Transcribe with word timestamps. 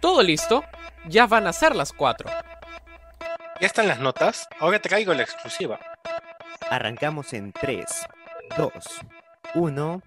Todo 0.00 0.22
listo, 0.22 0.64
ya 1.08 1.26
van 1.26 1.48
a 1.48 1.52
ser 1.52 1.74
las 1.74 1.92
4. 1.92 2.30
¿Ya 3.60 3.66
están 3.66 3.88
las 3.88 3.98
notas? 3.98 4.46
Ahora 4.60 4.80
traigo 4.80 5.12
la 5.12 5.22
exclusiva. 5.22 5.80
Arrancamos 6.70 7.32
en 7.32 7.52
3, 7.52 7.84
2, 8.56 8.72
1. 9.54 10.02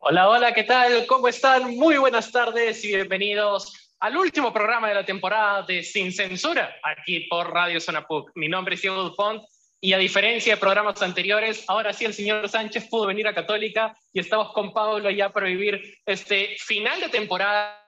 Hola, 0.00 0.28
hola, 0.28 0.52
¿qué 0.52 0.64
tal? 0.64 1.06
¿Cómo 1.06 1.28
están? 1.28 1.74
Muy 1.76 1.96
buenas 1.96 2.30
tardes 2.30 2.84
y 2.84 2.88
bienvenidos 2.88 3.83
al 4.00 4.16
último 4.16 4.52
programa 4.52 4.88
de 4.88 4.94
la 4.94 5.04
temporada 5.04 5.62
de 5.62 5.82
Sin 5.82 6.12
Censura, 6.12 6.74
aquí 6.82 7.20
por 7.20 7.52
Radio 7.52 7.80
Zona 7.80 8.06
PUC. 8.06 8.32
Mi 8.34 8.48
nombre 8.48 8.74
es 8.74 8.82
Diego 8.82 9.02
Dupont 9.02 9.42
y 9.80 9.92
a 9.92 9.98
diferencia 9.98 10.54
de 10.54 10.60
programas 10.60 11.02
anteriores, 11.02 11.64
ahora 11.68 11.92
sí 11.92 12.04
el 12.04 12.14
señor 12.14 12.48
Sánchez 12.48 12.88
pudo 12.88 13.06
venir 13.06 13.28
a 13.28 13.34
Católica 13.34 13.94
y 14.12 14.20
estamos 14.20 14.52
con 14.52 14.72
Pablo 14.72 15.10
ya 15.10 15.30
para 15.30 15.46
vivir 15.46 15.98
este 16.06 16.56
final 16.58 17.00
de 17.00 17.08
temporada 17.10 17.80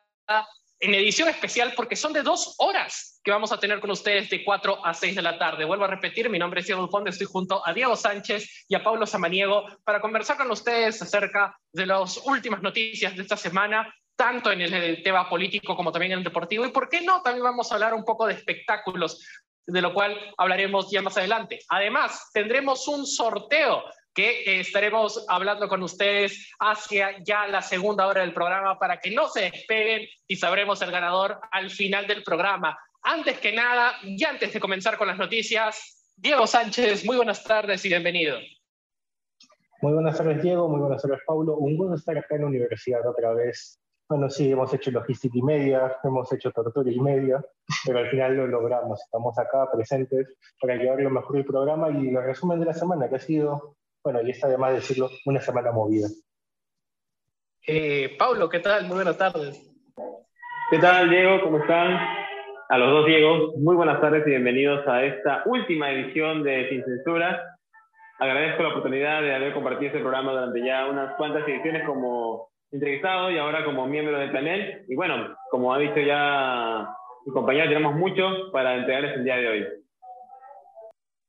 en 0.79 0.95
edición 0.95 1.29
especial 1.29 1.73
porque 1.75 1.97
son 1.97 2.13
de 2.13 2.23
dos 2.23 2.55
horas 2.59 3.21
que 3.25 3.31
vamos 3.31 3.51
a 3.51 3.59
tener 3.59 3.81
con 3.81 3.91
ustedes 3.91 4.29
de 4.29 4.45
4 4.45 4.85
a 4.85 4.95
6 4.95 5.17
de 5.17 5.23
la 5.23 5.39
tarde. 5.39 5.65
Vuelvo 5.65 5.85
a 5.85 5.89
repetir, 5.89 6.29
mi 6.29 6.39
nombre 6.39 6.61
es 6.61 6.67
Diego 6.67 6.83
Dupont, 6.83 7.09
estoy 7.09 7.27
junto 7.27 7.67
a 7.67 7.73
Diego 7.73 7.97
Sánchez 7.97 8.67
y 8.69 8.75
a 8.75 8.85
Pablo 8.85 9.07
Samaniego 9.07 9.65
para 9.85 10.01
conversar 10.01 10.37
con 10.37 10.51
ustedes 10.51 11.01
acerca 11.01 11.59
de 11.73 11.87
las 11.87 12.19
últimas 12.27 12.63
noticias 12.63 13.17
de 13.17 13.23
esta 13.23 13.37
semana, 13.37 13.93
tanto 14.17 14.51
en 14.51 14.63
el 14.63 15.03
tema 15.03 15.29
político 15.29 15.77
como 15.77 15.93
también 15.93 16.13
en 16.13 16.19
el 16.19 16.25
deportivo. 16.25 16.65
Y 16.65 16.71
por 16.71 16.89
qué 16.89 17.03
no, 17.03 17.23
también 17.23 17.45
vamos 17.45 17.71
a 17.71 17.75
hablar 17.75 17.95
un 17.95 18.05
poco 18.05 18.27
de 18.27 18.35
espectáculos, 18.35 19.25
de 19.67 19.83
lo 19.83 19.93
cual 19.93 20.19
hablaremos 20.39 20.91
ya 20.91 21.03
más 21.03 21.17
adelante. 21.17 21.61
Además, 21.69 22.31
tendremos 22.33 22.89
un 22.89 23.07
sorteo 23.07 23.85
que 24.15 24.41
eh, 24.45 24.61
estaremos 24.61 25.27
hablando 25.29 25.69
con 25.69 25.83
ustedes 25.83 26.51
hacia 26.59 27.23
ya 27.23 27.47
la 27.47 27.61
segunda 27.61 28.07
hora 28.07 28.23
del 28.23 28.33
programa 28.33 28.79
para 28.79 28.99
que 28.99 29.11
no 29.11 29.29
se 29.29 29.43
despeguen 29.43 30.09
y 30.27 30.37
sabremos 30.37 30.81
el 30.81 30.91
ganador 30.91 31.39
al 31.51 31.71
final 31.71 32.07
del 32.07 32.23
programa. 32.23 32.79
Antes 33.03 33.39
que 33.39 33.53
nada, 33.53 33.95
y 34.03 34.25
antes 34.25 34.55
de 34.55 34.59
comenzar 34.59 34.97
con 34.97 35.07
las 35.07 35.19
noticias, 35.19 36.03
Diego 36.17 36.47
Sánchez, 36.47 37.05
muy 37.05 37.17
buenas 37.17 37.45
tardes 37.45 37.85
y 37.85 37.89
bienvenido. 37.89 38.39
Muy 39.83 39.93
buenas 39.93 40.17
tardes, 40.17 40.43
Diego. 40.43 40.67
Muy 40.69 40.81
buenas 40.81 41.03
tardes, 41.03 41.21
Paulo. 41.27 41.57
Un 41.59 41.77
gusto 41.77 41.95
estar 41.95 42.17
acá 42.17 42.37
en 42.37 42.41
la 42.41 42.47
universidad 42.47 43.07
otra 43.07 43.35
vez. 43.35 43.79
Bueno, 44.09 44.31
sí, 44.31 44.53
hemos 44.53 44.73
hecho 44.73 44.93
logística 44.93 45.37
y 45.37 45.43
media, 45.43 45.97
hemos 46.05 46.33
hecho 46.33 46.53
tortura 46.53 46.91
y 46.91 47.01
media, 47.01 47.45
pero 47.85 47.99
al 47.99 48.09
final 48.09 48.37
lo 48.37 48.47
logramos. 48.47 49.03
Estamos 49.03 49.37
acá 49.39 49.69
presentes 49.73 50.37
para 50.61 50.77
llevar 50.77 51.01
lo 51.01 51.11
mejor 51.11 51.37
del 51.37 51.45
programa 51.45 51.91
y 51.91 52.09
el 52.09 52.23
resumen 52.23 52.61
de 52.61 52.67
la 52.67 52.75
semana, 52.75 53.09
que 53.09 53.17
ha 53.17 53.21
sido 53.21 53.77
bueno, 54.07 54.23
y 54.23 54.31
está 54.31 54.47
además 54.47 54.73
decirlo, 54.73 55.11
una 55.25 55.41
semana 55.41 55.73
movida. 55.73 56.07
Eh, 57.67 58.15
Pablo, 58.17 58.49
¿qué 58.49 58.61
tal? 58.61 58.87
Muy 58.87 58.95
buenas 58.95 59.19
tardes. 59.19 59.61
¿Qué 60.71 60.79
tal, 60.79 61.11
Diego? 61.11 61.41
¿Cómo 61.43 61.59
están? 61.59 61.99
A 62.69 62.79
los 62.79 62.89
dos 62.89 63.07
Diego, 63.07 63.55
muy 63.59 63.75
buenas 63.75 64.01
tardes 64.01 64.25
y 64.25 64.31
bienvenidos 64.31 64.87
a 64.87 65.03
esta 65.05 65.43
última 65.47 65.91
edición 65.91 66.45
de 66.45 66.69
Sin 66.69 66.85
Censura. 66.85 67.59
Agradezco 68.21 68.63
la 68.63 68.69
oportunidad 68.69 69.23
de 69.23 69.35
haber 69.35 69.53
compartido 69.53 69.89
este 69.89 70.01
programa 70.01 70.31
durante 70.31 70.65
ya 70.65 70.87
unas 70.87 71.17
cuantas 71.17 71.47
ediciones 71.49 71.85
como 71.85 72.51
entrevistado 72.73 73.31
y 73.31 73.39
ahora 73.39 73.65
como 73.65 73.87
miembro 73.87 74.19
del 74.19 74.33
panel. 74.33 74.85
Y 74.89 74.95
bueno, 74.95 75.37
como 75.51 75.73
ha 75.73 75.79
dicho 75.79 76.01
ya 76.01 76.89
mi 77.25 77.33
compañero, 77.33 77.69
tenemos 77.69 77.95
mucho 77.95 78.51
para 78.53 78.77
entregarles 78.77 79.17
el 79.17 79.25
día 79.25 79.37
de 79.37 79.49
hoy. 79.49 79.67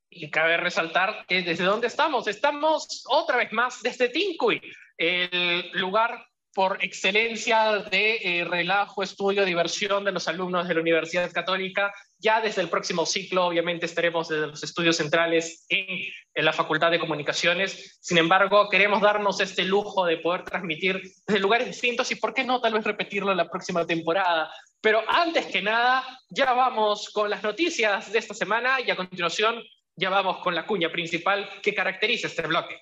Y 0.09 0.31
cabe 0.31 0.57
resaltar 0.57 1.25
que 1.27 1.41
desde 1.41 1.63
dónde 1.63 1.87
estamos, 1.87 2.27
estamos 2.27 3.05
otra 3.09 3.37
vez 3.37 3.51
más 3.51 3.81
desde 3.83 4.09
Tincuy, 4.09 4.61
el 4.97 5.71
lugar 5.73 6.25
por 6.53 6.83
excelencia 6.83 7.83
de 7.91 8.15
eh, 8.15 8.45
relajo, 8.45 9.03
estudio, 9.03 9.45
diversión 9.45 10.03
de 10.03 10.11
los 10.11 10.27
alumnos 10.27 10.67
de 10.67 10.73
la 10.73 10.81
Universidad 10.81 11.31
Católica. 11.31 11.93
Ya 12.19 12.41
desde 12.41 12.61
el 12.61 12.69
próximo 12.69 13.05
ciclo, 13.05 13.45
obviamente, 13.45 13.85
estaremos 13.85 14.27
desde 14.27 14.47
los 14.47 14.63
estudios 14.63 14.97
centrales 14.97 15.65
en, 15.69 15.85
en, 16.33 16.45
la 16.45 16.53
Facultad 16.53 16.89
de 16.91 16.99
Comunicaciones. 16.99 17.97
Sin 18.01 18.17
embargo, 18.17 18.69
queremos 18.69 19.01
darnos 19.01 19.39
este 19.39 19.63
lujo 19.65 20.05
de 20.05 20.17
poder 20.17 20.43
transmitir 20.43 21.01
desde 21.27 21.39
lugares 21.39 21.67
distintos 21.67 22.11
y, 22.11 22.15
¿por 22.15 22.33
qué 22.33 22.43
no, 22.43 22.59
tal 22.59 22.73
vez 22.73 22.83
repetirlo 22.83 23.33
la 23.35 23.49
próxima 23.49 23.85
temporada? 23.85 24.51
Pero 24.81 25.03
antes 25.07 25.45
que 25.45 25.61
nada, 25.61 26.03
ya 26.29 26.53
vamos 26.53 27.09
con 27.11 27.29
las 27.29 27.43
noticias 27.43 28.11
de 28.11 28.19
esta 28.19 28.33
semana 28.33 28.79
y 28.81 28.89
a 28.89 28.95
continuación 28.95 29.61
ya 29.97 30.09
vamos 30.09 30.37
con 30.37 30.53
la 30.55 30.65
cuña 30.65 30.91
principal 30.91 31.49
que 31.61 31.73
caracteriza 31.73 32.27
este 32.27 32.43
bloque. 32.43 32.79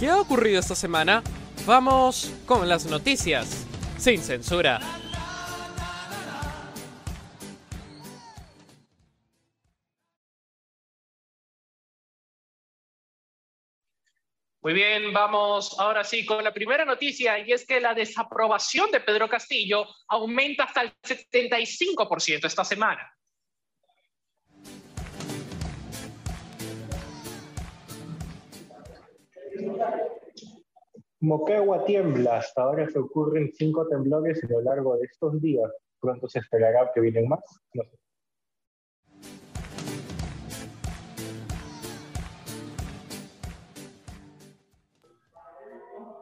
¿Qué 0.00 0.08
ha 0.08 0.18
ocurrido 0.18 0.60
esta 0.60 0.74
semana? 0.74 1.22
Vamos 1.66 2.34
con 2.46 2.66
las 2.66 2.86
noticias, 2.86 3.66
sin 3.98 4.22
censura. 4.22 4.80
Muy 14.62 14.72
bien, 14.72 15.12
vamos 15.12 15.78
ahora 15.78 16.02
sí 16.02 16.24
con 16.24 16.42
la 16.42 16.54
primera 16.54 16.86
noticia 16.86 17.38
y 17.38 17.52
es 17.52 17.66
que 17.66 17.78
la 17.78 17.92
desaprobación 17.92 18.90
de 18.90 19.00
Pedro 19.00 19.28
Castillo 19.28 19.84
aumenta 20.08 20.64
hasta 20.64 20.80
el 20.80 20.94
75% 21.02 22.46
esta 22.46 22.64
semana. 22.64 23.19
Moquegua 31.22 31.84
tiembla, 31.84 32.38
hasta 32.38 32.62
ahora 32.62 32.88
se 32.88 32.98
ocurren 32.98 33.52
cinco 33.52 33.86
temblores 33.86 34.42
a 34.42 34.48
lo 34.48 34.62
largo 34.62 34.96
de 34.96 35.04
estos 35.04 35.38
días. 35.42 35.70
Pronto 36.00 36.26
se 36.26 36.38
esperará 36.38 36.90
que 36.94 37.00
vienen 37.02 37.28
más. 37.28 37.40
No 37.74 37.82
sé. 37.84 37.98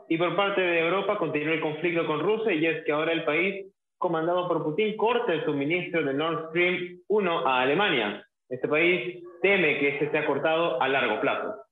Y 0.08 0.16
por 0.16 0.34
parte 0.34 0.62
de 0.62 0.80
Europa 0.80 1.18
continúa 1.18 1.54
el 1.54 1.60
conflicto 1.60 2.04
con 2.04 2.18
Rusia 2.18 2.52
y 2.54 2.66
es 2.66 2.84
que 2.84 2.90
ahora 2.90 3.12
el 3.12 3.24
país 3.24 3.66
comandado 3.98 4.48
por 4.48 4.64
Putin 4.64 4.96
corta 4.96 5.32
el 5.32 5.44
suministro 5.44 6.02
de 6.04 6.14
Nord 6.14 6.48
Stream 6.48 7.02
1 7.06 7.46
a 7.46 7.60
Alemania. 7.60 8.26
Este 8.48 8.66
país 8.66 9.22
teme 9.42 9.78
que 9.78 9.90
este 9.90 10.10
sea 10.10 10.26
cortado 10.26 10.80
a 10.82 10.88
largo 10.88 11.20
plazo. 11.20 11.67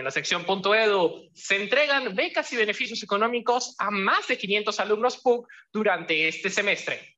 En 0.00 0.04
la 0.04 0.10
sección 0.10 0.44
punto 0.44 0.74
.edu 0.74 1.28
se 1.34 1.56
entregan 1.56 2.14
becas 2.14 2.50
y 2.52 2.56
beneficios 2.56 3.02
económicos 3.02 3.76
a 3.78 3.90
más 3.90 4.26
de 4.28 4.38
500 4.38 4.80
alumnos 4.80 5.18
PUC 5.18 5.46
durante 5.70 6.26
este 6.26 6.48
semestre. 6.48 7.16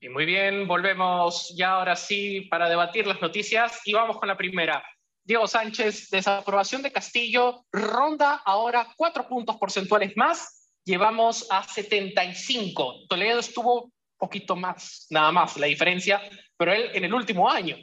Y 0.00 0.10
muy 0.10 0.26
bien, 0.26 0.68
volvemos 0.68 1.54
ya 1.56 1.70
ahora 1.70 1.96
sí 1.96 2.42
para 2.50 2.68
debatir 2.68 3.06
las 3.06 3.20
noticias 3.22 3.80
y 3.86 3.94
vamos 3.94 4.18
con 4.18 4.28
la 4.28 4.36
primera. 4.36 4.84
Diego 5.24 5.46
Sánchez, 5.46 6.10
desaprobación 6.10 6.82
de 6.82 6.92
Castillo, 6.92 7.64
ronda 7.72 8.42
ahora 8.44 8.88
cuatro 8.96 9.26
puntos 9.26 9.56
porcentuales 9.56 10.16
más, 10.16 10.70
llevamos 10.84 11.46
a 11.50 11.62
75. 11.62 13.06
Toledo 13.08 13.40
estuvo 13.40 13.92
poquito 14.18 14.56
más, 14.56 15.06
nada 15.10 15.32
más 15.32 15.56
la 15.56 15.66
diferencia, 15.66 16.20
pero 16.56 16.72
él 16.72 16.90
en 16.92 17.04
el 17.04 17.14
último 17.14 17.48
año. 17.48 17.76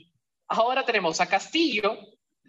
Ahora 0.48 0.86
tenemos 0.86 1.20
a 1.22 1.28
Castillo, 1.28 1.98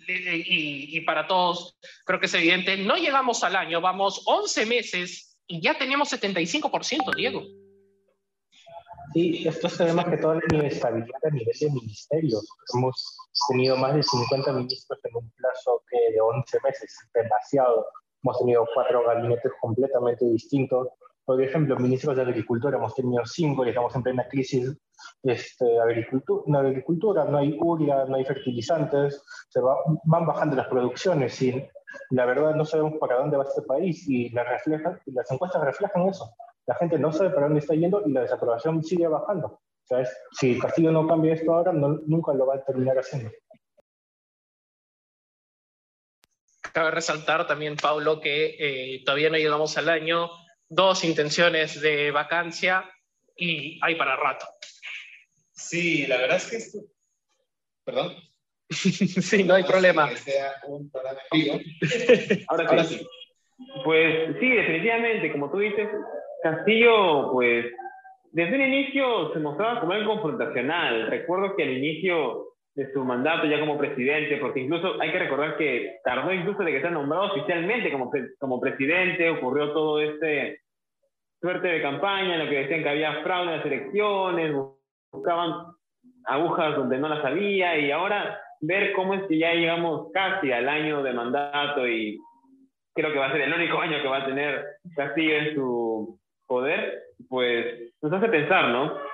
y, 0.09 0.99
y, 0.99 1.01
para 1.01 1.27
todos 1.27 1.79
creo 2.05 2.21
que 2.21 2.27
es 2.27 2.35
evidente, 2.35 2.77
no 2.77 2.97
llegamos 2.97 3.43
al 3.43 3.57
año, 3.57 3.81
vamos 3.81 4.23
11 4.27 4.67
meses 4.67 5.39
y 5.47 5.61
ya 5.61 5.77
tenemos 5.79 6.13
75%, 6.13 7.15
Diego. 7.17 7.43
Sí, 9.13 9.49
esto 9.49 9.69
se 9.69 9.85
ve 9.85 9.93
más 9.93 10.07
que 10.07 10.19
todo 10.19 10.35
la 10.35 10.43
inestabilidad 10.53 11.21
a 11.25 11.31
nivel 11.31 11.57
de 11.59 11.71
ministerio. 11.71 12.39
Hemos 12.75 13.17
tenido 13.49 13.77
más 13.77 13.95
de 13.95 14.03
50 14.03 14.53
ministros 14.53 14.99
en 15.05 15.17
un 15.17 15.31
plazo 15.31 15.83
que 15.89 16.13
de 16.13 16.21
11 16.21 16.59
meses, 16.63 16.99
demasiado. 17.15 17.87
Hemos 18.23 18.39
tenido 18.39 18.67
cuatro 18.75 19.05
gabinetes 19.05 19.53
completamente 19.61 20.25
distintos. 20.27 20.89
Por 21.27 21.43
ejemplo, 21.43 21.77
ministros 21.77 22.15
de 22.15 22.23
Agricultura 22.23 22.79
hemos 22.79 22.95
tenido 22.95 23.27
cinco 23.27 23.67
y 23.67 23.71
estamos 23.71 23.95
en 23.97 24.03
plena 24.05 24.29
crisis 24.29 24.73
este, 25.25 25.81
agricultura, 25.81 26.45
no, 26.47 26.59
agricultura, 26.61 27.25
no 27.25 27.39
hay 27.39 27.57
uria, 27.61 28.05
no 28.05 28.15
hay 28.15 28.25
fertilizantes, 28.25 29.23
se 29.49 29.61
va, 29.61 29.75
van 30.05 30.25
bajando 30.25 30.55
las 30.55 30.69
producciones 30.69 31.43
y 31.43 31.69
la 32.11 32.27
verdad 32.27 32.55
no 32.55 32.65
sabemos 32.65 32.95
para 33.01 33.17
dónde 33.17 33.37
va 33.37 33.43
este 33.43 33.63
país 33.63 34.09
y 34.09 34.29
las, 34.31 34.49
reflejan, 34.49 35.01
las 35.07 35.31
encuestas 35.33 35.65
reflejan 35.65 36.09
eso. 36.09 36.31
la 36.67 36.77
gente 36.77 36.97
no 36.97 37.13
sabe 37.13 37.31
para 37.31 37.47
dónde 37.47 37.61
está 37.61 37.75
yendo 37.75 38.03
y 38.07 38.13
la 38.13 38.21
desaprobación 38.23 38.83
sigue 38.85 39.09
bajando. 39.09 39.47
O 39.49 39.87
sea, 39.89 40.07
si 40.33 40.59
Castillo 40.61 40.93
no 40.93 41.09
cambia 41.09 41.35
esto 41.35 41.53
ahora, 41.53 41.73
nunca 41.73 42.35
lo 42.35 42.47
va 42.47 42.57
a 42.57 42.65
terminar 42.65 42.99
haciendo. 42.99 43.31
Cabe 46.73 46.91
resaltar 46.91 47.47
también, 47.47 47.77
Paulo, 47.77 48.21
que 48.21 48.57
eh, 48.59 49.03
todavía 49.05 49.31
no 49.31 49.39
llegamos 49.39 49.79
al 49.79 49.89
año, 49.89 50.29
dos 50.69 51.05
intenciones 51.05 51.81
de 51.81 52.11
vacancia 52.11 52.85
y 53.37 53.79
hay 53.83 53.95
para 53.97 54.17
rato. 54.17 54.47
Sí, 55.53 56.07
la 56.07 56.19
verdad 56.19 56.37
es 56.37 56.51
que 56.51 56.57
esto... 56.57 56.79
Perdón. 57.85 58.17
sí, 58.71 59.45
no 59.45 59.55
hay 59.55 59.65
problema. 59.65 60.11
Ahora 62.49 62.85
sí. 62.85 63.07
Pues 63.85 64.37
sí, 64.39 64.49
definitivamente, 64.51 65.33
como 65.33 65.51
tú 65.51 65.59
dices, 65.59 65.89
Castillo, 66.43 67.33
pues 67.33 67.67
desde 68.33 68.55
un 68.55 68.61
inicio 68.61 69.33
se 69.33 69.39
mostraba 69.39 69.81
como 69.81 69.93
algo 69.93 70.15
confrontacional. 70.15 71.09
Recuerdo 71.09 71.57
que 71.57 71.63
al 71.63 71.79
inicio 71.79 72.46
de 72.77 72.93
su 72.93 73.03
mandato 73.05 73.47
ya 73.47 73.59
como 73.59 73.79
presidente, 73.79 74.37
porque 74.37 74.61
incluso 74.61 75.01
hay 75.01 75.11
que 75.11 75.19
recordar 75.19 75.57
que 75.57 75.97
tardó 76.05 76.31
incluso 76.31 76.63
de 76.63 76.73
que 76.73 76.81
sea 76.83 76.91
nombrado 76.91 77.33
oficialmente 77.33 77.91
como, 77.91 78.11
como 78.39 78.61
presidente, 78.61 79.31
ocurrió 79.31 79.73
todo 79.73 80.01
este 80.01 80.61
suerte 81.41 81.69
de 81.69 81.83
campaña 81.83 82.35
en 82.35 82.45
la 82.45 82.51
que 82.51 82.59
decían 82.59 82.83
que 82.83 82.89
había 82.91 83.23
fraude 83.23 83.53
en 83.53 83.57
las 83.57 83.67
elecciones, 83.67 84.55
buscaban 85.11 85.73
agujas 86.27 86.77
donde 86.77 86.99
no 86.99 87.09
las 87.09 87.25
había 87.25 87.79
y 87.79 87.91
ahora 87.91 88.39
ver 88.61 88.93
cómo 88.93 89.15
es 89.15 89.23
que 89.27 89.39
ya 89.39 89.55
llegamos 89.55 90.11
casi 90.13 90.53
al 90.53 90.69
año 90.69 91.03
de 91.03 91.13
mandato 91.15 91.89
y 91.89 92.19
creo 92.95 93.11
que 93.11 93.19
va 93.19 93.27
a 93.27 93.33
ser 93.33 93.43
el 93.43 93.55
único 93.55 93.81
año 93.81 94.03
que 94.03 94.09
va 94.09 94.19
a 94.19 94.27
tener 94.27 94.65
Castillo 94.95 95.35
en 95.35 95.55
su 95.55 96.21
poder, 96.47 97.05
pues 97.29 97.95
nos 98.03 98.13
hace 98.13 98.29
pensar, 98.29 98.69
¿no? 98.69 99.06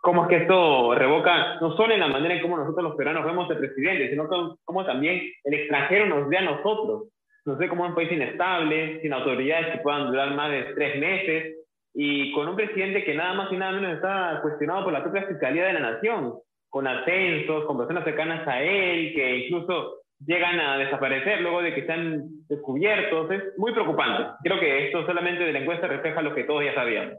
Cómo 0.00 0.22
es 0.22 0.28
que 0.28 0.36
esto 0.36 0.94
revoca 0.94 1.60
no 1.60 1.76
solo 1.76 1.92
en 1.92 2.00
la 2.00 2.08
manera 2.08 2.34
en 2.34 2.42
cómo 2.42 2.56
nosotros 2.56 2.84
los 2.84 2.96
peruanos 2.96 3.24
vemos 3.24 3.50
al 3.50 3.58
presidente, 3.58 4.08
sino 4.08 4.28
cómo 4.64 4.84
también 4.84 5.20
el 5.44 5.54
extranjero 5.54 6.06
nos 6.06 6.28
ve 6.28 6.38
a 6.38 6.42
nosotros. 6.42 7.08
Nos 7.44 7.58
ve 7.58 7.68
como 7.68 7.84
un 7.84 7.94
país 7.94 8.10
inestable, 8.10 9.00
sin 9.02 9.12
autoridades 9.12 9.72
que 9.72 9.82
puedan 9.82 10.08
durar 10.08 10.34
más 10.34 10.50
de 10.50 10.62
tres 10.74 10.98
meses 10.98 11.56
y 11.94 12.32
con 12.32 12.48
un 12.48 12.56
presidente 12.56 13.04
que 13.04 13.14
nada 13.14 13.34
más 13.34 13.52
y 13.52 13.56
nada 13.56 13.72
menos 13.72 13.94
está 13.94 14.40
cuestionado 14.42 14.84
por 14.84 14.92
la 14.92 15.02
propia 15.02 15.26
Fiscalía 15.26 15.66
de 15.66 15.72
la 15.74 15.92
Nación, 15.92 16.34
con 16.68 16.86
ascensos, 16.86 17.64
con 17.64 17.78
personas 17.78 18.04
cercanas 18.04 18.46
a 18.46 18.62
él, 18.62 19.12
que 19.14 19.38
incluso 19.38 19.96
llegan 20.24 20.60
a 20.60 20.78
desaparecer 20.78 21.40
luego 21.40 21.62
de 21.62 21.74
que 21.74 21.80
están 21.80 22.24
descubiertos. 22.48 23.30
Es 23.30 23.58
muy 23.58 23.72
preocupante. 23.72 24.30
Creo 24.44 24.60
que 24.60 24.86
esto 24.86 25.04
solamente 25.06 25.44
de 25.44 25.52
la 25.52 25.60
encuesta 25.60 25.88
refleja 25.88 26.22
lo 26.22 26.34
que 26.34 26.44
todos 26.44 26.64
ya 26.64 26.74
sabíamos. 26.74 27.18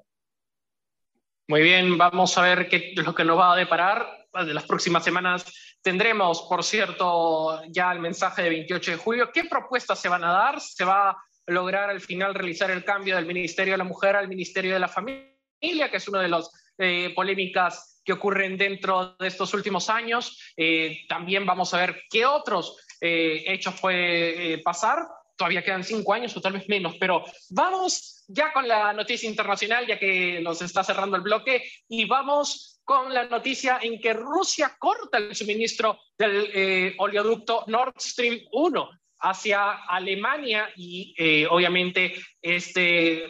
Muy 1.52 1.64
bien, 1.64 1.98
vamos 1.98 2.38
a 2.38 2.44
ver 2.44 2.70
qué 2.70 2.94
es 2.96 3.06
lo 3.06 3.14
que 3.14 3.26
nos 3.26 3.38
va 3.38 3.52
a 3.52 3.58
deparar. 3.58 4.08
De 4.32 4.54
las 4.54 4.64
próximas 4.64 5.04
semanas 5.04 5.44
tendremos, 5.82 6.44
por 6.44 6.64
cierto, 6.64 7.62
ya 7.68 7.92
el 7.92 8.00
mensaje 8.00 8.44
de 8.44 8.50
28 8.52 8.92
de 8.92 8.98
julio. 8.98 9.32
¿Qué 9.34 9.44
propuestas 9.44 10.00
se 10.00 10.08
van 10.08 10.24
a 10.24 10.32
dar? 10.32 10.62
¿Se 10.62 10.86
va 10.86 11.10
a 11.10 11.18
lograr 11.48 11.90
al 11.90 12.00
final 12.00 12.34
realizar 12.34 12.72
el 12.72 12.86
cambio 12.86 13.18
del 13.18 13.26
Ministerio 13.26 13.74
de 13.74 13.80
la 13.80 13.84
Mujer 13.84 14.16
al 14.16 14.30
Ministerio 14.30 14.72
de 14.72 14.80
la 14.80 14.88
Familia, 14.88 15.92
que 15.92 15.98
es 15.98 16.08
una 16.08 16.22
de 16.22 16.30
las 16.30 16.50
eh, 16.78 17.12
polémicas 17.14 18.02
que 18.06 18.14
ocurren 18.14 18.58
dentro 18.58 19.18
de 19.20 19.28
estos 19.28 19.54
últimos 19.54 19.90
años? 19.90 20.54
Eh, 20.56 21.00
también 21.10 21.46
vamos 21.46 21.74
a 21.74 21.80
ver 21.80 22.04
qué 22.10 22.26
otros 22.26 22.78
eh, 23.02 23.44
hechos 23.48 23.78
puede 23.82 24.54
eh, 24.54 24.58
pasar. 24.60 25.00
Todavía 25.42 25.64
quedan 25.64 25.84
cinco 25.84 26.14
años 26.14 26.38
o 26.38 26.40
tal 26.40 26.54
vez 26.54 26.70
menos, 26.70 26.98
pero 27.00 27.26
vamos 27.50 28.24
ya 28.28 28.54
con 28.54 28.68
la 28.68 28.94
noticia 28.94 29.28
internacional, 29.28 29.88
ya 29.88 29.98
que 29.98 30.40
nos 30.40 30.62
está 30.62 30.84
cerrando 30.84 31.18
el 31.18 31.24
bloque, 31.24 31.64
y 31.90 32.06
vamos 32.06 32.80
con 32.84 33.12
la 33.12 33.26
noticia 33.26 33.80
en 33.82 34.00
que 34.00 34.14
Rusia 34.14 34.76
corta 34.78 35.18
el 35.18 35.36
suministro 35.36 35.98
del 36.16 36.52
eh, 36.54 36.96
oleoducto 37.00 37.64
Nord 37.66 37.96
Stream 37.98 38.42
1 38.52 38.90
hacia 39.24 39.72
Alemania 39.88 40.70
y 40.76 41.16
obviamente 41.50 42.14
este 42.40 43.26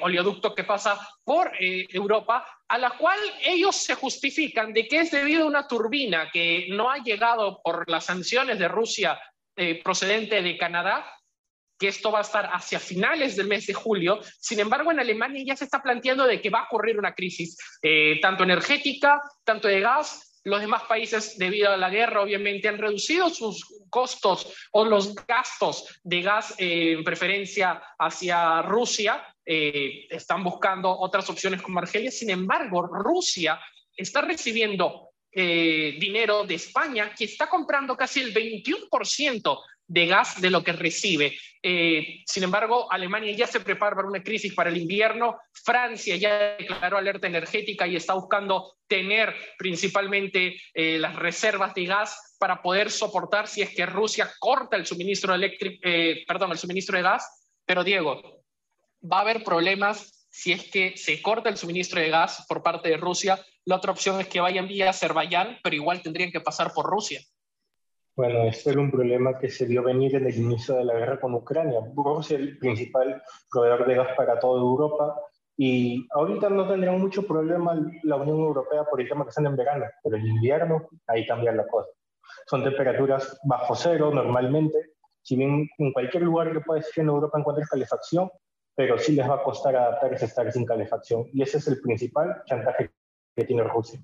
oleoducto 0.00 0.54
que 0.54 0.62
pasa 0.62 0.96
por 1.24 1.50
Europa, 1.58 2.46
a 2.68 2.78
la 2.78 2.90
cual 2.90 3.18
ellos 3.44 3.74
se 3.74 3.96
justifican 3.96 4.72
de 4.72 4.86
que 4.86 5.00
es 5.00 5.10
debido 5.10 5.42
a 5.42 5.48
una 5.48 5.66
turbina 5.66 6.30
que 6.32 6.68
no 6.70 6.88
ha 6.88 6.98
llegado 6.98 7.60
por 7.62 7.90
las 7.90 8.04
sanciones 8.06 8.60
de 8.60 8.68
Rusia 8.68 9.20
eh, 9.54 9.82
procedente 9.82 10.40
de 10.40 10.56
Canadá, 10.56 11.04
que 11.82 11.88
esto 11.88 12.12
va 12.12 12.20
a 12.20 12.22
estar 12.22 12.48
hacia 12.52 12.78
finales 12.78 13.34
del 13.34 13.48
mes 13.48 13.66
de 13.66 13.74
julio. 13.74 14.20
Sin 14.38 14.60
embargo, 14.60 14.92
en 14.92 15.00
Alemania 15.00 15.42
ya 15.44 15.56
se 15.56 15.64
está 15.64 15.82
planteando 15.82 16.28
de 16.28 16.40
que 16.40 16.48
va 16.48 16.60
a 16.60 16.66
ocurrir 16.66 16.96
una 16.96 17.12
crisis, 17.12 17.58
eh, 17.82 18.20
tanto 18.22 18.44
energética, 18.44 19.20
tanto 19.42 19.66
de 19.66 19.80
gas. 19.80 20.40
Los 20.44 20.60
demás 20.60 20.84
países, 20.84 21.36
debido 21.38 21.72
a 21.72 21.76
la 21.76 21.90
guerra, 21.90 22.22
obviamente 22.22 22.68
han 22.68 22.78
reducido 22.78 23.30
sus 23.30 23.66
costos 23.90 24.54
o 24.70 24.84
los 24.84 25.12
gastos 25.26 26.00
de 26.04 26.22
gas 26.22 26.54
eh, 26.58 26.92
en 26.92 27.02
preferencia 27.02 27.82
hacia 27.98 28.62
Rusia 28.62 29.26
eh, 29.44 30.06
están 30.08 30.44
buscando 30.44 30.88
otras 30.88 31.28
opciones 31.30 31.62
como 31.62 31.80
Argelia. 31.80 32.12
Sin 32.12 32.30
embargo, 32.30 32.82
Rusia 32.86 33.58
está 33.96 34.20
recibiendo 34.20 35.10
eh, 35.34 35.96
dinero 35.98 36.44
de 36.44 36.54
España, 36.54 37.12
que 37.16 37.24
está 37.24 37.48
comprando 37.48 37.96
casi 37.96 38.20
el 38.20 38.34
21% 38.34 39.58
de 39.92 40.06
gas 40.06 40.40
de 40.40 40.50
lo 40.50 40.64
que 40.64 40.72
recibe. 40.72 41.36
Eh, 41.62 42.22
sin 42.26 42.42
embargo, 42.42 42.90
Alemania 42.90 43.32
ya 43.36 43.46
se 43.46 43.60
prepara 43.60 43.94
para 43.94 44.08
una 44.08 44.22
crisis 44.22 44.54
para 44.54 44.70
el 44.70 44.78
invierno. 44.78 45.38
Francia 45.52 46.16
ya 46.16 46.56
declaró 46.58 46.96
alerta 46.96 47.26
energética 47.26 47.86
y 47.86 47.96
está 47.96 48.14
buscando 48.14 48.74
tener 48.86 49.34
principalmente 49.58 50.56
las 50.74 51.16
reservas 51.16 51.74
de 51.74 51.86
gas 51.86 52.36
para 52.38 52.60
poder 52.60 52.90
soportar 52.90 53.46
si 53.46 53.62
es 53.62 53.70
que 53.70 53.86
Rusia 53.86 54.30
corta 54.38 54.76
el 54.76 54.86
suministro 54.86 55.34
eléctrico, 55.34 55.80
perdón, 56.26 56.52
el 56.52 56.58
suministro 56.58 56.96
de 56.96 57.02
gas. 57.04 57.48
Pero 57.64 57.84
Diego, 57.84 58.42
va 59.02 59.18
a 59.18 59.20
haber 59.20 59.44
problemas 59.44 60.26
si 60.32 60.52
es 60.52 60.70
que 60.70 60.96
se 60.96 61.20
corta 61.20 61.50
el 61.50 61.58
suministro 61.58 62.00
de 62.00 62.08
gas 62.08 62.44
por 62.48 62.62
parte 62.62 62.88
de 62.88 62.96
Rusia. 62.96 63.38
La 63.64 63.76
otra 63.76 63.92
opción 63.92 64.20
es 64.20 64.28
que 64.28 64.40
vayan 64.40 64.66
vía 64.66 64.90
Azerbaiyán, 64.90 65.60
pero 65.62 65.76
igual 65.76 66.02
tendrían 66.02 66.32
que 66.32 66.40
pasar 66.40 66.72
por 66.72 66.86
Rusia. 66.86 67.20
Bueno, 68.14 68.42
este 68.44 68.70
era 68.70 68.80
un 68.80 68.90
problema 68.90 69.38
que 69.38 69.48
se 69.48 69.64
vio 69.64 69.82
venir 69.82 70.16
en 70.16 70.26
el 70.26 70.36
inicio 70.36 70.74
de 70.74 70.84
la 70.84 70.94
guerra 70.94 71.18
con 71.18 71.34
Ucrania. 71.34 71.80
Rusia 71.96 72.36
es 72.36 72.42
el 72.42 72.58
principal 72.58 73.22
proveedor 73.50 73.86
de 73.86 73.94
gas 73.94 74.08
para 74.16 74.38
toda 74.38 74.60
Europa 74.60 75.18
y 75.56 76.06
ahorita 76.10 76.50
no 76.50 76.68
tendrían 76.68 77.00
mucho 77.00 77.26
problema 77.26 77.74
la 78.02 78.16
Unión 78.16 78.38
Europea 78.38 78.84
por 78.84 79.00
el 79.00 79.08
tema 79.08 79.24
que 79.24 79.30
están 79.30 79.46
en 79.46 79.56
verano, 79.56 79.86
pero 80.02 80.16
en 80.16 80.26
invierno 80.26 80.88
ahí 81.06 81.26
cambia 81.26 81.52
la 81.52 81.66
cosa. 81.66 81.88
Son 82.46 82.62
temperaturas 82.62 83.38
bajo 83.44 83.74
cero 83.74 84.10
normalmente. 84.12 84.92
Si 85.22 85.36
bien 85.36 85.68
en 85.78 85.92
cualquier 85.92 86.24
lugar 86.24 86.52
que 86.52 86.60
puedes 86.60 86.94
ir 86.96 87.02
en 87.02 87.08
Europa 87.08 87.38
encuentras 87.38 87.68
calefacción, 87.68 88.30
pero 88.74 88.98
sí 88.98 89.12
les 89.12 89.28
va 89.28 89.36
a 89.36 89.42
costar 89.42 89.74
adaptarse 89.74 90.24
a 90.24 90.28
estar 90.28 90.52
sin 90.52 90.66
calefacción. 90.66 91.26
Y 91.32 91.42
ese 91.42 91.58
es 91.58 91.68
el 91.68 91.80
principal 91.80 92.42
chantaje 92.44 92.90
que 93.34 93.44
tiene 93.44 93.64
Rusia. 93.64 94.00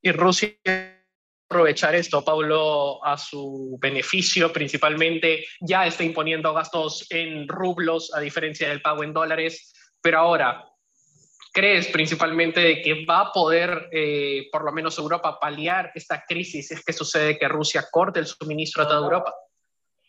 Y 0.00 0.12
Rusia 0.12 0.97
aprovechar 1.48 1.94
esto, 1.94 2.22
Pablo, 2.22 3.02
a 3.04 3.16
su 3.16 3.78
beneficio, 3.80 4.52
principalmente 4.52 5.46
ya 5.60 5.86
está 5.86 6.04
imponiendo 6.04 6.52
gastos 6.52 7.06
en 7.10 7.48
rublos 7.48 8.12
a 8.14 8.20
diferencia 8.20 8.68
del 8.68 8.82
pago 8.82 9.02
en 9.02 9.14
dólares, 9.14 9.72
pero 10.02 10.18
ahora, 10.18 10.62
¿crees 11.52 11.88
principalmente 11.88 12.60
de 12.60 12.82
que 12.82 13.06
va 13.06 13.20
a 13.20 13.32
poder, 13.32 13.88
eh, 13.92 14.48
por 14.52 14.62
lo 14.62 14.72
menos 14.72 14.98
Europa, 14.98 15.38
paliar 15.40 15.90
esta 15.94 16.22
crisis? 16.28 16.70
¿Es 16.70 16.84
que 16.84 16.92
sucede 16.92 17.38
que 17.38 17.48
Rusia 17.48 17.86
corte 17.90 18.20
el 18.20 18.26
suministro 18.26 18.82
a 18.82 18.88
toda 18.88 19.00
Europa? 19.00 19.34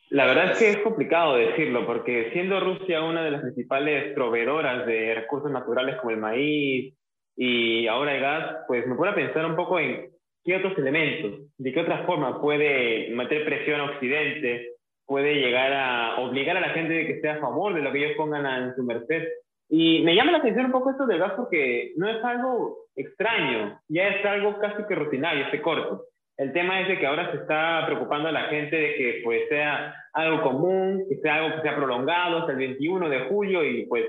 La 0.09 0.25
verdad 0.25 0.51
es 0.51 0.57
que 0.57 0.69
es 0.71 0.77
complicado 0.79 1.35
decirlo, 1.35 1.85
porque 1.85 2.31
siendo 2.33 2.59
Rusia 2.59 3.01
una 3.01 3.23
de 3.23 3.31
las 3.31 3.41
principales 3.41 4.13
proveedoras 4.13 4.85
de 4.85 5.15
recursos 5.15 5.51
naturales 5.51 5.95
como 5.97 6.11
el 6.11 6.17
maíz 6.17 6.95
y 7.37 7.87
ahora 7.87 8.15
el 8.15 8.21
gas, 8.21 8.55
pues 8.67 8.85
me 8.87 8.95
pone 8.95 9.11
a 9.11 9.15
pensar 9.15 9.45
un 9.45 9.55
poco 9.55 9.79
en 9.79 10.18
qué 10.49 10.55
otros 10.55 10.75
elementos, 10.79 11.41
de 11.59 11.71
qué 11.71 11.79
otra 11.79 12.05
forma 12.07 12.41
puede 12.41 13.09
meter 13.11 13.45
presión 13.45 13.81
a 13.81 13.91
Occidente, 13.91 14.71
puede 15.05 15.35
llegar 15.35 15.71
a 15.73 16.21
obligar 16.21 16.57
a 16.57 16.61
la 16.61 16.69
gente 16.69 16.91
de 16.91 17.05
que 17.05 17.13
esté 17.13 17.29
a 17.29 17.39
favor 17.39 17.75
de 17.75 17.83
lo 17.83 17.91
que 17.91 17.99
ellos 17.99 18.17
pongan 18.17 18.47
en 18.47 18.75
su 18.75 18.81
merced. 18.81 19.27
Y 19.69 20.01
me 20.01 20.15
llama 20.15 20.31
la 20.31 20.39
atención 20.39 20.65
un 20.65 20.71
poco 20.71 20.89
esto 20.89 21.05
del 21.05 21.19
gas 21.19 21.33
porque 21.37 21.93
no 21.97 22.09
es 22.09 22.23
algo 22.23 22.87
extraño, 22.95 23.79
ya 23.89 24.07
es 24.07 24.25
algo 24.25 24.57
casi 24.57 24.83
que 24.87 24.95
rutinario, 24.95 25.45
este 25.45 25.61
corto. 25.61 26.05
El 26.35 26.51
tema 26.51 26.81
es 26.81 26.87
de 26.87 26.97
que 26.97 27.05
ahora 27.05 27.29
se 27.29 27.37
está 27.37 27.83
preocupando 27.85 28.29
a 28.29 28.31
la 28.31 28.45
gente 28.45 28.75
de 28.75 28.95
que 28.95 29.21
pues 29.23 29.47
sea 29.49 29.93
algo 30.13 30.41
común, 30.41 31.05
que 31.07 31.17
sea 31.17 31.35
algo 31.35 31.57
que 31.57 31.61
sea 31.61 31.75
prolongado 31.75 32.39
hasta 32.39 32.53
el 32.53 32.57
21 32.57 33.07
de 33.07 33.19
julio 33.25 33.63
y 33.63 33.85
pues 33.85 34.05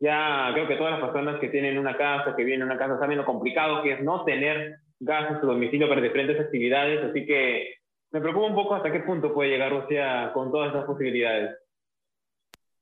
ya 0.00 0.50
creo 0.52 0.66
que 0.66 0.74
todas 0.74 0.98
las 0.98 1.08
personas 1.08 1.38
que 1.38 1.48
tienen 1.48 1.78
una 1.78 1.96
casa, 1.96 2.34
que 2.34 2.42
vienen 2.42 2.62
a 2.62 2.72
una 2.72 2.78
casa, 2.78 2.98
saben 2.98 3.18
lo 3.18 3.24
complicado 3.24 3.84
que 3.84 3.92
es 3.92 4.02
no 4.02 4.24
tener 4.24 4.78
en 5.00 5.40
su 5.40 5.46
domicilio 5.46 5.88
para 5.88 6.00
diferentes 6.00 6.40
actividades, 6.40 7.04
así 7.04 7.26
que 7.26 7.74
me 8.12 8.20
preocupa 8.20 8.46
un 8.46 8.54
poco 8.54 8.74
hasta 8.74 8.92
qué 8.92 9.00
punto 9.00 9.34
puede 9.34 9.50
llegar 9.50 9.72
Rusia 9.72 10.30
con 10.32 10.50
todas 10.50 10.70
esas 10.70 10.84
posibilidades. 10.84 11.56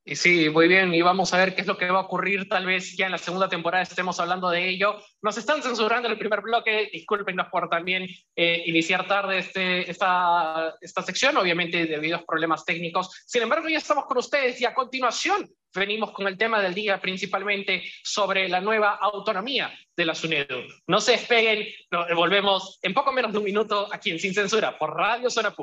Y 0.07 0.17
sí, 0.17 0.51
muy 0.51 0.69
bien, 0.69 0.93
y 0.93 1.01
vamos 1.01 1.33
a 1.33 1.39
ver 1.39 1.55
qué 1.55 1.63
es 1.63 1.67
lo 1.67 1.79
que 1.79 1.91
va 1.91 2.01
a 2.01 2.03
ocurrir, 2.03 2.47
tal 2.47 2.67
vez 2.67 2.95
ya 2.95 3.07
en 3.07 3.13
la 3.13 3.19
segunda 3.19 3.49
temporada 3.49 3.83
estemos 3.83 4.21
hablando 4.21 4.51
de 4.51 4.69
ello. 4.69 4.99
Nos 5.23 5.39
están 5.39 5.63
censurando 5.63 6.09
en 6.09 6.13
el 6.13 6.19
primer 6.19 6.43
bloque, 6.43 6.91
discúlpenos 6.93 7.47
por 7.51 7.71
también 7.71 8.07
eh, 8.37 8.65
iniciar 8.67 9.09
tarde 9.09 9.39
este, 9.39 9.91
esta, 9.91 10.75
esta 10.83 11.01
sección, 11.01 11.39
obviamente 11.39 11.87
debido 11.87 12.19
a 12.19 12.25
problemas 12.27 12.67
técnicos. 12.67 13.25
Sin 13.25 13.45
embargo, 13.45 13.67
ya 13.67 13.79
estamos 13.79 14.05
con 14.05 14.19
ustedes 14.19 14.61
y 14.61 14.67
a 14.67 14.75
continuación 14.75 15.49
venimos 15.75 16.13
con 16.13 16.27
el 16.29 16.37
tema 16.37 16.61
del 16.61 16.75
día, 16.75 17.01
principalmente 17.01 17.83
sobre 18.03 18.47
la 18.49 18.61
nueva 18.61 18.99
autonomía 19.01 19.73
de 19.97 20.05
la 20.05 20.15
SUNEDU. 20.15 20.65
No 20.87 21.01
se 21.01 21.13
despeguen, 21.13 21.67
volvemos 22.15 22.79
en 22.83 22.93
poco 22.93 23.11
menos 23.11 23.33
de 23.33 23.39
un 23.39 23.45
minuto 23.45 23.89
aquí 23.91 24.11
en 24.11 24.19
Sin 24.19 24.35
Censura 24.35 24.79
por 24.79 24.95
Radio 24.95 25.31
Zona 25.31 25.55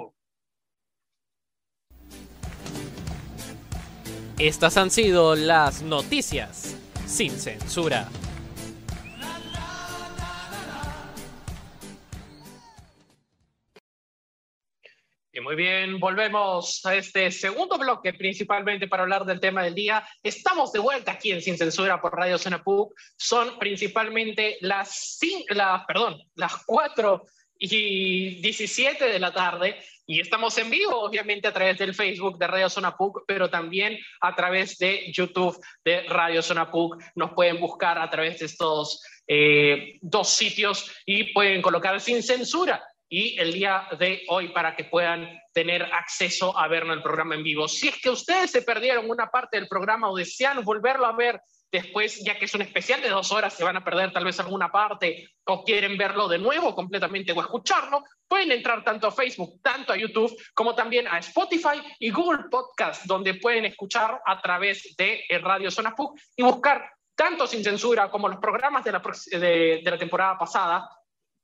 Estas 4.42 4.76
han 4.76 4.90
sido 4.90 5.36
las 5.36 5.84
noticias 5.84 6.76
sin 7.06 7.30
censura. 7.30 8.10
Y 15.32 15.40
muy 15.42 15.56
bien, 15.56 16.00
volvemos 16.00 16.84
a 16.88 16.96
este 16.96 17.30
segundo 17.30 17.78
bloque, 17.78 18.16
principalmente 18.16 18.88
para 18.88 19.04
hablar 19.04 19.26
del 19.26 19.40
tema 19.40 19.62
del 19.62 19.76
día. 19.76 20.04
Estamos 20.24 20.72
de 20.72 20.80
vuelta 20.80 21.12
aquí 21.12 21.32
en 21.32 21.44
Sin 21.44 21.56
Censura 21.56 22.02
por 22.02 22.18
Radio 22.18 22.40
Zona 22.40 22.64
Son 23.18 23.60
principalmente 23.60 24.58
las, 24.62 25.20
las, 25.50 25.86
perdón, 25.86 26.20
las 26.34 26.66
4 26.66 27.28
y 27.60 28.42
17 28.42 29.06
de 29.06 29.20
la 29.20 29.32
tarde 29.32 29.78
y 30.12 30.20
estamos 30.20 30.58
en 30.58 30.70
vivo, 30.70 31.00
obviamente, 31.00 31.48
a 31.48 31.54
través 31.54 31.78
del 31.78 31.96
Facebook 31.96 32.38
de 32.38 32.46
Radio 32.46 32.70
Zona 32.70 32.98
PUC, 32.98 33.24
pero 33.26 33.50
también 33.50 33.98
a 34.20 34.36
través 34.36 34.78
de 34.78 35.10
YouTube 35.14 35.58
de 35.86 36.02
Radio 36.02 36.42
Zona 36.42 36.70
PUC. 36.70 37.02
Nos 37.16 37.32
pueden 37.32 37.62
buscar 37.62 37.98
a 37.98 38.10
través 38.10 38.40
de 38.40 38.48
estos 38.48 39.02
eh, 39.26 40.00
dos 40.02 40.28
sitios 40.28 40.92
y 41.06 41.32
pueden 41.32 41.62
colocar 41.62 42.02
sin 42.02 42.22
censura. 42.24 42.84
Y 43.08 43.40
el 43.40 43.54
día 43.54 43.88
de 43.98 44.24
hoy 44.28 44.50
para 44.50 44.76
que 44.76 44.84
puedan 44.84 45.30
tener 45.54 45.84
acceso 45.84 46.58
a 46.58 46.68
vernos 46.68 46.98
el 46.98 47.04
programa 47.04 47.36
en 47.36 47.44
vivo. 47.44 47.70
Si 47.70 47.88
es 47.88 48.02
que 48.02 48.10
ustedes 48.10 48.52
se 48.52 48.64
perdieron 48.64 49.10
una 49.10 49.28
parte 49.28 49.58
del 49.58 49.70
programa 49.70 50.10
o 50.10 50.18
desean 50.18 50.62
volverlo 50.66 51.06
a 51.06 51.16
ver 51.16 51.40
Después, 51.72 52.22
ya 52.24 52.38
que 52.38 52.46
es 52.46 52.54
un 52.54 52.62
especial 52.62 53.02
de 53.02 53.10
dos 53.10 53.32
horas, 53.32 53.54
se 53.54 53.64
van 53.64 53.78
a 53.78 53.84
perder 53.84 54.12
tal 54.12 54.26
vez 54.26 54.40
alguna 54.40 54.72
parte 54.72 55.30
o 55.46 55.64
quieren 55.64 55.98
verlo 55.98 56.28
de 56.28 56.38
nuevo 56.38 56.76
completamente 56.76 57.32
o 57.32 57.40
escucharlo, 57.40 58.04
pueden 58.28 58.52
entrar 58.52 58.84
tanto 58.84 59.08
a 59.08 59.12
Facebook, 59.12 59.62
tanto 59.62 59.94
a 59.94 59.98
YouTube, 59.98 60.36
como 60.54 60.76
también 60.76 61.08
a 61.08 61.18
Spotify 61.20 61.82
y 62.00 62.12
Google 62.12 62.50
Podcast, 62.50 63.06
donde 63.06 63.36
pueden 63.36 63.66
escuchar 63.66 64.22
a 64.26 64.42
través 64.42 64.96
de 64.98 65.24
eh, 65.30 65.40
Radio 65.40 65.72
Zona 65.72 65.96
PUC 65.96 66.20
y 66.36 66.44
buscar 66.44 66.92
tanto 67.16 67.48
sin 67.48 67.64
censura 67.64 68.10
como 68.10 68.28
los 68.28 68.40
programas 68.40 68.84
de 68.84 68.92
la, 68.92 69.02
de 69.32 69.82
la 69.84 69.98
temporada 69.98 70.38
pasada 70.38 70.90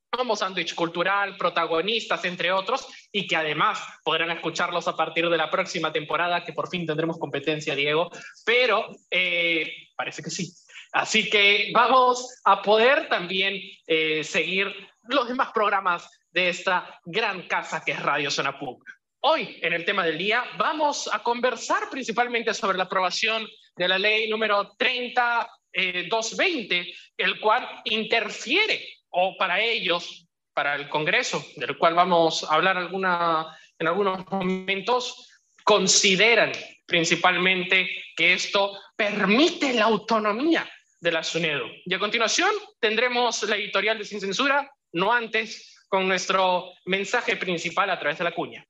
como 0.09 0.35
Sándwich 0.35 0.73
Cultural, 0.73 1.37
protagonistas, 1.37 2.23
entre 2.25 2.51
otros, 2.51 2.87
y 3.11 3.27
que 3.27 3.35
además 3.35 3.79
podrán 4.03 4.31
escucharlos 4.31 4.87
a 4.87 4.95
partir 4.95 5.29
de 5.29 5.37
la 5.37 5.49
próxima 5.49 5.91
temporada, 5.91 6.43
que 6.43 6.53
por 6.53 6.69
fin 6.69 6.85
tendremos 6.85 7.17
competencia, 7.17 7.75
Diego, 7.75 8.09
pero 8.45 8.87
eh, 9.11 9.89
parece 9.95 10.23
que 10.23 10.29
sí. 10.29 10.53
Así 10.93 11.29
que 11.29 11.71
vamos 11.73 12.39
a 12.45 12.61
poder 12.61 13.09
también 13.09 13.59
eh, 13.85 14.23
seguir 14.23 14.73
los 15.03 15.27
demás 15.27 15.51
programas 15.53 16.09
de 16.31 16.49
esta 16.49 16.99
gran 17.05 17.47
casa 17.47 17.83
que 17.83 17.91
es 17.91 18.01
Radio 18.01 18.31
Zona 18.31 18.57
PUC. 18.57 18.83
Hoy, 19.21 19.59
en 19.61 19.73
el 19.73 19.83
tema 19.83 20.05
del 20.05 20.17
día, 20.17 20.43
vamos 20.57 21.09
a 21.11 21.19
conversar 21.19 21.89
principalmente 21.89 22.53
sobre 22.53 22.77
la 22.77 22.85
aprobación 22.85 23.45
de 23.75 23.87
la 23.87 23.99
ley 23.99 24.29
número 24.29 24.73
30220, 24.77 26.79
eh, 26.79 26.93
el 27.17 27.39
cual 27.39 27.67
interfiere 27.85 28.96
o 29.19 29.35
para 29.35 29.59
ellos, 29.59 30.27
para 30.53 30.75
el 30.75 30.89
Congreso, 30.89 31.43
del 31.55 31.75
cual 31.75 31.95
vamos 31.95 32.43
a 32.43 32.53
hablar 32.53 32.77
alguna, 32.77 33.47
en 33.79 33.87
algunos 33.87 34.29
momentos, 34.29 35.27
consideran 35.63 36.51
principalmente 36.85 37.89
que 38.15 38.33
esto 38.33 38.77
permite 38.95 39.73
la 39.73 39.85
autonomía 39.85 40.69
de 40.99 41.11
la 41.11 41.23
SUNEDO. 41.23 41.65
Y 41.83 41.93
a 41.95 41.99
continuación 41.99 42.51
tendremos 42.79 43.41
la 43.43 43.55
editorial 43.55 43.97
de 43.97 44.05
Sin 44.05 44.21
Censura, 44.21 44.71
no 44.93 45.11
antes, 45.11 45.83
con 45.89 46.07
nuestro 46.07 46.73
mensaje 46.85 47.37
principal 47.37 47.89
a 47.89 47.99
través 47.99 48.19
de 48.19 48.23
la 48.23 48.35
cuña. 48.35 48.63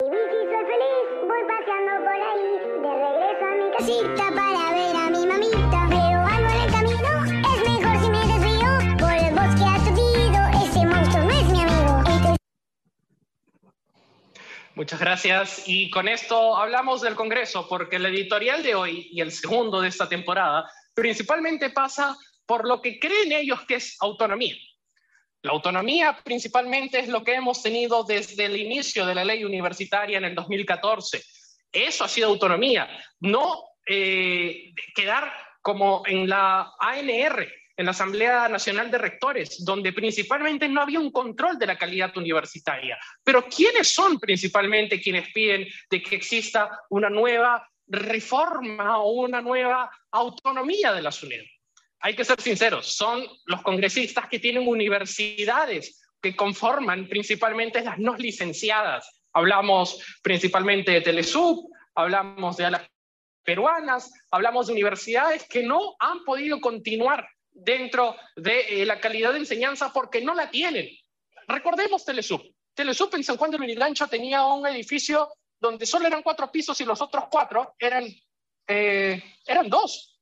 voy 0.00 1.42
paseando 1.46 1.92
por 2.04 2.14
ahí, 2.14 2.58
de 2.80 2.90
regreso 3.04 3.44
a 3.44 3.54
mi 3.54 3.70
casita 3.76 4.31
Muchas 14.74 15.00
gracias. 15.00 15.64
Y 15.66 15.90
con 15.90 16.08
esto 16.08 16.56
hablamos 16.56 17.02
del 17.02 17.14
Congreso, 17.14 17.68
porque 17.68 17.96
el 17.96 18.06
editorial 18.06 18.62
de 18.62 18.74
hoy 18.74 19.08
y 19.12 19.20
el 19.20 19.30
segundo 19.30 19.82
de 19.82 19.88
esta 19.88 20.08
temporada 20.08 20.70
principalmente 20.94 21.68
pasa 21.70 22.16
por 22.46 22.66
lo 22.66 22.80
que 22.80 22.98
creen 22.98 23.32
ellos 23.32 23.60
que 23.66 23.74
es 23.74 23.96
autonomía. 24.00 24.56
La 25.42 25.52
autonomía 25.52 26.18
principalmente 26.24 27.00
es 27.00 27.08
lo 27.08 27.22
que 27.22 27.34
hemos 27.34 27.62
tenido 27.62 28.02
desde 28.04 28.46
el 28.46 28.56
inicio 28.56 29.04
de 29.04 29.14
la 29.14 29.24
ley 29.24 29.44
universitaria 29.44 30.16
en 30.16 30.24
el 30.24 30.34
2014. 30.34 31.22
Eso 31.70 32.04
ha 32.04 32.08
sido 32.08 32.28
autonomía, 32.28 32.88
no 33.20 33.64
eh, 33.86 34.72
quedar 34.94 35.32
como 35.60 36.02
en 36.06 36.28
la 36.28 36.72
ANR, 36.78 37.46
en 37.76 37.84
la 37.86 37.92
Asamblea 37.92 38.48
Nacional 38.48 38.90
de 38.90 38.98
Rectores, 38.98 39.64
donde 39.64 39.92
principalmente 39.92 40.68
no 40.68 40.82
había 40.82 41.00
un 41.00 41.10
control 41.10 41.58
de 41.58 41.66
la 41.66 41.78
calidad 41.78 42.16
universitaria. 42.16 42.98
Pero 43.24 43.44
¿quiénes 43.44 43.88
son 43.88 44.18
principalmente 44.18 45.00
quienes 45.00 45.32
piden 45.32 45.66
de 45.90 46.02
que 46.02 46.16
exista 46.16 46.70
una 46.90 47.08
nueva 47.08 47.66
reforma 47.86 48.98
o 48.98 49.12
una 49.12 49.40
nueva 49.40 49.90
autonomía 50.10 50.92
de 50.92 51.02
la 51.02 51.12
SUNED? 51.12 51.44
Hay 52.00 52.16
que 52.16 52.24
ser 52.24 52.40
sinceros, 52.40 52.86
son 52.96 53.24
los 53.46 53.62
congresistas 53.62 54.28
que 54.28 54.40
tienen 54.40 54.66
universidades 54.66 56.02
que 56.20 56.36
conforman 56.36 57.08
principalmente 57.08 57.82
las 57.82 57.98
no 57.98 58.16
licenciadas. 58.16 59.22
Hablamos 59.32 59.98
principalmente 60.22 60.92
de 60.92 61.00
Telesub, 61.00 61.68
hablamos 61.94 62.56
de 62.56 62.70
las 62.70 62.82
peruanas, 63.44 64.12
hablamos 64.30 64.66
de 64.66 64.72
universidades 64.72 65.46
que 65.48 65.62
no 65.62 65.94
han 65.98 66.24
podido 66.24 66.60
continuar 66.60 67.28
dentro 67.52 68.16
de 68.36 68.82
eh, 68.82 68.86
la 68.86 69.00
calidad 69.00 69.32
de 69.32 69.40
enseñanza 69.40 69.92
porque 69.92 70.20
no 70.20 70.34
la 70.34 70.50
tienen. 70.50 70.88
Recordemos 71.46 72.04
Telesub. 72.04 72.42
Telesub 72.74 73.14
en 73.14 73.24
San 73.24 73.36
Juan 73.36 73.50
de 73.50 73.58
Lurigancho 73.58 74.08
tenía 74.08 74.44
un 74.46 74.66
edificio 74.66 75.28
donde 75.60 75.86
solo 75.86 76.06
eran 76.06 76.22
cuatro 76.22 76.50
pisos 76.50 76.80
y 76.80 76.84
los 76.84 77.00
otros 77.00 77.24
cuatro 77.30 77.74
eran, 77.78 78.06
eh, 78.66 79.22
eran 79.46 79.68
dos. 79.68 80.20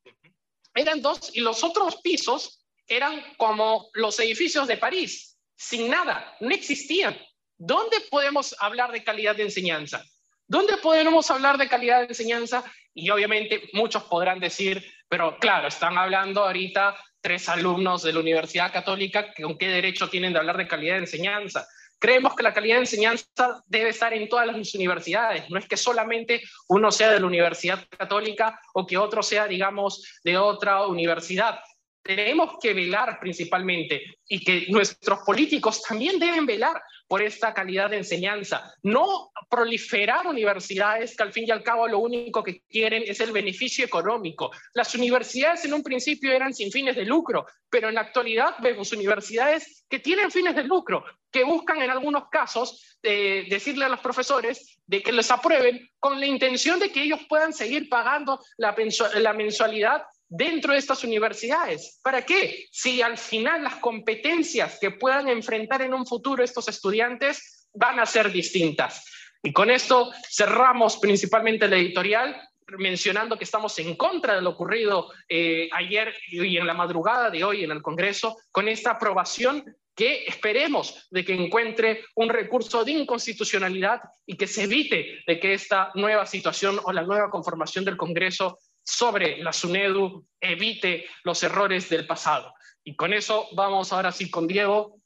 Eran 0.74 1.00
dos 1.02 1.34
y 1.34 1.40
los 1.40 1.64
otros 1.64 1.96
pisos 2.02 2.64
eran 2.86 3.22
como 3.36 3.88
los 3.94 4.18
edificios 4.18 4.66
de 4.66 4.76
París, 4.76 5.38
sin 5.56 5.88
nada, 5.88 6.36
no 6.40 6.50
existían. 6.50 7.16
¿Dónde 7.56 8.00
podemos 8.10 8.54
hablar 8.58 8.90
de 8.90 9.04
calidad 9.04 9.36
de 9.36 9.44
enseñanza? 9.44 10.04
¿Dónde 10.46 10.76
podemos 10.78 11.30
hablar 11.30 11.56
de 11.58 11.68
calidad 11.68 12.00
de 12.00 12.06
enseñanza? 12.06 12.64
Y 12.92 13.10
obviamente 13.10 13.68
muchos 13.72 14.02
podrán 14.04 14.40
decir, 14.40 14.84
pero 15.08 15.38
claro, 15.38 15.68
están 15.68 15.96
hablando 15.96 16.42
ahorita 16.42 16.96
tres 17.20 17.48
alumnos 17.48 18.02
de 18.02 18.12
la 18.12 18.20
Universidad 18.20 18.72
Católica, 18.72 19.32
¿con 19.40 19.58
qué 19.58 19.68
derecho 19.68 20.08
tienen 20.08 20.32
de 20.32 20.38
hablar 20.38 20.56
de 20.56 20.68
calidad 20.68 20.94
de 20.94 21.00
enseñanza? 21.00 21.66
Creemos 21.98 22.34
que 22.34 22.42
la 22.42 22.54
calidad 22.54 22.76
de 22.76 22.82
enseñanza 22.82 23.62
debe 23.66 23.90
estar 23.90 24.14
en 24.14 24.28
todas 24.28 24.46
las 24.46 24.74
universidades, 24.74 25.50
no 25.50 25.58
es 25.58 25.68
que 25.68 25.76
solamente 25.76 26.42
uno 26.68 26.90
sea 26.90 27.10
de 27.10 27.20
la 27.20 27.26
Universidad 27.26 27.86
Católica 27.90 28.58
o 28.72 28.86
que 28.86 28.96
otro 28.96 29.22
sea, 29.22 29.46
digamos, 29.46 30.20
de 30.24 30.38
otra 30.38 30.86
universidad. 30.86 31.60
Tenemos 32.02 32.54
que 32.60 32.72
velar 32.72 33.18
principalmente 33.20 34.16
y 34.26 34.42
que 34.42 34.66
nuestros 34.70 35.18
políticos 35.20 35.82
también 35.82 36.18
deben 36.18 36.46
velar 36.46 36.80
por 37.10 37.22
esta 37.22 37.52
calidad 37.52 37.90
de 37.90 37.96
enseñanza. 37.96 38.72
No 38.84 39.32
proliferar 39.48 40.28
universidades 40.28 41.16
que 41.16 41.24
al 41.24 41.32
fin 41.32 41.44
y 41.44 41.50
al 41.50 41.64
cabo 41.64 41.88
lo 41.88 41.98
único 41.98 42.44
que 42.44 42.62
quieren 42.70 43.02
es 43.04 43.18
el 43.18 43.32
beneficio 43.32 43.84
económico. 43.84 44.52
Las 44.74 44.94
universidades 44.94 45.64
en 45.64 45.74
un 45.74 45.82
principio 45.82 46.30
eran 46.30 46.54
sin 46.54 46.70
fines 46.70 46.94
de 46.94 47.04
lucro, 47.04 47.46
pero 47.68 47.88
en 47.88 47.96
la 47.96 48.02
actualidad 48.02 48.54
vemos 48.60 48.92
universidades 48.92 49.84
que 49.88 49.98
tienen 49.98 50.30
fines 50.30 50.54
de 50.54 50.62
lucro, 50.62 51.04
que 51.32 51.42
buscan 51.42 51.82
en 51.82 51.90
algunos 51.90 52.28
casos 52.30 52.96
eh, 53.02 53.44
decirle 53.50 53.86
a 53.86 53.88
los 53.88 53.98
profesores 53.98 54.78
de 54.86 55.02
que 55.02 55.10
les 55.10 55.32
aprueben 55.32 55.90
con 55.98 56.20
la 56.20 56.26
intención 56.26 56.78
de 56.78 56.92
que 56.92 57.02
ellos 57.02 57.22
puedan 57.28 57.52
seguir 57.52 57.88
pagando 57.88 58.38
la, 58.56 58.72
la 59.14 59.32
mensualidad 59.32 60.04
dentro 60.30 60.72
de 60.72 60.78
estas 60.78 61.04
universidades. 61.04 62.00
¿Para 62.02 62.22
qué? 62.24 62.66
Si 62.70 63.02
al 63.02 63.18
final 63.18 63.64
las 63.64 63.76
competencias 63.76 64.78
que 64.80 64.92
puedan 64.92 65.28
enfrentar 65.28 65.82
en 65.82 65.92
un 65.92 66.06
futuro 66.06 66.42
estos 66.42 66.68
estudiantes 66.68 67.68
van 67.74 67.98
a 67.98 68.06
ser 68.06 68.30
distintas. 68.30 69.04
Y 69.42 69.52
con 69.52 69.70
esto 69.70 70.12
cerramos 70.30 70.98
principalmente 70.98 71.68
la 71.68 71.76
editorial 71.76 72.40
mencionando 72.78 73.36
que 73.36 73.44
estamos 73.44 73.76
en 73.80 73.96
contra 73.96 74.36
de 74.36 74.42
lo 74.42 74.50
ocurrido 74.50 75.10
eh, 75.28 75.68
ayer 75.72 76.14
y 76.28 76.56
en 76.56 76.66
la 76.66 76.74
madrugada 76.74 77.28
de 77.28 77.42
hoy 77.42 77.64
en 77.64 77.72
el 77.72 77.82
Congreso 77.82 78.36
con 78.52 78.68
esta 78.68 78.92
aprobación 78.92 79.64
que 79.96 80.24
esperemos 80.24 81.08
de 81.10 81.24
que 81.24 81.34
encuentre 81.34 82.04
un 82.14 82.28
recurso 82.28 82.84
de 82.84 82.92
inconstitucionalidad 82.92 84.00
y 84.24 84.36
que 84.36 84.46
se 84.46 84.64
evite 84.64 85.20
de 85.26 85.40
que 85.40 85.52
esta 85.52 85.90
nueva 85.94 86.26
situación 86.26 86.80
o 86.84 86.92
la 86.92 87.02
nueva 87.02 87.28
conformación 87.28 87.84
del 87.84 87.96
Congreso 87.96 88.58
sobre 88.90 89.38
la 89.38 89.52
SUNEDU 89.52 90.26
evite 90.40 91.06
los 91.24 91.42
errores 91.42 91.88
del 91.88 92.06
pasado. 92.06 92.54
Y 92.82 92.96
con 92.96 93.12
eso 93.12 93.48
vamos 93.52 93.92
ahora 93.92 94.10
sí 94.10 94.30
con 94.30 94.46
Diego. 94.46 94.96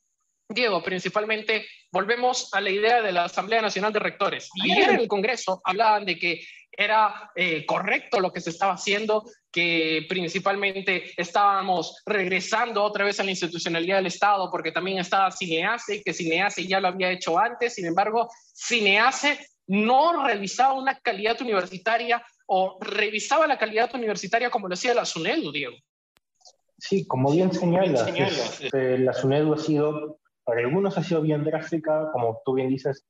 Diego, 0.49 0.83
principalmente 0.83 1.67
volvemos 1.91 2.53
a 2.53 2.61
la 2.61 2.71
idea 2.71 3.03
de 3.03 3.13
la 3.13 3.25
Asamblea 3.25 3.61
Nacional 3.63 3.93
de 3.93 3.99
Rectores. 3.99 4.51
Ayer 4.63 4.91
en 4.91 5.01
el 5.01 5.09
Congreso 5.09 5.61
hablaban 5.65 6.05
de 6.05 6.19
que 6.19 6.45
era 6.77 7.31
eh, 7.37 7.65
correcto 7.67 8.21
lo 8.21 8.33
que 8.33 8.41
se 8.41 8.51
estaba 8.51 8.75
haciendo, 8.75 9.25
que 9.53 10.05
principalmente 10.09 11.13
estábamos 11.17 12.03
regresando 12.05 12.83
otra 12.83 13.05
vez 13.05 13.21
a 13.21 13.25
la 13.25 13.31
institucionalidad 13.31 13.97
del 13.97 14.07
Estado, 14.07 14.51
porque 14.51 14.73
también 14.73 14.99
estaba 14.99 15.31
Cinease, 15.31 16.03
que 16.03 16.13
Cinease 16.13 16.67
ya 16.67 16.81
lo 16.81 16.89
había 16.89 17.13
hecho 17.13 17.39
antes, 17.39 17.75
sin 17.75 17.87
embargo, 17.87 18.29
Cinease 18.53 19.39
no 19.67 20.27
revisaba 20.27 20.75
una 20.75 20.99
calidad 20.99 21.41
universitaria 21.41 22.25
o 22.47 22.79
revisaba 22.81 23.47
la 23.47 23.59
calidad 23.59 23.91
universitaria 23.95 24.51
como 24.51 24.69
lo 24.69 24.75
hacía 24.75 24.95
la 24.95 25.05
SUNEDU, 25.05 25.53
Diego. 25.53 25.77
Sí, 26.79 27.07
como 27.07 27.31
bien 27.33 27.53
señalas, 27.53 28.09
este, 28.09 28.99
la 28.99 29.13
SUNEDU 29.13 29.55
ha 29.55 29.59
sido, 29.59 30.19
para 30.45 30.61
algunos 30.61 30.99
ha 30.99 31.03
sido 31.03 31.23
bien 31.23 31.45
drástica, 31.45 32.11
como 32.13 32.43
tú 32.45 32.55
bien 32.55 32.69
dices, 32.69 33.07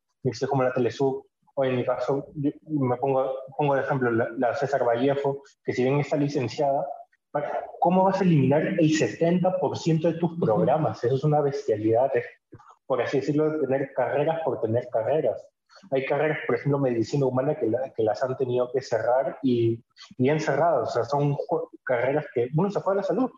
como 0.48 0.62
la 0.62 0.72
Telesub, 0.72 1.26
o 1.54 1.64
en 1.64 1.76
mi 1.76 1.84
caso, 1.84 2.26
me 2.34 2.96
pongo, 2.96 3.32
pongo 3.56 3.74
de 3.74 3.82
ejemplo 3.82 4.10
la, 4.10 4.54
César 4.56 4.84
Vallejo, 4.84 5.42
que 5.64 5.72
si 5.72 5.82
bien 5.82 6.00
está 6.00 6.16
licenciada, 6.16 6.86
¿cómo 7.80 8.04
vas 8.04 8.20
a 8.20 8.24
eliminar 8.24 8.62
el 8.62 8.90
70% 8.90 10.02
de 10.02 10.18
tus 10.18 10.38
programas? 10.38 11.02
Eso 11.02 11.14
es 11.14 11.24
una 11.24 11.40
bestialidad, 11.40 12.10
por 12.86 13.02
así 13.02 13.20
decirlo, 13.20 13.50
de 13.50 13.66
tener 13.66 13.92
carreras 13.94 14.40
por 14.44 14.60
tener 14.60 14.88
carreras. 14.88 15.44
Hay 15.90 16.04
carreras, 16.04 16.38
por 16.46 16.56
ejemplo, 16.56 16.78
medicina 16.78 17.26
humana, 17.26 17.54
que, 17.54 17.70
que 17.96 18.02
las 18.02 18.22
han 18.22 18.36
tenido 18.36 18.70
que 18.72 18.80
cerrar 18.80 19.38
y 19.42 19.82
bien 20.18 20.40
cerradas. 20.40 20.90
O 20.90 20.92
sea, 20.92 21.04
son 21.04 21.36
carreras 21.84 22.26
que, 22.34 22.48
uno 22.56 22.70
se 22.70 22.80
fue 22.80 22.94
a 22.94 22.96
la 22.96 23.02
salud, 23.02 23.30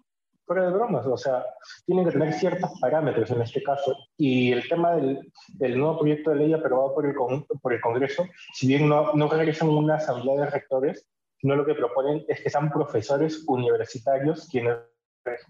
fuera 0.46 0.66
de 0.66 0.72
bromas, 0.72 1.04
o 1.06 1.16
sea, 1.16 1.44
tienen 1.84 2.04
que 2.04 2.12
tener 2.12 2.32
ciertos 2.32 2.70
parámetros 2.80 3.30
en 3.30 3.42
este 3.42 3.62
caso. 3.62 3.96
Y 4.16 4.52
el 4.52 4.68
tema 4.68 4.94
del, 4.94 5.32
del 5.54 5.78
nuevo 5.78 5.98
proyecto 5.98 6.30
de 6.30 6.36
ley 6.36 6.52
aprobado 6.52 6.94
por 6.94 7.04
el, 7.06 7.14
por 7.60 7.72
el 7.72 7.80
Congreso, 7.80 8.24
si 8.54 8.68
bien 8.68 8.88
no, 8.88 9.12
no 9.14 9.28
regresan 9.28 9.68
una 9.68 9.96
asamblea 9.96 10.42
de 10.42 10.50
rectores, 10.50 11.06
sino 11.38 11.56
lo 11.56 11.66
que 11.66 11.74
proponen 11.74 12.24
es 12.28 12.40
que 12.40 12.50
sean 12.50 12.70
profesores 12.70 13.44
universitarios 13.46 14.48
quienes 14.50 14.76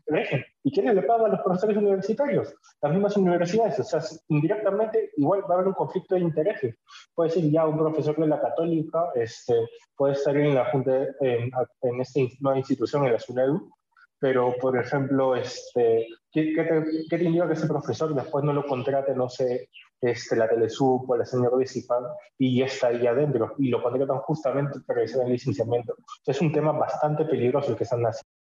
regen. 0.07 0.45
¿Y 0.63 0.73
quiénes 0.73 0.95
le 0.95 1.03
pagan 1.03 1.27
a 1.27 1.35
los 1.37 1.41
profesores 1.41 1.77
universitarios? 1.77 2.55
Las 2.83 2.93
mismas 2.93 3.17
universidades. 3.17 3.79
O 3.81 3.85
sea, 3.85 4.01
indirectamente 4.29 5.11
igual 5.17 5.43
va 5.43 5.55
a 5.55 5.55
haber 5.55 5.69
un 5.69 5.75
conflicto 5.75 6.15
de 6.15 6.23
intereses. 6.23 6.77
Puede 7.15 7.31
ser 7.31 7.51
ya 7.51 7.67
un 7.67 7.79
profesor 7.79 8.17
de 8.17 8.27
la 8.27 8.41
católica, 8.41 9.11
este, 9.15 9.55
puede 9.97 10.15
estar 10.15 10.37
en 10.37 10.55
la 10.55 10.71
Junta, 10.71 11.07
en, 11.21 11.51
en 11.83 12.01
esta 12.01 12.21
nueva 12.41 12.59
institución, 12.59 13.07
en 13.07 13.13
la 13.13 13.19
SUNEDU, 13.19 13.71
pero 14.19 14.55
por 14.61 14.79
ejemplo, 14.79 15.37
este, 15.37 16.07
¿qué, 16.33 16.53
qué, 16.55 16.65
te, 16.65 16.85
¿qué, 17.09 17.19
te, 17.19 17.25
indica 17.25 17.47
que 17.47 17.53
ese 17.53 17.67
profesor 17.67 18.15
después 18.15 18.45
no 18.45 18.53
lo 18.53 18.67
contrate, 18.67 19.15
no 19.15 19.29
sé, 19.29 19.69
este, 20.01 20.37
la 20.37 20.49
Telesup 20.49 21.09
o 21.09 21.17
la 21.17 21.25
señora 21.25 21.57
Bicipan 21.57 22.03
y 22.39 22.59
ya 22.59 22.67
está 22.67 22.89
ahí 22.89 23.07
adentro 23.07 23.55
y 23.59 23.69
lo 23.69 23.83
contratan 23.83 24.19
justamente 24.19 24.81
para 24.87 25.03
hacer 25.03 25.23
el 25.27 25.33
licenciamiento? 25.33 25.95
Es 26.25 26.41
un 26.41 26.53
tema 26.53 26.73
bastante 26.73 27.25
peligroso 27.27 27.71
el 27.71 27.77
que 27.77 27.85
están 27.85 28.03
haciendo. 28.05 28.36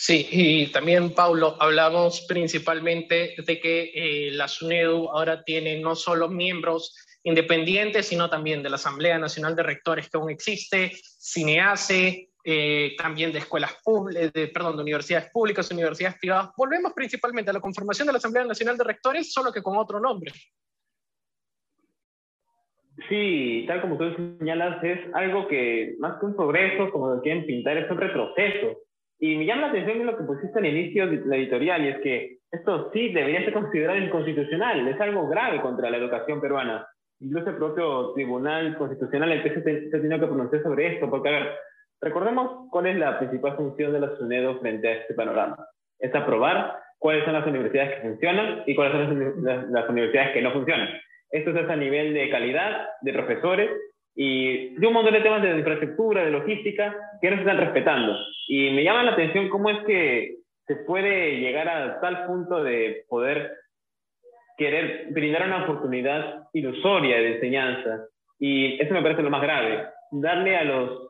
Sí, 0.00 0.28
y 0.30 0.66
también, 0.68 1.12
Paulo, 1.12 1.56
hablamos 1.58 2.24
principalmente 2.28 3.34
de 3.36 3.60
que 3.60 3.90
eh, 3.92 4.30
la 4.30 4.46
SUNEDU 4.46 5.08
ahora 5.10 5.42
tiene 5.42 5.80
no 5.80 5.96
solo 5.96 6.28
miembros 6.28 6.94
independientes, 7.24 8.06
sino 8.06 8.30
también 8.30 8.62
de 8.62 8.70
la 8.70 8.76
Asamblea 8.76 9.18
Nacional 9.18 9.56
de 9.56 9.64
Rectores 9.64 10.08
que 10.08 10.16
aún 10.16 10.30
existe, 10.30 10.92
CINEACE, 11.20 12.28
eh, 12.44 12.94
también 12.96 13.32
de 13.32 13.40
escuelas 13.40 13.76
públicas, 13.82 14.32
de, 14.32 14.46
perdón, 14.46 14.76
de 14.76 14.82
universidades 14.82 15.32
públicas, 15.32 15.68
universidades 15.72 16.16
privadas. 16.20 16.50
Volvemos 16.56 16.92
principalmente 16.92 17.50
a 17.50 17.54
la 17.54 17.60
conformación 17.60 18.06
de 18.06 18.12
la 18.12 18.18
Asamblea 18.18 18.44
Nacional 18.44 18.78
de 18.78 18.84
Rectores, 18.84 19.32
solo 19.32 19.52
que 19.52 19.64
con 19.64 19.76
otro 19.76 19.98
nombre. 19.98 20.30
Sí, 23.08 23.64
tal 23.66 23.80
como 23.80 23.98
tú 23.98 24.14
señalas, 24.38 24.80
es 24.84 25.12
algo 25.12 25.48
que 25.48 25.96
más 25.98 26.20
que 26.20 26.26
un 26.26 26.36
progreso, 26.36 26.88
como 26.92 27.16
lo 27.16 27.20
quieren 27.20 27.44
pintar, 27.46 27.76
es 27.78 27.90
un 27.90 27.98
retroceso. 27.98 28.78
Y 29.20 29.36
me 29.36 29.46
llama 29.46 29.62
la 29.62 29.68
atención 29.68 30.06
lo 30.06 30.16
que 30.16 30.24
pusiste 30.24 30.58
al 30.58 30.66
inicio 30.66 31.08
de 31.08 31.22
la 31.26 31.36
editorial, 31.36 31.84
y 31.84 31.88
es 31.88 31.98
que 32.00 32.38
esto 32.50 32.90
sí 32.92 33.12
debería 33.12 33.44
ser 33.44 33.52
considerado 33.52 33.98
inconstitucional, 33.98 34.86
es 34.88 35.00
algo 35.00 35.28
grave 35.28 35.60
contra 35.60 35.90
la 35.90 35.96
educación 35.96 36.40
peruana. 36.40 36.86
Incluso 37.20 37.50
el 37.50 37.56
propio 37.56 38.12
Tribunal 38.14 38.78
Constitucional 38.78 39.32
el 39.32 39.42
se, 39.42 39.90
se 39.90 39.96
ha 39.96 40.00
tenido 40.00 40.20
que 40.20 40.26
pronunciar 40.26 40.62
sobre 40.62 40.94
esto, 40.94 41.10
porque, 41.10 41.28
a 41.28 41.32
ver, 41.32 41.48
Recordemos 42.00 42.68
cuál 42.70 42.86
es 42.86 42.96
la 42.96 43.18
principal 43.18 43.56
función 43.56 43.92
de 43.92 44.00
la 44.00 44.16
SUNEDO 44.16 44.60
frente 44.60 44.88
a 44.88 44.92
este 44.98 45.14
panorama. 45.14 45.66
Es 45.98 46.14
aprobar 46.14 46.76
cuáles 46.98 47.24
son 47.24 47.32
las 47.32 47.46
universidades 47.46 47.96
que 47.96 48.08
funcionan 48.08 48.62
y 48.66 48.74
cuáles 48.74 49.08
son 49.08 49.44
las, 49.72 49.88
universidades 49.88 50.32
que 50.32 50.42
no 50.42 50.52
funcionan. 50.52 50.88
Esto 51.30 51.50
es 51.50 51.68
a 51.68 51.76
nivel 51.76 52.14
de 52.14 52.30
calidad, 52.30 52.88
de 53.00 53.12
profesores 53.12 53.70
y 54.20 54.74
de 54.74 54.84
un 54.84 54.94
montón 54.94 55.14
de 55.14 55.20
temas 55.20 55.40
de 55.40 55.56
infraestructura, 55.56 56.24
de 56.24 56.32
logística, 56.32 56.92
que 57.20 57.30
no 57.30 57.36
se 57.36 57.42
están 57.42 57.56
respetando. 57.56 58.16
Y 58.48 58.72
me 58.72 58.82
llama 58.82 59.04
la 59.04 59.12
atención 59.12 59.48
cómo 59.48 59.70
es 59.70 59.78
que 59.86 60.38
se 60.66 60.74
puede 60.74 61.38
llegar 61.38 61.68
a 61.68 62.00
tal 62.00 62.26
punto 62.26 62.64
de 62.64 63.04
poder 63.08 63.52
querer 64.56 65.06
brindar 65.10 65.46
una 65.46 65.62
oportunidad 65.62 66.48
ilusoria 66.52 67.16
de 67.18 67.34
enseñanza. 67.36 68.06
Y 68.40 68.82
eso 68.82 68.92
me 68.92 69.02
parece 69.02 69.22
lo 69.22 69.30
más 69.30 69.40
grave. 69.40 69.86
Darle 70.10 70.56
a 70.56 70.64
los 70.64 71.04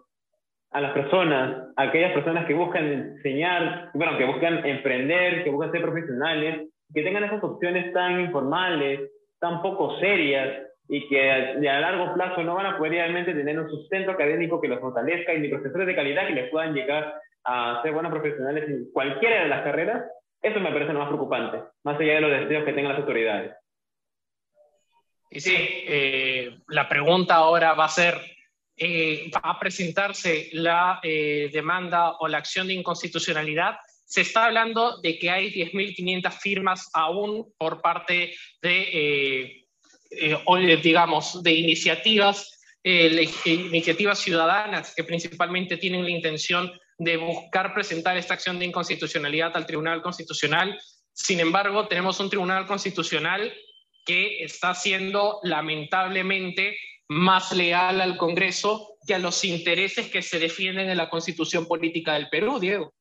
a 0.70 0.82
las 0.82 0.92
personas, 0.92 1.66
a 1.76 1.82
aquellas 1.84 2.12
personas 2.12 2.44
que 2.44 2.52
buscan 2.52 2.84
enseñar, 2.92 3.90
bueno, 3.94 4.18
que 4.18 4.26
buscan 4.26 4.66
emprender, 4.66 5.44
que 5.44 5.48
buscan 5.48 5.72
ser 5.72 5.80
profesionales, 5.80 6.68
que 6.92 7.02
tengan 7.02 7.24
esas 7.24 7.42
opciones 7.42 7.90
tan 7.94 8.20
informales, 8.20 9.00
tan 9.40 9.62
poco 9.62 9.98
serias 9.98 10.67
y 10.88 11.06
que 11.08 11.30
a, 11.30 11.80
largo 11.80 12.14
plazo 12.14 12.42
no 12.42 12.54
van 12.54 12.66
a 12.66 12.78
poder 12.78 12.92
realmente 12.92 13.34
tener 13.34 13.58
un 13.58 13.68
sustento 13.68 14.10
académico 14.10 14.60
que 14.60 14.68
los 14.68 14.80
fortalezca 14.80 15.34
y 15.34 15.40
ni 15.40 15.48
profesores 15.48 15.86
de 15.86 15.94
calidad 15.94 16.26
que 16.26 16.34
les 16.34 16.50
puedan 16.50 16.74
llegar 16.74 17.14
a 17.44 17.80
ser 17.82 17.92
buenos 17.92 18.10
profesionales 18.10 18.64
en 18.68 18.90
cualquiera 18.92 19.42
de 19.42 19.48
las 19.48 19.62
carreras, 19.62 20.04
eso 20.40 20.60
me 20.60 20.72
parece 20.72 20.92
lo 20.92 21.00
más 21.00 21.08
preocupante, 21.08 21.58
más 21.84 22.00
allá 22.00 22.14
de 22.14 22.20
los 22.20 22.30
deseos 22.30 22.64
que 22.64 22.72
tengan 22.72 22.92
las 22.92 23.00
autoridades. 23.00 23.54
Y 25.30 25.40
sí, 25.40 25.54
eh, 25.56 26.58
la 26.68 26.88
pregunta 26.88 27.34
ahora 27.34 27.74
va 27.74 27.84
a 27.84 27.90
ser, 27.90 28.14
eh, 28.76 29.30
va 29.34 29.50
a 29.50 29.58
presentarse 29.58 30.48
la 30.52 31.00
eh, 31.02 31.50
demanda 31.52 32.12
o 32.18 32.28
la 32.28 32.38
acción 32.38 32.66
de 32.66 32.74
inconstitucionalidad, 32.74 33.76
se 34.08 34.22
está 34.22 34.46
hablando 34.46 34.98
de 35.02 35.18
que 35.18 35.30
hay 35.30 35.52
10.500 35.52 36.32
firmas 36.40 36.90
aún 36.94 37.52
por 37.58 37.82
parte 37.82 38.34
de, 38.62 38.88
eh, 38.92 39.67
digamos, 40.82 41.42
de 41.42 41.52
iniciativas, 41.52 42.60
iniciativas 42.82 44.18
ciudadanas 44.18 44.94
que 44.94 45.04
principalmente 45.04 45.76
tienen 45.76 46.04
la 46.04 46.10
intención 46.10 46.72
de 46.98 47.16
buscar 47.16 47.74
presentar 47.74 48.16
esta 48.16 48.34
acción 48.34 48.58
de 48.58 48.66
inconstitucionalidad 48.66 49.56
al 49.56 49.66
Tribunal 49.66 50.02
Constitucional. 50.02 50.78
Sin 51.12 51.40
embargo, 51.40 51.86
tenemos 51.86 52.18
un 52.20 52.30
Tribunal 52.30 52.66
Constitucional 52.66 53.52
que 54.04 54.42
está 54.42 54.74
siendo 54.74 55.38
lamentablemente 55.42 56.76
más 57.08 57.52
leal 57.52 58.00
al 58.00 58.16
Congreso 58.16 58.96
que 59.06 59.14
a 59.14 59.18
los 59.18 59.44
intereses 59.44 60.10
que 60.10 60.22
se 60.22 60.38
defienden 60.38 60.90
en 60.90 60.96
la 60.96 61.08
constitución 61.08 61.66
política 61.66 62.14
del 62.14 62.28
Perú, 62.28 62.58
Diego. 62.58 62.94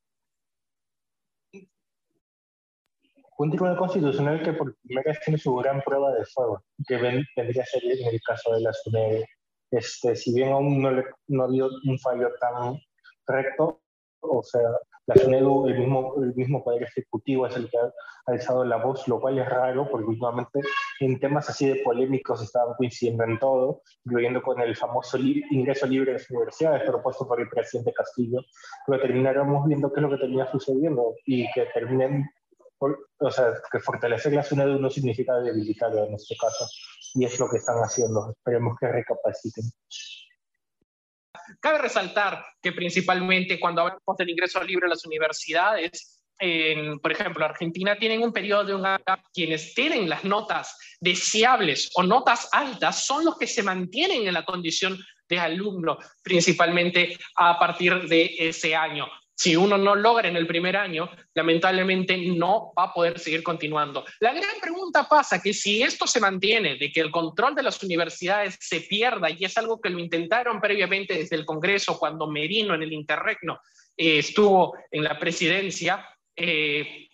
Un 3.38 3.52
tribunal 3.52 3.78
constitucional 3.78 4.41
que 4.41 4.54
por 4.54 4.76
primera 4.82 5.12
vez 5.12 5.19
tiene 5.23 5.38
su 5.38 5.56
gran 5.56 5.82
prueba 5.82 6.12
de 6.13 6.26
fuego, 6.26 6.63
que 6.88 6.97
vendría 6.97 7.63
a 7.63 7.65
ser 7.65 7.84
en 7.84 8.08
el 8.08 8.19
caso 8.21 8.54
de 8.54 8.62
la 8.62 8.73
SUNED. 8.73 9.23
Este, 9.69 10.15
si 10.15 10.34
bien 10.34 10.50
aún 10.50 10.82
no, 10.82 10.91
le, 10.91 11.06
no 11.28 11.43
ha 11.43 11.45
habido 11.45 11.69
un 11.86 12.00
fallo 12.00 12.30
tan 12.39 12.80
recto, 13.28 13.82
o 14.21 14.41
sea, 14.41 14.62
la 15.08 15.15
SUNEDU, 15.15 15.67
el 15.67 15.80
mismo, 15.80 16.15
el 16.21 16.36
mismo 16.36 16.63
Poder 16.63 16.84
Ejecutivo 16.84 17.47
es 17.47 17.56
el 17.56 17.69
que 17.69 17.78
ha 17.78 17.93
alzado 18.26 18.65
la 18.65 18.76
voz, 18.76 19.08
lo 19.08 19.21
cual 19.21 19.39
es 19.39 19.47
raro 19.47 19.88
porque 19.89 20.06
últimamente 20.06 20.60
en 21.00 21.17
temas 21.19 21.50
así 21.50 21.67
de 21.67 21.82
polémicos 21.84 22.41
estaban 22.43 22.76
coincidiendo 22.76 23.23
en 23.23 23.39
todo, 23.39 23.82
incluyendo 24.04 24.41
con 24.41 24.60
el 24.60 24.76
famoso 24.76 25.17
ingreso 25.17 25.88
libre 25.88 26.12
de 26.12 26.17
las 26.17 26.30
universidades 26.30 26.84
propuesto 26.89 27.26
por 27.26 27.39
el 27.39 27.47
presidente 27.47 27.93
Castillo, 27.93 28.41
pero 28.86 29.02
terminaremos 29.02 29.65
viendo 29.65 29.93
qué 29.93 30.02
es 30.02 30.04
lo 30.04 30.10
que 30.10 30.17
termina 30.17 30.52
sucediendo 30.52 31.13
y 31.26 31.50
que 31.54 31.67
terminen 31.73 32.30
o 32.80 33.32
sea, 33.32 33.54
que 33.72 33.80
fortalecer 33.80 34.34
la 34.34 34.44
SUNEDU 34.44 34.80
no 34.80 34.90
significa 34.90 35.40
debilitarla 35.40 36.06
en 36.06 36.13
este 36.13 36.36
caso, 36.36 36.68
y 37.16 37.26
es 37.26 37.40
lo 37.40 37.50
que 37.50 37.58
están 37.58 37.78
haciendo. 37.80 38.32
Esperemos 38.32 38.78
que 38.80 38.88
recapaciten. 38.88 39.63
Cabe 41.60 41.78
resaltar 41.80 42.44
que 42.62 42.74
principalmente 42.74 43.60
cuando 43.60 43.82
hablamos 43.82 44.18
del 44.18 44.30
ingreso 44.30 44.63
libre 44.63 44.88
a 44.88 44.90
las 44.90 45.06
universidades, 45.06 46.22
en, 46.40 47.00
por 47.00 47.12
ejemplo, 47.12 47.46
Argentina 47.46 47.98
tienen 47.98 48.22
un 48.22 48.32
periodo 48.32 48.66
de 48.66 48.76
un 48.76 48.84
gap, 48.84 49.22
quienes 49.34 49.74
tienen 49.74 50.08
las 50.08 50.24
notas 50.24 50.78
deseables 51.00 51.90
o 51.96 52.04
notas 52.04 52.50
altas 52.52 53.06
son 53.06 53.26
los 53.26 53.38
que 53.38 53.48
se 53.48 53.63
mantienen 53.63 54.28
en 54.28 54.34
la 54.34 54.46
condición 54.46 55.00
de 55.28 55.40
alumno, 55.40 55.98
principalmente 56.24 57.18
a 57.36 57.58
partir 57.58 58.08
de 58.08 58.36
ese 58.38 58.76
año. 58.76 59.08
Si 59.38 59.56
uno 59.56 59.78
no 59.78 59.93
logra 59.93 60.28
en 60.28 60.36
el 60.36 60.47
primer 60.47 60.76
año, 60.76 61.12
lamentablemente 61.36 62.17
no 62.17 62.73
va 62.76 62.86
a 62.86 62.93
poder 62.93 63.19
seguir 63.19 63.43
continuando. 63.43 64.04
La 64.19 64.34
gran 64.34 64.60
pregunta 64.60 65.08
pasa 65.08 65.39
que 65.39 65.54
si 65.54 65.84
esto 65.84 66.08
se 66.08 66.19
mantiene, 66.19 66.76
de 66.78 66.91
que 66.91 67.02
el 67.02 67.12
control 67.12 67.54
de 67.54 67.62
las 67.62 67.84
universidades 67.84 68.58
se 68.60 68.82
pierda, 68.82 69.30
y 69.30 69.45
es 69.45 69.56
algo 69.56 69.80
que 69.80 69.91
lo 69.91 70.00
intentaron 70.00 70.60
previamente 70.60 71.13
desde 71.13 71.36
el 71.36 71.45
Congreso 71.45 72.00
cuando 72.00 72.26
Merino 72.26 72.73
en 72.73 72.82
el 72.82 72.91
Interregno 72.91 73.60
eh, 73.95 74.17
estuvo 74.17 74.76
en 74.89 75.04
la 75.04 75.19
presidencia, 75.19 76.04
eh, 76.36 77.08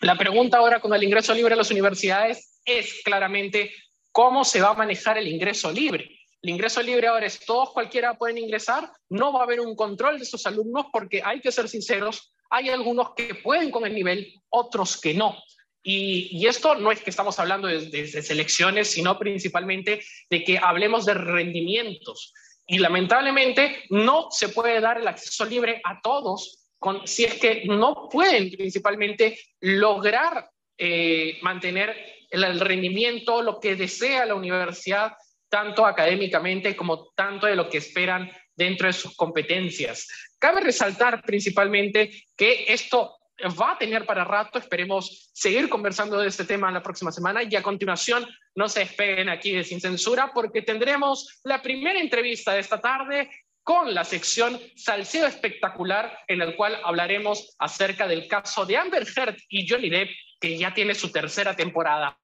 la 0.00 0.16
pregunta 0.16 0.58
ahora 0.58 0.78
con 0.78 0.94
el 0.94 1.02
ingreso 1.02 1.34
libre 1.34 1.54
a 1.54 1.56
las 1.56 1.72
universidades 1.72 2.60
es 2.64 3.02
claramente 3.04 3.72
cómo 4.12 4.44
se 4.44 4.60
va 4.60 4.70
a 4.70 4.74
manejar 4.74 5.18
el 5.18 5.26
ingreso 5.26 5.72
libre. 5.72 6.13
El 6.44 6.50
ingreso 6.50 6.82
libre 6.82 7.06
ahora 7.06 7.24
es 7.24 7.40
todos, 7.40 7.70
cualquiera 7.70 8.18
pueden 8.18 8.36
ingresar, 8.36 8.92
no 9.08 9.32
va 9.32 9.40
a 9.40 9.42
haber 9.44 9.60
un 9.60 9.74
control 9.74 10.18
de 10.18 10.24
esos 10.24 10.44
alumnos 10.44 10.88
porque 10.92 11.22
hay 11.24 11.40
que 11.40 11.50
ser 11.50 11.70
sinceros, 11.70 12.34
hay 12.50 12.68
algunos 12.68 13.14
que 13.16 13.36
pueden 13.36 13.70
con 13.70 13.86
el 13.86 13.94
nivel, 13.94 14.30
otros 14.50 15.00
que 15.00 15.14
no. 15.14 15.38
Y, 15.82 16.46
esto 16.46 16.74
no 16.74 16.92
es 16.92 17.00
que 17.00 17.08
estamos 17.08 17.38
hablando 17.38 17.66
de, 17.66 18.06
selecciones, 18.22 18.90
sino 18.90 19.18
principalmente 19.18 20.04
de 20.28 20.44
que 20.44 20.58
hablemos 20.58 21.06
de 21.06 21.14
rendimientos. 21.14 22.34
Y 22.66 22.78
lamentablemente 22.78 23.84
no 23.88 24.28
se 24.30 24.50
puede 24.50 24.82
dar 24.82 24.98
el 24.98 25.08
acceso 25.08 25.46
libre 25.46 25.80
a 25.82 26.02
todos 26.02 26.58
si 27.06 27.24
es 27.24 27.40
que 27.40 27.64
no 27.64 28.10
pueden 28.10 28.50
principalmente 28.50 29.38
lograr 29.60 30.50
eh, 30.76 31.38
mantener 31.40 31.96
el 32.28 32.60
rendimiento, 32.60 33.40
lo 33.40 33.58
que 33.58 33.76
desea 33.76 34.26
la 34.26 34.34
universidad 34.34 35.14
tanto 35.54 35.86
académicamente 35.86 36.74
como 36.74 37.12
tanto 37.14 37.46
de 37.46 37.54
lo 37.54 37.70
que 37.70 37.78
esperan 37.78 38.28
dentro 38.56 38.88
de 38.88 38.92
sus 38.92 39.14
competencias. 39.14 40.08
Cabe 40.36 40.60
resaltar 40.60 41.22
principalmente 41.22 42.10
que 42.36 42.64
esto 42.66 43.16
va 43.60 43.74
a 43.74 43.78
tener 43.78 44.04
para 44.04 44.24
rato, 44.24 44.58
esperemos 44.58 45.30
seguir 45.32 45.68
conversando 45.68 46.18
de 46.18 46.26
este 46.26 46.44
tema 46.44 46.72
la 46.72 46.82
próxima 46.82 47.12
semana 47.12 47.44
y 47.44 47.54
a 47.54 47.62
continuación 47.62 48.26
no 48.56 48.68
se 48.68 48.80
despeguen 48.80 49.28
aquí 49.28 49.52
de 49.52 49.62
Sin 49.62 49.80
Censura 49.80 50.32
porque 50.34 50.62
tendremos 50.62 51.40
la 51.44 51.62
primera 51.62 52.00
entrevista 52.00 52.52
de 52.52 52.58
esta 52.58 52.80
tarde 52.80 53.30
con 53.62 53.94
la 53.94 54.02
sección 54.02 54.60
Salseo 54.74 55.24
Espectacular, 55.24 56.18
en 56.26 56.42
el 56.42 56.56
cual 56.56 56.80
hablaremos 56.82 57.54
acerca 57.60 58.08
del 58.08 58.26
caso 58.26 58.66
de 58.66 58.76
Amber 58.76 59.06
Heard 59.06 59.36
y 59.48 59.68
Johnny 59.68 59.88
Depp, 59.88 60.10
que 60.40 60.58
ya 60.58 60.74
tiene 60.74 60.96
su 60.96 61.12
tercera 61.12 61.54
temporada. 61.54 62.18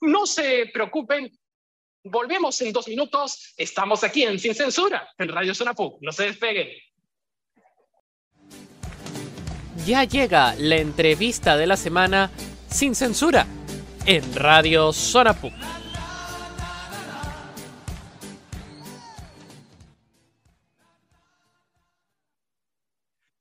No 0.00 0.24
se 0.24 0.70
preocupen, 0.72 1.32
Volvemos 2.04 2.60
en 2.60 2.70
dos 2.70 2.86
minutos. 2.86 3.54
Estamos 3.56 4.04
aquí 4.04 4.24
en 4.24 4.38
Sin 4.38 4.54
Censura, 4.54 5.08
en 5.16 5.28
Radio 5.28 5.54
Zona 5.54 5.74
No 6.02 6.12
se 6.12 6.24
despeguen. 6.24 6.68
Ya 9.86 10.04
llega 10.04 10.54
la 10.58 10.76
entrevista 10.76 11.56
de 11.56 11.66
la 11.66 11.78
semana 11.78 12.30
Sin 12.68 12.94
Censura 12.94 13.46
en 14.04 14.34
Radio 14.34 14.92
Zona 14.92 15.34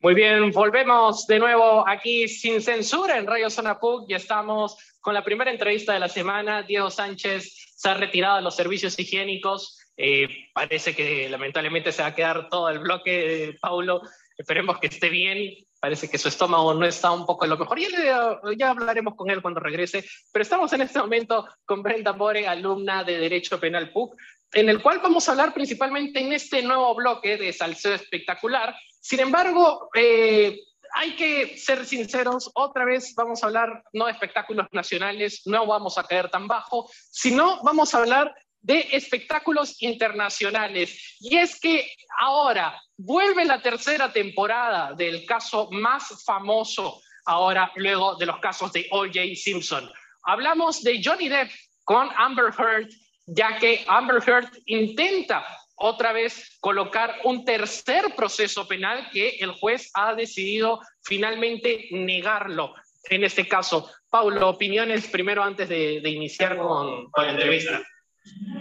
Muy 0.04 0.16
bien, 0.16 0.52
volvemos 0.52 1.26
de 1.28 1.40
nuevo 1.40 1.88
aquí 1.88 2.28
sin 2.28 2.62
censura 2.62 3.18
en 3.18 3.26
Radio 3.26 3.50
Zona 3.50 3.80
PUC 3.80 4.10
y 4.10 4.16
estamos 4.16 4.76
con 5.00 5.14
la 5.14 5.24
primera 5.24 5.50
entrevista 5.50 5.94
de 5.94 6.02
la 6.02 6.10
semana. 6.10 6.62
Diego 6.62 6.90
Sánchez 6.90 7.74
se 7.74 7.88
ha 7.88 7.94
retirado 7.94 8.36
de 8.36 8.42
los 8.42 8.54
servicios 8.54 9.00
higiénicos. 9.00 9.80
Eh, 9.96 10.28
parece 10.54 10.94
que 10.94 11.30
lamentablemente 11.30 11.94
se 11.94 12.02
va 12.02 12.10
a 12.10 12.16
quedar 12.16 12.50
todo 12.50 12.68
el 12.68 12.80
bloque, 12.80 13.56
Paulo. 13.62 14.02
Esperemos 14.38 14.78
que 14.80 14.88
esté 14.88 15.08
bien. 15.08 15.66
Parece 15.80 16.10
que 16.10 16.18
su 16.18 16.28
estómago 16.28 16.74
no 16.74 16.86
está 16.86 17.10
un 17.12 17.26
poco 17.26 17.46
en 17.46 17.52
lo 17.52 17.58
mejor. 17.58 17.80
Ya, 17.80 18.42
ya 18.58 18.72
hablaremos 18.72 19.16
con 19.16 19.30
él 19.30 19.42
cuando 19.42 19.62
regrese. 19.62 20.04
Pero 20.34 20.44
estamos 20.44 20.74
en 20.74 20.82
este 20.82 21.00
momento 21.00 21.48
con 21.66 21.82
Brenda 21.82 22.12
Bore, 22.12 22.46
alumna 22.46 23.06
de 23.06 23.20
Derecho 23.20 23.58
Penal 23.58 23.90
PUC, 23.94 24.18
en 24.54 24.70
el 24.70 24.82
cual 24.82 25.00
vamos 25.00 25.28
a 25.28 25.32
hablar 25.32 25.54
principalmente 25.54 26.20
en 26.20 26.34
este 26.34 26.62
nuevo 26.62 26.94
bloque 26.96 27.38
de 27.38 27.52
Salseo 27.52 27.94
Espectacular. 27.94 28.76
Sin 29.02 29.20
embargo, 29.20 29.90
eh, 29.96 30.60
hay 30.94 31.16
que 31.16 31.58
ser 31.58 31.86
sinceros, 31.86 32.52
otra 32.54 32.86
vez 32.86 33.14
vamos 33.16 33.44
a 33.44 33.48
hablar 33.48 33.84
no 33.94 34.06
de 34.06 34.12
espectáculos 34.12 34.68
nacionales, 34.72 35.42
no 35.46 35.66
vamos 35.66 35.98
a 35.98 36.04
caer 36.04 36.30
tan 36.30 36.48
bajo, 36.48 36.90
sino 37.10 37.62
vamos 37.64 37.94
a 37.94 38.00
hablar 38.00 38.34
de 38.62 38.88
espectáculos 38.92 39.82
internacionales. 39.82 41.18
Y 41.20 41.38
es 41.38 41.60
que 41.60 41.92
ahora 42.20 42.80
vuelve 42.96 43.44
la 43.44 43.62
tercera 43.62 44.14
temporada 44.14 44.94
del 44.94 45.26
caso 45.26 45.70
más 45.72 46.24
famoso, 46.24 47.02
ahora 47.26 47.72
luego 47.76 48.16
de 48.16 48.28
los 48.28 48.40
casos 48.40 48.72
de 48.72 48.88
O.J. 48.92 49.20
Simpson. 49.36 49.92
Hablamos 50.24 50.84
de 50.84 51.02
Johnny 51.04 51.28
Depp 51.28 51.52
con 51.84 52.08
Amber 52.16 52.54
Heard 52.58 52.90
ya 53.26 53.58
que 53.60 53.84
Amber 53.88 54.22
Heard 54.26 54.50
intenta 54.66 55.44
otra 55.76 56.14
vez 56.14 56.58
colocar 56.60 57.16
un 57.24 57.46
tercer 57.46 58.04
proceso 58.16 58.68
penal 58.68 59.10
que 59.12 59.38
el 59.40 59.52
juez 59.52 59.92
ha 59.96 60.14
decidido 60.14 60.80
finalmente 61.04 61.88
negarlo. 61.92 62.74
En 63.10 63.24
este 63.24 63.48
caso, 63.48 63.90
Paulo, 64.10 64.50
opiniones 64.50 65.10
primero 65.10 65.44
antes 65.44 65.68
de, 65.68 65.98
iniciar 66.10 66.58
con, 66.58 67.10
con, 67.12 67.26
la 67.26 67.32
entrevista. 67.32 67.82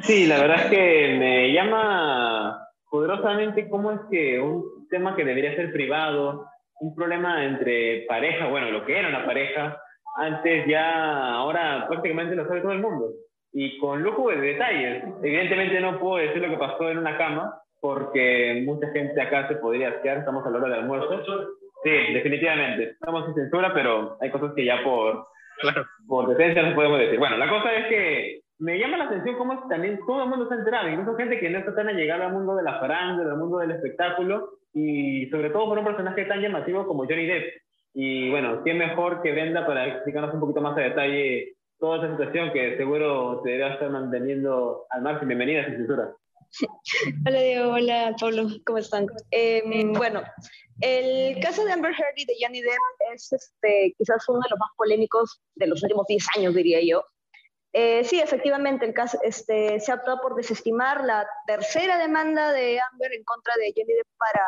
Sí, 0.03 0.27
la 0.27 0.41
verdad 0.41 0.65
es 0.65 0.71
que 0.71 1.17
me 1.19 1.53
llama 1.53 2.59
poderosamente 2.91 3.69
cómo 3.69 3.93
es 3.93 4.01
que 4.11 4.41
un 4.41 4.89
tema 4.89 5.15
que 5.15 5.25
debería 5.25 5.55
ser 5.55 5.73
privado, 5.73 6.47
un 6.81 6.95
problema 6.95 7.45
entre 7.45 8.05
pareja, 8.09 8.49
bueno, 8.49 8.71
lo 8.71 8.85
que 8.85 8.99
era 8.99 9.09
una 9.09 9.25
pareja, 9.25 9.81
antes 10.17 10.67
ya, 10.67 11.35
ahora 11.35 11.87
prácticamente 11.89 12.35
lo 12.35 12.47
sabe 12.49 12.63
todo 12.63 12.73
el 12.73 12.81
mundo 12.81 13.13
y 13.53 13.79
con 13.79 14.03
lujo 14.03 14.31
de 14.31 14.41
detalles. 14.41 15.05
Evidentemente 15.23 15.81
no 15.81 15.99
puedo 15.99 16.17
decir 16.17 16.41
lo 16.43 16.49
que 16.49 16.57
pasó 16.57 16.91
en 16.91 16.99
una 16.99 17.17
cama, 17.19 17.55
porque 17.81 18.63
mucha 18.65 18.89
gente 18.91 19.21
acá 19.21 19.49
se 19.49 19.57
podría 19.57 19.89
asquear, 19.89 20.19
estamos 20.19 20.47
a 20.47 20.51
la 20.51 20.59
hora 20.59 20.69
del 20.69 20.81
almuerzo. 20.81 21.23
Sí, 21.85 21.91
definitivamente. 22.15 22.91
Estamos 22.91 23.27
sin 23.27 23.35
censura, 23.35 23.75
pero 23.75 24.17
hay 24.21 24.31
cosas 24.31 24.53
que 24.55 24.65
ya 24.65 24.83
por, 24.85 25.27
por 26.07 26.29
decencia 26.29 26.63
no 26.63 26.75
podemos 26.75 26.99
decir. 26.99 27.19
Bueno, 27.19 27.37
la 27.37 27.49
cosa 27.49 27.75
es 27.75 27.87
que 27.89 28.41
me 28.61 28.79
llama 28.79 28.97
la 28.97 29.05
atención 29.05 29.37
cómo 29.37 29.67
también 29.69 29.99
todo 30.07 30.23
el 30.23 30.29
mundo 30.29 30.49
ha 30.49 30.55
enterado, 30.55 30.89
incluso 30.89 31.17
gente 31.17 31.41
que 31.41 31.51
no 31.51 31.59
está 31.59 31.75
tan 31.75 31.89
allegada 31.89 32.27
al 32.27 32.33
mundo 32.33 32.55
de 32.55 32.63
la 32.63 32.79
farándula, 32.79 33.33
al 33.33 33.39
mundo 33.39 33.59
del 33.59 33.73
espectáculo, 33.73 34.51
y 34.73 35.27
sobre 35.31 35.51
todo 35.51 35.67
por 35.67 35.79
un 35.79 35.85
personaje 35.85 36.25
tan 36.25 36.41
llamativo 36.41 36.87
como 36.87 37.05
Johnny 37.05 37.27
Depp. 37.27 37.45
Y 37.95 38.31
bueno, 38.31 38.63
¿quién 38.63 38.79
mejor 38.79 39.21
que 39.21 39.33
Venda 39.33 39.67
para 39.67 39.87
explicarnos 39.87 40.33
un 40.33 40.41
poquito 40.41 40.61
más 40.61 40.79
a 40.79 40.81
detalle 40.81 41.57
toda 41.83 41.97
esa 41.99 42.13
situación 42.13 42.53
que 42.53 42.77
seguro 42.77 43.41
te 43.43 43.51
deberá 43.51 43.75
estar 43.75 43.91
manteniendo 43.91 44.87
al 44.91 45.03
margen. 45.03 45.27
Bienvenida, 45.27 45.65
sin 45.65 45.79
censura. 45.79 46.15
Hola 47.27 47.41
Diego, 47.41 47.73
hola 47.73 48.15
Pablo, 48.21 48.47
¿cómo 48.65 48.79
están? 48.79 49.07
Em, 49.33 49.93
bueno, 49.93 50.23
el 50.81 51.41
caso 51.43 51.65
de 51.65 51.73
Amber 51.73 51.91
Heard 51.91 52.15
y 52.15 52.25
de 52.25 52.35
Johnny 52.41 52.61
Depp 52.61 52.79
es 53.13 53.33
este, 53.33 53.95
quizás 53.99 54.29
uno 54.29 54.39
de 54.41 54.51
los 54.51 54.59
más 54.61 54.69
polémicos 54.77 55.43
de 55.57 55.67
los 55.67 55.83
últimos 55.83 56.07
10 56.07 56.25
años, 56.37 56.55
diría 56.55 56.79
yo. 56.85 57.05
Eh, 57.73 58.05
sí, 58.05 58.21
efectivamente, 58.21 58.87
el 58.87 58.95
caso, 58.95 59.19
este, 59.25 59.81
se 59.81 59.91
ha 59.91 59.97
optado 59.97 60.21
por 60.21 60.37
desestimar 60.37 61.03
la 61.03 61.27
tercera 61.49 61.99
demanda 61.99 62.53
de 62.53 62.79
Amber 62.93 63.13
en 63.13 63.25
contra 63.25 63.55
de 63.57 63.73
Johnny 63.75 63.95
Depp 63.95 64.09
para 64.19 64.47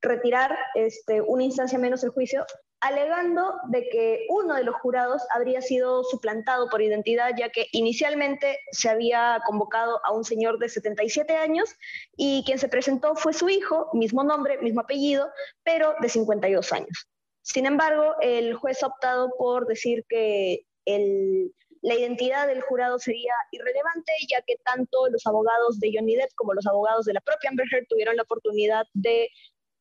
retirar 0.00 0.56
este, 0.76 1.20
una 1.20 1.42
instancia 1.42 1.78
menos 1.78 2.04
el 2.04 2.10
juicio 2.10 2.46
alegando 2.84 3.54
de 3.68 3.88
que 3.88 4.26
uno 4.28 4.54
de 4.54 4.62
los 4.62 4.74
jurados 4.76 5.22
habría 5.34 5.62
sido 5.62 6.04
suplantado 6.04 6.68
por 6.68 6.82
identidad, 6.82 7.30
ya 7.34 7.48
que 7.48 7.66
inicialmente 7.72 8.58
se 8.72 8.90
había 8.90 9.40
convocado 9.46 10.04
a 10.04 10.12
un 10.12 10.22
señor 10.22 10.58
de 10.58 10.68
77 10.68 11.34
años 11.34 11.74
y 12.14 12.44
quien 12.44 12.58
se 12.58 12.68
presentó 12.68 13.16
fue 13.16 13.32
su 13.32 13.48
hijo, 13.48 13.88
mismo 13.94 14.22
nombre, 14.22 14.58
mismo 14.58 14.82
apellido, 14.82 15.30
pero 15.62 15.94
de 16.02 16.10
52 16.10 16.72
años. 16.74 17.08
Sin 17.40 17.64
embargo, 17.64 18.16
el 18.20 18.54
juez 18.54 18.82
ha 18.82 18.88
optado 18.88 19.30
por 19.38 19.66
decir 19.66 20.04
que 20.06 20.66
la 20.86 21.94
identidad 21.94 22.46
del 22.46 22.60
jurado 22.60 22.98
sería 22.98 23.32
irrelevante, 23.50 24.12
ya 24.30 24.42
que 24.42 24.56
tanto 24.62 25.08
los 25.08 25.26
abogados 25.26 25.80
de 25.80 25.90
Johnny 25.94 26.16
Depp 26.16 26.34
como 26.34 26.52
los 26.52 26.66
abogados 26.66 27.06
de 27.06 27.14
la 27.14 27.22
propia 27.22 27.48
Amber 27.48 27.66
Heard 27.72 27.86
tuvieron 27.88 28.16
la 28.16 28.22
oportunidad 28.24 28.84
de 28.92 29.30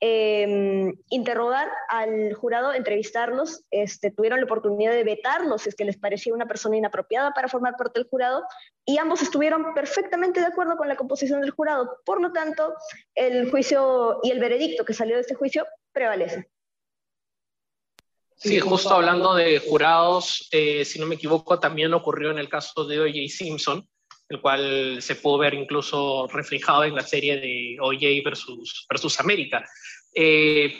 em, 0.05 0.93
interrogar 1.09 1.71
al 1.87 2.33
jurado, 2.33 2.73
entrevistarlos, 2.73 3.63
este, 3.71 4.11
tuvieron 4.11 4.41
la 4.41 4.45
oportunidad 4.45 4.91
de 4.91 5.05
vetarlos 5.05 5.61
si 5.61 5.69
es 5.69 5.75
que 5.75 5.85
les 5.85 5.95
parecía 5.95 6.33
una 6.33 6.45
persona 6.45 6.75
inapropiada 6.75 7.31
para 7.31 7.47
formar 7.47 7.77
parte 7.77 8.01
del 8.01 8.09
jurado 8.09 8.43
y 8.85 8.97
ambos 8.97 9.21
estuvieron 9.21 9.73
perfectamente 9.73 10.41
de 10.41 10.47
acuerdo 10.47 10.75
con 10.75 10.89
la 10.89 10.97
composición 10.97 11.39
del 11.39 11.51
jurado. 11.51 12.01
Por 12.03 12.21
lo 12.21 12.33
tanto, 12.33 12.73
el 13.15 13.49
juicio 13.49 14.19
y 14.23 14.31
el 14.31 14.41
veredicto 14.41 14.83
que 14.83 14.93
salió 14.93 15.15
de 15.15 15.21
este 15.21 15.35
juicio 15.35 15.65
prevalece. 15.93 16.49
Sí, 18.35 18.59
justo 18.59 18.93
hablando 18.93 19.35
de 19.35 19.59
jurados, 19.59 20.49
eh, 20.51 20.83
si 20.83 20.99
no 20.99 21.05
me 21.05 21.15
equivoco, 21.15 21.61
también 21.61 21.93
ocurrió 21.93 22.29
en 22.29 22.39
el 22.39 22.49
caso 22.49 22.83
de 22.83 22.99
O.J. 22.99 23.19
Simpson, 23.29 23.87
el 24.27 24.41
cual 24.41 25.01
se 25.01 25.15
pudo 25.15 25.37
ver 25.37 25.53
incluso 25.53 26.27
reflejado 26.27 26.83
en 26.83 26.95
la 26.95 27.03
serie 27.03 27.39
de 27.39 27.77
O.J. 27.79 28.05
versus, 28.25 28.85
versus 28.89 29.19
América. 29.19 29.63
Eh, 30.15 30.73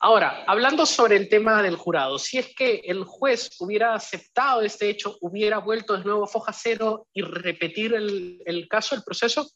ahora, 0.00 0.44
hablando 0.46 0.86
sobre 0.86 1.16
el 1.16 1.28
tema 1.28 1.62
del 1.62 1.76
jurado, 1.76 2.18
si 2.18 2.38
es 2.38 2.54
que 2.54 2.82
el 2.84 3.04
juez 3.04 3.50
hubiera 3.60 3.94
aceptado 3.94 4.62
este 4.62 4.88
hecho, 4.88 5.16
hubiera 5.20 5.58
vuelto 5.58 5.96
de 5.96 6.04
nuevo 6.04 6.24
a 6.24 6.28
foja 6.28 6.52
cero 6.52 7.06
y 7.12 7.22
repetir 7.22 7.94
el, 7.94 8.66
caso, 8.68 8.94
el 8.94 9.02
proceso. 9.02 9.48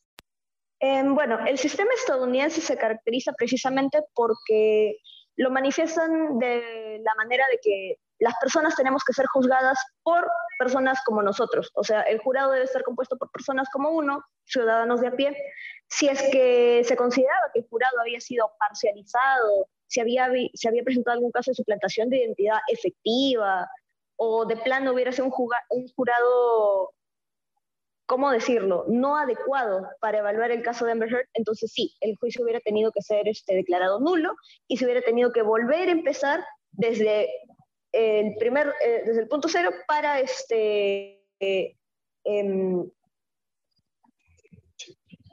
Em, 0.81 1.15
bueno, 1.15 1.39
el 1.47 1.59
sistema 1.59 1.91
estadounidense 1.95 2.61
se 2.61 2.77
caracteriza 2.77 3.33
precisamente 3.33 4.03
porque 4.15 4.99
lo 5.37 5.51
manifiestan 5.51 6.39
de 6.39 7.01
la 7.03 7.15
manera 7.17 7.45
de 7.51 7.59
que 7.63 7.97
las 8.25 8.35
personas 8.41 8.75
tenemos 8.75 9.05
que 9.05 9.13
ser 9.13 9.27
juzgadas 9.27 9.79
por 10.03 10.27
personas 10.59 10.99
como 11.05 11.23
nosotros. 11.23 11.71
O 11.75 11.85
sea, 11.85 12.01
el 12.03 12.19
jurado 12.21 12.53
debe 12.53 12.65
estar 12.65 12.83
compuesto 12.83 13.19
por 13.19 13.31
personas 13.31 13.69
como 13.71 13.91
uno, 13.91 14.25
ciudadanos 14.47 15.03
de 15.03 15.09
a 15.09 15.11
pie. 15.11 15.37
Si 15.91 16.09
es 16.09 16.23
que 16.33 16.83
se 16.85 16.97
consideraba 16.97 17.51
que 17.53 17.61
el 17.61 17.69
jurado 17.69 18.01
había 18.01 18.21
sido 18.21 18.51
parcializado, 18.59 19.67
si 19.89 20.01
había, 20.01 20.31
si 20.55 20.67
había 20.67 20.83
presentado 20.83 21.17
algún 21.17 21.33
caso 21.33 21.51
de 21.51 21.57
suplantación 21.57 22.09
de 22.09 22.21
identidad 22.21 22.61
efectiva, 22.69 23.69
o 24.17 24.47
de 24.47 24.57
plano 24.57 24.95
hubiera 24.95 25.13
sido 25.13 25.27
un, 25.27 25.51
un 25.69 25.89
jurado 25.95 26.95
¿cómo 28.07 28.31
decirlo?, 28.31 28.87
no 28.89 29.19
adecuado 29.19 29.87
para 30.01 30.19
evaluar 30.19 30.51
el 30.51 30.63
caso 30.63 30.87
de 30.87 30.93
Amber 30.93 31.13
Heard, 31.13 31.29
entonces 31.35 31.73
sí, 31.73 31.95
el 32.01 32.17
juicio 32.17 32.43
hubiera 32.43 32.61
tenido 32.61 32.91
que 32.91 33.03
ser 33.03 33.29
este, 33.29 33.55
declarado 33.55 34.01
nulo 34.01 34.35
y 34.67 34.79
se 34.79 34.87
hubiera 34.87 35.03
tenido 35.03 35.33
que 35.33 35.43
volver 35.43 35.89
a 35.89 35.93
empezar 35.93 36.45
desde 36.73 37.29
el, 37.95 38.35
primer, 38.37 38.75
eh, 38.85 39.03
desde 39.07 39.23
el 39.23 39.29
punto 39.29 39.49
cero 39.49 39.71
para 39.87 40.21
este, 40.21 41.25
em, 42.25 42.91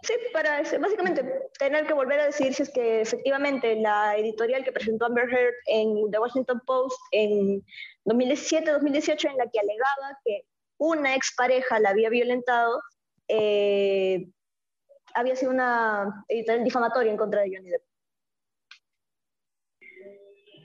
Sí, 0.04 0.13
para 0.34 0.63
básicamente 0.80 1.24
tener 1.60 1.86
que 1.86 1.93
volver 1.93 2.19
a 2.19 2.26
decir 2.26 2.54
si 2.56 2.63
es 2.63 2.71
que 2.71 3.02
efectivamente 3.02 3.76
la 3.76 4.17
editorial 4.17 4.63
que 4.63 4.71
presentó 4.71 5.06
Amber 5.06 5.30
Heard 5.30 5.54
en 5.67 6.10
The 6.10 6.17
Washington 6.17 6.60
Post 6.65 6.97
en 7.12 7.63
2017-2018, 8.06 9.30
en 9.30 9.38
la 9.38 9.47
que 9.47 9.60
alegaba 9.60 10.17
que 10.26 10.41
una 10.80 11.13
expareja 11.15 11.80
la 11.80 11.91
había 11.91 12.10
violentado, 12.10 12.82
eh, 13.28 14.28
había 15.13 15.36
sido 15.36 15.52
una 15.52 16.26
editorial 16.30 16.63
difamatoria 16.63 17.12
en 17.12 17.17
contra 17.17 17.41
de 17.41 17.52
Johnny 17.56 17.69
Depp. 17.69 17.84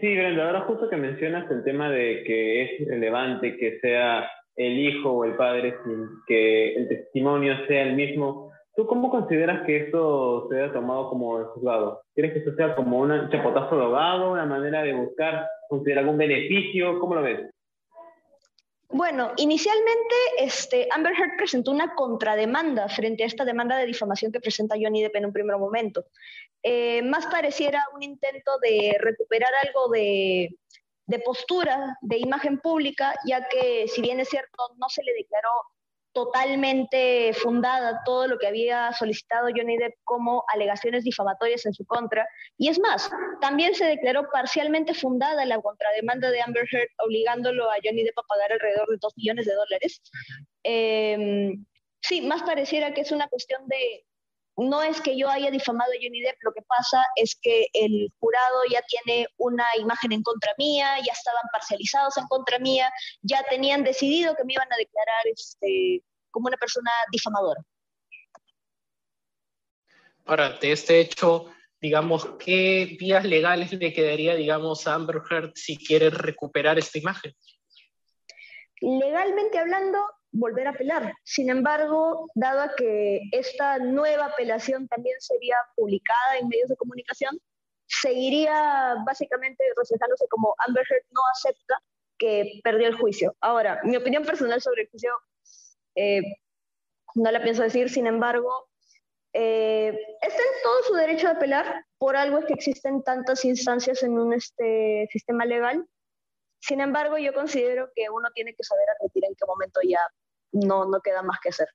Sí, 0.01 0.15
Brenda, 0.15 0.47
ahora 0.47 0.61
justo 0.63 0.91
que 0.91 0.97
mencionas 0.97 1.51
el 1.51 1.65
tema 1.65 1.91
de 1.91 2.23
que 2.25 2.63
es 2.63 2.81
irrelevante 2.81 3.57
que 3.57 3.79
sea 3.81 4.29
el 4.57 4.79
hijo 4.79 5.11
o 5.11 5.25
el 5.25 5.37
padre 5.37 5.75
sin 5.85 6.07
que 6.27 6.75
el 6.75 6.89
testimonio 6.89 7.55
sea 7.67 7.83
el 7.83 7.95
mismo, 7.95 8.51
¿tú 8.75 8.87
cómo 8.87 9.11
consideras 9.11 9.65
que 9.65 9.77
esto 9.77 10.49
se 10.51 10.61
haya 10.61 10.73
tomado 10.73 11.09
como 11.09 11.43
juzgado? 11.47 12.03
¿Quieres 12.15 12.33
que 12.33 12.39
esto 12.41 12.55
sea 12.57 12.75
como 12.75 12.99
un 12.99 13.31
chapotazo 13.31 13.77
de 13.77 13.85
abogado, 13.85 14.33
una 14.33 14.45
manera 14.45 14.83
de 14.83 14.93
buscar, 14.93 15.47
considerar 15.69 16.05
algún 16.05 16.19
beneficio? 16.19 16.99
¿Cómo 17.01 17.15
lo 17.15 17.23
ves? 17.23 17.51
Bueno, 18.89 19.33
inicialmente 19.37 20.15
este, 20.39 20.89
Amber 20.93 21.13
Heard 21.13 21.37
presentó 21.37 21.73
una 21.73 21.95
contrademanda 21.95 22.89
frente 22.89 23.25
a 23.25 23.27
esta 23.27 23.45
demanda 23.45 23.77
de 23.77 23.87
difamación 23.87 24.31
que 24.31 24.41
presenta 24.41 24.77
Johnny 24.81 25.03
Depp 25.03 25.17
en 25.17 25.27
un 25.27 25.33
primer 25.33 25.57
momento. 25.57 26.07
Eh, 26.63 27.03
más 27.03 27.27
pareciera 27.27 27.85
un 27.95 28.03
intento 28.03 28.59
de 28.61 28.97
recuperar 29.01 29.51
algo 29.65 29.89
de, 29.89 30.57
de 31.07 31.19
postura, 31.21 31.97
de 32.01 32.19
imagen 32.19 32.59
pública, 32.59 33.15
ya 33.27 33.49
que 33.49 33.87
si 33.89 34.03
bien 34.03 34.21
es 34.21 34.29
cierto, 34.29 34.57
no 34.77 34.89
se 34.89 35.03
le 35.03 35.15
declaró 35.15 35.51
totalmente 36.17 37.35
fundada 37.35 38.01
todo 38.07 38.27
lo 38.27 38.39
que 38.39 38.47
había 38.47 38.91
solicitado 38.95 39.49
Johnny 39.55 39.77
Depp 39.77 39.97
como 40.05 40.45
alegaciones 40.49 41.05
difamatorias 41.05 41.67
en 41.67 41.75
su 41.75 41.85
contra. 41.85 42.27
Y 42.57 42.69
es 42.69 42.81
más, 42.81 43.11
también 43.43 43.75
se 43.75 43.85
declaró 43.85 44.27
parcialmente 44.33 44.95
fundada 44.95 45.45
la 45.45 45.61
contrademanda 45.61 46.31
de 46.31 46.41
Amber 46.41 46.67
Heard, 46.73 46.89
obligándolo 47.05 47.71
a 47.71 47.75
Johnny 47.85 48.03
Depp 48.03 48.19
a 48.19 48.23
pagar 48.23 48.51
alrededor 48.51 48.89
de 48.89 48.97
2 48.99 49.13
millones 49.19 49.45
de 49.45 49.53
dólares. 49.53 50.01
Em, 50.63 51.67
sí, 52.01 52.23
más 52.23 52.43
pareciera 52.45 52.95
que 52.95 53.03
es 53.03 53.13
una 53.13 53.29
cuestión 53.29 53.69
de, 53.69 54.07
no 54.57 54.83
es 54.83 55.01
que 55.01 55.17
yo 55.19 55.29
haya 55.29 55.51
difamado 55.51 55.93
a 55.93 55.97
Johnny 56.03 56.23
Depp, 56.23 56.39
lo 56.43 56.53
que 56.53 56.63
pasa 56.63 57.05
es 57.17 57.37
que 57.41 57.67
el 57.75 58.11
jurado 58.19 58.63
ya 58.71 58.83
tiene 58.83 59.29
una 59.37 59.65
imagen 59.79 60.13
en 60.13 60.23
contra 60.23 60.53
mía, 60.57 60.97
ya 61.05 61.13
estaban 61.13 61.45
parcializados 61.53 62.17
en 62.17 62.27
contra 62.27 62.59
mía, 62.59 62.91
ya 63.23 63.45
tenían 63.51 63.85
decidido 63.85 64.35
que 64.35 64.45
me 64.45 64.55
iban 64.55 64.73
a 64.73 64.77
declarar 64.77 65.27
este, 65.27 66.03
como 66.31 66.49
una 66.49 66.57
persona 66.57 66.91
difamadora. 67.13 67.61
Ahora, 70.25 70.51
de 70.59 70.73
este 70.73 71.01
hecho, 71.01 71.47
digamos, 71.81 72.27
¿qué 72.39 72.97
vías 72.99 73.25
legales 73.25 73.73
le 73.73 73.93
quedaría, 73.93 74.35
digamos, 74.35 74.87
a 74.87 74.95
Amber 74.95 75.21
Heard 75.31 75.53
si 75.55 75.77
quiere 75.77 76.11
recuperar 76.11 76.79
esta 76.79 76.99
imagen? 76.99 77.33
Legalmente 78.81 79.59
hablando, 79.59 79.99
volver 80.33 80.67
a 80.67 80.71
apelar. 80.71 81.15
Sin 81.25 81.51
embargo, 81.51 82.29
dado 82.35 82.71
que 82.77 83.23
esta 83.33 83.79
nueva 83.79 84.27
apelación 84.27 84.87
también 84.89 85.17
sería 85.21 85.57
publicada 85.75 86.39
en 86.41 86.49
medios 86.49 86.69
de 86.69 86.77
comunicación, 86.77 87.39
seguiría 87.87 88.97
básicamente 89.07 89.65
reflejándose 89.77 90.27
como 90.29 90.55
Amber 90.67 90.85
Heard 90.91 91.05
no 91.11 91.21
acepta 91.33 91.81
que 92.19 92.61
perdió 92.65 92.89
el 92.89 92.97
juicio. 92.97 93.35
Ahora, 93.41 93.81
mi 93.85 93.97
opinión 93.97 94.25
personal 94.25 94.61
sobre 94.61 94.83
el 94.83 94.89
juicio 94.91 95.13
eh, 95.95 96.23
no 97.15 97.31
la 97.31 97.43
pienso 97.43 97.63
decir, 97.63 97.89
sin 97.89 98.07
embargo, 98.07 98.69
eh, 99.33 99.99
está 100.23 100.43
en 100.43 100.63
todo 100.63 100.83
su 100.85 100.95
derecho 100.95 101.27
de 101.27 101.35
apelar, 101.35 101.85
por 101.99 102.17
algo 102.17 102.39
es 102.39 102.47
que 102.47 102.55
existen 102.55 103.03
tantas 103.03 103.45
instancias 103.45 104.03
en 104.03 104.19
un 104.19 104.33
este, 104.33 105.09
sistema 105.11 105.45
legal. 105.45 105.87
Sin 106.61 106.81
embargo, 106.81 107.19
yo 107.19 107.33
considero 107.33 107.91
que 107.95 108.09
uno 108.11 108.29
tiene 108.35 108.55
que 108.55 108.65
saber 108.65 108.85
admitir 108.99 109.25
en 109.25 109.35
qué 109.35 109.45
momento 109.47 109.81
ya 109.83 110.01
no, 110.53 110.85
no 110.87 111.01
queda 111.01 111.23
más 111.23 111.39
que 111.41 111.51
hacer. 111.51 111.69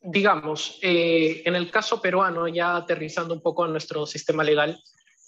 Digamos, 0.00 0.78
eh, 0.82 1.42
en 1.44 1.54
el 1.54 1.70
caso 1.70 2.00
peruano, 2.00 2.46
ya 2.48 2.76
aterrizando 2.76 3.34
un 3.34 3.40
poco 3.40 3.64
en 3.64 3.72
nuestro 3.72 4.06
sistema 4.06 4.44
legal, 4.44 4.78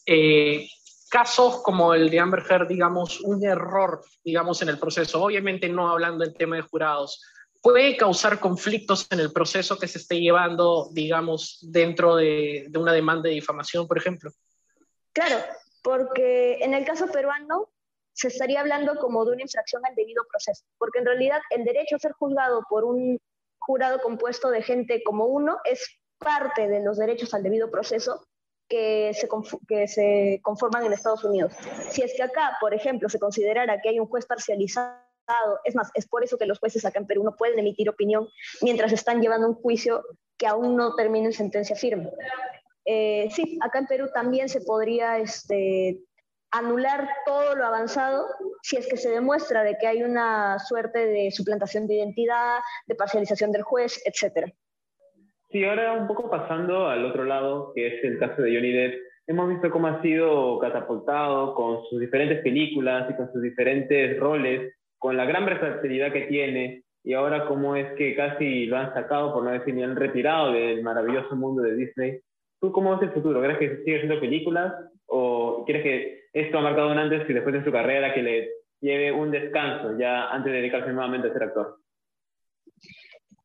eh, 0.04 0.68
casos 1.08 1.62
como 1.62 1.94
el 1.94 2.10
de 2.10 2.20
Amber 2.20 2.44
Heard, 2.48 2.68
digamos, 2.68 3.20
un 3.20 3.44
error, 3.44 4.04
digamos, 4.22 4.60
en 4.62 4.68
el 4.68 4.78
proceso, 4.78 5.22
obviamente 5.22 5.68
no 5.68 5.88
hablando 5.88 6.24
en 6.24 6.34
tema 6.34 6.56
de 6.56 6.62
jurados, 6.62 7.22
puede 7.62 7.96
causar 7.96 8.38
conflictos 8.38 9.06
en 9.10 9.20
el 9.20 9.32
proceso 9.32 9.78
que 9.78 9.88
se 9.88 9.98
esté 9.98 10.20
llevando, 10.20 10.88
digamos, 10.92 11.58
dentro 11.62 12.16
de, 12.16 12.66
de 12.68 12.78
una 12.78 12.92
demanda 12.92 13.28
de 13.28 13.34
difamación, 13.34 13.88
por 13.88 13.98
ejemplo. 13.98 14.30
Claro, 15.12 15.42
porque 15.86 16.58
en 16.62 16.74
el 16.74 16.84
caso 16.84 17.06
peruano 17.06 17.68
se 18.12 18.26
estaría 18.26 18.58
hablando 18.60 18.96
como 18.96 19.24
de 19.24 19.34
una 19.34 19.42
infracción 19.42 19.86
al 19.86 19.94
debido 19.94 20.24
proceso, 20.28 20.64
porque 20.78 20.98
en 20.98 21.06
realidad 21.06 21.40
el 21.50 21.64
derecho 21.64 21.94
a 21.94 22.00
ser 22.00 22.10
juzgado 22.10 22.64
por 22.68 22.84
un 22.84 23.20
jurado 23.60 24.00
compuesto 24.00 24.50
de 24.50 24.62
gente 24.62 25.04
como 25.04 25.26
uno 25.26 25.58
es 25.64 26.00
parte 26.18 26.66
de 26.66 26.82
los 26.82 26.98
derechos 26.98 27.34
al 27.34 27.44
debido 27.44 27.70
proceso 27.70 28.26
que 28.68 29.12
se, 29.14 30.40
conforman 30.42 30.86
en 30.86 30.92
Estados 30.92 31.22
Unidos. 31.22 31.52
Si 31.90 32.02
es 32.02 32.14
que 32.16 32.24
acá, 32.24 32.56
por 32.60 32.74
ejemplo, 32.74 33.08
se 33.08 33.20
considerara 33.20 33.80
que 33.80 33.90
hay 33.90 34.00
un 34.00 34.08
juez 34.08 34.26
parcializado, 34.26 34.98
es 35.62 35.76
más, 35.76 35.92
es 35.94 36.08
por 36.08 36.24
eso 36.24 36.36
que 36.36 36.46
los 36.46 36.58
jueces 36.58 36.84
acá 36.84 36.98
en 36.98 37.06
Perú 37.06 37.22
no 37.22 37.36
pueden 37.36 37.60
emitir 37.60 37.88
opinión 37.88 38.26
mientras 38.60 38.90
están 38.90 39.20
llevando 39.20 39.46
un 39.46 39.54
juicio 39.54 40.02
que 40.36 40.48
aún 40.48 40.74
no 40.74 40.96
termina 40.96 41.26
en 41.26 41.32
sentencia 41.32 41.76
firme. 41.76 42.10
Eh, 42.86 43.28
sí, 43.30 43.58
acá 43.60 43.80
en 43.80 43.86
Perú 43.86 44.06
también 44.14 44.48
se 44.48 44.60
podría 44.60 45.18
este, 45.18 45.98
anular 46.52 47.08
todo 47.26 47.56
lo 47.56 47.64
avanzado 47.66 48.24
si 48.62 48.76
es 48.76 48.88
que 48.88 48.96
se 48.96 49.10
demuestra 49.10 49.64
de 49.64 49.76
que 49.78 49.88
hay 49.88 50.04
una 50.04 50.58
suerte 50.60 51.06
de 51.06 51.30
suplantación 51.32 51.88
de 51.88 51.96
identidad, 51.96 52.60
de 52.86 52.94
parcialización 52.94 53.50
del 53.50 53.62
juez, 53.62 54.00
etc. 54.06 54.52
Sí, 55.50 55.64
ahora 55.64 55.92
un 55.94 56.06
poco 56.06 56.30
pasando 56.30 56.88
al 56.88 57.04
otro 57.04 57.24
lado, 57.24 57.72
que 57.74 57.88
es 57.88 58.04
el 58.04 58.18
caso 58.18 58.42
de 58.42 58.54
Johnny 58.54 58.72
Depp, 58.72 58.94
hemos 59.26 59.48
visto 59.48 59.70
cómo 59.70 59.88
ha 59.88 60.00
sido 60.02 60.58
catapultado 60.60 61.54
con 61.54 61.84
sus 61.90 62.00
diferentes 62.00 62.40
películas 62.42 63.10
y 63.10 63.14
con 63.14 63.32
sus 63.32 63.42
diferentes 63.42 64.18
roles, 64.20 64.74
con 64.98 65.16
la 65.16 65.24
gran 65.24 65.44
versatilidad 65.44 66.12
que 66.12 66.22
tiene, 66.22 66.84
y 67.02 67.14
ahora 67.14 67.46
cómo 67.46 67.74
es 67.76 67.92
que 67.96 68.14
casi 68.14 68.66
lo 68.66 68.76
han 68.76 68.94
sacado, 68.94 69.32
por 69.32 69.44
no 69.44 69.50
decir 69.50 69.74
ni 69.74 69.82
han 69.82 69.96
retirado 69.96 70.52
del 70.52 70.82
maravilloso 70.82 71.34
mundo 71.34 71.62
de 71.62 71.74
Disney 71.74 72.20
¿tú 72.60 72.72
cómo 72.72 72.96
ves 72.96 73.08
el 73.08 73.14
futuro? 73.14 73.40
¿Crees 73.40 73.58
que 73.58 73.76
sigue 73.84 73.96
haciendo 73.96 74.20
películas 74.20 74.74
o 75.06 75.64
quieres 75.64 75.82
que 75.82 76.28
esto 76.32 76.58
ha 76.58 76.62
marcado 76.62 76.90
un 76.90 76.98
antes 76.98 77.28
y 77.28 77.32
después 77.32 77.54
de 77.54 77.64
su 77.64 77.72
carrera 77.72 78.14
que 78.14 78.22
le 78.22 78.50
lleve 78.80 79.12
un 79.12 79.30
descanso 79.30 79.98
ya 79.98 80.28
antes 80.30 80.52
de 80.52 80.58
dedicarse 80.58 80.92
nuevamente 80.92 81.28
a 81.28 81.32
ser 81.32 81.42
actor? 81.44 81.78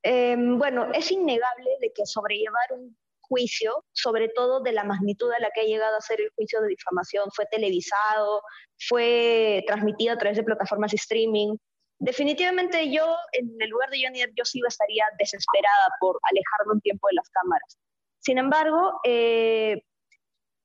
Em, 0.03 0.57
bueno, 0.57 0.91
es 0.93 1.11
innegable 1.11 1.69
de 1.79 1.91
que 1.93 2.05
sobrellevar 2.05 2.73
un 2.73 2.97
juicio, 3.21 3.85
sobre 3.93 4.29
todo 4.29 4.61
de 4.61 4.73
la 4.73 4.83
magnitud 4.83 5.31
a 5.31 5.39
la 5.39 5.49
que 5.53 5.61
ha 5.61 5.63
llegado 5.63 5.95
a 5.95 6.01
ser 6.01 6.19
el 6.19 6.31
juicio 6.35 6.59
de 6.61 6.69
difamación, 6.69 7.29
fue 7.33 7.45
televisado, 7.45 8.41
fue 8.77 9.63
transmitido 9.67 10.13
a 10.13 10.17
través 10.17 10.37
de 10.37 10.43
plataformas 10.43 10.91
de 10.91 10.97
streaming. 10.97 11.55
Definitivamente 11.99 12.91
yo, 12.91 13.15
en 13.31 13.55
el 13.59 13.69
lugar 13.69 13.89
de 13.89 13.99
Johnny 14.03 14.19
Depp, 14.19 14.33
yo 14.35 14.43
sí 14.43 14.59
estaría 14.67 15.05
desesperada 15.17 15.87
por 15.99 16.19
alejarme 16.23 16.73
un 16.73 16.81
tiempo 16.81 17.07
de 17.09 17.15
las 17.15 17.29
cámaras. 17.29 17.77
Sin 18.21 18.37
embargo, 18.37 18.99
eh, 19.03 19.81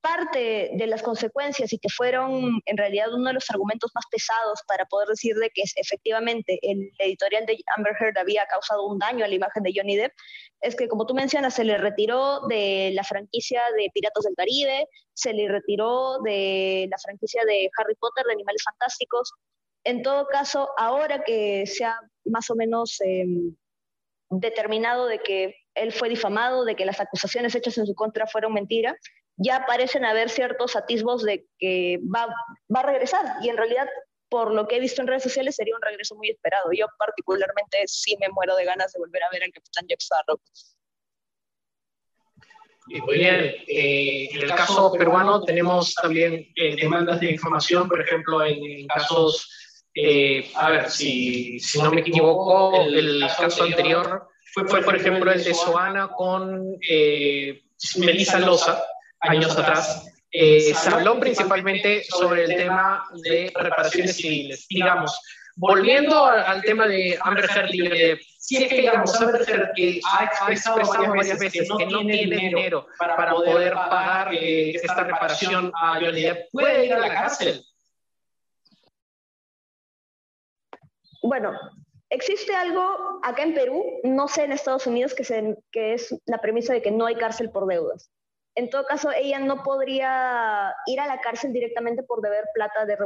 parte 0.07 0.71
de 0.75 0.87
las 0.87 1.03
consecuencias 1.03 1.73
y 1.73 1.79
que 1.79 1.89
fueron 1.89 2.61
en 2.65 2.77
realidad 2.77 3.13
uno 3.13 3.29
de 3.29 3.35
los 3.35 3.51
argumentos 3.51 3.91
más 3.93 4.05
pesados 4.09 4.61
para 4.69 4.85
poder 4.85 5.09
decir 5.09 5.35
de 5.35 5.51
que 5.51 5.63
efectivamente 5.75 6.61
el 6.63 6.93
editorial 6.99 7.45
de 7.45 7.59
Amber 7.77 7.93
Heard 7.99 8.17
había 8.17 8.47
causado 8.47 8.87
un 8.87 9.01
daño 9.01 9.25
a 9.25 9.29
la 9.29 9.35
imagen 9.35 9.65
de 9.65 9.73
Johnny 9.75 9.97
Depp, 9.97 10.13
es 10.61 10.77
que 10.77 10.87
como 10.87 11.07
tú 11.07 11.15
mencionas, 11.15 11.55
se 11.55 11.65
le 11.65 11.77
retiró 11.77 12.47
de 12.47 12.93
la 12.95 13.03
franquicia 13.03 13.61
de 13.77 13.91
Piratas 13.93 14.25
del 14.25 14.37
Caribe, 14.37 14.87
se 15.13 15.33
le 15.33 15.49
retiró 15.49 16.21
de 16.23 16.87
la 16.89 16.99
franquicia 16.99 17.43
de 17.45 17.69
Harry 17.77 17.97
Potter, 17.97 18.27
de 18.27 18.33
Animales 18.35 18.63
Fantásticos. 18.63 19.33
En 19.83 20.03
todo 20.03 20.27
caso, 20.29 20.69
ahora 20.77 21.25
que 21.25 21.67
se 21.67 21.85
ha 21.85 21.99
más 22.27 22.49
o 22.51 22.55
menos 22.55 23.01
em, 23.01 23.57
determinado 24.31 25.07
de 25.07 25.19
que 25.19 25.55
él 25.77 25.93
fue 25.93 26.09
difamado, 26.09 26.65
de 26.65 26.75
que 26.75 26.85
las 26.85 27.01
acusaciones 27.01 27.55
hechas 27.55 27.79
en 27.79 27.87
su 27.87 27.95
contra 27.95 28.27
fueron 28.27 28.53
mentiras, 28.53 28.97
ya 29.37 29.65
parecen 29.67 30.05
haber 30.05 30.31
ciertos 30.31 30.77
atisbos 30.77 31.23
de 31.23 31.47
que 31.59 32.01
va, 32.03 32.27
va 32.75 32.81
a 32.81 32.87
regresar 32.87 33.25
y 33.43 33.51
en 33.51 33.57
realidad 33.57 33.87
por 34.29 34.53
lo 34.53 34.67
que 34.67 34.77
he 34.77 34.81
visto 34.81 35.01
en 35.03 35.09
redes 35.09 35.23
sociales 35.23 35.55
sería 35.55 35.77
un 35.77 35.83
regreso 35.83 36.17
muy 36.17 36.31
esperado. 36.31 36.71
Yo 36.73 36.87
particularmente 36.99 37.79
sí 37.87 38.17
me 38.21 38.29
muero 38.31 38.57
de 38.57 38.65
ganas 38.65 38.93
de 38.93 38.99
volver 38.99 39.23
a 39.23 39.31
ver 39.31 39.45
al 39.45 39.53
Capitán 39.53 39.87
Jack 39.89 40.01
Sparrow. 40.01 40.41
Muy 42.87 43.19
bien. 43.19 43.55
Eh, 43.67 44.29
en 44.33 44.43
el 44.43 44.49
caso 44.51 44.93
peruano 44.93 45.43
tenemos 45.43 45.95
también 45.95 46.49
eh, 46.55 46.77
demandas 46.77 47.21
de 47.21 47.33
información, 47.33 47.89
por 47.89 48.01
ejemplo, 48.01 48.45
en, 48.45 48.87
casos, 48.87 49.83
eh, 49.95 50.51
a 50.55 50.71
ver, 50.71 50.91
si, 50.91 51.59
si, 51.59 51.81
no 51.83 51.91
me 51.91 52.01
equivoco, 52.01 52.81
el, 52.83 53.27
caso 53.39 53.65
anterior 53.65 54.29
fue, 54.65 54.83
por 54.83 54.97
ejemplo, 54.97 55.31
el 55.31 55.45
de 55.45 55.53
Soana 55.53 56.09
con 56.09 56.79
Melissa 57.99 58.39
Loza, 58.39 58.83
años 59.21 59.57
atrás, 59.57 60.07
eh, 60.31 60.75
se 60.75 60.91
habló 60.91 61.21
principalmente 61.21 62.05
sobre 62.05 62.45
el 62.45 62.57
tema 62.57 63.07
de 63.23 63.53
reparaciones 63.55 64.17
civiles. 64.17 64.67
Digamos, 64.69 65.19
volviendo 65.57 66.27
al, 66.27 66.63
tema 66.63 66.87
de 66.87 67.19
Amber 67.23 67.49
Heard 67.55 67.71
si 68.39 68.57
es 68.63 68.69
que, 68.69 68.77
digamos, 68.77 69.21
Amber 69.21 69.49
Heard 69.49 69.73
que 69.75 70.01
ha 70.13 70.25
expresado 70.25 70.81
varias 71.09 71.39
veces 71.39 71.69
que 71.79 71.87
no 71.87 72.01
tiene 72.01 72.37
dinero 72.37 72.87
para 72.99 73.31
poder 73.35 73.75
pagar 73.75 74.35
eh, 74.35 74.71
esta 74.71 75.05
reparación 75.05 75.73
a 75.81 75.99
Johnny 76.01 76.27
¿puede 76.53 76.87
ir 76.87 76.95
a 76.95 76.99
la 76.99 77.09
cárcel? 77.09 77.65
Bueno, 81.23 81.53
existe 82.11 82.55
algo 82.55 83.21
acá 83.23 83.43
en 83.43 83.55
Perú, 83.55 83.85
no 84.05 84.29
sé 84.29 84.45
en 84.45 84.53
Estados 84.53 84.87
Unidos, 84.87 85.15
que, 85.15 85.95
es 85.95 86.15
la 86.27 86.39
premisa 86.39 86.73
de 86.73 86.83
que 86.83 86.91
no 86.91 87.07
hay 87.07 87.17
cárcel 87.17 87.51
por 87.51 87.67
deudas. 87.67 88.11
En 88.55 88.71
todo 88.71 88.87
caso, 88.87 89.11
ella 89.13 89.39
no 89.39 89.63
podría 89.63 90.75
ir 90.87 91.01
a 91.01 91.07
la 91.07 91.21
cárcel 91.21 91.53
directamente 91.53 92.03
por 92.03 92.23
deber 92.23 92.45
plata 92.55 92.87
de, 92.87 92.97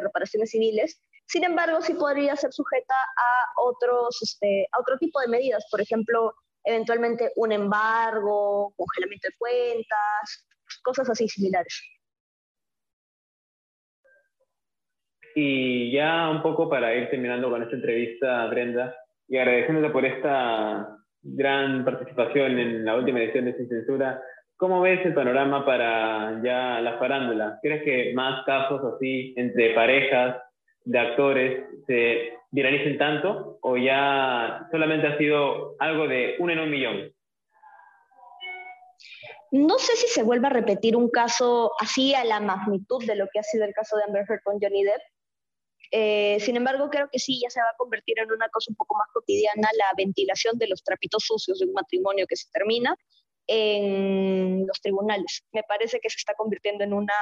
reparaciones 0.00 0.50
civiles. 0.50 1.00
Sin 1.26 1.42
embargo, 1.42 1.80
sí 1.82 1.94
podría 1.94 2.36
ser 2.36 2.52
sujeta 2.52 2.94
a, 2.94 3.60
otros, 3.60 4.18
este, 4.22 4.68
a 4.70 4.80
otro 4.80 4.98
tipo 4.98 5.20
de 5.20 5.26
medidas, 5.26 5.66
por 5.68 5.80
ejemplo, 5.80 6.32
eventualmente 6.62 7.32
un 7.36 7.50
embargo, 7.50 8.72
congelamiento 8.76 9.28
de 9.28 9.34
cuentas, 9.36 10.46
cosas 10.84 11.10
así 11.10 11.28
similares. 11.28 11.82
Y 15.34 15.92
ya 15.92 16.28
un 16.30 16.42
poco 16.42 16.68
para 16.68 16.94
ir 16.94 17.08
terminando 17.10 17.50
con 17.50 17.62
esta 17.62 17.76
entrevista, 17.76 18.46
Brenda, 18.46 18.94
y 19.28 19.36
agradeciéndote 19.36 19.90
por 19.90 20.04
esta 20.04 20.96
gran 21.22 21.84
participación 21.84 22.58
en 22.58 22.84
la 22.84 22.96
última 22.96 23.20
edición 23.20 23.44
de 23.44 23.56
Sin 23.56 23.68
Censura, 23.68 24.20
¿Cómo 24.60 24.82
ves 24.82 25.00
el 25.06 25.14
panorama 25.14 25.64
para 25.64 26.38
ya 26.44 26.82
la 26.82 26.98
farándula? 26.98 27.58
¿Crees 27.62 27.82
que 27.82 28.12
más 28.12 28.44
casos 28.44 28.82
así 28.94 29.32
entre 29.38 29.72
parejas 29.72 30.36
de 30.84 30.98
actores 30.98 31.64
se 31.86 32.34
viralicen 32.50 32.98
tanto 32.98 33.58
o 33.62 33.78
ya 33.78 34.68
solamente 34.70 35.06
ha 35.06 35.16
sido 35.16 35.76
algo 35.78 36.06
de 36.06 36.36
uno 36.40 36.52
en 36.52 36.58
un 36.58 36.70
millón? 36.70 37.10
No 39.50 39.78
sé 39.78 39.96
si 39.96 40.08
se 40.08 40.22
vuelva 40.22 40.48
a 40.48 40.52
repetir 40.52 40.94
un 40.94 41.08
caso 41.08 41.72
así 41.80 42.14
a 42.14 42.22
la 42.26 42.40
magnitud 42.40 43.02
de 43.06 43.16
lo 43.16 43.28
que 43.32 43.38
ha 43.38 43.42
sido 43.42 43.64
el 43.64 43.72
caso 43.72 43.96
de 43.96 44.04
Amber 44.04 44.26
Heard 44.28 44.42
con 44.44 44.60
Johnny 44.60 44.84
Depp. 44.84 45.00
Eh, 45.90 46.38
sin 46.40 46.56
embargo, 46.56 46.88
creo 46.88 47.08
que 47.10 47.18
sí, 47.18 47.40
ya 47.42 47.50
se 47.50 47.60
va 47.60 47.66
a 47.66 47.76
convertir 47.76 48.18
en 48.20 48.30
una 48.30 48.48
cosa 48.48 48.70
un 48.70 48.76
poco 48.76 48.96
más 48.96 49.08
cotidiana 49.12 49.68
la 49.76 49.86
ventilación 49.96 50.56
de 50.58 50.68
los 50.68 50.82
trapitos 50.84 51.24
sucios 51.24 51.58
de 51.58 51.66
un 51.66 51.72
matrimonio 51.72 52.26
que 52.28 52.36
se 52.36 52.48
termina 52.52 52.96
en 53.46 54.66
los 54.66 54.80
tribunales. 54.80 55.44
Me 55.52 55.64
parece 55.64 55.98
que 56.00 56.10
se 56.10 56.18
está 56.18 56.34
convirtiendo 56.34 56.84
en, 56.84 56.92
una, 56.92 57.14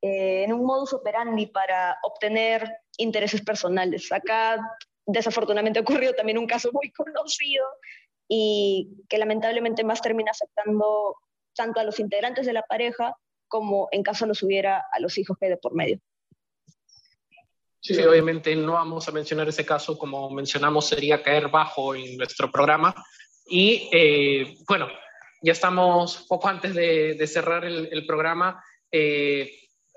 eh, 0.00 0.44
en 0.44 0.52
un 0.54 0.64
modus 0.64 0.94
operandi 0.94 1.46
para 1.46 1.98
obtener 2.02 2.66
intereses 2.96 3.42
personales. 3.42 4.10
Acá 4.10 4.58
desafortunadamente 5.04 5.78
ha 5.80 5.82
ocurrido 5.82 6.14
también 6.14 6.38
un 6.38 6.46
caso 6.46 6.70
muy 6.72 6.90
conocido 6.92 7.66
y 8.28 9.04
que 9.08 9.18
lamentablemente 9.18 9.84
más 9.84 10.00
termina 10.00 10.30
afectando 10.30 11.16
tanto 11.54 11.80
a 11.80 11.84
los 11.84 11.98
integrantes 12.00 12.46
de 12.46 12.52
la 12.52 12.62
pareja 12.62 13.14
como 13.48 13.88
en 13.90 14.02
caso 14.02 14.26
los 14.26 14.42
hubiera 14.42 14.84
a 14.92 15.00
los 15.00 15.18
hijos 15.18 15.36
que 15.38 15.46
hay 15.46 15.50
de 15.50 15.56
por 15.58 15.74
medio. 15.74 15.98
Sí, 17.94 18.02
obviamente 18.02 18.54
no 18.54 18.72
vamos 18.72 19.08
a 19.08 19.12
mencionar 19.12 19.48
ese 19.48 19.64
caso, 19.64 19.96
como 19.96 20.28
mencionamos, 20.28 20.86
sería 20.86 21.22
caer 21.22 21.48
bajo 21.48 21.94
en 21.94 22.18
nuestro 22.18 22.50
programa. 22.50 22.94
Y 23.46 23.88
eh, 23.90 24.58
bueno, 24.68 24.88
ya 25.40 25.52
estamos 25.52 26.26
poco 26.28 26.48
antes 26.48 26.74
de, 26.74 27.26
cerrar 27.26 27.64
el, 27.64 28.04
programa. 28.06 28.62
Eh, 28.92 29.50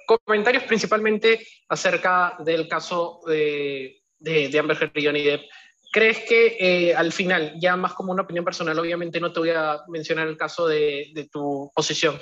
comentarios 0.06 0.64
principalmente 0.64 1.46
acerca 1.68 2.38
del 2.40 2.70
caso 2.70 3.20
de, 3.28 4.04
de, 4.20 4.58
Amber 4.58 4.78
Heard 4.82 4.92
y 4.96 5.06
Johnny 5.06 5.24
Depp. 5.24 5.42
¿Crees 5.92 6.20
que 6.20 6.56
eh, 6.62 6.96
al 6.96 7.12
final, 7.12 7.56
ya 7.60 7.76
más 7.76 7.94
como 7.94 8.14
una 8.14 8.22
opinión 8.22 8.46
personal, 8.46 8.80
obviamente 8.80 9.20
no 9.20 9.34
te 9.34 9.42
voy 9.42 9.50
a 9.50 9.82
mencionar 9.90 10.30
el 10.30 10.38
caso 10.38 10.66
de, 10.66 11.12
de 11.14 11.28
tu 11.28 11.70
posición, 11.76 12.18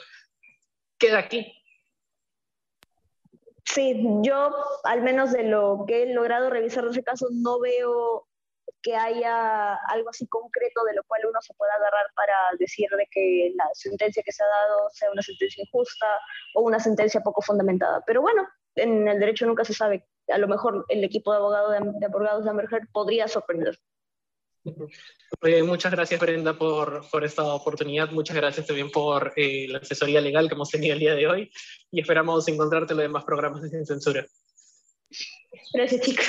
queda 0.97 1.19
aquí? 1.19 1.58
Sí, 3.73 4.01
yo 4.23 4.51
al 4.83 5.01
menos 5.03 5.31
de 5.31 5.43
lo 5.43 5.85
que 5.87 6.03
he 6.03 6.13
logrado 6.13 6.49
revisar 6.49 6.83
de 6.85 6.91
ese 6.91 7.03
caso, 7.03 7.27
no 7.31 7.59
veo 7.59 8.27
que 8.81 8.95
haya 8.95 9.75
algo 9.89 10.09
así 10.09 10.27
concreto 10.27 10.83
de 10.85 10.95
lo 10.95 11.03
cual 11.03 11.21
uno 11.29 11.39
se 11.41 11.53
pueda 11.53 11.73
agarrar 11.73 12.05
para 12.15 12.33
decir 12.57 12.89
de 12.97 13.07
que 13.11 13.51
la 13.55 13.65
sentencia 13.73 14.23
que 14.23 14.31
se 14.31 14.43
ha 14.43 14.47
dado 14.47 14.89
sea 14.91 15.11
una 15.11 15.21
sentencia 15.21 15.63
injusta 15.63 16.07
o 16.55 16.61
una 16.61 16.79
sentencia 16.79 17.21
poco 17.21 17.41
fundamentada. 17.41 18.01
Pero 18.07 18.21
bueno, 18.21 18.47
en 18.75 19.07
el 19.07 19.19
derecho 19.19 19.45
nunca 19.45 19.65
se 19.65 19.73
sabe. 19.73 20.07
A 20.29 20.37
lo 20.37 20.47
mejor 20.47 20.85
el 20.87 21.03
equipo 21.03 21.31
de 21.31 21.37
abogados 21.37 21.71
de, 21.71 22.49
Amber 22.49 22.67
podría 22.91 23.27
sorprender. 23.27 23.77
Muchas 25.63 25.91
gracias 25.91 26.19
Brenda 26.19 26.57
por, 26.57 27.09
por, 27.09 27.23
esta 27.23 27.43
oportunidad, 27.53 28.11
muchas 28.11 28.35
gracias 28.35 28.67
también 28.67 28.91
por 28.91 29.33
eh, 29.35 29.67
la 29.69 29.79
asesoría 29.79 30.21
legal 30.21 30.47
que 30.47 30.55
hemos 30.55 30.69
tenido 30.69 30.93
el 30.93 30.99
día 30.99 31.15
de 31.15 31.27
hoy 31.27 31.51
y 31.91 32.01
esperamos 32.01 32.47
encontrarte 32.47 32.93
en 32.93 32.97
los 32.97 33.03
demás 33.05 33.23
programas 33.23 33.61
de 33.61 33.69
Sin 33.69 33.85
Censura. 33.85 34.25
Gracias 35.73 36.01
chicos. 36.01 36.25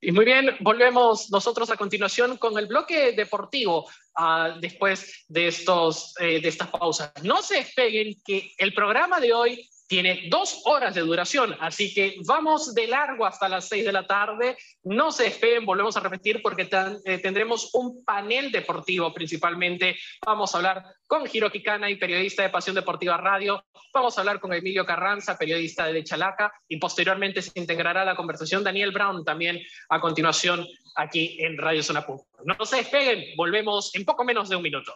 Y 0.00 0.12
muy 0.12 0.26
bien, 0.26 0.54
volvemos 0.60 1.30
nosotros 1.30 1.70
a 1.70 1.78
continuación 1.78 2.36
con 2.36 2.58
el 2.58 2.66
bloque 2.66 3.12
deportivo 3.12 3.86
uh, 4.18 4.60
después 4.60 5.24
de, 5.28 5.48
estos, 5.48 6.14
eh, 6.20 6.40
de 6.40 6.48
estas 6.48 6.68
pausas. 6.68 7.10
No 7.22 7.40
se 7.40 7.56
despeguen 7.56 8.20
que 8.22 8.52
el 8.58 8.74
programa 8.74 9.18
de 9.18 9.32
hoy 9.32 9.70
tiene 9.86 10.28
dos 10.30 10.62
horas 10.64 10.94
de 10.94 11.02
duración, 11.02 11.56
así 11.60 11.92
que 11.92 12.16
vamos 12.26 12.74
de 12.74 12.86
largo 12.86 13.26
hasta 13.26 13.48
las 13.48 13.68
seis 13.68 13.84
de 13.84 13.92
la 13.92 14.06
tarde. 14.06 14.56
No 14.82 15.12
se 15.12 15.24
despeguen, 15.24 15.66
volvemos 15.66 15.96
a 15.96 16.00
repetir 16.00 16.40
porque 16.42 16.68
eh, 17.04 17.18
tendremos 17.18 17.70
un 17.74 18.04
panel 18.04 18.50
deportivo 18.50 19.12
principalmente. 19.12 19.96
Vamos 20.24 20.54
a 20.54 20.58
hablar 20.58 20.84
con 21.06 21.28
Hiroki 21.30 21.62
y 21.88 21.96
periodista 21.96 22.42
de 22.42 22.48
Pasión 22.48 22.74
Deportiva 22.74 23.16
Radio. 23.16 23.64
Vamos 23.92 24.16
a 24.16 24.22
hablar 24.22 24.40
con 24.40 24.52
Emilio 24.52 24.86
Carranza, 24.86 25.36
periodista 25.36 25.86
de 25.86 26.02
Chalaca, 26.02 26.52
y 26.66 26.78
posteriormente 26.78 27.42
se 27.42 27.52
integrará 27.54 28.04
la 28.04 28.16
conversación 28.16 28.64
Daniel 28.64 28.90
Brown 28.90 29.24
también 29.24 29.60
a 29.90 30.00
continuación 30.00 30.66
aquí 30.96 31.36
en 31.40 31.58
Radio 31.58 31.82
Zona 31.82 32.06
No 32.44 32.64
se 32.64 32.76
despeguen, 32.76 33.36
volvemos 33.36 33.94
en 33.94 34.04
poco 34.04 34.24
menos 34.24 34.48
de 34.48 34.56
un 34.56 34.62
minuto. 34.62 34.94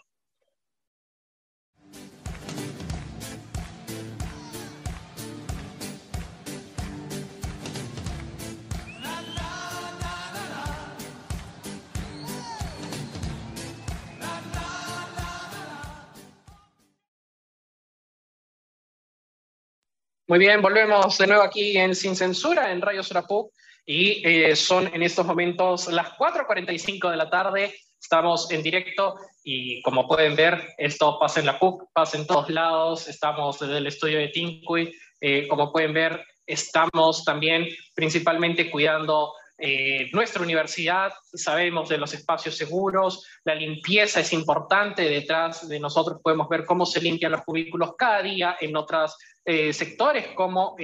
Muy 20.28 20.38
bien, 20.38 20.60
volvemos 20.60 21.16
de 21.16 21.26
nuevo 21.26 21.42
aquí 21.42 21.78
en 21.78 21.94
Sin 21.94 22.14
Censura, 22.14 22.70
en 22.70 22.82
Radio 22.82 23.02
Surapuc, 23.02 23.50
y 23.86 24.20
eh, 24.28 24.54
son 24.56 24.86
en 24.94 25.02
estos 25.02 25.24
momentos 25.24 25.88
las 25.88 26.10
4.45 26.18 27.10
de 27.10 27.16
la 27.16 27.30
tarde, 27.30 27.74
estamos 27.98 28.50
en 28.50 28.62
directo 28.62 29.16
y 29.42 29.80
como 29.80 30.06
pueden 30.06 30.36
ver, 30.36 30.74
esto 30.76 31.18
pasa 31.18 31.40
en 31.40 31.46
la 31.46 31.58
PUC, 31.58 31.90
pasa 31.94 32.18
en 32.18 32.26
todos 32.26 32.50
lados, 32.50 33.08
estamos 33.08 33.58
desde 33.58 33.78
el 33.78 33.86
estudio 33.86 34.18
de 34.18 34.28
Tincuy, 34.28 34.94
eh, 35.18 35.48
como 35.48 35.72
pueden 35.72 35.94
ver, 35.94 36.22
estamos 36.46 37.24
también 37.24 37.66
principalmente 37.94 38.70
cuidando 38.70 39.32
eh, 39.60 40.08
nuestra 40.12 40.42
universidad, 40.42 41.12
sabemos 41.32 41.88
de 41.88 41.98
los 41.98 42.14
espacios 42.14 42.56
seguros, 42.56 43.26
la 43.44 43.56
limpieza 43.56 44.20
es 44.20 44.32
importante, 44.32 45.08
detrás 45.08 45.68
de 45.68 45.80
nosotros 45.80 46.20
podemos 46.22 46.48
ver 46.48 46.64
cómo 46.64 46.86
se 46.86 47.00
limpian 47.00 47.32
los 47.32 47.42
cubículos 47.42 47.94
cada 47.96 48.22
día 48.22 48.56
en 48.60 48.76
otros 48.76 49.16
eh, 49.50 49.72
sectores 49.72 50.26
como 50.34 50.76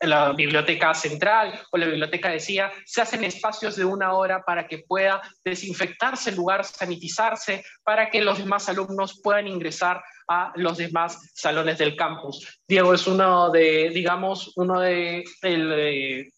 la 0.00 0.32
biblioteca 0.32 0.94
central 0.94 1.60
o 1.70 1.76
la 1.76 1.84
biblioteca 1.84 2.30
decía, 2.30 2.72
se 2.86 3.02
hacen 3.02 3.24
espacios 3.24 3.76
de 3.76 3.84
una 3.84 4.14
hora 4.14 4.42
para 4.42 4.66
que 4.66 4.78
pueda 4.78 5.20
desinfectarse 5.44 6.30
el 6.30 6.36
lugar, 6.36 6.64
sanitizarse, 6.64 7.62
para 7.82 8.08
que 8.08 8.22
los 8.22 8.38
demás 8.38 8.70
alumnos 8.70 9.20
puedan 9.22 9.48
ingresar 9.48 10.02
a 10.28 10.54
los 10.56 10.78
demás 10.78 11.30
salones 11.34 11.76
del 11.76 11.94
campus. 11.94 12.58
Diego 12.66 12.94
es 12.94 13.06
uno 13.06 13.50
de, 13.50 13.90
digamos, 13.90 14.54
uno 14.56 14.80
de, 14.80 15.22
el, 15.42 16.32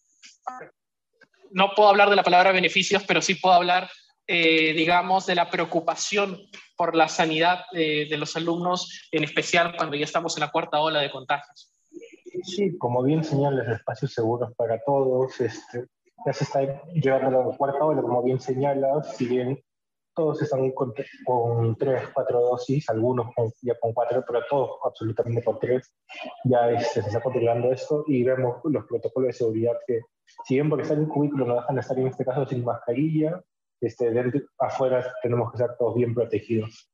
no 1.51 1.71
puedo 1.73 1.87
hablar 1.87 2.09
de 2.09 2.17
la 2.17 2.23
palabra 2.23 2.51
beneficios, 2.51 3.03
pero 3.07 3.21
sí 3.21 3.35
puedo 3.35 3.55
hablar, 3.55 3.89
eh, 4.27 4.73
digamos, 4.73 5.25
de 5.25 5.35
la 5.35 5.49
preocupación 5.49 6.41
por 6.77 6.95
la 6.95 7.07
sanidad 7.07 7.61
eh, 7.73 8.07
de 8.09 8.17
los 8.17 8.35
alumnos, 8.37 9.09
en 9.11 9.23
especial 9.23 9.75
cuando 9.75 9.95
ya 9.95 10.05
estamos 10.05 10.37
en 10.37 10.41
la 10.41 10.51
cuarta 10.51 10.79
ola 10.79 11.01
de 11.01 11.11
contagios. 11.11 11.73
Sí, 12.43 12.77
como 12.77 13.03
bien 13.03 13.23
señalas, 13.23 13.67
espacios 13.67 14.13
seguros 14.13 14.53
para 14.55 14.79
todos. 14.85 15.39
Este, 15.41 15.87
ya 16.25 16.33
se 16.33 16.43
está 16.43 16.83
llevando 16.93 17.41
a 17.41 17.45
la 17.47 17.57
cuarta 17.57 17.83
ola, 17.83 18.01
como 18.01 18.21
bien 18.23 18.39
señalas, 18.39 19.15
si 19.15 19.25
bien 19.25 19.59
todos 20.15 20.41
están 20.41 20.71
con, 20.71 20.93
tres, 21.77 22.01
cuatro 22.13 22.41
dosis, 22.41 22.89
algunos 22.89 23.27
ya 23.61 23.75
con 23.79 23.93
cuatro, 23.93 24.23
pero 24.25 24.41
todos 24.49 24.71
absolutamente 24.83 25.43
con 25.43 25.59
tres. 25.59 25.93
Ya 26.43 26.71
este, 26.71 27.01
se 27.01 27.07
está 27.07 27.21
controlando 27.21 27.71
esto 27.71 28.03
y 28.07 28.23
vemos 28.23 28.57
los 28.63 28.85
protocolos 28.85 29.27
de 29.27 29.33
seguridad 29.33 29.73
que 29.85 30.01
si 30.45 30.55
bien 30.55 30.69
porque 30.69 30.83
están 30.83 30.99
en 30.99 31.05
cubículo 31.05 31.45
no 31.45 31.55
dejan 31.55 31.75
de 31.75 31.81
estar 31.81 31.99
en 31.99 32.07
este 32.07 32.25
caso 32.25 32.45
sin 32.47 32.63
mascarilla, 32.63 33.41
este, 33.81 34.11
afuera 34.59 35.13
tenemos 35.21 35.51
que 35.51 35.57
estar 35.57 35.77
todos 35.77 35.95
bien 35.95 36.13
protegidos. 36.13 36.89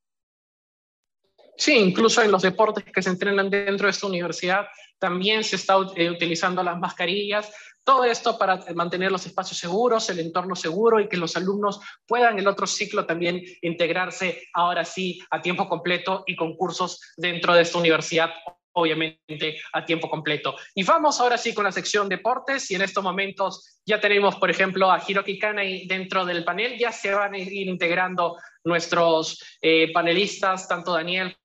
Sí, 1.56 1.78
incluso 1.78 2.22
en 2.22 2.32
los 2.32 2.42
deportes 2.42 2.84
que 2.86 3.02
se 3.02 3.10
entrenan 3.10 3.50
dentro 3.50 3.86
de 3.86 3.92
esta 3.92 4.08
universidad 4.08 4.66
también 4.98 5.44
se 5.44 5.58
está 5.58 5.76
eh, 5.96 6.10
utilizando 6.10 6.64
las 6.64 6.80
mascarillas. 6.80 7.54
Todo 7.84 8.06
esto 8.06 8.38
para 8.38 8.60
mantener 8.74 9.12
los 9.12 9.26
espacios 9.26 9.60
seguros, 9.60 10.10
el 10.10 10.20
entorno 10.20 10.56
seguro 10.56 11.00
y 11.00 11.10
que 11.10 11.18
los 11.18 11.36
alumnos 11.36 11.82
puedan 12.08 12.40
el 12.40 12.48
otro 12.48 12.66
ciclo 12.66 13.06
también 13.06 13.44
integrarse 13.62 14.44
ahora 14.54 14.86
sí 14.86 15.20
a 15.30 15.42
tiempo 15.42 15.68
completo 15.68 16.24
y 16.26 16.36
con 16.36 16.56
cursos 16.56 17.02
dentro 17.18 17.54
de 17.54 17.64
esta 17.64 17.78
universidad 17.78 18.32
obviamente 18.74 19.60
a 19.74 19.86
tiempo 19.86 20.10
completo. 20.10 20.56
Y 20.76 20.84
vamos 20.84 21.20
ahora 21.20 21.38
sí 21.38 21.54
con 21.54 21.64
la 21.64 21.72
sección 21.72 22.10
deportes 22.10 22.70
y 22.72 22.76
en 22.76 22.82
estos 22.82 23.04
momentos 23.04 23.80
ya 23.86 24.00
tenemos, 24.00 24.36
por 24.36 24.50
ejemplo, 24.50 24.92
a 24.92 25.02
Hiroki 25.06 25.40
Kanai 25.40 25.88
dentro 25.88 26.26
del 26.26 26.44
panel, 26.44 26.78
ya 26.78 26.92
se 26.92 27.14
van 27.14 27.34
a 27.34 27.38
ir 27.38 27.68
integrando 27.68 28.38
nuestros 28.64 29.58
eh, 29.62 29.92
panelistas, 29.92 30.68
tanto 30.68 30.94
Daniel 30.94 31.36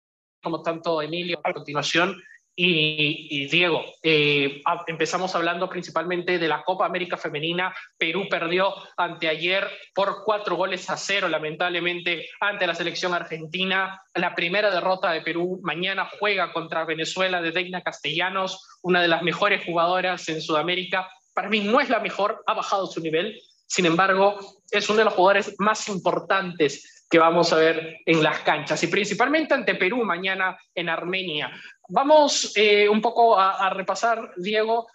como 0.42 0.62
tanto 0.62 1.02
Emilio 1.02 1.40
a 1.42 1.52
continuación 1.52 2.20
y, 2.60 3.46
Diego, 3.46 3.84
eh, 4.02 4.60
empezamos 4.88 5.32
hablando 5.36 5.68
principalmente 5.68 6.40
de 6.40 6.48
la 6.48 6.64
Copa 6.64 6.86
América 6.86 7.16
Femenina. 7.16 7.72
Perú 7.96 8.26
perdió 8.28 8.74
anteayer 8.96 9.70
por 9.94 10.24
cuatro 10.24 10.56
goles 10.56 10.90
a 10.90 10.96
cero, 10.96 11.28
lamentablemente, 11.28 12.28
ante 12.40 12.66
la 12.66 12.74
selección 12.74 13.14
argentina. 13.14 14.02
La 14.12 14.34
primera 14.34 14.72
derrota 14.72 15.12
de 15.12 15.20
Perú 15.20 15.60
mañana 15.62 16.10
juega 16.18 16.52
contra 16.52 16.84
Venezuela 16.84 17.40
de 17.40 17.52
Deina 17.52 17.82
Castellanos, 17.82 18.66
una 18.82 19.02
de 19.02 19.08
las 19.08 19.22
mejores 19.22 19.64
jugadoras 19.64 20.28
en 20.28 20.42
Sudamérica. 20.42 21.08
Para 21.34 21.48
mí 21.48 21.60
no 21.60 21.80
es 21.80 21.88
la 21.88 22.00
mejor, 22.00 22.42
ha 22.48 22.54
bajado 22.54 22.88
su 22.88 23.00
nivel. 23.00 23.40
Sin 23.68 23.86
embargo, 23.86 24.36
es 24.72 24.88
uno 24.88 24.98
de 24.98 25.04
los 25.04 25.14
jugadores 25.14 25.54
más 25.60 25.88
importantes 25.88 26.98
que 27.10 27.18
vamos 27.18 27.52
a 27.52 27.56
ver 27.56 27.98
en 28.04 28.22
las 28.22 28.40
canchas 28.40 28.82
y 28.82 28.86
principalmente 28.88 29.54
ante 29.54 29.74
Perú 29.74 30.04
mañana 30.04 30.58
en 30.74 30.88
Armenia. 30.88 31.50
Vamos 31.88 32.52
eh, 32.54 32.88
un 32.88 33.00
poco 33.00 33.38
a, 33.38 33.70
repasar, 33.70 34.32
Diego, 34.36 34.86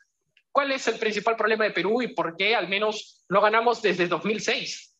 cuál 0.51 0.71
es 0.71 0.87
el 0.87 0.99
principal 0.99 1.35
problema 1.35 1.63
de 1.63 1.71
Perú 1.71 2.01
y 2.03 2.13
por 2.13 2.37
qué 2.37 2.55
al 2.55 2.69
menos 2.69 3.25
no 3.29 3.41
ganamos 3.41 3.81
desde 3.81 4.07
2006. 4.07 4.95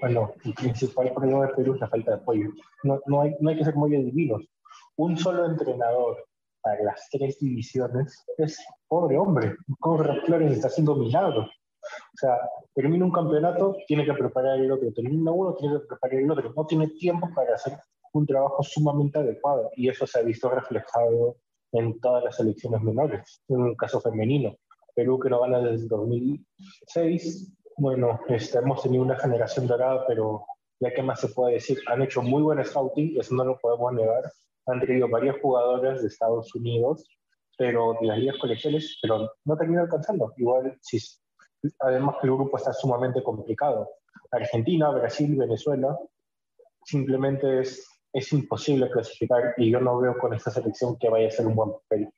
Bueno, 0.00 0.34
el 0.44 0.54
principal 0.54 1.12
problema 1.12 1.46
de 1.46 1.54
Perú 1.54 1.74
es 1.74 1.80
la 1.80 1.88
falta 1.88 2.12
de 2.12 2.16
apoyo. 2.18 2.50
No, 2.84 3.00
no, 3.06 3.22
hay, 3.22 3.34
no 3.40 3.50
hay 3.50 3.58
que 3.58 3.64
ser 3.64 3.74
muy 3.74 3.96
adivinos. 3.96 4.44
Un 4.96 5.16
solo 5.18 5.46
entrenador 5.46 6.24
para 6.60 6.82
las 6.84 7.08
tres 7.10 7.38
divisiones 7.40 8.24
es 8.38 8.64
pobre 8.86 9.18
hombre. 9.18 9.56
¿Cómo 9.80 10.04
Flores 10.24 10.52
está 10.52 10.68
haciendo 10.68 10.94
milagros? 10.94 11.50
O 12.14 12.16
sea, 12.16 12.38
termina 12.74 13.04
un 13.04 13.12
campeonato, 13.12 13.76
tiene 13.86 14.04
que 14.04 14.14
preparar 14.14 14.58
el 14.58 14.70
otro. 14.70 14.92
Termina 14.92 15.30
uno, 15.30 15.54
tiene 15.54 15.80
que 15.80 15.86
preparar 15.86 16.18
el 16.18 16.30
otro. 16.30 16.52
No 16.54 16.66
tiene 16.66 16.88
tiempo 16.88 17.28
para 17.34 17.54
hacer 17.54 17.74
un 18.12 18.26
trabajo 18.26 18.62
sumamente 18.62 19.18
adecuado 19.18 19.70
y 19.74 19.88
eso 19.88 20.06
se 20.06 20.18
ha 20.18 20.22
visto 20.22 20.48
reflejado 20.48 21.36
en 21.72 21.98
todas 22.00 22.22
las 22.22 22.36
selecciones 22.36 22.80
menores, 22.82 23.42
en 23.48 23.60
un 23.60 23.74
caso 23.74 24.00
femenino. 24.00 24.56
Perú 24.94 25.18
que 25.18 25.28
no 25.28 25.40
gana 25.40 25.58
desde 25.58 25.88
2006, 25.88 27.52
bueno, 27.76 28.20
este, 28.28 28.58
hemos 28.58 28.82
tenido 28.82 29.02
una 29.02 29.18
generación 29.18 29.66
dorada, 29.66 30.04
pero 30.06 30.46
ya 30.78 30.94
que 30.94 31.02
más 31.02 31.20
se 31.20 31.28
puede 31.28 31.54
decir, 31.54 31.78
han 31.88 32.02
hecho 32.02 32.22
muy 32.22 32.42
buen 32.42 32.64
scouting, 32.64 33.18
eso 33.18 33.34
no 33.34 33.44
lo 33.44 33.58
podemos 33.58 33.92
negar, 33.92 34.22
han 34.66 34.80
tenido 34.80 35.08
varias 35.08 35.36
jugadoras 35.42 36.00
de 36.00 36.08
Estados 36.08 36.54
Unidos, 36.54 37.04
pero 37.58 37.96
de 38.00 38.06
las 38.06 38.18
ligas 38.18 38.38
colegiales, 38.38 38.98
pero 39.02 39.30
no 39.44 39.56
terminan 39.56 39.84
alcanzando. 39.84 40.32
Igual, 40.36 40.78
sí, 40.80 40.98
además 41.80 42.16
que 42.20 42.26
el 42.26 42.34
grupo 42.34 42.56
está 42.56 42.72
sumamente 42.72 43.22
complicado. 43.22 43.90
Argentina, 44.30 44.90
Brasil, 44.90 45.36
Venezuela, 45.36 45.96
simplemente 46.84 47.60
es 47.60 47.94
es 48.14 48.32
imposible 48.32 48.88
clasificar 48.90 49.54
y 49.58 49.70
yo 49.70 49.80
no 49.80 49.98
veo 49.98 50.16
con 50.16 50.32
esta 50.32 50.50
selección 50.50 50.96
que 50.98 51.08
vaya 51.08 51.26
a 51.26 51.32
ser 51.32 51.46
un 51.46 51.56
buen 51.56 51.72
papel. 51.72 52.08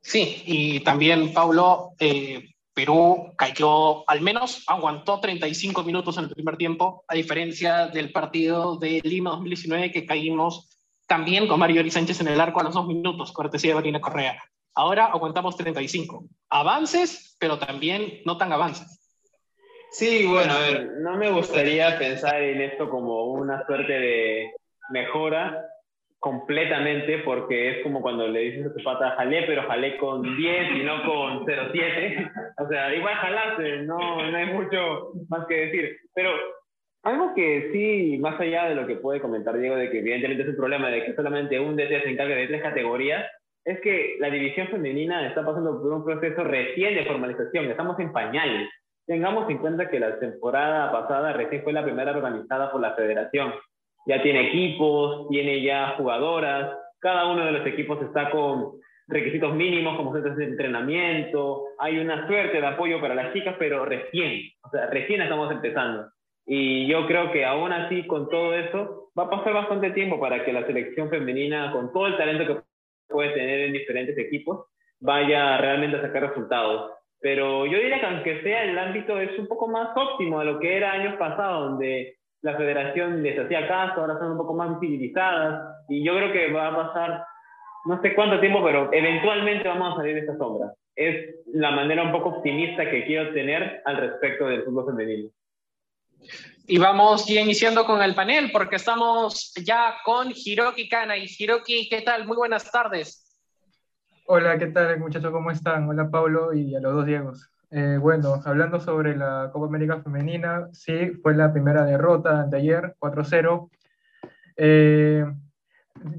Sí, 0.00 0.42
y 0.46 0.80
también, 0.80 1.34
Pablo, 1.34 1.90
eh, 1.98 2.54
Perú 2.72 3.34
cayó, 3.36 4.08
al 4.08 4.22
menos 4.22 4.64
aguantó 4.66 5.20
35 5.20 5.82
minutos 5.82 6.16
en 6.16 6.24
el 6.24 6.30
primer 6.30 6.56
tiempo, 6.56 7.04
a 7.06 7.14
diferencia 7.14 7.88
del 7.88 8.12
partido 8.12 8.78
de 8.78 9.00
Lima 9.04 9.30
2019 9.30 9.92
que 9.92 10.06
caímos 10.06 10.70
también 11.06 11.46
con 11.46 11.60
Mario 11.60 11.88
Sánchez 11.90 12.20
en 12.22 12.28
el 12.28 12.40
arco 12.40 12.60
a 12.60 12.64
los 12.64 12.74
dos 12.74 12.86
minutos, 12.86 13.32
cortesía 13.32 13.72
de 13.72 13.74
Marina 13.74 14.00
Correa. 14.00 14.42
Ahora 14.76 15.06
aguantamos 15.06 15.56
35. 15.56 16.24
Avances, 16.50 17.36
pero 17.40 17.58
también 17.58 18.20
no 18.26 18.36
tan 18.36 18.52
avances. 18.52 19.02
Sí, 19.90 20.26
bueno, 20.26 20.52
a 20.52 20.58
ver, 20.58 20.90
no 21.00 21.16
me 21.16 21.30
gustaría 21.30 21.98
pensar 21.98 22.42
en 22.42 22.60
esto 22.60 22.90
como 22.90 23.24
una 23.32 23.64
suerte 23.64 23.92
de 23.92 24.52
mejora 24.90 25.64
completamente, 26.18 27.18
porque 27.18 27.70
es 27.70 27.82
como 27.82 28.02
cuando 28.02 28.28
le 28.28 28.40
dices 28.40 28.66
a 28.66 28.74
tu 28.74 28.84
pata, 28.84 29.14
jalé, 29.16 29.44
pero 29.46 29.66
jalé 29.66 29.96
con 29.96 30.36
10 30.36 30.72
y 30.76 30.82
no 30.82 31.02
con 31.04 31.46
0,7. 31.46 32.32
o 32.58 32.68
sea, 32.68 32.94
igual 32.94 33.14
jalaste, 33.14 33.82
no, 33.82 34.30
no 34.30 34.36
hay 34.36 34.46
mucho 34.46 35.12
más 35.30 35.46
que 35.46 35.54
decir. 35.54 35.96
Pero 36.14 36.30
algo 37.02 37.32
que 37.34 37.70
sí, 37.72 38.18
más 38.18 38.38
allá 38.38 38.68
de 38.68 38.74
lo 38.74 38.86
que 38.86 38.96
puede 38.96 39.20
comentar 39.20 39.56
Diego, 39.56 39.76
de 39.76 39.90
que 39.90 40.00
evidentemente 40.00 40.42
es 40.42 40.50
un 40.50 40.56
problema 40.56 40.90
de 40.90 41.06
que 41.06 41.14
solamente 41.14 41.58
un 41.58 41.76
DT 41.76 42.02
se 42.02 42.10
encargue 42.10 42.34
de 42.34 42.48
tres 42.48 42.62
categorías, 42.62 43.24
es 43.66 43.80
que 43.80 44.16
la 44.20 44.30
división 44.30 44.68
femenina 44.68 45.26
está 45.26 45.44
pasando 45.44 45.82
por 45.82 45.92
un 45.92 46.04
proceso 46.04 46.44
recién 46.44 46.94
de 46.94 47.04
formalización, 47.04 47.64
estamos 47.64 47.98
en 47.98 48.12
pañales. 48.12 48.70
Tengamos 49.06 49.50
en 49.50 49.58
cuenta 49.58 49.90
que 49.90 49.98
la 49.98 50.20
temporada 50.20 50.92
pasada 50.92 51.32
recién 51.32 51.64
fue 51.64 51.72
la 51.72 51.84
primera 51.84 52.12
organizada 52.12 52.70
por 52.70 52.80
la 52.80 52.94
federación. 52.94 53.52
Ya 54.06 54.22
tiene 54.22 54.48
equipos, 54.48 55.28
tiene 55.30 55.62
ya 55.62 55.94
jugadoras, 55.96 56.78
cada 57.00 57.26
uno 57.26 57.44
de 57.44 57.52
los 57.52 57.66
equipos 57.66 58.00
está 58.02 58.30
con 58.30 58.74
requisitos 59.08 59.52
mínimos 59.52 59.96
como 59.96 60.12
centros 60.12 60.36
de 60.36 60.44
entrenamiento, 60.44 61.64
hay 61.80 61.98
una 61.98 62.24
suerte 62.28 62.60
de 62.60 62.66
apoyo 62.66 63.00
para 63.00 63.16
las 63.16 63.32
chicas, 63.32 63.56
pero 63.58 63.84
recién, 63.84 64.42
o 64.62 64.70
sea, 64.70 64.86
recién 64.90 65.22
estamos 65.22 65.50
empezando. 65.50 66.08
Y 66.46 66.86
yo 66.86 67.04
creo 67.08 67.32
que 67.32 67.44
aún 67.44 67.72
así, 67.72 68.06
con 68.06 68.28
todo 68.28 68.54
eso, 68.54 69.10
va 69.18 69.24
a 69.24 69.30
pasar 69.30 69.54
bastante 69.54 69.90
tiempo 69.90 70.20
para 70.20 70.44
que 70.44 70.52
la 70.52 70.64
selección 70.66 71.10
femenina, 71.10 71.72
con 71.72 71.92
todo 71.92 72.06
el 72.06 72.16
talento 72.16 72.46
que 72.46 72.75
puede 73.08 73.30
tener 73.30 73.60
en 73.60 73.72
diferentes 73.72 74.16
equipos, 74.18 74.66
vaya 75.00 75.58
realmente 75.58 75.96
a 75.96 76.02
sacar 76.02 76.28
resultados. 76.28 76.92
Pero 77.20 77.66
yo 77.66 77.78
diría 77.78 78.00
que 78.00 78.06
aunque 78.06 78.42
sea 78.42 78.64
el 78.64 78.78
ámbito 78.78 79.18
es 79.18 79.38
un 79.38 79.48
poco 79.48 79.68
más 79.68 79.96
óptimo 79.96 80.40
a 80.40 80.44
lo 80.44 80.58
que 80.58 80.76
era 80.76 80.92
años 80.92 81.16
pasados, 81.16 81.70
donde 81.70 82.16
la 82.42 82.56
federación 82.56 83.22
les 83.22 83.38
hacía 83.38 83.66
caso, 83.66 84.00
ahora 84.00 84.18
son 84.18 84.32
un 84.32 84.38
poco 84.38 84.54
más 84.54 84.78
visibilizadas 84.78 85.84
y 85.88 86.04
yo 86.04 86.14
creo 86.16 86.32
que 86.32 86.52
va 86.52 86.68
a 86.68 86.76
pasar 86.76 87.24
no 87.86 88.00
sé 88.02 88.14
cuánto 88.14 88.40
tiempo, 88.40 88.62
pero 88.64 88.92
eventualmente 88.92 89.68
vamos 89.68 89.94
a 89.94 89.96
salir 89.98 90.14
de 90.14 90.20
esta 90.20 90.36
sombra. 90.36 90.72
Es 90.94 91.36
la 91.52 91.70
manera 91.70 92.02
un 92.02 92.12
poco 92.12 92.30
optimista 92.30 92.90
que 92.90 93.04
quiero 93.04 93.32
tener 93.32 93.80
al 93.84 93.96
respecto 93.96 94.46
del 94.46 94.64
fútbol 94.64 94.86
femenino. 94.86 95.30
Y 96.66 96.78
vamos 96.78 97.30
iniciando 97.30 97.84
con 97.84 98.02
el 98.02 98.14
panel, 98.14 98.50
porque 98.52 98.76
estamos 98.76 99.52
ya 99.64 99.94
con 100.04 100.32
Hiroki 100.34 100.88
Kana. 100.88 101.16
Y 101.16 101.26
Hiroki, 101.38 101.88
¿qué 101.88 102.02
tal? 102.02 102.26
Muy 102.26 102.36
buenas 102.36 102.70
tardes. 102.70 103.26
Hola, 104.26 104.58
¿qué 104.58 104.66
tal 104.66 104.98
muchachos? 104.98 105.30
¿Cómo 105.30 105.52
están? 105.52 105.88
Hola 105.88 106.10
Pablo 106.10 106.52
y 106.52 106.74
a 106.74 106.80
los 106.80 106.94
dos 106.94 107.06
Diegos. 107.06 107.48
Eh, 107.70 107.98
bueno, 108.00 108.42
hablando 108.44 108.80
sobre 108.80 109.16
la 109.16 109.50
Copa 109.52 109.66
América 109.66 110.00
Femenina, 110.02 110.68
sí, 110.72 111.12
fue 111.22 111.34
la 111.36 111.52
primera 111.52 111.84
derrota 111.84 112.44
de 112.44 112.56
ayer, 112.56 112.96
4-0. 112.98 113.70
Eh, 114.56 115.24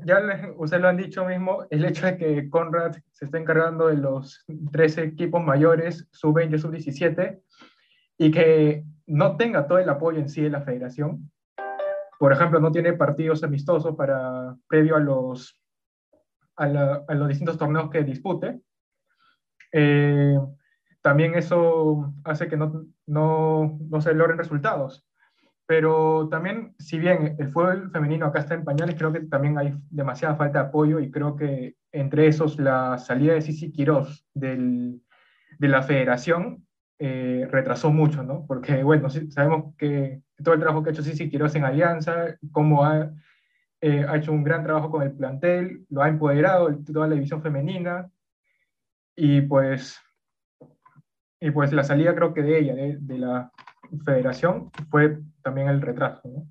ya 0.06 0.54
ustedes 0.58 0.82
lo 0.82 0.88
han 0.88 0.98
dicho 0.98 1.26
mismo, 1.26 1.66
el 1.70 1.86
hecho 1.86 2.06
de 2.06 2.18
que 2.18 2.50
Conrad 2.50 2.96
se 3.12 3.26
está 3.26 3.38
encargando 3.38 3.88
de 3.88 3.98
los 3.98 4.46
13 4.72 5.04
equipos 5.04 5.44
mayores, 5.44 6.08
sub-20, 6.12 6.58
sub-17, 6.60 7.40
y 8.18 8.32
que 8.32 8.84
no 9.08 9.38
tenga 9.38 9.68
todo 9.68 9.80
el 9.80 9.90
apoyo 9.90 10.20
en 10.20 10.30
sí 10.30 10.42
de 10.42 10.50
la 10.50 10.62
federación. 10.62 11.32
Por 12.20 12.34
ejemplo, 12.34 12.60
no 12.60 12.72
tiene 12.72 12.94
partidos 12.94 13.44
amistosos 13.44 13.96
para, 13.96 14.56
previo 14.68 14.96
a 14.96 15.00
los, 15.00 15.60
a, 16.58 16.68
los 16.68 17.28
distintos 17.28 17.58
torneos 17.58 17.90
que 17.90 18.04
dispute. 18.04 18.60
Eh, 19.72 20.38
también 21.02 21.36
eso 21.36 22.14
hace 22.24 22.48
que 22.48 22.58
no, 22.58 22.86
no, 23.06 23.78
no 23.90 24.02
se 24.02 24.14
logren 24.14 24.38
resultados. 24.38 25.06
Pero 25.66 26.28
también, 26.30 26.76
si 26.80 26.98
bien 26.98 27.36
el 27.40 27.50
fútbol 27.50 27.92
femenino 27.92 28.26
acá 28.26 28.40
está 28.40 28.56
en 28.56 28.64
pañales, 28.64 28.96
creo 28.96 29.12
que 29.12 29.22
también 29.22 29.58
hay 29.58 29.74
demasiada 29.90 30.36
falta 30.36 30.62
de 30.62 30.68
apoyo 30.70 31.00
y 31.00 31.12
creo 31.12 31.36
que 31.36 31.76
entre 31.92 32.28
esos 32.28 32.58
la 32.58 32.98
salida 32.98 33.34
de 33.34 33.42
Sisi 33.42 33.72
Quirós 33.72 34.26
del, 34.34 35.02
de 35.60 35.68
la 35.68 35.84
federación 35.84 36.67
eh, 37.00 37.48
retrasó 37.52 37.92
mucho, 37.92 38.24
¿no? 38.24 38.46
Porque, 38.48 38.84
bueno, 38.84 39.10
sabemos 39.10 39.76
que 39.78 40.22
todo 40.44 40.56
el 40.56 40.60
trabajo 40.60 40.84
que 40.84 40.90
ha 40.90 40.94
hecho 40.94 41.04
Sisi 41.04 41.30
Quirós 41.30 41.56
en 41.56 41.64
Alianza, 41.64 42.38
cómo 42.52 42.84
ha, 42.84 43.12
eh, 43.82 44.06
ha 44.08 44.18
hecho 44.18 44.32
un 44.32 44.44
gran 44.44 44.64
trabajo 44.64 44.90
con 44.90 45.04
el 45.04 45.12
plantel, 45.12 45.86
lo 45.90 46.02
ha 46.02 46.10
empoderado 46.10 46.76
toda 46.92 47.08
la 47.08 47.16
división 47.16 47.42
femenina 47.42 48.10
y 49.16 49.42
pues, 49.42 50.00
y 51.40 51.52
pues 51.52 51.72
la 51.74 51.84
salida 51.84 52.16
creo 52.16 52.34
que 52.34 52.42
de 52.44 52.60
ella, 52.60 52.76
de, 52.76 52.98
de 53.00 53.18
la 53.18 53.52
federación, 54.06 54.72
fue 54.90 55.20
también 55.44 55.68
el 55.68 55.82
retraso. 55.82 56.22
¿no? 56.28 56.48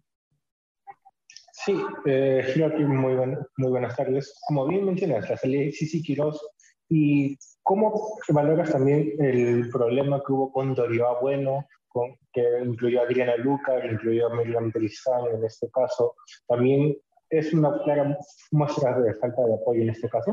Sí, 1.67 1.77
eh, 2.05 2.55
muy, 2.87 3.17
muy 3.57 3.71
buenas 3.71 3.97
tardes. 3.97 4.39
Como 4.47 4.69
bien 4.69 4.85
mencionas, 4.85 5.29
la 5.29 5.37
salida 5.37 5.63
de 5.63 5.73
Sisi 5.73 6.01
Quiroz 6.01 6.41
y 6.89 7.37
cómo 7.67 8.17
valoras 8.29 8.71
también 8.71 9.13
el 9.19 9.69
problema 9.71 10.23
que 10.25 10.33
hubo 10.33 10.53
con 10.53 10.73
Doriva 10.73 11.19
Bueno, 11.21 11.67
con, 11.89 12.17
que 12.33 12.45
incluyó 12.65 13.01
a 13.01 13.05
Adriana 13.05 13.37
Luca, 13.37 13.81
que 13.81 13.89
incluyó 13.89 14.29
a 14.29 14.37
Miriam 14.37 14.71
Tristan 14.71 15.27
en 15.35 15.45
este 15.45 15.69
caso, 15.73 16.15
también 16.47 16.97
es 17.29 17.53
una 17.53 17.77
clara 17.83 18.17
muestra 18.53 19.01
de 19.01 19.13
falta 19.15 19.45
de 19.45 19.55
apoyo 19.55 19.83
en 19.83 19.91
este 19.91 20.09
caso. 20.09 20.33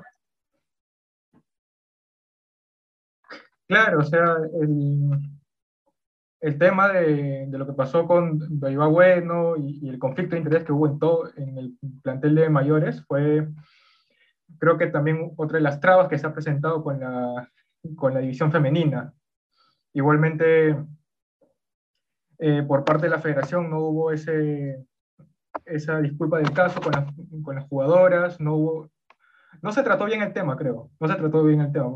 Claro, 3.67 4.01
o 4.01 4.03
sea, 4.03 4.37
el, 4.61 5.09
el 6.39 6.57
tema 6.59 6.93
de, 6.93 7.47
de, 7.47 7.57
lo 7.57 7.65
que 7.65 7.73
pasó 7.73 8.05
con 8.05 8.39
Iba 8.61 8.85
Bueno 8.85 9.57
y, 9.57 9.89
el 9.89 9.97
conflicto 9.97 10.35
de 10.35 10.41
interés 10.41 10.65
que 10.65 10.71
hubo 10.71 10.85
en 10.85 10.99
todo 10.99 11.31
en 11.35 11.57
el 11.57 11.77
plantel 12.03 12.35
de 12.35 12.49
mayores 12.49 13.03
fue, 13.07 13.47
creo 14.59 14.77
que 14.77 14.87
también 14.87 15.31
otra 15.37 15.57
de 15.57 15.63
las 15.63 15.79
trabas 15.79 16.07
que 16.07 16.17
se 16.17 16.27
ha 16.27 16.33
presentado 16.33 16.83
con 16.83 16.99
la, 16.99 17.49
con 17.95 18.13
la 18.13 18.19
división 18.19 18.51
femenina. 18.51 19.13
Igualmente, 19.93 20.77
eh, 22.39 22.63
por 22.63 22.83
parte 22.83 23.03
de 23.03 23.11
la 23.11 23.19
federación 23.19 23.69
no 23.69 23.79
hubo 23.79 24.11
ese, 24.11 24.85
esa 25.65 25.99
disculpa 25.99 26.37
del 26.37 26.51
caso 26.51 26.81
con, 26.81 27.41
con, 27.43 27.55
las 27.55 27.65
jugadoras, 27.67 28.39
no 28.39 28.55
hubo, 28.55 28.89
no 29.61 29.71
se 29.71 29.83
trató 29.83 30.05
bien 30.05 30.21
el 30.21 30.33
tema, 30.33 30.57
creo, 30.57 30.89
no 30.99 31.07
se 31.07 31.15
trató 31.15 31.43
bien 31.43 31.61
el 31.61 31.71
tema, 31.71 31.89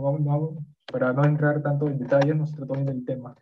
para 0.91 1.13
no 1.13 1.25
entrar 1.25 1.61
tanto 1.61 1.87
en 1.87 1.99
detalles, 1.99 2.35
no 2.35 2.45
se 2.45 2.55
trató 2.55 2.73
bien 2.73 2.89
el 2.89 3.05
tema. 3.05 3.35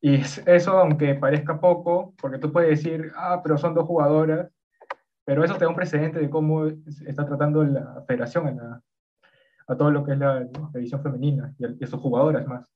Y 0.00 0.16
eso, 0.16 0.78
aunque 0.78 1.14
parezca 1.14 1.60
poco, 1.60 2.14
porque 2.20 2.38
tú 2.38 2.52
puedes 2.52 2.70
decir, 2.70 3.12
ah, 3.16 3.40
pero 3.42 3.56
son 3.56 3.74
dos 3.74 3.86
jugadoras, 3.86 4.50
pero 5.24 5.44
eso 5.44 5.54
te 5.54 5.64
da 5.64 5.68
un 5.68 5.76
precedente 5.76 6.18
de 6.18 6.30
cómo 6.30 6.66
está 6.66 7.26
tratando 7.26 7.62
la 7.64 8.02
federación 8.06 8.58
a, 8.60 8.82
a 9.66 9.76
todo 9.76 9.90
lo 9.90 10.04
que 10.04 10.12
es 10.12 10.18
la, 10.18 10.40
división 10.72 11.02
femenina 11.02 11.54
y 11.58 11.64
a, 11.64 11.74
y 11.80 11.86
sus 11.86 12.00
jugadoras 12.00 12.46
más. 12.46 12.68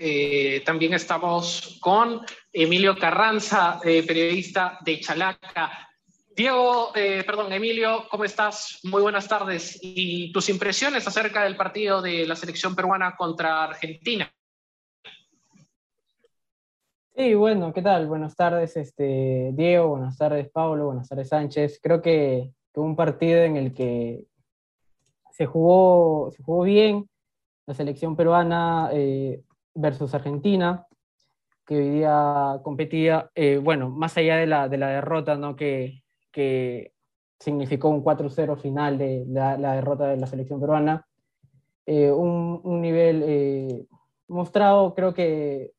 Eh, 0.00 0.62
también 0.64 0.94
estamos 0.94 1.76
con 1.80 2.20
Emilio 2.52 2.96
Carranza, 2.96 3.80
eh, 3.82 4.04
periodista 4.06 4.78
de 4.84 5.00
Chalaca. 5.00 5.88
Diego, 6.36 6.92
eh, 6.94 7.24
perdón, 7.26 7.52
Emilio, 7.52 8.06
¿cómo 8.08 8.24
estás? 8.24 8.78
Muy 8.84 9.02
buenas 9.02 9.26
tardes. 9.26 9.76
¿Y 9.82 10.30
tus 10.30 10.48
impresiones 10.50 11.04
acerca 11.08 11.42
del 11.42 11.56
partido 11.56 12.00
de 12.00 12.24
la 12.26 12.36
selección 12.36 12.76
peruana 12.76 13.16
contra 13.16 13.64
Argentina? 13.64 14.32
Sí, 17.18 17.34
bueno, 17.34 17.72
¿qué 17.72 17.82
tal? 17.82 18.06
Buenas 18.06 18.36
tardes, 18.36 18.76
este, 18.76 19.50
Diego, 19.52 19.88
buenas 19.88 20.16
tardes, 20.16 20.48
Pablo, 20.50 20.86
buenas 20.86 21.08
tardes, 21.08 21.26
Sánchez. 21.26 21.80
Creo 21.82 22.00
que 22.00 22.52
fue 22.72 22.84
un 22.84 22.94
partido 22.94 23.42
en 23.42 23.56
el 23.56 23.74
que 23.74 24.24
se 25.32 25.44
jugó, 25.44 26.30
se 26.30 26.44
jugó 26.44 26.62
bien 26.62 27.10
la 27.66 27.74
selección 27.74 28.14
peruana 28.14 28.90
eh, 28.92 29.42
versus 29.74 30.14
Argentina, 30.14 30.86
que 31.66 31.78
hoy 31.78 31.90
día 31.90 32.60
competía, 32.62 33.28
eh, 33.34 33.58
bueno, 33.60 33.90
más 33.90 34.16
allá 34.16 34.36
de 34.36 34.46
la, 34.46 34.68
de 34.68 34.78
la 34.78 34.88
derrota, 34.90 35.34
¿no? 35.34 35.56
Que, 35.56 36.04
que 36.30 36.92
significó 37.40 37.88
un 37.88 38.04
4-0 38.04 38.56
final 38.58 38.96
de 38.96 39.24
la, 39.26 39.56
derrota 39.56 40.06
de 40.06 40.18
la 40.18 40.26
selección 40.28 40.60
peruana. 40.60 41.04
Eh, 41.84 42.12
un, 42.12 42.60
un, 42.62 42.80
nivel 42.80 43.24
eh, 43.26 43.86
mostrado, 44.28 44.94
creo 44.94 45.12
que, 45.14 45.72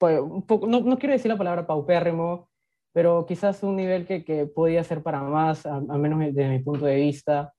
pues, 0.00 0.18
no, 0.66 0.80
no, 0.80 0.98
quiero 0.98 1.12
decir 1.12 1.30
la 1.30 1.36
palabra 1.36 1.66
paupérrimo, 1.66 2.48
pero 2.92 3.26
quizás 3.26 3.62
un 3.62 3.76
nivel 3.76 4.06
que, 4.06 4.24
que 4.24 4.46
podía 4.46 4.82
ser 4.82 5.02
para 5.02 5.22
más, 5.22 5.66
al 5.66 5.98
menos 5.98 6.18
desde 6.20 6.48
mi 6.48 6.58
punto 6.60 6.86
de 6.86 6.96
vista. 6.96 7.52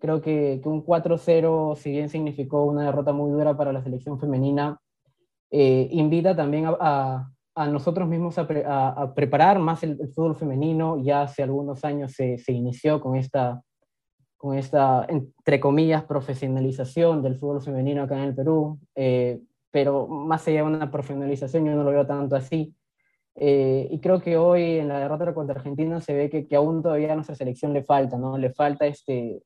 Creo 0.00 0.22
que, 0.22 0.60
que 0.62 0.68
un 0.68 0.84
4-0, 0.84 1.76
si 1.76 1.90
bien 1.90 2.08
significó 2.08 2.64
una 2.64 2.86
derrota 2.86 3.12
muy 3.12 3.30
dura 3.30 3.56
para 3.56 3.72
la 3.72 3.82
selección 3.82 4.18
femenina, 4.18 4.80
eh, 5.50 5.88
invita 5.92 6.34
también 6.34 6.66
a, 6.66 7.30
a 7.54 7.68
nosotros 7.68 8.08
mismos 8.08 8.36
a, 8.38 9.14
preparar 9.14 9.58
más 9.58 9.82
el, 9.82 9.96
fútbol 10.14 10.36
femenino. 10.36 10.98
Ya 11.02 11.22
hace 11.22 11.42
algunos 11.42 11.84
años 11.84 12.12
se, 12.12 12.38
se, 12.38 12.52
inició 12.52 13.00
con 13.00 13.16
esta, 13.16 13.62
con 14.36 14.58
esta, 14.58 15.06
entre 15.08 15.60
comillas, 15.60 16.04
profesionalización 16.04 17.22
del 17.22 17.36
fútbol 17.36 17.62
femenino 17.62 18.02
acá 18.02 18.16
en 18.16 18.24
el 18.24 18.34
Perú, 18.34 18.80
eh, 18.94 19.40
pero 19.74 20.06
más 20.06 20.46
allá 20.46 20.58
de 20.58 20.68
una 20.68 20.88
profesionalización 20.88 21.64
yo 21.66 21.74
no 21.74 21.82
lo 21.82 21.90
veo 21.90 22.06
tanto 22.06 22.36
así. 22.36 22.72
Eh, 23.34 23.88
y 23.90 23.98
creo 23.98 24.20
que 24.20 24.36
hoy 24.36 24.78
en 24.78 24.86
la 24.86 25.00
derrota 25.00 25.34
contra 25.34 25.56
Argentina 25.56 26.00
se 26.00 26.14
ve 26.14 26.30
que, 26.30 26.46
que, 26.46 26.54
aún 26.54 26.80
todavía 26.80 27.10
a 27.10 27.16
nuestra 27.16 27.34
selección 27.34 27.72
le 27.72 27.82
falta, 27.82 28.16
¿no? 28.16 28.38
Le 28.38 28.50
falta, 28.50 28.86
este, 28.86 29.42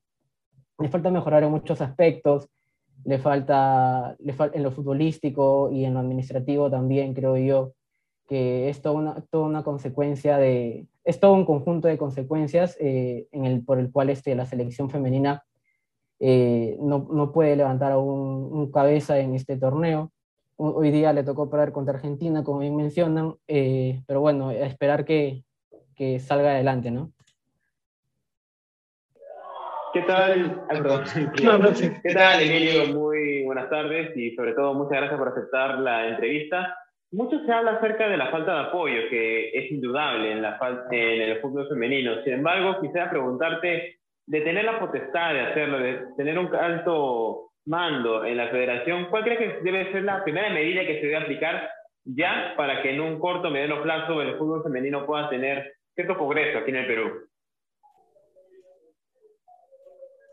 le 0.79 0.89
falta 0.91 1.11
mejorar 1.11 1.45
en 1.45 1.51
muchos 1.51 1.81
aspectos, 1.81 2.51
le 3.07 3.19
falta, 3.19 4.17
le 4.19 4.35
falta 4.35 4.55
en 4.59 4.65
lo 4.65 4.71
futbolístico 4.71 5.71
y 5.73 5.87
en 5.87 5.95
lo 5.95 6.01
administrativo 6.01 6.71
también, 6.71 7.15
creo 7.15 7.39
yo 7.39 7.73
que 8.29 8.69
es 8.69 8.83
toda 8.83 8.97
una, 8.97 9.25
toda 9.31 9.47
una 9.47 9.63
consecuencia 9.65 10.37
de, 10.37 10.87
es 11.05 11.21
todo 11.21 11.33
un 11.33 11.47
conjunto 11.47 11.89
de 11.89 11.97
consecuencias 11.97 12.77
eh, 12.79 13.27
en 13.33 13.47
el, 13.47 13.65
por 13.65 13.79
el 13.79 13.91
cual 13.91 14.11
este, 14.11 14.35
la 14.35 14.45
selección 14.45 14.91
femenina 14.91 15.43
eh, 16.21 16.77
no, 16.83 17.09
no, 17.11 17.33
puede 17.33 17.57
levantar 17.57 17.97
un, 17.97 18.51
un, 18.53 18.71
cabeza 18.71 19.19
en 19.19 19.35
este 19.35 19.57
torneo. 19.57 20.13
Hoy 20.61 20.91
día 20.91 21.13
le 21.13 21.23
tocó 21.23 21.49
perder 21.49 21.71
contra 21.71 21.95
Argentina, 21.95 22.43
como 22.43 22.59
bien 22.59 22.75
mencionan, 22.75 23.37
eh, 23.47 24.03
pero 24.09 24.21
bueno, 24.21 24.49
a 24.49 24.55
esperar 24.55 25.05
que, 25.05 25.45
que 25.95 26.19
salga 26.19 26.51
adelante, 26.51 26.91
¿no? 26.91 27.13
¿Qué 29.93 30.01
tal? 30.03 30.65
¿Qué 32.03 32.13
tal, 32.13 32.43
Emilio? 32.43 32.93
Muy 32.93 33.45
buenas 33.45 33.71
tardes 33.71 34.17
y 34.17 34.35
sobre 34.35 34.53
todo 34.55 34.75
muchas 34.75 34.99
gracias 34.99 35.17
por 35.17 35.29
aceptar 35.29 35.79
la 35.79 36.09
entrevista. 36.09 36.77
Mucho 37.13 37.39
se 37.47 37.53
habla 37.53 37.77
acerca 37.77 38.09
de 38.09 38.17
la 38.17 38.33
falta 38.33 38.55
de 38.55 38.61
apoyo, 38.69 39.09
que 39.11 39.51
es 39.51 39.71
indudable 39.71 40.33
en, 40.33 40.43
la, 40.43 40.59
en 40.91 41.23
el 41.23 41.41
fútbol 41.41 41.69
femenino. 41.69 42.21
Sin 42.25 42.33
embargo, 42.33 42.81
quisiera 42.81 43.09
preguntarte, 43.09 44.01
de 44.27 44.41
tener 44.41 44.65
la 44.65 44.81
potestad 44.81 45.35
de 45.35 45.41
hacerlo, 45.41 45.79
de 45.79 46.05
tener 46.17 46.37
un 46.37 46.53
alto 46.55 47.48
mando 47.69 48.25
en 48.25 48.37
la 48.37 48.49
federación, 48.49 49.07
¿cuál 49.11 49.25
crees 49.25 49.39
que 49.39 49.61
debe 49.63 49.93
ser 49.93 50.03
la 50.03 50.25
primera 50.25 50.51
medida 50.51 50.87
que 50.87 51.01
se 51.01 51.07
debe 51.07 51.19
aplicar 51.19 51.71
ya 52.05 52.55
para 52.57 52.83
que 52.83 52.95
en 52.95 53.01
un 53.01 53.19
corto, 53.19 53.51
mediano 53.51 53.83
plazo 53.83 54.23
el 54.23 54.39
fútbol 54.39 54.63
femenino 54.63 55.05
pueda 55.05 55.29
tener 55.29 55.75
cierto 55.95 56.15
progreso 56.15 56.59
aquí 56.59 56.71
en 56.71 56.77
el 56.77 56.87
Perú? 56.87 57.29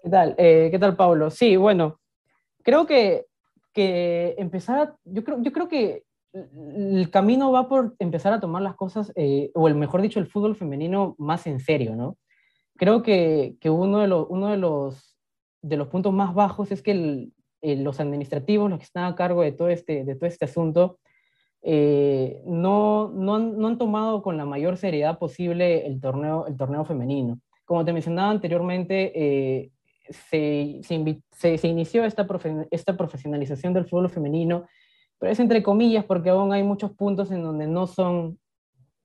¿Qué 0.01 0.09
tal? 0.09 0.35
Eh, 0.37 0.69
¿Qué 0.71 0.79
tal, 0.79 0.95
Pablo? 0.95 1.29
Sí, 1.29 1.57
bueno, 1.57 1.99
creo 2.63 2.85
que, 2.85 3.25
que 3.73 4.35
empezar, 4.37 4.93
yo 5.03 5.23
creo, 5.23 5.41
yo 5.41 5.51
creo 5.51 5.67
que 5.67 6.03
el 6.31 7.09
camino 7.11 7.51
va 7.51 7.67
por 7.67 7.95
empezar 7.99 8.31
a 8.31 8.39
tomar 8.39 8.61
las 8.61 8.75
cosas, 8.75 9.11
eh, 9.15 9.51
o 9.55 9.67
el 9.67 9.75
mejor 9.75 10.01
dicho, 10.01 10.19
el 10.19 10.27
fútbol 10.27 10.55
femenino 10.55 11.15
más 11.17 11.47
en 11.47 11.59
serio, 11.59 11.95
¿no? 11.95 12.17
Creo 12.77 13.03
que, 13.03 13.55
que 13.59 13.69
uno, 13.69 13.99
de 13.99 14.07
los, 14.07 14.25
uno 14.29 14.49
de, 14.49 14.57
los, 14.57 15.14
de 15.65 15.77
los 15.77 15.87
puntos 15.87 16.13
más 16.13 16.33
bajos 16.33 16.71
es 16.71 16.81
que 16.81 17.29
los 17.61 17.99
administrativos, 17.99 18.69
los 18.69 18.77
que 18.77 18.85
están 18.85 19.05
a 19.05 19.15
cargo 19.15 19.41
de 19.41 19.51
todo 19.51 19.69
este, 19.69 20.03
de 20.03 20.15
todo 20.15 20.27
este 20.27 20.45
asunto, 20.45 20.99
eh, 21.63 22.39
no, 22.45 23.09
no, 23.09 23.35
han, 23.35 23.57
no, 23.57 23.67
han, 23.67 23.79
tomado 23.79 24.21
con 24.21 24.37
la 24.37 24.45
mayor 24.45 24.77
seriedad 24.77 25.17
posible 25.17 25.87
el 25.87 25.99
torneo, 25.99 26.45
el 26.45 26.55
torneo 26.55 26.85
femenino. 26.85 27.39
Como 27.65 27.83
te 27.83 27.91
mencionaba 27.91 28.29
anteriormente, 28.29 29.11
eh, 29.15 29.71
se, 30.09 30.81
se, 30.83 31.57
se, 31.57 31.67
inició 31.67 32.05
esta, 32.05 32.27
profe, 32.27 32.67
esta 32.69 32.95
profesionalización 32.95 33.73
del 33.73 33.85
fútbol 33.85 34.11
femenino, 34.11 34.67
pero 35.17 35.31
es 35.31 35.39
entre 35.39 35.63
comillas 35.63 36.05
porque 36.05 36.29
aún 36.29 36.53
hay 36.53 36.61
muchos 36.61 36.91
puntos 36.91 37.31
en 37.31 37.41
donde 37.41 37.65
no 37.65 37.87
son, 37.87 38.37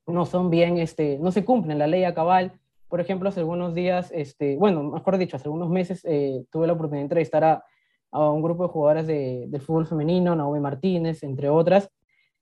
no 0.07 0.27
son 0.27 0.51
bien, 0.51 0.77
este, 0.77 1.19
no 1.19 1.33
se 1.33 1.47
cumplen 1.47 1.79
la 1.79 1.87
ley 1.87 2.05
a 2.05 2.13
cabal. 2.13 2.60
Por 2.91 3.01
ejemplo, 3.01 3.29
hace 3.29 3.41
algunos 3.41 3.73
días, 3.75 4.11
este, 4.13 4.57
bueno, 4.57 4.83
mejor 4.83 5.17
dicho, 5.17 5.37
hace 5.37 5.49
algunos 5.49 5.71
meses 5.71 6.05
eh, 6.05 6.45
tuve 6.51 6.67
la 6.67 6.73
oportunidad 6.73 7.03
de 7.03 7.05
entrevistar 7.05 7.45
a, 7.45 7.65
a 8.11 8.31
un 8.31 8.43
grupo 8.43 8.65
de 8.65 8.69
jugadoras 8.69 9.07
de, 9.07 9.47
del 9.49 9.61
fútbol 9.61 9.87
femenino, 9.87 10.35
Naomi 10.35 10.61
Martínez, 10.61 11.23
entre 11.23 11.49
otras, 11.49 11.89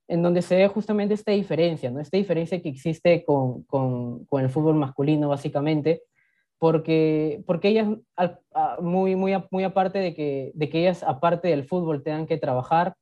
en 0.09 0.23
donde 0.23 0.41
se 0.41 0.57
ve 0.57 0.67
justamente 0.69 1.13
esta 1.13 1.33
diferencia, 1.33 1.91
¿no? 1.91 2.01
Esta 2.01 2.17
diferencia 2.17 2.63
que 2.63 2.71
existe 2.71 3.25
con, 3.25 3.65
con, 3.65 4.25
con 4.25 4.43
el 4.43 4.49
fútbol 4.49 4.75
masculino, 4.77 5.29
básicamente, 5.29 6.03
porque, 6.59 7.43
porque 7.47 7.69
ellas, 7.69 7.89
muy, 8.81 9.17
muy, 9.17 9.35
muy 9.51 9.65
aparte 9.65 9.99
de 9.99 10.15
que, 10.15 10.51
de 10.55 10.69
que 10.71 10.81
ellas, 10.81 11.03
aparte 11.03 11.49
del 11.49 11.65
fútbol, 11.65 12.03
tengan 12.03 12.27
que 12.27 12.39
trabajar, 12.39 12.95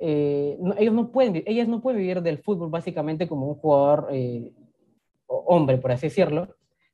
eh, 0.00 0.58
ellos 0.78 0.94
no 0.94 1.10
pueden, 1.10 1.42
ellas 1.46 1.68
no 1.68 1.80
pueden 1.80 2.00
vivir 2.00 2.22
del 2.22 2.38
fútbol 2.38 2.70
básicamente 2.70 3.28
como 3.28 3.46
un 3.46 3.54
jugador 3.54 4.08
eh, 4.10 4.52
hombre, 5.26 5.78
por 5.78 5.92
así 5.92 6.08
decirlo. 6.08 6.48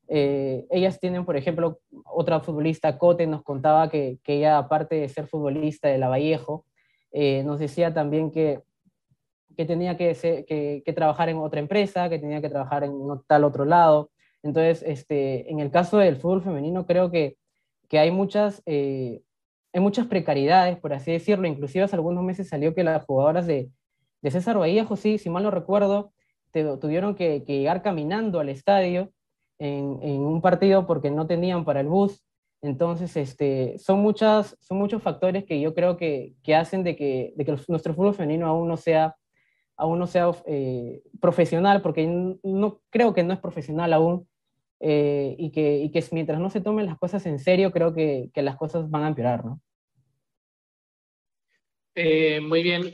Eh, 0.09 0.67
ellas 0.71 1.01
tienen, 1.01 1.25
por 1.25 1.37
ejemplo, 1.37 1.81
otra 2.05 2.41
futbolista, 2.41 2.99
Cote, 2.99 3.27
nos 3.27 3.43
contaba 3.43 3.89
que, 3.89 4.19
que 4.23 4.35
ella, 4.35 4.59
aparte 4.59 4.97
de 4.97 5.09
ser 5.09 5.27
futbolista 5.27 5.89
de 5.89 5.99
Lavallejo, 5.99 6.67
nos 7.45 7.61
decía 7.61 7.95
también 7.95 8.33
que 8.33 8.61
que 9.57 9.65
tenía 9.65 9.97
que, 9.97 10.45
que, 10.47 10.83
que, 10.85 10.93
trabajar 10.93 11.29
en 11.29 11.39
otra 11.39 11.61
empresa, 11.61 12.09
que 12.09 12.19
tenía 12.19 12.41
que 12.41 12.49
trabajar 12.49 12.85
en 12.85 12.93
tal 13.27 13.45
otro 13.45 13.65
lado. 13.65 14.11
Entonces, 14.43 14.83
este, 14.87 15.51
en 15.51 15.61
el 15.61 15.71
caso 15.71 15.99
del 15.99 16.17
fútbol 16.17 16.43
femenino, 16.43 16.87
creo 16.87 17.11
que, 17.11 17.37
que 17.89 17.99
hay, 17.99 18.11
muchas, 18.11 18.63
eh, 18.67 19.23
hay 19.73 19.81
muchas 19.81 20.07
precariedades, 20.07 20.79
por 20.79 20.93
así 20.93 21.13
decirlo. 21.13 21.47
Inclusive 21.47 21.85
hace 21.85 21.97
algunos 21.97 22.25
meses 22.25 22.49
salió 22.49 22.75
que 22.75 22.85
las 22.85 23.05
jugadoras 23.05 23.47
de, 23.47 23.71
de 24.23 24.31
César 24.31 24.59
Vallejo, 24.59 24.97
sí, 24.97 25.19
si 25.19 25.31
mal 25.31 25.43
no 25.43 25.51
recuerdo, 25.51 26.13
tuvieron 26.53 27.15
que, 27.15 27.43
que, 27.45 27.59
llegar 27.59 27.83
caminando 27.83 28.39
al 28.39 28.49
estadio 28.49 29.11
en, 29.59 29.99
en, 30.03 30.21
un 30.21 30.41
partido 30.41 30.87
porque 30.87 31.11
no 31.11 31.27
tenían 31.27 31.65
para 31.65 31.81
el 31.81 31.89
bus. 31.89 32.23
Entonces, 32.63 33.17
este, 33.17 33.79
son, 33.79 34.01
muchas, 34.01 34.57
son 34.61 34.79
muchos 34.79 35.03
factores 35.03 35.45
que 35.45 35.61
yo 35.61 35.75
creo 35.75 35.97
que, 35.97 36.35
que 36.43 36.55
hacen 36.55 36.83
de 36.83 36.97
que, 36.97 37.35
de 37.37 37.45
que 37.45 37.57
nuestro 37.69 37.95
fútbol 37.95 38.15
femenino 38.15 38.47
aún 38.47 38.69
no 38.69 38.77
sea 38.77 39.17
aún 39.77 39.99
no 39.99 40.07
sea 40.07 40.31
eh, 40.47 41.03
profesional, 41.21 41.83
porque 41.83 42.07
no, 42.07 42.81
creo 42.91 43.13
que 43.13 43.23
no 43.23 43.33
es 43.33 43.41
profesional 43.41 43.93
aún, 43.93 44.29
eh, 44.81 45.35
y, 45.39 45.51
que, 45.51 45.79
y, 45.79 45.91
que, 45.91 46.05
mientras 46.13 46.39
no 46.39 46.51
se 46.51 46.61
tomen 46.61 46.87
las 46.87 46.99
cosas 46.99 47.25
en 47.27 47.39
serio, 47.39 47.73
creo 47.73 47.95
que, 47.95 48.31
que 48.33 48.43
las 48.43 48.57
cosas 48.57 48.89
van 48.91 49.05
a 49.05 49.09
empeorar, 49.09 49.45
¿no? 49.45 49.61
Eh, 51.97 52.41
muy 52.41 52.63
bien. 52.65 52.93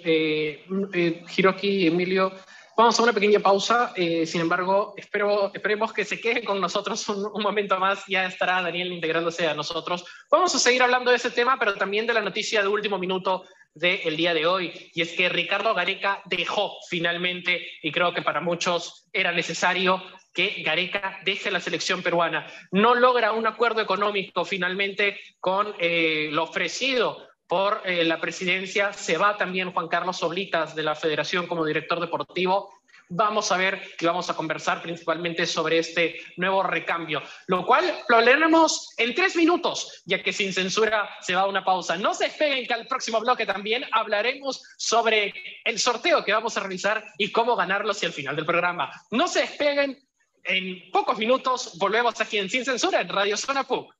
Hiroki, 1.36 1.86
Emilio, 1.86 2.32
vamos 2.80 2.98
a 2.98 3.02
una 3.02 3.12
pequeña 3.12 3.40
pausa. 3.40 3.92
sin 3.94 4.40
embargo, 4.40 4.94
espero, 4.96 5.52
esperemos 5.52 5.92
que 5.92 6.04
se 6.04 6.18
queden 6.18 6.44
con 6.44 6.60
nosotros 6.60 7.06
un, 7.10 7.26
un, 7.32 7.42
momento 7.42 7.78
más. 7.78 8.04
Ya 8.08 8.24
estará 8.24 8.62
Daniel 8.62 8.92
integrándose 8.92 9.46
a 9.46 9.54
nosotros. 9.54 10.04
Vamos 10.30 10.54
a 10.54 10.58
seguir 10.58 10.82
hablando 10.82 11.10
de 11.10 11.18
ese 11.18 11.30
tema, 11.30 11.58
pero 11.58 11.74
también 11.74 12.06
de 12.06 12.14
la 12.14 12.22
noticia 12.22 12.62
de 12.62 12.68
último 12.68 12.98
minuto 12.98 13.44
del 13.74 14.16
día 14.16 14.34
de 14.34 14.46
hoy, 14.46 14.90
y 14.94 15.02
es 15.02 15.12
que 15.12 15.28
Ricardo 15.28 15.74
Gareca 15.74 16.22
dejó 16.24 16.78
finalmente, 16.88 17.70
y 17.82 17.92
creo 17.92 18.12
que 18.12 18.22
para 18.22 18.40
muchos 18.40 19.06
era 19.12 19.30
necesario 19.30 20.02
que 20.32 20.62
Gareca 20.64 21.20
deje 21.24 21.50
la 21.50 21.60
selección 21.60 22.02
peruana. 22.02 22.46
No 22.72 22.94
logra 22.94 23.32
un 23.32 23.46
acuerdo 23.46 23.80
económico 23.80 24.44
finalmente 24.44 25.20
con 25.38 25.74
eh, 25.78 26.30
lo 26.32 26.44
ofrecido 26.44 27.29
por 27.50 27.82
eh, 27.84 28.04
la 28.04 28.20
presidencia. 28.20 28.94
Se 28.94 29.18
va 29.18 29.36
también 29.36 29.72
Juan 29.72 29.88
Carlos 29.88 30.22
Oblitas 30.22 30.74
de 30.74 30.84
la 30.84 30.94
Federación 30.94 31.46
como 31.46 31.66
director 31.66 32.00
deportivo 32.00 32.70
vamos 33.10 33.50
a 33.50 33.56
ver 33.56 33.82
y 33.98 34.06
vamos 34.06 34.30
a 34.30 34.34
conversar 34.34 34.80
principalmente 34.80 35.44
sobre 35.44 35.78
este 35.78 36.20
nuevo 36.36 36.62
recambio, 36.62 37.22
lo 37.48 37.66
cual 37.66 37.84
lo 38.08 38.16
hablaremos 38.16 38.90
en 38.96 39.14
tres 39.14 39.36
minutos, 39.36 40.02
ya 40.06 40.22
que 40.22 40.32
sin 40.32 40.52
censura 40.52 41.10
se 41.20 41.34
va 41.34 41.48
una 41.48 41.64
pausa. 41.64 41.96
No 41.96 42.14
se 42.14 42.24
despeguen 42.24 42.66
que 42.66 42.74
al 42.74 42.86
próximo 42.86 43.20
bloque 43.20 43.46
también 43.46 43.84
hablaremos 43.92 44.62
sobre 44.76 45.34
el 45.64 45.78
sorteo 45.78 46.24
que 46.24 46.32
vamos 46.32 46.56
a 46.56 46.60
realizar 46.60 47.04
y 47.18 47.32
cómo 47.32 47.56
ganarlo 47.56 47.90
hacia 47.90 48.06
el 48.06 48.12
final 48.12 48.36
del 48.36 48.46
programa. 48.46 48.90
No 49.10 49.26
se 49.26 49.40
despeguen, 49.40 49.98
en 50.44 50.90
pocos 50.92 51.18
minutos 51.18 51.76
volvemos 51.78 52.18
aquí 52.20 52.38
en 52.38 52.48
Sin 52.48 52.64
Censura 52.64 53.00
en 53.00 53.08
Radio 53.08 53.36
Zona 53.36 53.64
PUC. 53.64 53.92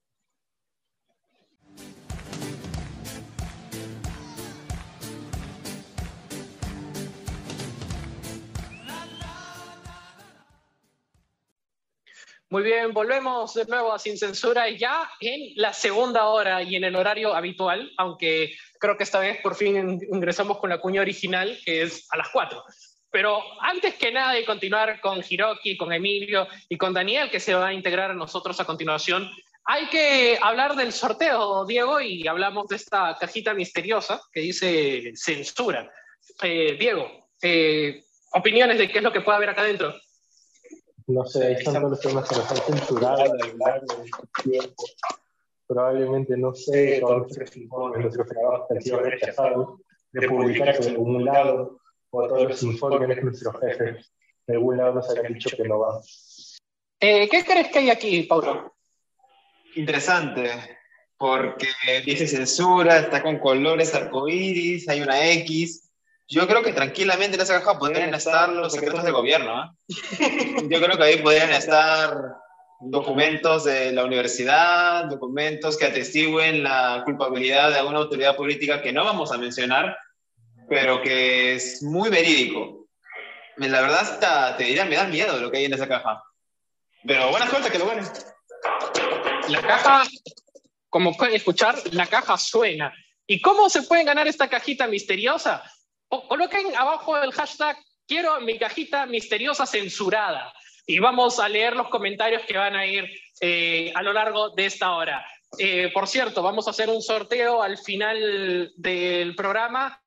Muy 12.52 12.64
bien, 12.64 12.92
volvemos 12.92 13.54
de 13.54 13.64
nuevo 13.66 13.92
a 13.92 13.98
Sin 14.00 14.18
Censura 14.18 14.68
ya 14.68 15.08
en 15.20 15.52
la 15.54 15.72
segunda 15.72 16.26
hora 16.26 16.64
y 16.64 16.74
en 16.74 16.82
el 16.82 16.96
horario 16.96 17.32
habitual, 17.32 17.92
aunque 17.96 18.56
creo 18.80 18.96
que 18.96 19.04
esta 19.04 19.20
vez 19.20 19.40
por 19.40 19.54
fin 19.54 20.00
ingresamos 20.12 20.58
con 20.58 20.68
la 20.68 20.80
cuña 20.80 21.00
original, 21.00 21.56
que 21.64 21.82
es 21.82 22.08
a 22.10 22.16
las 22.16 22.28
4. 22.30 22.60
Pero 23.08 23.40
antes 23.60 23.94
que 23.94 24.10
nada 24.10 24.32
de 24.32 24.44
continuar 24.44 25.00
con 25.00 25.22
Hiroki, 25.22 25.76
con 25.76 25.92
Emilio 25.92 26.48
y 26.68 26.76
con 26.76 26.92
Daniel, 26.92 27.30
que 27.30 27.38
se 27.38 27.54
va 27.54 27.68
a 27.68 27.72
integrar 27.72 28.10
a 28.10 28.14
nosotros 28.14 28.58
a 28.58 28.64
continuación, 28.64 29.30
hay 29.62 29.86
que 29.86 30.36
hablar 30.42 30.74
del 30.74 30.92
sorteo, 30.92 31.64
Diego, 31.64 32.00
y 32.00 32.26
hablamos 32.26 32.66
de 32.66 32.74
esta 32.74 33.16
cajita 33.16 33.54
misteriosa 33.54 34.20
que 34.32 34.40
dice 34.40 35.12
censura. 35.14 35.88
Eh, 36.42 36.76
Diego, 36.76 37.28
eh, 37.40 38.02
opiniones 38.32 38.76
de 38.76 38.90
qué 38.90 38.98
es 38.98 39.04
lo 39.04 39.12
que 39.12 39.20
puede 39.20 39.36
haber 39.36 39.50
acá 39.50 39.60
adentro. 39.60 39.94
No 41.10 41.24
sé, 41.24 41.44
ahí 41.44 41.54
están 41.54 41.74
todos 41.74 41.90
los 41.90 42.00
temas 42.00 42.28
que 42.28 42.36
nos 42.36 42.50
han 42.50 42.56
censurado 42.58 43.22
a 43.22 43.26
lo 43.26 43.56
largo 43.58 43.86
de 43.96 44.42
tiempo. 44.42 44.84
Probablemente, 45.66 46.36
no 46.36 46.54
sé, 46.54 47.00
todos 47.00 47.22
nuestros 47.22 47.56
informes, 47.56 48.02
nuestros 48.02 48.28
trabajos 48.28 48.70
han 48.70 48.80
sido 48.80 49.00
rechazados 49.00 49.80
de 50.12 50.28
publicarse 50.28 50.88
en 50.88 50.94
algún 50.94 51.24
lado, 51.24 51.80
o 52.10 52.28
todos 52.28 52.48
los 52.48 52.62
informes 52.62 53.08
de 53.08 53.22
nuestros 53.22 53.60
jefes 53.60 54.12
de 54.46 54.54
algún 54.54 54.76
lado 54.76 54.94
nos 54.94 55.10
han 55.10 55.32
dicho 55.32 55.50
que 55.56 55.68
no 55.68 55.80
van. 55.80 56.00
Eh, 57.00 57.28
¿Qué 57.28 57.44
crees 57.44 57.68
que 57.68 57.78
hay 57.80 57.90
aquí, 57.90 58.22
Paulo? 58.22 58.74
Interesante, 59.74 60.48
porque 61.16 61.66
dice 62.04 62.28
censura, 62.28 62.98
está 62.98 63.20
con 63.20 63.38
colores 63.38 63.94
arcoíris, 63.94 64.88
hay 64.88 65.00
una 65.00 65.28
X, 65.32 65.89
yo 66.30 66.46
creo 66.46 66.62
que 66.62 66.72
tranquilamente 66.72 67.34
en 67.34 67.42
esa 67.42 67.58
caja 67.58 67.76
podrían 67.76 68.14
estar 68.14 68.48
los 68.50 68.72
secretos 68.72 69.02
del 69.02 69.12
gobierno. 69.12 69.64
¿eh? 69.88 70.56
Yo 70.68 70.80
creo 70.80 70.96
que 70.96 71.02
ahí 71.02 71.16
podrían 71.16 71.50
estar 71.50 72.36
documentos 72.80 73.64
de 73.64 73.90
la 73.90 74.04
universidad, 74.04 75.06
documentos 75.06 75.76
que 75.76 75.86
atestiguen 75.86 76.62
la 76.62 77.02
culpabilidad 77.04 77.70
de 77.70 77.80
alguna 77.80 77.98
autoridad 77.98 78.36
política 78.36 78.80
que 78.80 78.92
no 78.92 79.04
vamos 79.04 79.32
a 79.32 79.38
mencionar, 79.38 79.98
pero 80.68 81.02
que 81.02 81.54
es 81.54 81.82
muy 81.82 82.10
verídico. 82.10 82.86
La 83.56 83.80
verdad, 83.80 84.00
hasta 84.00 84.56
te 84.56 84.64
diría, 84.64 84.84
me 84.84 84.96
da 84.96 85.08
miedo 85.08 85.36
lo 85.38 85.50
que 85.50 85.58
hay 85.58 85.64
en 85.64 85.74
esa 85.74 85.88
caja. 85.88 86.22
Pero 87.04 87.28
buena 87.30 87.50
suerte 87.50 87.70
que 87.70 87.78
lo 87.78 87.86
bueno. 87.86 88.08
La 89.48 89.62
caja, 89.62 90.04
como 90.88 91.16
pueden 91.16 91.34
escuchar, 91.34 91.74
la 91.90 92.06
caja 92.06 92.38
suena. 92.38 92.94
¿Y 93.26 93.40
cómo 93.40 93.68
se 93.68 93.82
puede 93.82 94.04
ganar 94.04 94.28
esta 94.28 94.48
cajita 94.48 94.86
misteriosa? 94.86 95.62
O 96.10 96.28
coloquen 96.28 96.76
abajo 96.76 97.16
el 97.22 97.32
hashtag 97.32 97.76
quiero 98.06 98.40
mi 98.40 98.58
cajita 98.58 99.06
misteriosa 99.06 99.66
censurada 99.66 100.52
y 100.86 100.98
vamos 100.98 101.38
a 101.38 101.48
leer 101.48 101.76
los 101.76 101.88
comentarios 101.88 102.42
que 102.42 102.58
van 102.58 102.74
a 102.74 102.84
ir 102.84 103.08
eh, 103.40 103.92
a 103.94 104.02
lo 104.02 104.12
largo 104.12 104.50
de 104.50 104.66
esta 104.66 104.92
hora. 104.94 105.24
Eh, 105.58 105.90
por 105.94 106.08
cierto, 106.08 106.42
vamos 106.42 106.66
a 106.66 106.70
hacer 106.70 106.88
un 106.90 107.02
sorteo 107.02 107.62
al 107.62 107.78
final 107.78 108.72
del 108.76 109.36
programa 109.36 110.02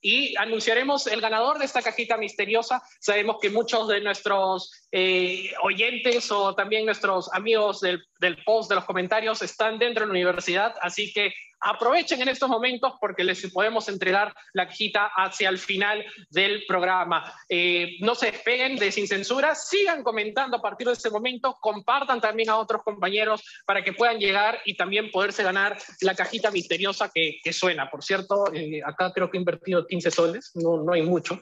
y 0.00 0.36
anunciaremos 0.36 1.06
el 1.06 1.20
ganador 1.20 1.58
de 1.58 1.66
esta 1.66 1.82
cajita 1.82 2.16
misteriosa. 2.16 2.82
Sabemos 3.00 3.36
que 3.40 3.50
muchos 3.50 3.86
de 3.86 4.00
nuestros 4.00 4.88
eh, 4.90 5.52
oyentes 5.62 6.30
o 6.32 6.54
también 6.56 6.86
nuestros 6.86 7.32
amigos 7.32 7.80
del, 7.80 8.04
del 8.20 8.42
post, 8.42 8.68
de 8.68 8.76
los 8.76 8.84
comentarios, 8.84 9.42
están 9.42 9.78
dentro 9.78 10.02
de 10.02 10.06
la 10.08 10.18
universidad, 10.18 10.74
así 10.80 11.12
que 11.12 11.32
aprovechen 11.60 12.20
en 12.22 12.28
estos 12.28 12.48
momentos 12.48 12.94
porque 13.00 13.24
les 13.24 13.50
podemos 13.52 13.88
entregar 13.88 14.34
la 14.52 14.66
cajita 14.66 15.10
hacia 15.16 15.48
el 15.48 15.58
final 15.58 16.04
del 16.30 16.64
programa. 16.66 17.32
Eh, 17.48 17.96
no 18.00 18.14
se 18.14 18.30
despeguen 18.32 18.76
de 18.76 18.92
Sin 18.92 19.08
Censura, 19.08 19.54
sigan 19.54 20.02
comentando 20.02 20.56
a 20.56 20.62
partir 20.62 20.86
de 20.86 20.92
este 20.94 21.10
momento, 21.10 21.56
compartan 21.60 22.20
también 22.20 22.50
a 22.50 22.56
otros 22.56 22.82
compañeros 22.82 23.42
para 23.66 23.82
que 23.82 23.92
puedan 23.92 24.18
llegar 24.18 24.60
y 24.64 24.76
también 24.76 25.10
poderse 25.10 25.42
ganar 25.42 25.78
la 26.00 26.14
cajita 26.14 26.50
misteriosa 26.50 27.10
que, 27.12 27.40
suena. 27.52 27.90
Por 27.90 28.04
cierto, 28.04 28.52
eh, 28.52 28.82
acá 28.84 29.10
creo 29.12 29.30
que 29.30 29.38
he 29.38 29.40
invertido 29.40 29.86
15 29.86 30.10
soles, 30.10 30.50
no, 30.54 30.82
no 30.82 30.92
hay 30.92 31.02
mucho. 31.02 31.40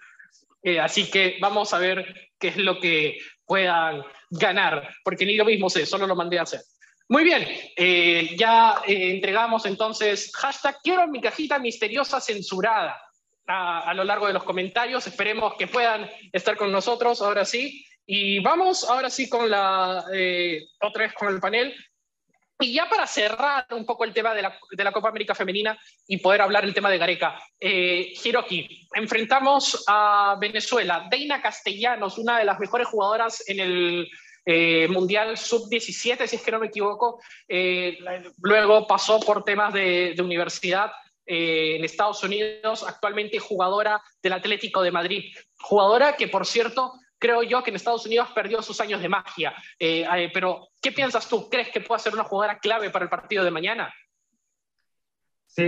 Eh, 0.62 0.80
así 0.80 1.10
que 1.10 1.36
vamos 1.40 1.74
a 1.74 1.78
ver 1.78 2.30
qué 2.38 2.48
es 2.48 2.56
lo 2.56 2.80
que 2.80 3.18
puedan 3.44 4.02
ganar, 4.30 4.88
porque 5.04 5.24
ni 5.24 5.36
lo 5.36 5.44
mismo 5.44 5.70
sé, 5.70 5.86
solo 5.86 6.06
lo 6.06 6.16
mandé 6.16 6.38
a 6.38 6.42
hacer. 6.42 6.60
Muy 7.08 7.22
bien, 7.22 7.46
eh, 7.76 8.34
ya 8.36 8.82
eh, 8.84 9.12
entregamos 9.12 9.64
entonces 9.64 10.32
hashtag 10.34 10.76
quiero 10.82 11.06
mi 11.06 11.20
cajita 11.20 11.56
misteriosa 11.60 12.20
censurada 12.20 13.00
a, 13.46 13.94
lo 13.94 14.02
largo 14.02 14.26
de 14.26 14.32
los 14.32 14.42
comentarios. 14.42 15.06
Esperemos 15.06 15.54
que 15.56 15.68
puedan 15.68 16.10
estar 16.32 16.56
con 16.56 16.72
nosotros 16.72 17.22
ahora 17.22 17.44
sí. 17.44 17.86
Y 18.06 18.40
vamos 18.40 18.88
ahora 18.88 19.08
sí 19.08 19.28
con 19.28 19.48
la, 19.48 20.04
eh, 20.12 20.62
otra 20.80 21.04
vez 21.04 21.12
con 21.14 21.28
el 21.28 21.38
panel. 21.38 21.74
Y 22.58 22.72
ya 22.72 22.88
para 22.88 23.06
cerrar 23.06 23.66
un 23.70 23.86
poco 23.86 24.04
el 24.04 24.12
tema 24.12 24.34
de 24.34 24.42
la, 24.42 24.92
Copa 24.92 25.10
América 25.10 25.34
Femenina 25.34 25.78
y 26.08 26.16
poder 26.16 26.40
hablar 26.40 26.64
el 26.64 26.74
tema 26.74 26.90
de 26.90 26.98
Gareca, 26.98 27.38
Hiroki, 27.60 28.88
enfrentamos 28.94 29.84
a 29.86 30.36
Venezuela. 30.40 31.06
Deina 31.08 31.42
Castellanos, 31.42 32.18
una 32.18 32.38
de 32.38 32.46
las 32.46 32.58
mejores 32.58 32.88
jugadoras 32.88 33.48
en 33.48 33.60
el, 33.60 34.08
eh, 34.48 34.86
Mundial 34.86 35.36
Sub-17, 35.36 36.24
si 36.26 36.36
es 36.36 36.42
que 36.42 36.52
no 36.52 36.60
me 36.60 36.68
equivoco. 36.68 37.20
Eh, 37.48 37.98
luego 38.40 38.86
pasó 38.86 39.18
por 39.18 39.42
temas 39.42 39.74
de, 39.74 40.14
universidad 40.20 40.92
eh, 41.26 41.74
en 41.76 41.84
Estados 41.84 42.22
Unidos, 42.22 42.84
actualmente 42.86 43.40
jugadora 43.40 44.00
del 44.22 44.34
Atlético 44.34 44.82
de 44.82 44.92
Madrid. 44.92 45.34
Jugadora 45.58 46.16
que, 46.16 46.28
por 46.28 46.46
cierto, 46.46 46.92
creo 47.18 47.42
yo 47.42 47.64
que 47.64 47.70
en 47.70 47.76
Estados 47.76 48.06
Unidos 48.06 48.28
perdió 48.32 48.62
sus 48.62 48.80
años 48.80 49.02
de 49.02 49.08
magia. 49.08 49.52
pero, 50.32 50.68
¿qué 50.80 50.92
piensas 50.92 51.28
tú? 51.28 51.50
¿Crees 51.50 51.70
que 51.70 51.80
puede 51.80 52.00
ser 52.00 52.14
una 52.14 52.22
jugadora 52.22 52.60
clave 52.60 52.90
para 52.90 53.02
el 53.02 53.10
partido 53.10 53.42
de 53.42 53.50
mañana? 53.50 53.92
Sí, 55.46 55.64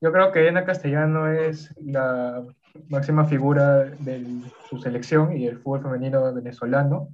yo 0.00 0.12
creo 0.12 0.30
que 0.30 0.48
Ana 0.48 0.64
Castellano 0.64 1.32
es 1.32 1.74
la 1.80 2.44
máxima 2.88 3.24
figura 3.24 3.84
de 3.84 4.24
su 4.68 4.78
selección 4.78 5.36
y 5.36 5.46
el 5.46 5.58
fútbol 5.58 5.82
femenino 5.82 6.32
venezolano 6.32 7.08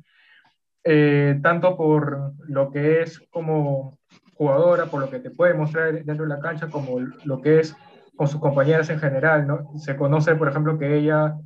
eh, 0.84 1.38
tanto 1.42 1.76
por 1.76 2.32
lo 2.48 2.70
que 2.70 3.02
es 3.02 3.20
como 3.30 3.98
jugadora, 4.34 4.86
por 4.86 5.00
lo 5.02 5.10
que 5.10 5.20
te 5.20 5.30
puede 5.30 5.54
mostrar 5.54 5.92
dentro 6.04 6.24
de 6.24 6.28
la 6.28 6.40
cancha, 6.40 6.68
como 6.68 6.98
lo 7.24 7.40
que 7.40 7.60
es 7.60 7.76
con 8.16 8.28
sus 8.28 8.40
compañeras 8.40 8.88
en 8.90 8.98
general, 8.98 9.46
¿no? 9.46 9.78
Se 9.78 9.96
conoce, 9.96 10.34
por 10.34 10.48
ejemplo, 10.48 10.78
que 10.78 10.96
ella 10.96 11.36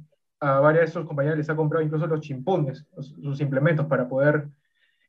a 0.40 0.60
varias 0.60 0.86
de 0.86 0.92
sus 0.92 1.06
compañeras 1.06 1.38
les 1.38 1.48
ha 1.48 1.56
comprado 1.56 1.84
incluso 1.84 2.06
los 2.06 2.20
chimpunes, 2.20 2.86
sus 3.00 3.40
implementos 3.40 3.86
para 3.86 4.08
poder 4.08 4.48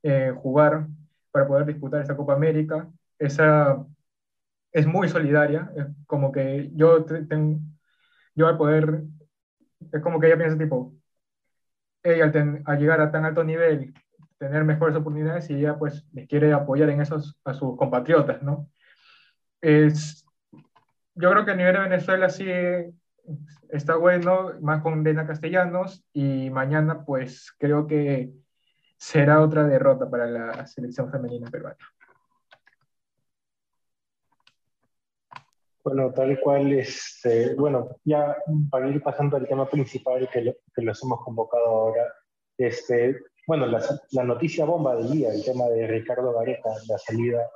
eh, 0.03 0.33
jugar, 0.35 0.87
para 1.31 1.47
poder 1.47 1.65
disputar 1.65 2.01
esta 2.01 2.15
Copa 2.15 2.33
América. 2.33 2.89
Esa 3.19 3.85
es 4.71 4.87
muy 4.87 5.09
solidaria, 5.09 5.71
es 5.75 5.85
como 6.05 6.31
que 6.31 6.71
yo, 6.73 7.03
tengo, 7.05 7.59
yo 8.35 8.47
al 8.47 8.57
poder, 8.57 9.03
es 9.91 10.01
como 10.01 10.19
que 10.19 10.27
ella 10.27 10.37
piensa 10.37 10.57
tipo, 10.57 10.93
ella 12.03 12.25
al, 12.25 12.31
ten, 12.31 12.61
al 12.65 12.79
llegar 12.79 13.01
a 13.01 13.11
tan 13.11 13.25
alto 13.25 13.43
nivel 13.43 13.93
tener 14.37 14.63
mejores 14.63 14.95
oportunidades 14.95 15.49
y 15.49 15.55
ella 15.55 15.77
pues 15.77 16.05
les 16.13 16.27
quiere 16.27 16.53
apoyar 16.53 16.89
en 16.89 17.01
esos 17.01 17.39
a 17.45 17.53
sus 17.53 17.77
compatriotas, 17.77 18.41
¿no? 18.41 18.69
Es, 19.61 20.25
yo 21.15 21.31
creo 21.31 21.45
que 21.45 21.51
a 21.51 21.55
nivel 21.55 21.73
de 21.73 21.79
Venezuela 21.79 22.29
sí 22.29 22.47
está 23.69 23.95
bueno, 23.95 24.51
más 24.61 24.81
con 24.81 25.03
Dena 25.03 25.25
Castellanos 25.25 26.05
y 26.13 26.49
mañana 26.49 27.03
pues 27.05 27.53
creo 27.57 27.87
que 27.87 28.31
será 28.97 29.41
otra 29.41 29.65
derrota 29.65 30.09
para 30.09 30.27
la 30.27 30.65
selección 30.67 31.11
femenina 31.11 31.49
peruana. 31.49 31.77
Bueno, 35.83 36.11
tal 36.11 36.39
cual, 36.39 36.73
este, 36.73 37.53
bueno, 37.53 37.97
ya 38.03 38.35
para 38.71 38.87
ir 38.89 39.03
pasando 39.03 39.37
al 39.37 39.47
tema 39.47 39.69
principal 39.69 40.27
que, 40.33 40.41
lo, 40.41 40.53
que 40.73 40.81
los 40.81 41.03
hemos 41.03 41.23
convocado 41.23 41.65
ahora, 41.65 42.11
este, 42.57 43.19
bueno, 43.47 43.65
la, 43.65 43.81
la, 44.11 44.23
noticia 44.23 44.65
bomba 44.65 44.95
del 44.95 45.11
día, 45.11 45.33
el 45.33 45.43
tema 45.43 45.65
de 45.65 45.87
Ricardo 45.87 46.33
Gareca, 46.33 46.69
la 46.87 46.97
salida, 46.97 47.49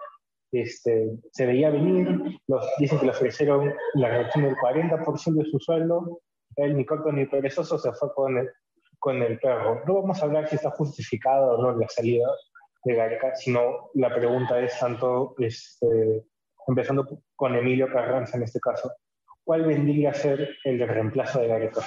este, 0.52 1.12
se 1.32 1.46
veía 1.46 1.70
venir, 1.70 2.40
los, 2.48 2.66
dicen 2.80 3.00
que 3.00 3.06
le 3.06 3.12
ofrecieron 3.12 3.74
la 3.96 4.10
reducción 4.10 4.46
del 4.46 4.56
40% 4.56 5.36
de 5.36 5.46
su 5.50 5.60
sueldo, 5.60 6.22
él 6.56 6.76
ni 6.76 6.86
corto 6.86 7.12
ni 7.12 7.26
perezoso 7.26 7.78
se 7.78 7.92
fue 7.94 8.14
con 8.14 8.38
el, 8.38 8.50
con 8.98 9.22
el 9.22 9.40
perro. 9.40 9.82
No 9.86 10.02
vamos 10.02 10.22
a 10.22 10.26
hablar 10.26 10.48
si 10.48 10.56
está 10.56 10.72
justificada 10.72 11.54
o 11.54 11.62
no 11.62 11.78
la 11.78 11.88
salida 11.88 12.28
de 12.84 12.96
Gareca, 12.96 13.36
sino 13.36 13.92
la 13.94 14.14
pregunta 14.14 14.60
es 14.60 14.78
tanto, 14.80 15.36
este, 15.38 16.26
empezando 16.68 17.08
con 17.36 17.56
Emilio 17.56 17.92
Carranza 17.92 18.38
en 18.38 18.44
este 18.44 18.60
caso, 18.60 18.92
¿cuál 19.44 19.66
vendría 19.66 20.12
a 20.12 20.14
ser 20.14 20.58
el 20.64 20.80
reemplazo 20.88 21.40
de 21.40 21.48
Gareca? 21.48 21.82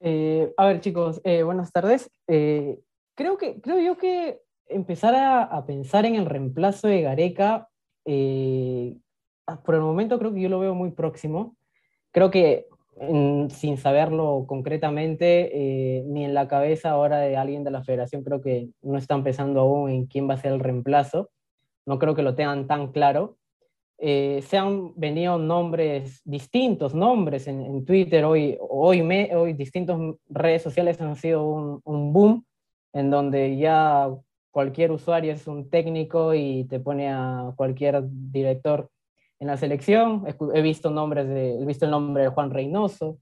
Eh, 0.00 0.52
a 0.56 0.66
ver, 0.66 0.80
chicos, 0.80 1.20
eh, 1.24 1.42
buenas 1.42 1.72
tardes. 1.72 2.10
Eh, 2.28 2.78
creo, 3.14 3.36
que, 3.36 3.60
creo 3.60 3.80
yo 3.80 3.96
que 3.96 4.40
empezar 4.66 5.14
a, 5.14 5.42
a 5.42 5.66
pensar 5.66 6.06
en 6.06 6.14
el 6.14 6.26
reemplazo 6.26 6.88
de 6.88 7.02
Gareca, 7.02 7.68
por 9.64 9.74
el 9.74 9.80
momento 9.80 10.18
creo 10.18 10.32
que 10.32 10.40
yo 10.40 10.48
lo 10.48 10.60
veo 10.60 10.74
muy 10.74 10.90
próximo. 10.92 11.56
Creo 12.12 12.30
que 12.30 12.66
en, 12.96 13.50
sin 13.50 13.76
saberlo 13.76 14.44
concretamente, 14.46 16.02
ni 16.06 16.24
en 16.24 16.34
la 16.34 16.48
cabeza 16.48 16.90
ahora 16.90 17.18
de 17.18 17.36
alguien 17.36 17.64
de 17.64 17.70
la 17.70 17.82
federación, 17.82 18.22
creo 18.24 18.40
que 18.40 18.68
no 18.82 18.98
están 18.98 19.24
pensando 19.24 19.60
aún 19.60 19.90
en 19.90 20.06
quién 20.06 20.28
va 20.28 20.34
a 20.34 20.38
ser 20.38 20.52
el 20.52 20.60
reemplazo. 20.60 21.30
No 21.86 21.98
creo 21.98 22.14
que 22.14 22.22
lo 22.22 22.34
tengan 22.34 22.66
tan 22.66 22.92
claro. 22.92 23.37
Eh, 24.00 24.42
se 24.46 24.56
han 24.56 24.92
venido 24.94 25.38
nombres, 25.38 26.20
distintos 26.24 26.94
nombres 26.94 27.48
en, 27.48 27.84
Twitter, 27.84 28.24
hoy, 28.24 28.56
hoy, 28.60 29.02
me, 29.02 29.34
hoy 29.34 29.54
distintas 29.54 29.98
redes 30.28 30.62
sociales 30.62 31.00
han 31.00 31.16
sido 31.16 31.80
un, 31.84 32.12
boom, 32.12 32.44
en 32.92 33.10
donde 33.10 33.56
ya 33.56 34.08
cualquier 34.52 34.92
usuario 34.92 35.32
es 35.32 35.48
un 35.48 35.68
técnico 35.68 36.32
y 36.32 36.64
te 36.64 36.78
pone 36.78 37.08
a 37.10 37.52
cualquier 37.56 38.04
director 38.06 38.88
en 39.40 39.48
la 39.48 39.56
selección. 39.56 40.24
He 40.54 40.62
visto, 40.62 40.90
nombres 40.90 41.26
he 41.28 41.66
visto 41.66 41.84
el 41.84 41.90
nombre 41.90 42.22
de 42.22 42.28
Juan 42.28 42.50
Reynoso, 42.50 43.18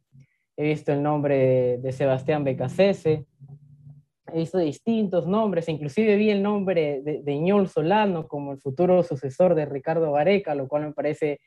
he 0.59 0.65
visto 0.65 0.93
el 0.93 1.03
nombre 1.03 1.39
de, 1.39 1.79
de 1.79 1.93
Sebastián 1.93 2.45
Becasese, 2.45 3.25
he 4.33 4.39
visto 4.39 4.59
distintos 4.59 5.27
nombres, 5.27 5.69
inclusive 5.69 6.17
vi 6.17 6.31
el 6.31 6.43
nombre 6.43 7.01
de, 7.03 7.23
de 7.23 7.39
Ñol 7.39 7.69
Solano 7.69 8.27
como 8.27 8.53
el 8.53 8.59
futuro 8.59 9.03
sucesor 9.03 9.55
de 9.55 9.67
Ricardo 9.67 10.13
Gareca, 10.13 10.55
lo 10.55 10.69
cual 10.69 10.87
me 10.87 10.93
parece 10.93 11.41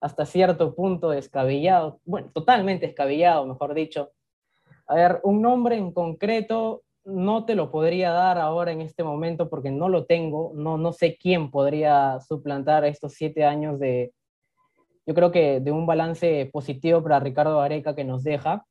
hasta 0.00 0.26
cierto 0.26 0.74
punto 0.74 1.10
descabellado, 1.10 2.00
bueno, 2.04 2.30
totalmente 2.32 2.86
descabellado, 2.86 3.46
mejor 3.46 3.74
dicho. 3.74 4.12
A 4.86 4.94
ver, 4.96 5.20
un 5.22 5.40
nombre 5.40 5.76
en 5.76 5.92
concreto 5.92 6.82
no 7.04 7.44
te 7.44 7.54
lo 7.54 7.70
podría 7.70 8.10
dar 8.10 8.38
ahora 8.38 8.72
en 8.72 8.80
este 8.80 9.04
momento 9.04 9.48
porque 9.48 9.70
no 9.70 9.88
lo 9.88 10.06
tengo, 10.06 10.52
no, 10.54 10.78
no 10.78 10.92
sé 10.92 11.16
quién 11.16 11.50
podría 11.50 12.18
suplantar 12.20 12.84
estos 12.84 13.14
siete 13.14 13.44
años 13.44 13.78
de, 13.78 14.12
yo 15.06 15.14
creo 15.14 15.30
que 15.30 15.60
de 15.60 15.70
un 15.70 15.86
balance 15.86 16.48
positivo 16.52 17.02
para 17.02 17.20
Ricardo 17.20 17.58
Gareca 17.58 17.94
que 17.94 18.04
nos 18.04 18.24
deja. 18.24 18.66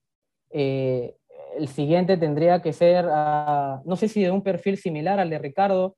Eh, 0.49 1.15
el 1.57 1.67
siguiente 1.67 2.17
tendría 2.17 2.61
que 2.61 2.73
ser, 2.73 3.05
uh, 3.05 3.81
no 3.85 3.95
sé 3.95 4.07
si 4.07 4.21
de 4.23 4.31
un 4.31 4.41
perfil 4.41 4.77
similar 4.77 5.19
al 5.19 5.29
de 5.29 5.39
Ricardo 5.39 5.95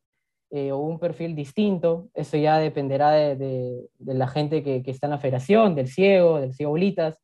eh, 0.51 0.71
o 0.71 0.77
un 0.77 0.99
perfil 0.99 1.35
distinto, 1.35 2.09
eso 2.13 2.37
ya 2.37 2.59
dependerá 2.59 3.11
de, 3.11 3.89
la 3.99 4.27
gente 4.27 4.63
que, 4.63 4.83
está 4.85 5.07
en 5.07 5.11
la 5.11 5.19
federación, 5.19 5.75
del 5.75 5.87
ciego, 5.87 6.39
del 6.39 6.53
ciego 6.53 6.71
Bolitas, 6.71 7.19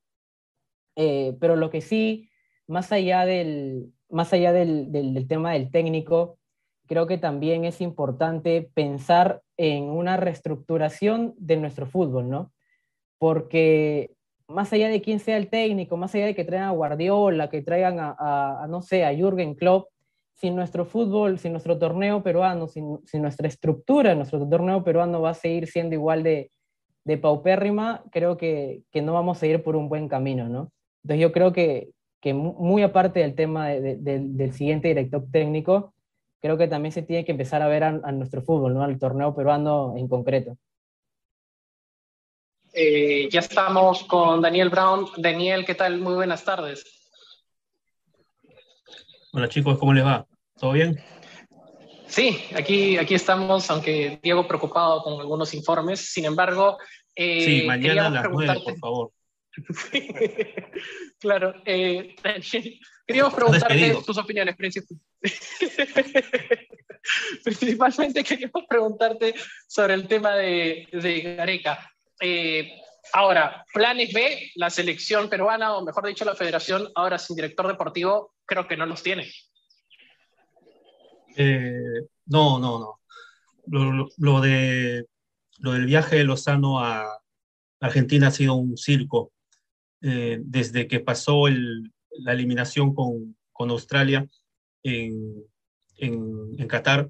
eh, 0.96 1.38
pero 1.40 1.56
lo 1.56 1.70
que 1.70 1.82
sí, 1.82 2.30
más 2.68 2.92
allá 2.92 3.26
del, 3.26 3.94
más 4.10 4.34
allá 4.34 4.52
del 4.52 5.26
tema 5.28 5.54
del 5.54 5.72
técnico, 5.72 6.40
creo 6.88 7.08
que 7.08 7.18
también 7.18 7.64
es 7.64 7.80
importante 7.80 8.70
pensar 8.74 9.42
en 9.56 9.86
una 9.86 10.18
reestructuración 10.18 11.34
de 11.38 11.56
nuestro 11.56 11.86
fútbol, 11.86 12.30
¿no? 12.30 12.52
Porque 13.18 14.12
más 14.52 14.72
allá 14.74 14.90
de 14.90 15.02
quién 15.02 15.20
sea 15.20 15.38
el 15.38 15.50
técnico, 15.50 15.98
más 15.98 16.14
allá 16.16 16.26
de 16.26 16.36
que 16.36 16.46
traigan 16.46 16.70
a 16.70 16.72
Guardiola, 16.72 17.50
que 17.50 17.62
traigan 17.62 17.98
a, 18.00 18.66
no 18.70 18.82
sé, 18.82 19.06
a 19.06 19.14
Jürgen 19.14 19.56
Klopp, 19.56 19.90
si 20.34 20.50
nuestro 20.52 20.86
fútbol, 20.86 21.38
si 21.40 21.50
nuestro 21.50 21.78
torneo 21.78 22.24
peruano, 22.24 22.68
si, 22.68 22.82
si 23.06 23.20
nuestra 23.20 23.48
estructura, 23.48 24.16
nuestro 24.16 24.48
torneo 24.48 24.84
peruano 24.84 25.22
va 25.22 25.32
a 25.32 25.36
seguir 25.36 25.68
siendo 25.68 25.96
igual 25.96 26.24
de, 26.24 26.50
paupérrima, 27.22 28.04
creo 28.12 28.38
que, 28.38 28.84
que, 28.92 29.02
no 29.02 29.14
vamos 29.14 29.42
a 29.42 29.48
ir 29.48 29.64
por 29.64 29.76
un 29.76 29.90
buen 29.90 30.08
camino, 30.08 30.48
¿no? 30.48 30.72
Entonces 31.04 31.22
yo 31.22 31.32
creo 31.32 31.52
que, 31.52 31.90
que 32.22 32.34
muy 32.34 32.84
aparte 32.84 33.20
del 33.20 33.36
tema 33.36 33.70
de, 33.70 33.98
de, 33.98 34.20
del 34.20 34.54
siguiente 34.54 34.88
director 34.88 35.26
técnico, 35.32 35.94
creo 36.42 36.58
que 36.58 36.68
también 36.68 36.92
se 36.92 37.02
tiene 37.02 37.26
que 37.26 37.32
empezar 37.32 37.62
a 37.62 37.68
ver 37.68 37.84
a, 37.84 38.00
a 38.04 38.12
nuestro 38.12 38.42
fútbol, 38.42 38.74
¿no? 38.74 38.84
Al 38.84 38.98
torneo 38.98 39.36
peruano 39.36 39.96
en 39.98 40.08
concreto. 40.08 40.58
Eh, 42.74 43.28
ya 43.30 43.42
estamos 43.42 44.04
con 44.06 44.42
Daniel 44.42 44.70
Brown. 44.70 45.08
Daniel, 45.18 45.66
¿qué 45.66 45.76
tal? 45.76 46.00
Muy 46.00 46.14
buenas 46.14 46.42
tardes. 46.44 46.86
Hola 49.34 49.50
chicos, 49.50 49.78
¿cómo 49.78 49.94
les 49.94 50.06
va? 50.06 50.26
¿Todo 50.58 50.72
bien? 50.74 51.00
Sí, 52.08 52.42
aquí, 52.56 52.98
aquí 52.98 53.16
estamos, 53.16 53.70
aunque 53.70 54.20
Diego 54.22 54.48
preocupado 54.48 55.04
con 55.04 55.20
algunos 55.20 55.54
informes. 55.54 56.00
Sin 56.00 56.26
embargo, 56.26 56.78
eh, 57.16 57.46
sí, 57.46 57.64
mañana 57.68 58.08
a 58.08 58.10
las 58.10 58.26
nueve, 58.32 58.62
por 58.64 58.78
favor. 58.78 59.12
claro, 61.20 61.56
eh, 61.66 62.16
Daniel, 62.24 62.80
queríamos 63.06 63.34
preguntarte 63.34 63.98
tus 64.06 64.18
opiniones 64.18 64.56
principalmente 67.44 68.24
queríamos 68.24 68.64
preguntarte 68.68 69.36
sobre 69.68 69.96
el 69.96 70.08
tema 70.08 70.36
de, 70.36 70.88
de 70.92 71.22
Gareca. 71.22 71.91
Eh, 72.24 72.80
ahora, 73.14 73.66
planes 73.74 74.14
B, 74.14 74.52
la 74.56 74.70
selección 74.70 75.28
peruana, 75.28 75.76
o 75.76 75.84
mejor 75.84 76.06
dicho, 76.06 76.24
la 76.24 76.36
federación, 76.36 76.88
ahora 76.94 77.18
sin 77.18 77.36
director 77.36 77.68
deportivo, 77.68 78.36
creo 78.46 78.68
que 78.68 78.78
no 78.78 78.86
los 78.86 79.02
tiene. 79.02 79.30
Eh, 81.36 82.06
no, 82.28 82.60
no, 82.60 82.80
no. 82.80 83.00
Lo, 84.18 84.42
de, 84.42 85.08
lo 85.60 85.72
del 85.72 85.86
viaje 85.86 86.18
de 86.18 86.24
Lozano 86.24 86.80
a 86.80 87.06
Argentina 87.80 88.28
ha 88.28 88.32
sido 88.32 88.54
un 88.54 88.78
circo. 88.78 89.34
Eh, 90.04 90.40
desde 90.42 90.88
que 90.88 91.00
pasó 91.00 91.48
la 91.48 92.34
eliminación 92.34 92.94
con, 92.94 93.36
con 93.52 93.70
Australia 93.70 94.28
en, 94.84 95.44
en, 95.98 96.68
Qatar, 96.68 97.10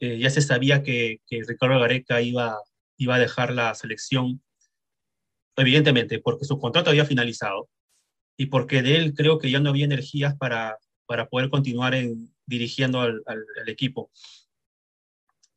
ya 0.00 0.30
se 0.30 0.40
sabía 0.40 0.82
que, 0.82 1.20
que 1.28 1.42
Ricardo 1.46 1.78
Gareca 1.78 2.20
iba 2.20 2.58
iba 2.96 3.16
a 3.16 3.18
dejar 3.18 3.52
la 3.52 3.74
selección, 3.74 4.42
evidentemente, 5.56 6.18
porque 6.18 6.44
su 6.44 6.58
contrato 6.58 6.90
había 6.90 7.04
finalizado 7.04 7.68
y 8.36 8.46
porque 8.46 8.82
de 8.82 8.96
él 8.96 9.14
creo 9.14 9.38
que 9.38 9.50
ya 9.50 9.60
no 9.60 9.70
había 9.70 9.84
energías 9.84 10.36
para, 10.36 10.78
para 11.06 11.28
poder 11.28 11.50
continuar 11.50 11.94
en, 11.94 12.32
dirigiendo 12.46 13.00
al, 13.00 13.22
equipo. 13.66 14.10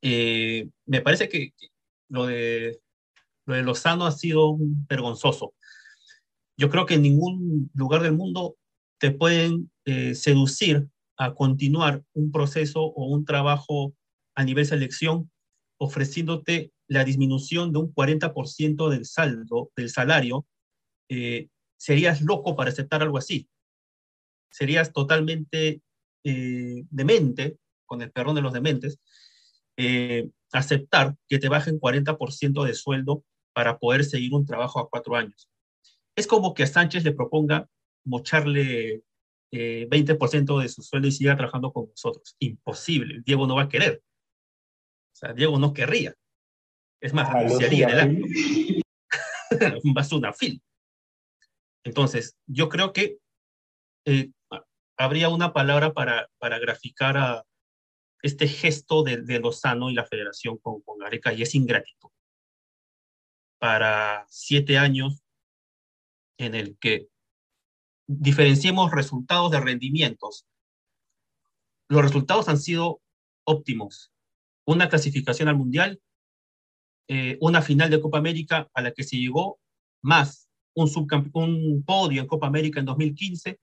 Eh, 0.02 0.70
me 0.86 1.02
parece 1.02 1.30
que 1.30 1.54
lo 2.10 2.26
de, 2.26 2.80
lo 3.46 3.56
de 3.56 3.64
Lozano 3.64 4.06
ha 4.06 4.12
sido 4.12 4.50
un 4.50 4.86
vergonzoso. 4.88 5.54
Yo 6.58 6.70
creo 6.70 6.86
que 6.86 6.96
en 6.96 7.02
ningún 7.02 7.70
lugar 7.74 8.02
del 8.02 8.14
mundo 8.14 8.58
te 8.98 9.12
pueden 9.12 9.72
eh, 9.86 10.16
seducir 10.16 10.88
a 11.18 11.34
continuar 11.34 12.04
un 12.14 12.32
proceso 12.32 12.82
o 12.82 13.06
un 13.08 13.26
trabajo 13.26 13.94
a 14.36 14.44
nivel 14.44 14.66
selección 14.66 15.32
ofreciéndote 15.78 16.72
la 16.88 17.04
disminución 17.04 17.72
de 17.72 17.80
un 17.80 17.94
40% 17.94 18.90
del 18.90 19.06
saldo, 19.06 19.72
del 19.76 19.90
salario, 19.90 20.46
eh, 21.10 21.50
serías 21.78 22.22
loco 22.22 22.56
para 22.56 22.70
aceptar 22.70 23.02
algo 23.02 23.18
así. 23.18 23.50
Serías 24.52 24.94
totalmente 24.94 25.82
eh, 26.24 26.84
demente, 26.90 27.58
con 27.86 28.02
el 28.02 28.12
perdón 28.12 28.36
de 28.36 28.42
los 28.42 28.54
dementes, 28.54 29.00
eh, 29.78 30.30
aceptar 30.52 31.16
que 31.28 31.40
te 31.40 31.50
bajen 31.50 31.80
40% 31.80 32.64
de 32.64 32.74
sueldo 32.74 33.24
para 33.54 33.78
poder 33.78 34.06
seguir 34.06 34.34
un 34.34 34.46
trabajo 34.46 34.80
a 34.80 34.90
cuatro 34.90 35.16
años. 35.16 35.50
Es 36.16 36.28
como 36.28 36.54
que 36.54 36.64
a 36.64 36.68
Sánchez 36.68 37.04
le 37.04 37.12
proponga 37.12 37.68
mocharle 38.06 39.04
20% 39.52 40.60
de 40.60 40.68
su 40.68 40.82
sueldo 40.82 41.08
y 41.08 41.12
siga 41.12 41.38
trabajando 41.38 41.72
con 41.72 41.88
nosotros. 41.90 42.36
Imposible, 42.40 43.22
Diego 43.26 43.48
no 43.48 43.56
va 43.56 43.64
a 43.64 43.70
querer. 43.70 44.02
O 45.14 45.16
sea, 45.16 45.34
Diego 45.34 45.58
no 45.60 45.74
querría. 45.74 46.14
Es 47.06 47.14
más, 47.14 47.32
renunciaría 47.32 47.88
en 47.88 47.94
el 47.94 48.84
acto. 49.52 49.82
Vas 49.94 50.12
una 50.12 50.34
fil. 50.34 50.60
Entonces, 51.84 52.36
yo 52.48 52.68
creo 52.68 52.94
que 52.94 53.20
eh, 54.06 54.32
habría 54.98 55.30
una 55.30 55.54
palabra 55.54 55.94
para, 55.94 56.32
para 56.40 56.58
graficar 56.58 57.16
a 57.18 57.46
este 58.24 58.48
gesto 58.48 59.04
de, 59.04 59.22
de 59.22 59.40
Lozano 59.40 59.92
y 59.92 59.94
la 59.94 60.08
federación 60.08 60.58
con, 60.58 60.82
con 60.82 60.98
Gareca, 60.98 61.32
y 61.32 61.44
es 61.44 61.54
ingratitud. 61.54 62.10
Para 63.60 64.26
siete 64.28 64.80
años 64.80 65.22
en 66.40 66.56
el 66.56 66.76
que 66.80 67.08
diferenciemos 68.08 68.92
resultados 68.92 69.52
de 69.52 69.60
rendimientos. 69.60 70.48
Los 71.88 72.02
resultados 72.02 72.50
han 72.50 72.58
sido 72.58 73.00
óptimos 73.44 74.12
una 74.66 74.90
clasificación 74.90 75.50
al 75.50 75.56
Mundial, 75.56 76.02
eh, 77.08 77.38
una 77.42 77.62
final 77.62 77.90
de 77.90 78.02
Copa 78.02 78.18
América 78.18 78.70
a 78.74 78.82
la 78.82 78.92
que 78.92 79.04
se 79.04 79.18
llegó, 79.18 79.60
más 80.02 80.50
un, 80.76 80.90
un 81.34 81.84
podio 81.86 82.22
en 82.22 82.28
Copa 82.28 82.48
América 82.48 82.80
en 82.80 82.86
2015, 82.86 83.60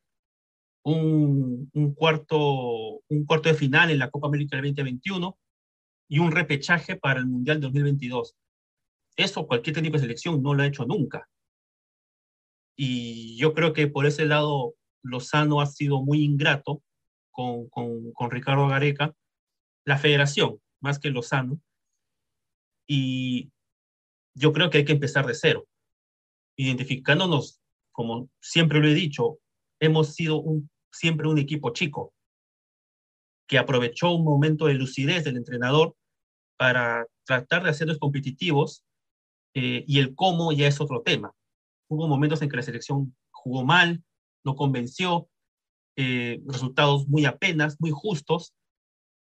un, 0.84 1.94
cuarto, 1.94 3.02
un 3.08 3.24
cuarto 3.26 3.48
de 3.48 3.54
final 3.54 3.90
en 3.90 3.98
la 3.98 4.10
Copa 4.10 4.26
América 4.26 4.56
del 4.56 4.74
2021 4.74 5.38
y 6.08 6.18
un 6.18 6.32
repechaje 6.32 6.96
para 6.96 7.20
el 7.20 7.26
Mundial 7.26 7.60
2022. 7.60 8.34
Eso 9.16 9.46
cualquier 9.46 9.74
técnico 9.74 9.96
de 9.96 10.02
selección 10.02 10.42
no 10.42 10.54
lo 10.54 10.62
ha 10.62 10.66
hecho 10.66 10.84
nunca. 10.84 11.28
Y 12.76 13.36
yo 13.36 13.52
creo 13.54 13.72
que 13.72 13.86
por 13.86 14.06
ese 14.06 14.24
lado 14.24 14.74
Lozano 15.02 15.60
ha 15.60 15.66
sido 15.66 16.02
muy 16.02 16.22
ingrato 16.22 16.82
con, 17.30 17.68
con, 17.68 18.12
con 18.12 18.30
Ricardo 18.30 18.66
Gareca. 18.66 19.14
La 19.84 19.98
federación, 19.98 20.60
más 20.80 20.98
que 20.98 21.10
Lozano. 21.10 21.60
Y 22.86 23.50
yo 24.34 24.52
creo 24.52 24.70
que 24.70 24.78
hay 24.78 24.84
que 24.84 24.92
empezar 24.92 25.26
de 25.26 25.34
cero, 25.34 25.66
identificándonos, 26.56 27.60
como 27.92 28.28
siempre 28.40 28.80
lo 28.80 28.88
he 28.88 28.94
dicho, 28.94 29.38
hemos 29.80 30.14
sido 30.14 30.42
siempre 30.90 31.28
un 31.28 31.38
equipo 31.38 31.70
chico, 31.70 32.12
que 33.46 33.58
aprovechó 33.58 34.12
un 34.12 34.24
momento 34.24 34.66
de 34.66 34.74
lucidez 34.74 35.24
del 35.24 35.36
entrenador 35.36 35.94
para 36.56 37.06
tratar 37.24 37.64
de 37.64 37.70
hacerlos 37.70 37.98
competitivos 37.98 38.84
eh, 39.54 39.84
y 39.86 39.98
el 39.98 40.14
cómo 40.14 40.52
ya 40.52 40.66
es 40.66 40.80
otro 40.80 41.02
tema. 41.02 41.32
Hubo 41.88 42.08
momentos 42.08 42.40
en 42.40 42.48
que 42.48 42.56
la 42.56 42.62
selección 42.62 43.14
jugó 43.30 43.64
mal, 43.64 44.02
no 44.44 44.56
convenció, 44.56 45.28
eh, 45.96 46.40
resultados 46.46 47.06
muy 47.08 47.26
apenas, 47.26 47.76
muy 47.78 47.90
justos, 47.90 48.54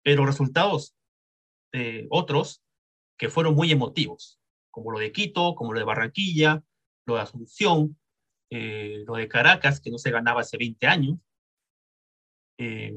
pero 0.05 0.27
resultados 0.27 0.95
eh, 1.73 2.07
otros 2.11 2.63
que 3.17 3.29
fueron 3.29 3.55
muy 3.55 3.71
emotivos, 3.71 4.39
como 4.71 4.91
lo 4.91 4.99
de 4.99 5.13
Quito, 5.13 5.55
como 5.55 5.73
lo 5.73 5.79
de 5.79 5.85
Barranquilla, 5.85 6.63
lo 7.07 7.17
de 7.17 7.21
Asunción, 7.21 7.99
eh, 8.51 9.05
lo 9.07 9.15
de 9.15 9.29
Caracas, 9.29 9.81
que 9.81 9.91
no 9.91 9.99
se 9.99 10.11
ganaba 10.11 10.41
hace 10.41 10.57
20 10.57 10.87
años. 10.87 11.19
Eh, 12.59 12.95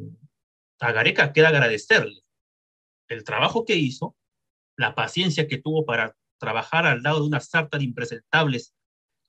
a 0.79 0.91
Gareca 0.91 1.33
queda 1.33 1.49
agradecerle 1.49 2.21
el 3.07 3.23
trabajo 3.23 3.65
que 3.65 3.75
hizo, 3.75 4.15
la 4.75 4.93
paciencia 4.93 5.47
que 5.47 5.57
tuvo 5.57 5.85
para 5.85 6.15
trabajar 6.39 6.85
al 6.85 7.01
lado 7.01 7.21
de 7.21 7.27
una 7.27 7.39
sarta 7.39 7.77
de 7.77 7.85
impresentables 7.85 8.75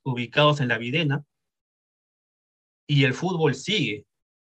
ubicados 0.05 0.61
en 0.61 0.69
la 0.69 0.79
Videna, 0.79 1.25
y 2.89 3.05
el 3.05 3.15
fútbol 3.15 3.55
sigue. 3.55 4.07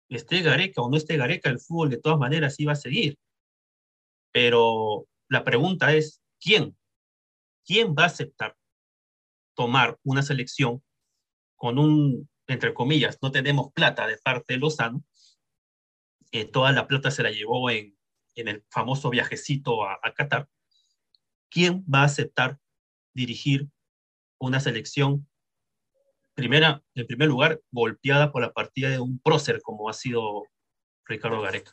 Esté 0.08 0.40
Gareca 0.40 0.80
o 0.82 0.90
no 0.90 0.96
esté 0.96 1.16
Gareca, 1.16 1.50
el 1.50 1.60
fútbol 1.60 1.90
de 1.90 1.98
todas 1.98 2.18
maneras 2.18 2.58
iba 2.58 2.72
a 2.72 2.76
seguir. 2.76 3.16
Pero 4.32 5.06
la 5.28 5.44
pregunta 5.44 5.94
es, 5.94 6.19
¿quién? 6.40 6.76
¿Quién 7.64 7.94
va 7.94 8.04
a 8.04 8.06
aceptar 8.06 8.56
tomar 9.54 9.98
una 10.02 10.22
selección 10.22 10.82
con 11.56 11.78
un, 11.78 12.28
entre 12.46 12.74
comillas, 12.74 13.18
no 13.22 13.30
tenemos 13.30 13.72
plata 13.72 14.06
de 14.06 14.18
parte 14.18 14.54
de 14.54 14.58
Lozano? 14.58 15.04
Toda 16.52 16.72
la 16.72 16.86
plata 16.86 17.10
se 17.10 17.22
la 17.22 17.30
llevó 17.30 17.70
en, 17.70 17.96
en 18.34 18.48
el 18.48 18.64
famoso 18.70 19.10
viajecito 19.10 19.84
a, 19.84 19.98
a 20.02 20.14
Qatar. 20.14 20.48
¿Quién 21.48 21.84
va 21.92 22.02
a 22.02 22.04
aceptar 22.04 22.58
dirigir 23.12 23.68
una 24.38 24.60
selección 24.60 25.28
primera, 26.34 26.82
en 26.94 27.06
primer 27.06 27.28
lugar, 27.28 27.60
golpeada 27.70 28.32
por 28.32 28.42
la 28.42 28.52
partida 28.52 28.88
de 28.88 28.98
un 28.98 29.18
prócer 29.18 29.60
como 29.62 29.88
ha 29.88 29.92
sido 29.92 30.44
Ricardo 31.04 31.42
Gareca. 31.42 31.72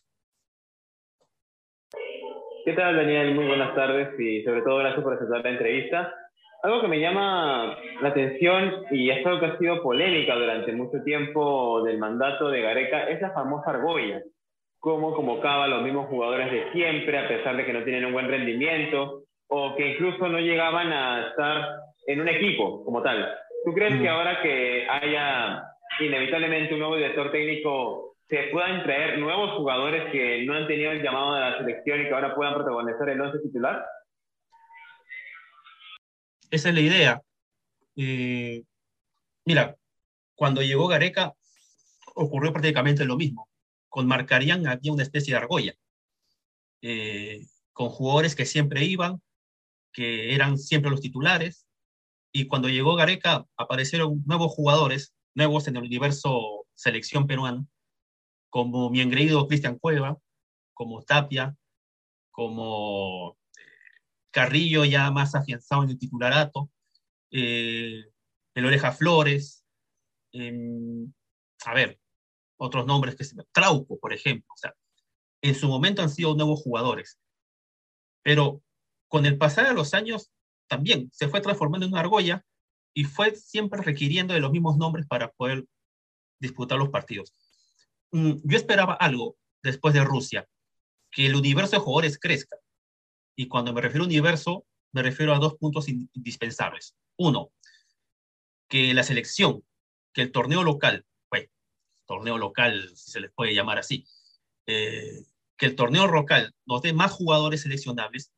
¿Qué 2.67 2.73
tal, 2.73 2.97
Daniel? 2.97 3.33
Muy 3.33 3.45
buenas 3.45 3.73
tardes 3.75 4.09
y 4.19 4.43
sobre 4.43 4.61
todo 4.61 4.79
gracias 4.79 5.01
por 5.01 5.13
aceptar 5.13 5.41
la 5.41 5.51
entrevista. 5.51 6.13
Algo 6.63 6.81
que 6.81 6.89
me 6.89 6.99
llama 6.99 7.77
la 8.01 8.09
atención 8.09 8.83
y 8.91 9.09
es 9.09 9.25
algo 9.25 9.39
que 9.39 9.45
ha 9.45 9.57
sido 9.57 9.81
polémica 9.81 10.35
durante 10.35 10.73
mucho 10.73 11.01
tiempo 11.05 11.81
del 11.83 11.97
mandato 11.97 12.49
de 12.49 12.61
Gareca 12.61 13.07
es 13.07 13.21
la 13.21 13.31
famosa 13.31 13.69
argolla. 13.69 14.21
cómo 14.79 15.15
convocaba 15.15 15.63
a 15.63 15.67
los 15.69 15.81
mismos 15.81 16.09
jugadores 16.09 16.51
de 16.51 16.69
siempre, 16.73 17.17
a 17.17 17.29
pesar 17.29 17.55
de 17.55 17.63
que 17.63 17.71
no 17.71 17.85
tienen 17.85 18.03
un 18.03 18.11
buen 18.11 18.27
rendimiento, 18.27 19.21
o 19.47 19.73
que 19.77 19.93
incluso 19.93 20.27
no 20.27 20.41
llegaban 20.41 20.91
a 20.91 21.29
estar 21.29 21.69
en 22.05 22.19
un 22.19 22.27
equipo 22.27 22.83
como 22.83 23.01
tal. 23.01 23.33
¿Tú 23.63 23.73
crees 23.73 23.97
que 24.01 24.09
ahora 24.09 24.41
que 24.41 24.85
haya 24.89 25.63
inevitablemente 26.01 26.73
un 26.73 26.81
nuevo 26.81 26.97
director 26.97 27.31
técnico, 27.31 28.16
se 28.29 28.49
puedan 28.51 28.83
traer 28.83 29.19
nuevos 29.19 29.57
jugadores 29.57 30.11
que 30.11 30.43
no 30.45 30.53
han 30.53 30.67
tenido 30.67 30.91
el 30.91 31.01
llamado 31.01 31.33
de 31.33 31.39
la 31.39 31.57
selección 31.59 32.01
y 32.01 32.03
que 32.03 32.13
ahora 32.13 32.35
puedan 32.35 32.55
protagonizar 32.55 33.09
el 33.09 33.21
once 33.21 33.39
titular? 33.39 33.85
Esa 36.51 36.69
es 36.69 36.75
la 36.75 36.81
idea. 36.81 37.21
Eh, 37.95 38.63
mira, 39.45 39.75
cuando 40.35 40.61
llegó 40.61 40.87
Gareca 40.87 41.33
ocurrió 42.15 42.51
prácticamente 42.51 43.05
lo 43.05 43.15
mismo. 43.15 43.49
Con 43.89 44.07
Marcarian 44.07 44.67
había 44.67 44.91
una 44.91 45.03
especie 45.03 45.33
de 45.33 45.39
argolla, 45.39 45.73
eh, 46.81 47.45
con 47.71 47.89
jugadores 47.89 48.35
que 48.35 48.45
siempre 48.45 48.83
iban, 48.83 49.21
que 49.93 50.35
eran 50.35 50.57
siempre 50.57 50.91
los 50.91 51.01
titulares, 51.01 51.65
y 52.31 52.47
cuando 52.47 52.67
llegó 52.67 52.95
Gareca 52.95 53.45
aparecieron 53.55 54.21
nuevos 54.25 54.53
jugadores, 54.53 55.13
nuevos 55.33 55.67
en 55.67 55.77
el 55.77 55.83
universo 55.83 56.65
selección 56.75 57.25
peruana, 57.25 57.65
como 58.49 58.89
mi 58.89 59.01
engreído 59.01 59.47
Cristian 59.47 59.77
Cueva, 59.77 60.17
como 60.73 61.03
Tapia, 61.03 61.55
como 62.31 63.37
eh, 63.57 63.63
Carrillo 64.31 64.85
ya 64.85 65.11
más 65.11 65.35
afianzado 65.35 65.83
en 65.83 65.91
el 65.91 65.97
titularato, 65.97 66.69
eh, 67.31 68.05
el 68.55 68.65
Oreja 68.65 68.91
Flores, 68.91 69.65
em, 70.31 71.11
a 71.65 71.73
ver, 71.73 71.99
otros 72.57 72.85
nombres 72.85 73.15
que 73.15 73.23
se 73.23 73.35
me... 73.35 73.43
Trauco, 73.51 73.99
por 73.99 74.13
ejemplo. 74.13 74.51
O 74.53 74.57
sea, 74.57 74.75
en 75.41 75.55
su 75.55 75.67
momento 75.67 76.01
han 76.01 76.09
sido 76.09 76.35
nuevos 76.35 76.61
jugadores. 76.61 77.19
Pero 78.23 78.61
con 79.07 79.25
el 79.25 79.37
pasar 79.37 79.67
de 79.67 79.73
los 79.73 79.93
años 79.93 80.31
también 80.67 81.09
se 81.13 81.29
fue 81.29 81.41
transformando 81.41 81.85
en 81.85 81.93
una 81.93 82.01
argolla 82.01 82.45
y 82.93 83.03
fue 83.05 83.35
siempre 83.35 83.81
requiriendo 83.81 84.33
de 84.33 84.39
los 84.39 84.51
mismos 84.51 84.77
nombres 84.77 85.05
para 85.07 85.31
poder 85.31 85.65
disputar 86.39 86.77
los 86.77 86.89
partidos. 86.89 87.33
Mm, 88.11 88.33
yo 88.43 88.57
esperaba 88.57 88.93
algo 88.93 89.37
después 89.63 89.93
de 89.93 90.03
Rusia, 90.03 90.47
que 91.11 91.25
el 91.25 91.35
universo 91.35 91.75
de 91.75 91.81
jugadores 91.81 92.19
crezca. 92.19 92.57
Y 93.35 93.47
cuando 93.47 93.73
me 93.73 93.81
refiero 93.81 94.03
a 94.03 94.07
universo, 94.07 94.65
me 94.93 95.03
refiero 95.03 95.33
a 95.33 95.39
dos 95.39 95.55
puntos 95.55 95.87
indispensables. 95.89 96.95
Uno, 97.17 97.51
que 98.67 98.93
la 98.93 99.03
selección, 99.03 99.63
que 100.13 100.21
el 100.21 100.31
torneo 100.31 100.63
local, 100.63 101.05
bueno, 101.29 101.47
torneo 102.05 102.37
local, 102.37 102.91
si 102.95 103.11
se 103.11 103.19
les 103.19 103.31
puede 103.31 103.53
llamar 103.53 103.77
así, 103.77 104.05
eh, 104.65 105.23
que 105.57 105.65
el 105.65 105.75
torneo 105.75 106.07
local 106.07 106.53
nos 106.65 106.81
dé 106.81 106.93
más 106.93 107.11
jugadores 107.11 107.61
seleccionables 107.61 108.31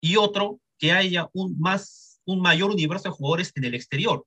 y 0.00 0.16
otro, 0.16 0.60
que 0.78 0.92
haya 0.92 1.28
un, 1.32 1.58
más, 1.58 2.20
un 2.24 2.40
mayor 2.40 2.70
universo 2.70 3.08
de 3.08 3.14
jugadores 3.14 3.52
en 3.54 3.64
el 3.64 3.74
exterior, 3.74 4.26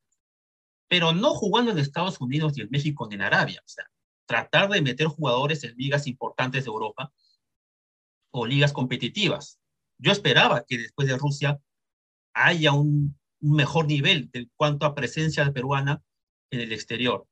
pero 0.88 1.14
no 1.14 1.34
jugando 1.34 1.72
en 1.72 1.78
Estados 1.78 2.20
Unidos 2.20 2.54
ni 2.56 2.64
en 2.64 2.70
México 2.72 3.08
ni 3.08 3.16
en 3.16 3.22
Arabia. 3.22 3.62
O 3.64 3.70
sea, 3.70 3.89
tratar 4.30 4.70
de 4.70 4.84
meter 4.84 5.08
jugadores 5.08 5.64
en 5.64 5.76
ligas 5.76 6.06
importantes 6.06 6.64
de 6.64 6.70
Europa 6.70 7.12
o 8.32 8.46
ligas 8.46 8.74
competitivas. 8.74 9.60
Yo 9.98 10.12
esperaba 10.12 10.66
que 10.68 10.78
después 10.78 11.08
de 11.08 11.18
Rusia 11.18 11.60
haya 12.36 12.74
un, 12.74 13.18
mejor 13.42 13.88
nivel 13.88 14.30
en 14.34 14.52
cuanto 14.56 14.86
a 14.86 14.94
presencia 14.94 15.52
peruana 15.52 16.04
en 16.52 16.60
el 16.60 16.72
exterior. 16.74 17.26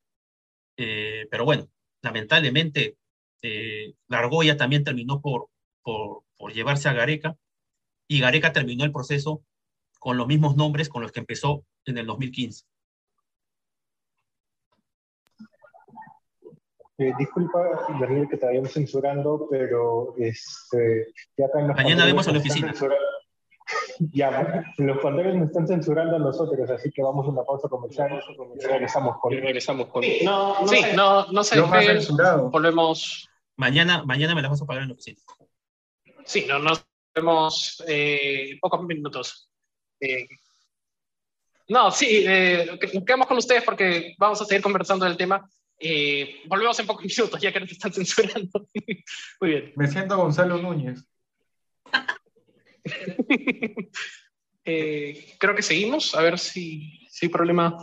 Eh, 0.76 1.28
pero 1.30 1.45
bueno, 1.45 1.70
lamentablemente, 2.02 2.98
eh, 3.43 3.93
la 4.08 4.18
argolla 4.18 4.58
también 4.58 4.84
terminó 4.84 5.22
por, 5.22 5.50
por, 5.84 6.24
por 6.36 6.52
llevarse 6.52 6.89
a 6.89 6.93
Gareca 6.93 7.38
y 8.08 8.22
Gareca 8.22 8.54
terminó 8.54 8.86
el 8.86 8.91
proceso 8.91 9.43
con 10.00 10.18
los 10.18 10.26
mismos 10.26 10.56
nombres 10.56 10.89
con 10.89 11.04
los 11.04 11.12
que 11.12 11.20
empezó 11.20 11.64
en 11.86 12.00
el 12.00 12.08
2015. 12.08 12.66
Eh, 17.00 17.14
disculpa, 17.20 17.60
Daniel, 18.00 18.28
que 18.30 18.38
te 18.38 18.45
vayamos 18.45 18.72
censurando, 18.72 19.48
pero 19.50 20.16
este, 20.18 21.14
ya 21.38 21.45
acá 21.45 21.60
en 21.60 21.68
los 21.68 21.78
Mañana 21.78 22.06
vemos 22.06 22.28
a 22.28 22.32
la 22.32 22.39
oficina. 22.39 22.74
Ya, 24.00 24.64
los 24.78 24.98
panderos 25.00 25.36
me 25.36 25.43
están 25.43 25.68
censurando 25.68 26.16
a 26.16 26.20
nosotros, 26.20 26.70
así 26.70 26.89
que 26.89 27.04
vamos 27.04 27.26
a 27.26 27.30
una 27.32 27.43
pausa 27.43 27.68
comercial 27.68 28.22
y 28.56 28.66
regresamos 28.66 29.18
con. 29.20 29.34
regresamos 29.34 29.88
con. 29.88 30.04
No, 30.24 30.62
no, 30.62 30.68
sí, 30.68 30.82
no, 30.95 31.26
no 31.34 31.43
se 31.43 31.60
Volvemos. 31.60 33.30
Mañana, 33.58 34.04
mañana 34.06 34.36
me 34.36 34.41
las 34.41 34.52
vas 34.52 34.62
a 34.62 34.66
pagar 34.66 34.84
en 34.84 34.89
la 34.89 34.93
oficina. 34.93 35.20
Sí, 36.24 36.45
no, 36.48 36.60
nos 36.60 36.86
vemos 37.14 37.84
eh, 37.88 38.58
pocos 38.62 38.84
minutos. 38.84 39.50
Eh, 40.00 40.28
no, 41.70 41.91
sí, 41.91 42.24
eh, 42.26 42.80
quedamos 43.06 43.28
con 43.28 43.38
ustedes 43.38 43.64
porque 43.64 44.16
vamos 44.18 44.41
a 44.41 44.45
seguir 44.45 44.62
conversando 44.62 45.06
del 45.06 45.18
tema. 45.18 45.50
Eh, 45.80 46.41
volvemos 46.47 46.80
en 46.80 46.88
pocos 46.88 47.05
minutos, 47.17 47.41
ya 47.41 47.51
que 47.51 47.59
nos 47.59 47.71
están 47.71 47.93
censurando. 47.93 48.67
Muy 49.41 49.49
bien. 49.49 49.73
Me 49.75 49.88
siento 49.88 50.17
Gonzalo 50.17 50.57
Núñez. 50.57 51.03
eh, 54.65 55.36
creo 55.39 55.55
que 55.55 55.61
seguimos, 55.61 56.15
a 56.15 56.21
ver 56.21 56.39
si, 56.39 57.07
si 57.09 57.25
hay 57.25 57.30
problema. 57.30 57.78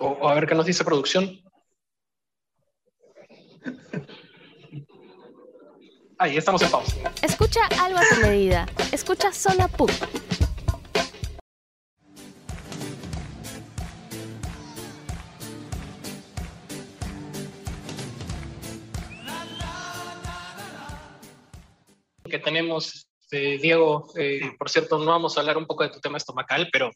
O, 0.00 0.06
o, 0.06 0.28
a 0.28 0.34
ver 0.34 0.46
qué 0.46 0.54
nos 0.54 0.66
dice 0.66 0.84
producción. 0.84 1.42
Ahí 6.20 6.36
estamos 6.36 6.62
en 6.62 6.70
pausa. 6.70 6.96
Escucha 7.22 7.60
algo 7.80 7.98
a 7.98 8.02
tu 8.02 8.20
medida. 8.22 8.66
Escucha 8.92 9.32
Zona 9.32 9.68
PUC. 9.68 10.37
Que 22.28 22.38
tenemos, 22.38 23.08
eh, 23.30 23.58
Diego, 23.60 24.12
eh, 24.16 24.52
por 24.58 24.70
cierto, 24.70 24.98
no 24.98 25.06
vamos 25.06 25.36
a 25.36 25.40
hablar 25.40 25.56
un 25.56 25.66
poco 25.66 25.84
de 25.84 25.90
tu 25.90 26.00
tema 26.00 26.18
estomacal, 26.18 26.68
pero 26.72 26.90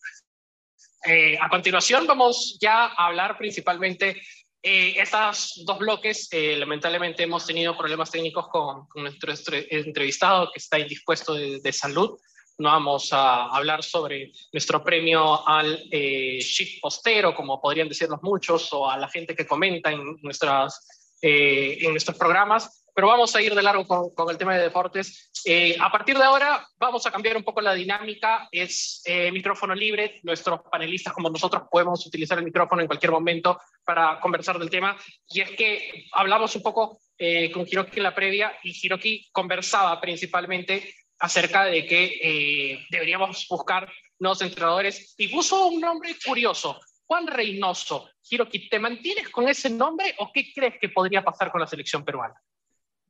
eh, 1.07 1.37
a 1.41 1.49
continuación 1.49 2.07
vamos 2.07 2.59
ya 2.61 2.87
a 2.87 3.07
hablar 3.07 3.37
principalmente 3.37 4.23
eh, 4.65 4.95
estos 4.97 5.65
dos 5.67 5.77
bloques, 5.79 6.29
eh, 6.31 6.57
lamentablemente 6.57 7.25
hemos 7.25 7.45
tenido 7.45 7.77
problemas 7.77 8.13
técnicos 8.13 8.47
con, 8.47 8.87
con, 8.87 9.03
nuestro 9.03 9.33
entrevistado 9.71 10.53
que 10.53 10.61
está 10.61 10.79
indispuesto 10.79 11.35
de, 11.35 11.61
de, 11.61 11.73
salud. 11.73 12.17
No 12.59 12.69
vamos 12.69 13.13
a 13.13 13.47
hablar 13.47 13.83
sobre 13.83 14.31
nuestro 14.53 14.85
premio 14.85 15.45
al 15.49 15.83
eh, 15.91 16.39
shit 16.41 16.81
postero, 16.81 17.35
como 17.35 17.61
podrían 17.61 17.89
decirnos 17.89 18.23
muchos, 18.23 18.73
o 18.73 18.89
a 18.89 18.97
la 18.97 19.09
gente 19.09 19.35
que 19.35 19.49
comenta 19.49 19.91
en, 19.91 20.17
nuestras, 20.23 20.87
eh, 21.21 21.79
en 21.81 21.91
nuestros 21.91 22.17
programas 22.17 22.82
pero 22.95 23.09
vamos 23.09 23.35
a 23.35 23.43
ir 23.43 23.55
de 23.55 23.63
largo 23.63 23.87
con, 23.87 24.15
con 24.15 24.31
el 24.31 24.39
tema 24.39 24.55
de 24.55 24.63
deportes. 24.63 25.31
Eh, 25.45 25.77
a 25.81 25.91
partir 25.91 26.17
de 26.17 26.25
ahora 26.25 26.67
vamos 26.79 27.05
a 27.07 27.11
cambiar 27.11 27.37
un 27.37 27.43
poco 27.43 27.61
la 27.61 27.75
dinámica, 27.75 28.49
es 28.53 29.03
eh, 29.05 29.33
micrófono 29.33 29.75
libre, 29.75 30.21
nuestros 30.23 30.61
panelistas 30.71 31.13
como 31.13 31.31
nosotros 31.31 31.65
podemos 31.71 32.07
utilizar 32.07 32.39
el 32.39 32.45
micrófono 32.45 32.83
en 32.83 32.87
cualquier 32.87 33.13
momento 33.13 33.61
para 33.85 34.21
conversar 34.21 34.59
del 34.59 34.71
tema, 34.71 34.97
y 35.29 35.41
es 35.41 35.51
que 35.53 36.07
hablamos 36.13 36.55
un 36.55 36.63
poco 36.63 37.01
eh, 37.19 37.51
con 37.51 37.67
Hiroki 37.67 37.99
en 37.99 38.03
la 38.05 38.15
previa, 38.15 38.53
y 38.63 38.71
Hiroki 38.71 39.29
conversaba 39.33 40.01
principalmente 40.01 40.95
acerca 41.19 41.65
de 41.65 41.87
que 41.87 42.19
eh, 42.23 42.87
deberíamos 42.91 43.47
buscar 43.49 43.91
nuevos 44.19 44.43
entrenadores, 44.43 45.15
y 45.19 45.29
puso 45.29 45.67
un 45.67 45.81
nombre 45.81 46.17
curioso, 46.25 46.81
Juan 47.07 47.27
Reynoso. 47.27 48.09
Hiroki, 48.29 48.69
¿te 48.69 48.79
mantienes 48.79 49.29
con 49.29 49.49
ese 49.49 49.69
nombre 49.69 50.15
o 50.19 50.31
qué 50.33 50.53
crees 50.55 50.75
que 50.81 50.89
podría 50.89 51.23
pasar 51.23 51.51
con 51.51 51.61
la 51.61 51.67
selección 51.67 52.05
peruana? 52.05 52.35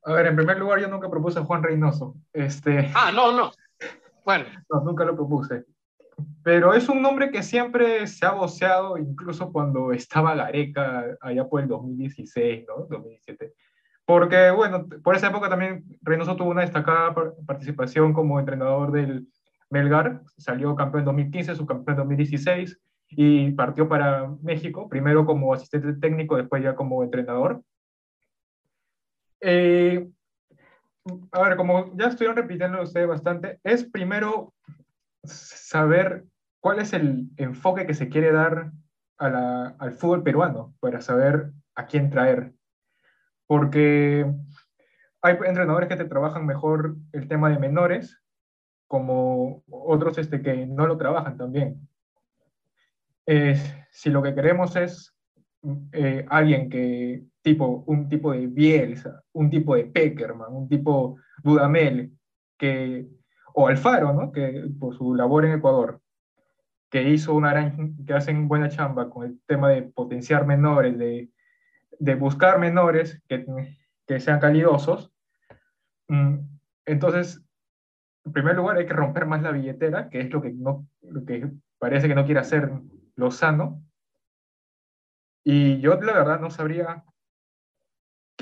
A 0.04 0.12
ver, 0.12 0.26
en 0.26 0.36
primer 0.36 0.58
lugar, 0.58 0.80
yo 0.80 0.88
nunca 0.88 1.08
propuse 1.08 1.38
a 1.38 1.44
Juan 1.44 1.62
Reynoso. 1.62 2.16
Este... 2.32 2.90
Ah, 2.94 3.12
no, 3.14 3.32
no. 3.32 3.52
Bueno. 4.24 4.44
No, 4.70 4.80
nunca 4.80 5.04
lo 5.04 5.14
propuse. 5.14 5.64
Pero 6.42 6.74
es 6.74 6.88
un 6.88 7.02
nombre 7.02 7.30
que 7.30 7.42
siempre 7.42 8.06
se 8.06 8.26
ha 8.26 8.32
voceado, 8.32 8.98
incluso 8.98 9.52
cuando 9.52 9.92
estaba 9.92 10.34
Gareca, 10.34 11.16
allá 11.20 11.48
por 11.48 11.60
el 11.60 11.68
2016, 11.68 12.64
¿no? 12.68 12.86
2017. 12.88 13.54
Porque, 14.04 14.50
bueno, 14.50 14.86
por 15.02 15.14
esa 15.14 15.28
época 15.28 15.48
también 15.48 15.84
Reynoso 16.02 16.36
tuvo 16.36 16.50
una 16.50 16.62
destacada 16.62 17.14
participación 17.46 18.12
como 18.12 18.40
entrenador 18.40 18.90
del 18.92 19.28
Melgar. 19.70 20.22
Salió 20.36 20.74
campeón 20.74 21.00
en 21.00 21.06
2015, 21.06 21.54
subcampeón 21.54 21.94
en 21.94 22.02
2016 22.02 22.80
y 23.10 23.52
partió 23.52 23.88
para 23.88 24.28
México, 24.42 24.88
primero 24.88 25.24
como 25.24 25.54
asistente 25.54 25.92
técnico, 25.94 26.36
después 26.36 26.62
ya 26.62 26.74
como 26.74 27.02
entrenador. 27.04 27.62
Eh, 29.42 30.08
a 31.32 31.42
ver, 31.42 31.56
como 31.56 31.96
ya 31.96 32.06
estuvieron 32.06 32.36
repitiendo 32.36 32.80
ustedes 32.80 33.08
bastante, 33.08 33.58
es 33.64 33.84
primero 33.84 34.54
saber 35.24 36.24
cuál 36.60 36.78
es 36.78 36.92
el 36.92 37.28
enfoque 37.36 37.86
que 37.86 37.94
se 37.94 38.08
quiere 38.08 38.32
dar 38.32 38.70
a 39.18 39.28
la, 39.28 39.66
al 39.78 39.92
fútbol 39.92 40.22
peruano 40.22 40.74
para 40.80 41.00
saber 41.00 41.50
a 41.74 41.86
quién 41.86 42.08
traer. 42.08 42.52
Porque 43.48 44.32
hay 45.20 45.36
entrenadores 45.44 45.88
que 45.88 45.96
te 45.96 46.04
trabajan 46.04 46.46
mejor 46.46 46.96
el 47.12 47.26
tema 47.26 47.50
de 47.50 47.58
menores, 47.58 48.20
como 48.86 49.64
otros 49.68 50.18
este, 50.18 50.40
que 50.40 50.66
no 50.66 50.86
lo 50.86 50.96
trabajan 50.98 51.36
también. 51.36 51.88
si 53.90 54.10
lo 54.10 54.22
que 54.22 54.34
queremos 54.34 54.76
es 54.76 55.14
eh, 55.92 56.26
alguien 56.28 56.68
que, 56.68 57.24
tipo, 57.42 57.84
un 57.86 58.08
tipo 58.08 58.32
de 58.32 58.46
Bielsa, 58.46 59.22
un 59.32 59.50
tipo 59.50 59.74
de 59.74 59.84
Peckerman, 59.84 60.52
un 60.52 60.68
tipo 60.68 61.16
Dudamel, 61.42 62.12
que, 62.56 63.08
o 63.54 63.68
Alfaro, 63.68 64.12
¿no? 64.12 64.32
que 64.32 64.64
por 64.78 64.96
su 64.96 65.14
labor 65.14 65.44
en 65.44 65.52
Ecuador, 65.52 66.00
que 66.88 67.08
hizo 67.08 67.34
una 67.34 67.74
que 68.06 68.14
hacen 68.14 68.48
buena 68.48 68.68
chamba 68.68 69.10
con 69.10 69.26
el 69.26 69.40
tema 69.46 69.70
de 69.70 69.82
potenciar 69.82 70.46
menores, 70.46 70.96
de, 70.98 71.30
de 71.98 72.14
buscar 72.14 72.58
menores 72.58 73.20
que, 73.28 73.44
que 74.06 74.20
sean 74.20 74.40
calidosos. 74.40 75.12
Mm, 76.08 76.38
entonces, 76.86 77.42
en 78.24 78.32
primer 78.32 78.56
lugar, 78.56 78.76
hay 78.76 78.86
que 78.86 78.92
romper 78.92 79.26
más 79.26 79.42
la 79.42 79.52
billetera, 79.52 80.08
que 80.08 80.20
es 80.20 80.30
lo 80.30 80.40
que, 80.42 80.52
no, 80.52 80.86
lo 81.02 81.24
que 81.24 81.50
parece 81.78 82.08
que 82.08 82.14
no 82.14 82.24
quiere 82.24 82.40
hacer 82.40 82.70
Lozano. 83.16 83.82
Y 85.44 85.80
yo, 85.80 86.00
la 86.00 86.12
verdad, 86.12 86.40
no 86.40 86.50
sabría 86.50 87.04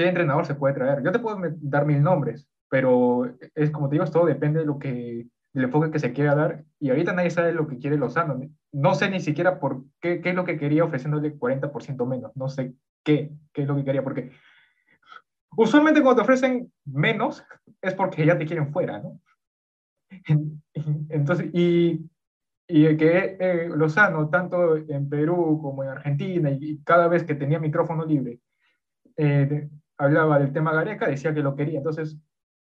qué 0.01 0.09
entrenador 0.09 0.47
se 0.47 0.55
puede 0.55 0.75
traer. 0.75 1.03
Yo 1.03 1.13
te 1.13 1.19
puedo 1.19 1.39
dar 1.61 1.85
mil 1.85 2.03
nombres, 2.03 2.49
pero 2.71 3.31
es 3.55 3.71
como 3.71 3.89
te 3.89 3.97
digo, 3.97 4.07
todo 4.07 4.25
depende 4.25 4.61
de 4.61 4.65
lo 4.65 4.79
que 4.79 5.27
del 5.53 5.65
enfoque 5.65 5.91
que 5.91 5.99
se 5.99 6.13
quiera 6.13 6.35
dar, 6.35 6.65
y 6.79 6.91
ahorita 6.91 7.13
nadie 7.13 7.31
sabe 7.31 7.53
lo 7.53 7.67
que 7.67 7.77
quiere 7.77 7.99
Lozano. 7.99 8.41
No 8.73 8.95
sé 8.95 9.11
ni 9.11 9.21
siquiera 9.21 9.61
por 9.61 9.85
qué, 10.01 10.23
qué 10.23 10.31
es 10.31 10.35
lo 10.35 10.45
que 10.45 10.57
quería 10.57 10.85
ofreciéndole 10.85 11.37
40% 11.37 12.07
menos, 12.07 12.35
no 12.35 12.49
sé 12.49 12.75
qué, 13.05 13.33
qué 13.53 13.63
es 13.63 13.69
lo 13.69 13.77
que 13.77 13.85
quería, 13.85 14.03
porque 14.03 14.31
usualmente 15.57 16.01
cuando 16.01 16.23
te 16.23 16.23
ofrecen 16.23 16.73
menos 16.87 17.45
es 17.83 17.93
porque 17.93 18.25
ya 18.25 18.39
te 18.39 18.47
quieren 18.47 18.73
fuera, 18.73 19.01
¿no? 19.01 19.21
Entonces, 21.11 21.51
y, 21.53 22.09
y 22.69 22.97
que 22.97 23.37
eh, 23.39 23.69
Lozano, 23.69 24.31
tanto 24.31 24.77
en 24.77 25.11
Perú 25.11 25.59
como 25.61 25.83
en 25.83 25.91
Argentina, 25.91 26.51
y, 26.51 26.79
cada 26.85 27.07
vez 27.07 27.25
que 27.25 27.35
tenía 27.35 27.59
micrófono 27.59 28.07
libre, 28.07 28.39
eh, 29.17 29.69
hablaba 30.01 30.39
del 30.39 30.53
tema 30.53 30.73
Gareca, 30.73 31.09
decía 31.09 31.35
que 31.35 31.43
lo 31.43 31.55
quería, 31.55 31.79
entonces, 31.79 32.17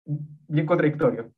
bien 0.06 0.66
contradictorio. 0.66 1.32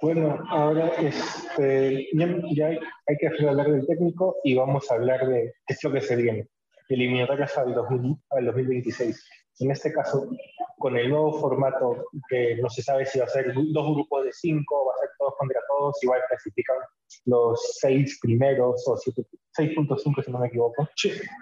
Bueno, 0.00 0.38
ahora 0.48 0.86
este, 1.00 2.06
ya, 2.12 2.66
hay, 2.68 3.16
que 3.18 3.46
hablar 3.48 3.72
del 3.72 3.86
técnico 3.86 4.36
y 4.44 4.54
vamos 4.54 4.88
a 4.90 4.94
hablar 4.94 5.26
de 5.26 5.54
qué 5.66 5.74
es 5.74 5.82
lo 5.82 5.90
que 5.92 6.00
se 6.00 6.14
viene. 6.14 6.48
Eliminatorias 6.88 7.58
al, 7.58 7.74
2000, 7.74 8.16
al 8.30 8.44
2026. 8.46 9.28
En 9.58 9.70
este 9.72 9.92
caso, 9.92 10.30
con 10.78 10.96
el 10.96 11.08
nuevo 11.08 11.40
formato 11.40 12.04
que 12.28 12.56
no 12.56 12.68
se 12.68 12.82
sabe 12.82 13.06
si 13.06 13.18
va 13.18 13.24
a 13.24 13.28
ser 13.28 13.52
dos 13.54 13.94
grupos 13.94 14.24
de 14.26 14.32
cinco, 14.32 14.86
va 14.86 14.92
a 14.92 15.00
ser 15.00 15.10
todos 15.18 15.34
contra 15.38 15.60
todos, 15.66 15.96
igual 16.02 16.20
clasifican 16.28 16.76
los 17.24 17.78
seis 17.80 18.18
primeros 18.22 18.86
o 18.86 18.96
6.5 19.56 20.22
si 20.22 20.30
no 20.30 20.38
me 20.38 20.48
equivoco. 20.48 20.88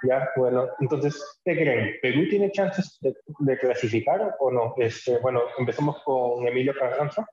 Ya, 0.09 0.29
bueno, 0.37 0.69
entonces, 0.81 1.41
¿qué 1.45 1.55
creen? 1.55 1.97
¿Perú 2.01 2.29
tiene 2.29 2.51
chances 2.51 2.99
de, 3.01 3.59
clasificar 3.59 4.37
o 4.39 4.51
no? 4.51 4.75
Este, 4.79 5.19
bueno, 5.19 5.41
empezamos 5.59 6.03
con 6.05 6.47
Emilio 6.47 6.75
Carranza. 6.79 7.27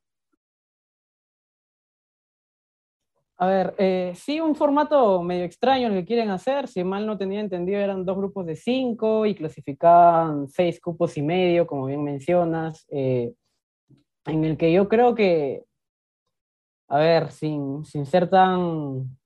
A 3.38 3.48
ver, 3.48 3.74
eh, 3.80 4.14
sí, 4.16 4.40
un 4.40 4.56
formato 4.56 5.24
medio 5.24 5.46
extraño 5.46 5.88
el 5.88 5.96
que 5.96 6.06
quieren 6.06 6.30
hacer. 6.30 6.68
Si 6.68 6.84
mal 6.84 7.08
no 7.08 7.18
tenía 7.18 7.40
entendido, 7.40 7.80
eran 7.80 8.06
dos 8.06 8.16
grupos 8.16 8.46
de 8.46 8.56
cinco 8.56 9.26
y 9.26 9.34
clasificaban 9.34 10.48
seis 10.48 10.80
cupos 10.80 11.18
y 11.18 11.24
medio, 11.24 11.66
como 11.66 11.88
bien 11.88 12.04
mencionas, 12.04 12.86
eh, 12.92 13.34
en 14.26 14.44
el 14.44 14.58
que 14.58 14.72
yo 14.72 14.88
creo 14.88 15.16
que, 15.16 15.64
a 16.88 17.00
ver, 17.00 17.32
sin, 17.32 17.84
sin 17.84 18.06
ser 18.06 18.30
tan, 18.30 19.18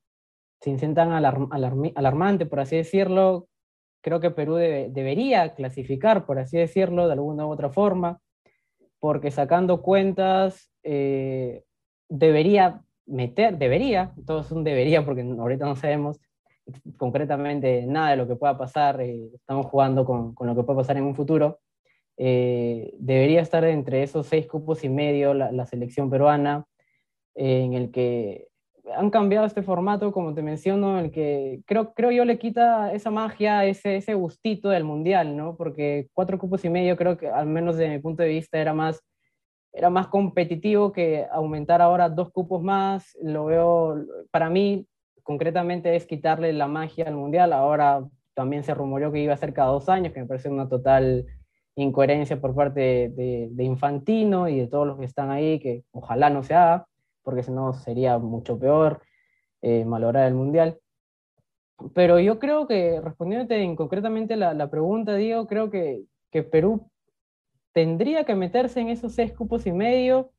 sin 0.65 0.79
ser 0.79 0.95
tan 0.95 1.11
alarmante, 1.13 2.45
por 2.47 2.59
así 2.59 2.75
decirlo, 2.75 3.47
creo 4.01 4.19
que 4.19 4.31
Perú 4.31 4.55
debería 4.55 5.53
clasificar, 5.53 6.25
por 6.25 6.39
así 6.39 6.57
decirlo, 6.57 7.05
de 7.05 7.13
alguna 7.13 7.45
u 7.45 7.51
otra 7.51 7.69
forma, 7.69 8.19
porque 8.99 9.29
sacando 9.29 9.83
cuentas, 9.83 10.71
eh, 10.83 11.63
debería 12.09 12.81
meter, 13.05 13.57
debería, 13.57 14.11
todo 14.25 14.41
es 14.41 14.51
un 14.51 14.63
debería 14.63 15.05
porque 15.05 15.21
ahorita 15.21 15.65
no 15.65 15.75
sabemos 15.75 16.19
concretamente 16.97 17.85
nada 17.85 18.09
de 18.09 18.17
lo 18.17 18.27
que 18.27 18.35
pueda 18.35 18.57
pasar, 18.57 18.99
eh, 19.01 19.29
estamos 19.35 19.67
jugando 19.67 20.03
con, 20.03 20.33
con, 20.33 20.47
lo 20.47 20.55
que 20.55 20.63
puede 20.63 20.77
pasar 20.77 20.97
en 20.97 21.03
un 21.03 21.13
futuro, 21.13 21.59
eh, 22.17 22.91
debería 22.97 23.41
estar 23.41 23.63
entre 23.65 24.01
esos 24.01 24.25
seis 24.25 24.47
cupos 24.47 24.83
y 24.83 24.89
medio 24.89 25.35
la, 25.35 25.65
selección 25.67 26.09
peruana, 26.09 26.65
eh, 27.35 27.61
en 27.61 27.73
el 27.73 27.91
que 27.91 28.47
han 28.95 29.09
cambiado 29.09 29.45
este 29.45 29.63
formato, 29.63 30.11
como 30.11 30.33
te 30.33 30.41
menciono, 30.41 30.99
en 30.99 31.05
el 31.05 31.11
que 31.11 31.61
creo, 31.65 31.93
creo 31.93 32.11
yo 32.11 32.25
le 32.25 32.37
quita 32.37 32.93
esa 32.93 33.11
magia, 33.11 33.65
ese, 33.65 33.97
ese 33.97 34.13
gustito 34.13 34.69
del 34.69 34.83
mundial, 34.83 35.35
¿no? 35.35 35.55
Porque 35.55 36.09
cuatro 36.13 36.37
cupos 36.37 36.63
y 36.65 36.69
medio 36.69 36.95
creo 36.97 37.17
que, 37.17 37.27
al 37.27 37.47
menos 37.47 37.77
desde 37.77 37.93
mi 37.93 37.99
punto 37.99 38.23
de 38.23 38.29
vista, 38.29 38.59
era 38.59 38.73
más 38.73 39.01
era 39.75 39.89
más 39.89 40.07
competitivo 40.07 40.93
que 40.93 41.27
aumentar 41.31 41.81
ahora 41.81 42.07
dos 42.09 42.31
cupos 42.31 42.63
más. 42.63 43.15
Lo 43.21 43.45
veo, 43.45 44.05
para 44.31 44.49
mí, 44.49 44.87
concretamente 45.21 45.95
es 45.95 46.05
quitarle 46.05 46.53
la 46.53 46.67
magia 46.67 47.07
al 47.07 47.15
Mundial. 47.15 47.51
Ahora 47.51 48.01
también 48.33 48.63
se 48.63 48.73
rumoreó 48.73 49.11
que 49.11 49.19
iba 49.19 49.33
a 49.33 49.37
ser 49.37 49.53
cada 49.53 49.71
dos 49.71 49.89
años, 49.89 50.13
que 50.13 50.21
me 50.21 50.27
parece 50.27 50.49
una 50.49 50.69
total 50.69 51.25
incoherencia 51.75 52.39
por 52.39 52.55
parte 52.55 53.09
de, 53.09 53.63
Infantino 53.63 54.47
y 54.47 54.59
de 54.59 54.67
todos 54.67 54.87
los 54.87 54.97
que 54.97 55.05
están 55.05 55.29
ahí, 55.29 55.59
que 55.59 55.83
ojalá 55.91 56.29
no 56.29 56.41
se 56.41 56.53
haga, 56.53 56.87
porque 57.25 57.43
si 57.43 57.51
no 57.51 57.73
sería 57.73 58.17
mucho 58.19 58.57
peor 58.57 59.01
eh, 59.61 59.83
malograr 59.83 60.27
el 60.27 60.35
Mundial. 60.35 60.79
Pero 61.93 62.19
yo 62.19 62.39
creo 62.39 62.67
que, 62.67 63.01
respondiéndote 63.01 63.61
en 63.61 63.75
concretamente 63.75 64.37
la, 64.37 64.53
la 64.53 64.69
pregunta, 64.69 65.15
Diego, 65.15 65.47
creo 65.47 65.69
que, 65.69 66.03
que 66.31 66.43
Perú 66.43 66.89
tendría 67.73 68.23
que 68.23 68.35
meterse 68.35 68.79
en 68.79 68.89
esos 68.89 69.13
seis 69.13 69.33
cupos 69.33 69.65
y 69.65 69.73
medio 69.73 70.31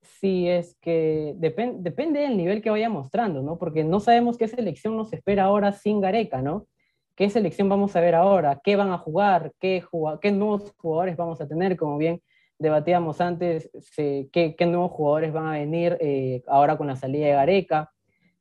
si 0.00 0.48
es 0.48 0.76
que 0.80 1.34
depende 1.36 2.20
del 2.20 2.36
nivel 2.36 2.60
que 2.60 2.70
vaya 2.70 2.88
mostrando, 2.88 3.40
¿no? 3.42 3.56
Porque 3.58 3.84
no 3.84 4.00
sabemos 4.00 4.36
qué 4.36 4.48
selección 4.48 4.96
nos 4.96 5.12
espera 5.12 5.44
ahora 5.44 5.72
sin 5.72 6.00
Gareca, 6.00 6.42
¿no? 6.42 6.66
¿Qué 7.14 7.30
selección 7.30 7.68
vamos 7.68 7.94
a 7.94 8.00
ver 8.00 8.14
ahora? 8.14 8.60
¿Qué 8.64 8.74
van 8.74 8.90
a 8.90 8.98
jugar? 8.98 9.52
¿Qué, 9.60 9.84
qué 10.20 10.32
nuevos 10.32 10.72
jugadores 10.76 11.16
vamos 11.16 11.40
a 11.40 11.46
tener? 11.46 11.76
Como 11.76 11.98
bien 11.98 12.20
debatíamos 12.62 13.20
antes, 13.20 13.70
¿qué, 13.96 14.56
nuevos 14.60 14.92
jugadores 14.92 15.32
van 15.32 15.46
a 15.48 15.58
venir 15.58 15.98
eh, 16.00 16.42
ahora 16.46 16.76
con 16.78 16.86
la 16.86 16.96
salida 16.96 17.26
de 17.26 17.32
Gareca? 17.32 17.92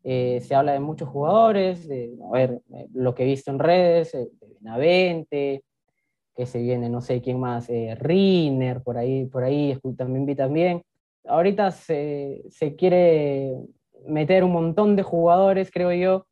Eh, 0.03 0.39
se 0.41 0.55
habla 0.55 0.73
de 0.73 0.79
muchos 0.79 1.09
jugadores, 1.09 1.87
a 1.89 2.31
ver, 2.31 2.61
eh, 2.73 2.87
lo 2.93 3.13
que 3.13 3.23
he 3.23 3.25
visto 3.27 3.51
en 3.51 3.59
redes, 3.59 4.11
de 4.13 4.29
Benavente, 4.59 5.63
que 6.35 6.45
se 6.45 6.59
viene, 6.61 6.89
no 6.89 7.01
sé 7.01 7.21
quién 7.21 7.39
más, 7.39 7.69
eh, 7.69 7.95
Riner, 7.99 8.81
por 8.81 8.97
ahí, 8.97 9.25
por 9.25 9.43
ahí 9.43 9.77
también 9.97 10.25
vi 10.25 10.35
también. 10.35 10.81
Ahorita 11.25 11.71
se, 11.71 12.43
se, 12.49 12.75
quiere 12.75 13.55
meter 14.07 14.43
un 14.43 14.53
montón 14.53 14.95
de 14.95 15.03
jugadores, 15.03 15.69
creo 15.71 15.91
yo, 15.93 16.25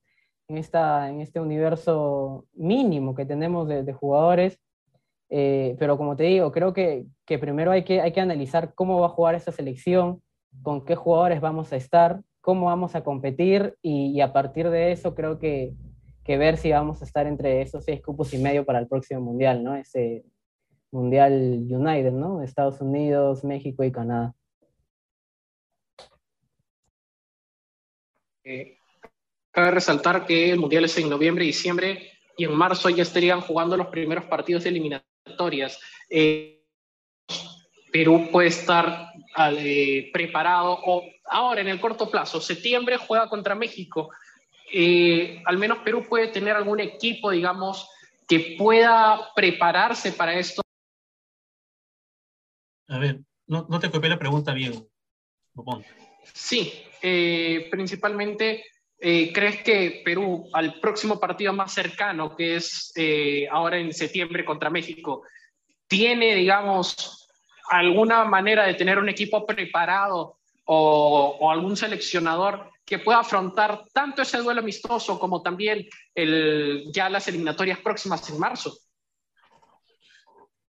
en, 0.48 0.58
esta, 0.58 1.10
en 1.10 1.22
este 1.22 1.40
universo 1.40 2.46
mínimo 2.54 3.14
que 3.14 3.26
tenemos 3.26 3.68
de, 3.68 3.84
de 3.84 3.94
jugadores. 3.94 4.60
Eh, 5.30 5.76
pero 5.78 5.98
como 5.98 6.16
te 6.16 6.24
digo, 6.24 6.52
creo 6.52 6.74
que, 6.74 7.06
primero 7.26 7.72
hay 7.72 7.84
que, 7.84 8.02
hay 8.02 8.12
que 8.12 8.22
analizar 8.22 8.74
cómo 8.74 9.00
va 9.00 9.08
a 9.08 9.12
jugar 9.12 9.36
esa 9.36 9.52
selección, 9.52 10.22
con 10.64 10.84
qué 10.84 10.96
jugadores 10.96 11.40
vamos 11.40 11.72
a 11.72 11.76
estar, 11.76 12.22
cómo 12.42 12.66
vamos 12.66 12.96
a 12.96 13.04
competir 13.04 13.76
y, 13.82 14.20
a 14.22 14.34
partir 14.34 14.70
de 14.70 14.92
eso 14.92 15.16
creo 15.16 15.40
que, 15.40 15.74
ver 16.26 16.58
si 16.58 16.72
vamos 16.72 17.02
a 17.02 17.06
estar 17.06 17.26
entre 17.26 17.60
esos 17.64 17.84
seis 17.84 18.04
cupos 18.04 18.36
y 18.36 18.38
medio 18.38 18.64
para 18.64 18.78
el 18.78 18.88
próximo 18.88 19.20
mundial, 19.20 19.64
¿no? 19.64 19.76
Ese 19.76 20.24
mundial 20.92 21.66
United, 21.68 22.12
¿no? 22.12 22.44
Estados 22.44 22.80
Unidos, 22.82 23.44
México 23.44 23.84
y 23.84 23.92
Canadá. 23.92 24.36
Eh, 28.44 28.78
cabe 29.50 29.72
resaltar 29.72 30.28
que 30.28 30.52
el 30.52 30.60
mundial 30.60 30.86
es 30.86 30.96
en 31.00 31.10
noviembre 31.10 31.46
y 31.46 31.48
diciembre 31.48 32.12
y 32.38 32.46
en 32.46 32.54
marzo 32.54 32.92
ya 32.92 33.02
estarían 33.02 33.42
jugando 33.42 33.76
los 33.76 33.88
primeros 33.88 34.26
partidos 34.26 34.68
eliminatorias. 35.30 35.80
Eh, 36.10 36.66
Perú 37.92 38.30
puede 38.32 38.50
estar 38.50 39.14
eh, 39.58 40.10
preparado 40.14 40.80
o 40.86 41.04
ahora 41.26 41.62
en 41.62 41.68
el 41.68 41.80
corto 41.80 42.10
plazo, 42.10 42.40
septiembre 42.40 42.98
juega 42.98 43.28
contra 43.28 43.56
México 43.56 44.10
eh, 44.72 45.42
al 45.46 45.58
menos 45.58 45.80
Perú 45.80 46.06
puede 46.08 46.28
tener 46.28 46.56
algún 46.56 46.80
equipo, 46.80 47.32
digamos, 47.32 47.90
que 48.28 48.56
pueda 48.58 49.34
prepararse 49.36 50.12
para 50.12 50.38
esto. 50.38 50.62
A 52.88 53.00
ver, 53.00 53.22
no, 53.48 53.80
te 53.80 53.90
copié 53.90 54.10
la 54.10 54.20
pregunta 54.20 54.54
bien. 54.54 54.88
Sí, 56.34 56.84
eh, 57.02 57.68
principalmente, 57.72 58.64
eh, 59.00 59.32
¿crees 59.34 59.64
que 59.64 60.02
Perú, 60.04 60.50
al 60.54 60.80
próximo 60.80 61.20
partido 61.20 61.54
más 61.54 61.74
cercano, 61.74 62.36
que 62.36 62.56
es 62.56 62.94
ahora 63.52 63.78
en 63.78 63.94
septiembre 63.94 64.46
contra 64.46 64.70
México, 64.70 65.24
tiene, 65.88 66.36
digamos, 66.36 67.28
alguna 67.70 68.26
manera 68.26 68.66
de 68.66 68.74
tener 68.74 68.98
un 68.98 69.10
equipo 69.10 69.46
preparado 69.46 70.38
o, 70.66 71.38
o 71.40 71.52
algún 71.52 71.76
seleccionador 71.78 72.70
que 72.90 72.98
pueda 72.98 73.20
afrontar 73.20 73.86
tanto 73.94 74.24
ese 74.24 74.40
duelo 74.40 74.62
amistoso 74.62 75.20
como 75.20 75.44
también 75.44 75.88
el, 76.16 76.92
ya 76.92 77.08
las 77.08 77.28
eliminatorias 77.28 77.78
próximas 77.80 78.28
en 78.32 78.40
marzo. 78.40 78.76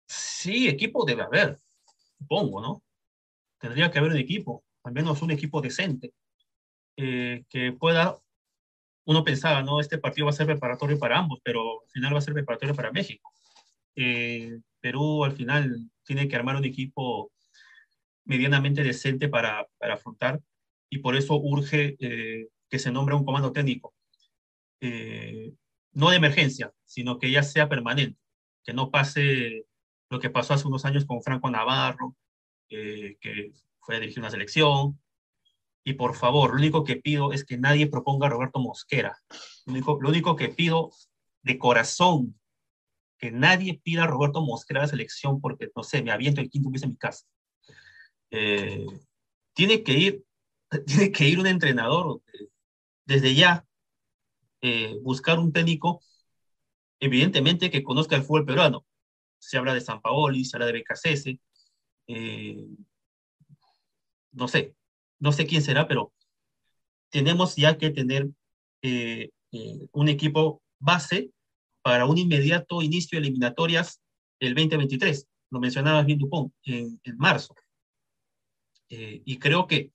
Sí, 0.07 0.69
equipo 0.69 1.05
debe 1.05 1.23
haber, 1.23 1.59
supongo, 2.17 2.61
¿no? 2.61 2.83
Tendría 3.59 3.91
que 3.91 3.99
haber 3.99 4.13
un 4.13 4.19
equipo, 4.19 4.63
al 4.85 4.93
menos 4.93 5.23
un 5.23 5.33
equipo 5.33 5.61
decente, 5.61 6.13
eh, 6.97 7.45
que 7.49 7.73
pueda, 7.73 8.19
uno 9.05 9.25
pensaba, 9.25 9.62
¿no? 9.62 9.81
Este 9.81 9.99
partido 9.99 10.27
va 10.27 10.31
a 10.31 10.35
ser 10.35 10.47
preparatorio 10.47 10.99
para 10.99 11.19
ambos, 11.19 11.41
pero 11.45 11.83
al 11.83 11.91
final 11.91 12.15
va 12.15 12.19
a 12.19 12.23
ser 12.23 12.35
preparatorio 12.35 12.75
para 12.75 12.93
México. 12.93 13.33
Eh, 13.97 14.59
Perú 14.81 15.25
al 15.25 15.33
final 15.33 15.91
tiene 16.05 16.29
que 16.29 16.37
armar 16.37 16.57
un 16.57 16.65
equipo 16.65 17.33
medianamente 18.25 18.83
decente 18.83 19.29
para, 19.29 19.66
para 19.79 19.95
afrontar 19.95 20.41
y 20.91 20.99
por 20.99 21.16
eso 21.16 21.37
urge 21.37 21.97
eh, 21.99 22.49
que 22.69 22.79
se 22.79 22.91
nombre 22.91 23.15
un 23.15 23.25
comando 23.25 23.53
técnico. 23.53 23.95
Eh, 24.81 25.53
no 25.93 26.11
de 26.11 26.16
emergencia, 26.16 26.73
sino 26.85 27.19
que 27.19 27.31
ya 27.31 27.43
sea 27.43 27.69
permanente, 27.69 28.19
que 28.65 28.73
no 28.73 28.91
pase 28.91 29.66
lo 30.11 30.21
que 30.21 30.31
pasó 30.31 30.55
hace 30.55 30.69
unos 30.69 30.85
años 30.85 31.05
con 31.05 31.23
Franco 31.23 31.51
Navarro, 31.51 32.16
eh, 32.69 33.16
que 33.21 33.53
fue 33.81 33.97
a 33.97 34.01
dirigir 34.01 34.21
una 34.21 34.31
selección. 34.31 35.01
Y 35.85 35.94
por 35.94 36.15
favor, 36.15 36.51
lo 36.51 36.56
único 36.56 36.82
que 36.82 36.97
pido 36.97 37.32
es 37.32 37.44
que 37.44 37.59
nadie 37.59 37.86
proponga 37.86 38.27
a 38.27 38.31
Roberto 38.31 38.59
Mosquera. 38.59 39.19
Lo 39.66 39.74
único, 39.74 39.98
lo 40.01 40.09
único 40.09 40.35
que 40.35 40.48
pido 40.48 40.90
de 41.43 41.59
corazón, 41.59 42.40
que 43.19 43.31
nadie 43.31 43.81
pida 43.82 44.05
a 44.05 44.06
Roberto 44.06 44.40
Mosquera 44.40 44.81
la 44.81 44.89
selección 44.89 45.43
porque, 45.43 45.70
no 45.77 45.82
sé, 45.82 46.02
me 46.02 46.11
aviento 46.11 46.40
el 46.40 46.48
quinto 46.48 46.70
piso 46.70 46.86
en 46.86 46.93
mi 46.93 46.97
casa. 46.97 47.27
Eh, 48.31 48.86
tiene 49.52 49.82
que 49.82 49.93
ir, 49.93 50.24
tiene 50.86 51.12
que 51.12 51.28
ir 51.28 51.39
un 51.39 51.47
entrenador 51.47 52.23
eh, 52.32 52.48
desde 53.05 53.35
ya, 53.35 53.66
eh, 54.62 54.97
buscar 55.02 55.39
un 55.39 55.52
técnico, 55.52 56.01
evidentemente 56.98 57.70
que 57.70 57.82
conozca 57.82 58.16
el 58.16 58.23
fútbol 58.23 58.47
peruano. 58.47 58.86
Se 59.39 59.59
habla 59.59 59.74
de 59.74 59.82
San 59.82 60.01
Paoli, 60.01 60.47
se 60.47 60.56
habla 60.56 60.66
de 60.66 60.73
Becasese, 60.73 61.39
no 64.32 64.48
sé, 64.48 64.74
no 65.25 65.33
sé 65.33 65.47
quién 65.47 65.63
será, 65.63 65.89
pero 65.89 66.13
tenemos 67.09 67.57
ya 67.57 67.79
que 67.79 67.89
tener 67.89 68.29
un 69.93 70.09
equipo 70.11 70.61
base 70.79 71.31
para 71.81 72.05
un 72.05 72.19
inmediato 72.19 72.83
inicio 72.83 73.19
de 73.19 73.27
eliminatorias 73.27 74.03
el 74.39 74.55
2023. 74.55 75.27
Lo 75.49 75.61
mencionaba 75.61 76.03
bien 76.03 76.19
Dupont 76.19 76.53
en, 76.65 77.01
marzo. 77.17 77.55
Eh, 78.91 79.23
y 79.25 79.39
creo 79.39 79.67
que, 79.67 79.93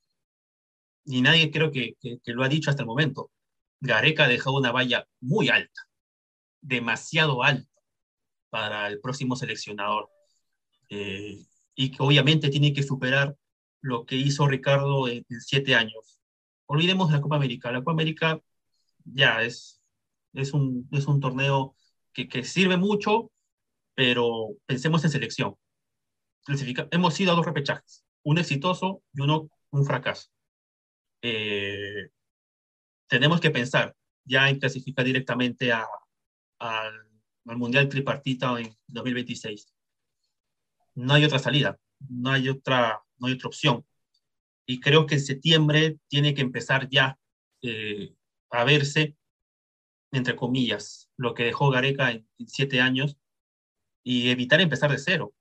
ni 1.04 1.22
nadie 1.22 1.52
creo 1.52 1.70
que, 1.70 1.94
que, 2.00 2.32
lo 2.32 2.42
ha 2.42 2.48
dicho 2.48 2.68
hasta 2.68 2.82
el 2.82 2.88
momento, 2.88 3.30
Gareca 3.78 4.24
ha 4.24 4.28
dejado 4.28 4.56
una 4.56 4.72
valla 4.72 5.06
muy 5.20 5.48
alta, 5.48 5.80
demasiado 6.60 7.44
alta 7.44 7.70
para 8.48 8.88
el 8.88 9.00
próximo 9.00 9.36
seleccionador. 9.36 10.10
Eh, 10.88 11.38
y 11.76 11.92
que 11.92 12.02
obviamente 12.02 12.50
tiene 12.50 12.72
que 12.72 12.82
superar 12.82 13.36
lo 13.80 14.06
que 14.06 14.16
hizo 14.16 14.46
Ricardo 14.46 15.08
en, 15.08 15.24
siete 15.40 15.74
años. 15.74 16.20
Olvidemos 16.66 17.10
la 17.10 17.20
Copa 17.20 17.36
América. 17.36 17.72
La 17.72 17.80
Copa 17.80 17.92
América 17.92 18.40
ya 19.04 19.42
es, 19.42 19.82
es, 20.34 20.52
un, 20.52 20.88
es 20.92 21.06
un 21.06 21.20
torneo 21.20 21.74
que, 22.12 22.28
que 22.28 22.44
sirve 22.44 22.76
mucho, 22.76 23.30
pero 23.94 24.56
pensemos 24.66 25.04
en 25.04 25.10
selección. 25.10 25.56
Clasifica, 26.44 26.88
hemos 26.90 27.18
ido 27.20 27.32
a 27.32 27.36
dos 27.36 27.46
repechajes 27.46 28.04
un 28.22 28.38
exitoso 28.38 29.02
y 29.12 29.22
uno 29.22 29.50
un 29.70 29.84
fracaso. 29.84 30.28
Eh, 31.22 32.10
tenemos 33.06 33.40
que 33.40 33.50
pensar 33.50 33.94
ya 34.24 34.48
en 34.48 34.58
clasificar 34.58 35.04
directamente 35.04 35.72
a, 35.72 35.86
al 36.58 37.06
Mundial 37.44 37.88
Tripartita 37.88 38.60
en 38.60 38.74
2026. 38.88 39.72
No 40.94 41.14
hay 41.14 41.24
otra 41.24 41.38
salida, 41.38 41.78
no 42.08 42.30
hay 42.30 42.48
otra, 42.48 43.02
no 43.20 43.28
hay 43.28 43.34
otra 43.34 43.48
opción. 43.48 43.84
Y 44.66 44.80
creo 44.80 45.06
que 45.06 45.16
en 45.16 45.20
septiembre 45.20 45.98
tiene 46.08 46.34
que 46.34 46.42
empezar 46.42 46.88
ya 46.90 47.18
eh, 47.62 48.14
a 48.50 48.64
verse, 48.64 49.16
entre 50.12 50.36
comillas, 50.36 51.10
lo 51.16 51.34
que 51.34 51.44
dejó 51.44 51.70
Gareca 51.70 52.10
en, 52.10 52.28
en 52.38 52.48
siete 52.48 52.80
años 52.80 53.16
y 54.02 54.30
evitar 54.30 54.60
empezar 54.60 54.90
de 54.90 54.98
cero 54.98 55.34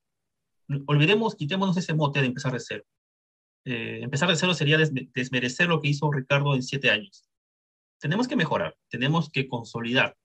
olvidemos, 0.87 1.35
quitémonos 1.35 1.77
ese 1.77 1.93
mote 1.93 2.21
de 2.21 2.27
empezar 2.27 2.53
de 2.53 2.59
cero. 2.59 2.83
Eh, 3.65 3.99
empezar 4.01 4.29
de 4.29 4.35
cero 4.35 4.53
sería 4.53 4.77
desmerecer 4.77 5.67
lo 5.67 5.81
que 5.81 5.89
hizo 5.89 6.11
Ricardo 6.11 6.55
en 6.55 6.63
siete 6.63 6.89
años. 6.89 7.29
Tenemos 7.99 8.27
que 8.27 8.35
mejorar, 8.35 8.77
tenemos 8.89 9.29
que 9.29 9.47
consolidar. 9.47 10.17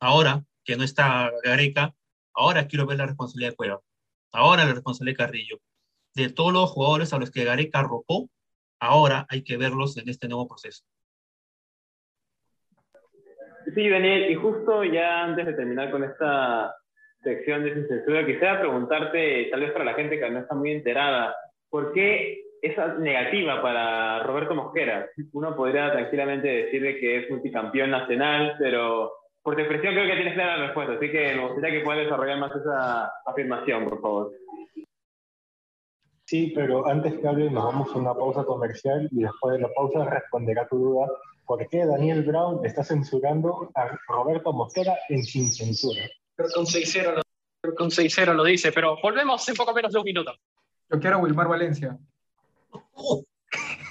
Ahora 0.00 0.44
que 0.64 0.76
no 0.76 0.84
está 0.84 1.30
Gareca, 1.44 1.94
ahora 2.34 2.66
quiero 2.66 2.86
ver 2.86 2.98
la 2.98 3.06
responsabilidad 3.06 3.50
de 3.50 3.56
Cueva, 3.56 3.80
ahora 4.32 4.64
la 4.64 4.72
responsabilidad 4.72 5.18
de 5.18 5.24
Carrillo. 5.26 5.60
De 6.14 6.30
todos 6.30 6.52
los 6.52 6.70
jugadores 6.70 7.12
a 7.12 7.18
los 7.18 7.30
que 7.30 7.44
Gareca 7.44 7.80
arropó, 7.80 8.28
ahora 8.80 9.26
hay 9.30 9.42
que 9.42 9.56
verlos 9.56 9.96
en 9.96 10.08
este 10.08 10.28
nuevo 10.28 10.46
proceso. 10.48 10.84
Sí, 13.74 13.88
Daniel, 13.88 14.30
y 14.30 14.34
justo 14.34 14.84
ya 14.84 15.24
antes 15.24 15.46
de 15.46 15.54
terminar 15.54 15.90
con 15.90 16.04
esta 16.04 16.74
sección 17.22 17.62
de 17.62 17.86
Censura, 17.86 18.26
quisiera 18.26 18.60
preguntarte, 18.60 19.48
tal 19.50 19.60
vez 19.60 19.72
para 19.72 19.84
la 19.84 19.94
gente 19.94 20.18
que 20.18 20.30
no 20.30 20.40
está 20.40 20.54
muy 20.54 20.72
enterada, 20.72 21.34
¿por 21.70 21.92
qué 21.92 22.42
esa 22.60 22.94
negativa 22.94 23.62
para 23.62 24.22
Roberto 24.24 24.54
Mosquera? 24.54 25.08
Uno 25.32 25.56
podría 25.56 25.92
tranquilamente 25.92 26.48
decirle 26.48 26.98
que 26.98 27.18
es 27.18 27.30
multicampeón 27.30 27.90
nacional, 27.90 28.56
pero 28.58 29.12
por 29.42 29.54
tu 29.54 29.60
expresión 29.60 29.94
creo 29.94 30.06
que 30.06 30.16
tienes 30.16 30.34
clara 30.34 30.56
la 30.56 30.66
respuesta, 30.66 30.94
así 30.94 31.10
que 31.10 31.34
me 31.34 31.46
gustaría 31.46 31.78
que 31.78 31.84
puedas 31.84 32.04
desarrollar 32.04 32.38
más 32.38 32.54
esa 32.54 33.12
afirmación, 33.24 33.88
por 33.88 34.00
favor. 34.00 34.32
Sí, 36.32 36.50
pero 36.54 36.86
antes 36.86 37.18
que 37.18 37.28
hable 37.28 37.50
nos 37.50 37.62
vamos 37.62 37.88
a 37.94 37.98
una 37.98 38.14
pausa 38.14 38.42
comercial 38.44 39.06
y 39.10 39.20
después 39.20 39.52
de 39.52 39.60
la 39.60 39.68
pausa 39.74 40.06
responderá 40.06 40.66
tu 40.66 40.78
duda 40.78 41.06
¿por 41.44 41.68
qué 41.68 41.84
Daniel 41.84 42.22
Brown 42.22 42.64
está 42.64 42.82
censurando 42.82 43.70
a 43.74 43.98
Roberto 44.08 44.50
Mosquera 44.50 44.96
en 45.10 45.22
Sin 45.24 45.52
Censura? 45.52 46.00
Creo 46.34 46.48
que 46.48 46.58
un 46.58 46.64
6-0 46.64 47.22
lo, 47.62 47.74
con 47.74 47.90
6 47.90 48.26
lo 48.28 48.44
dice, 48.44 48.72
pero 48.72 48.96
volvemos 49.02 49.46
en 49.46 49.56
poco 49.56 49.74
menos 49.74 49.92
de 49.92 49.98
un 49.98 50.04
minuto. 50.06 50.32
Yo 50.90 50.98
quiero 50.98 51.16
a 51.16 51.18
Wilmar 51.18 51.48
Valencia. 51.48 51.98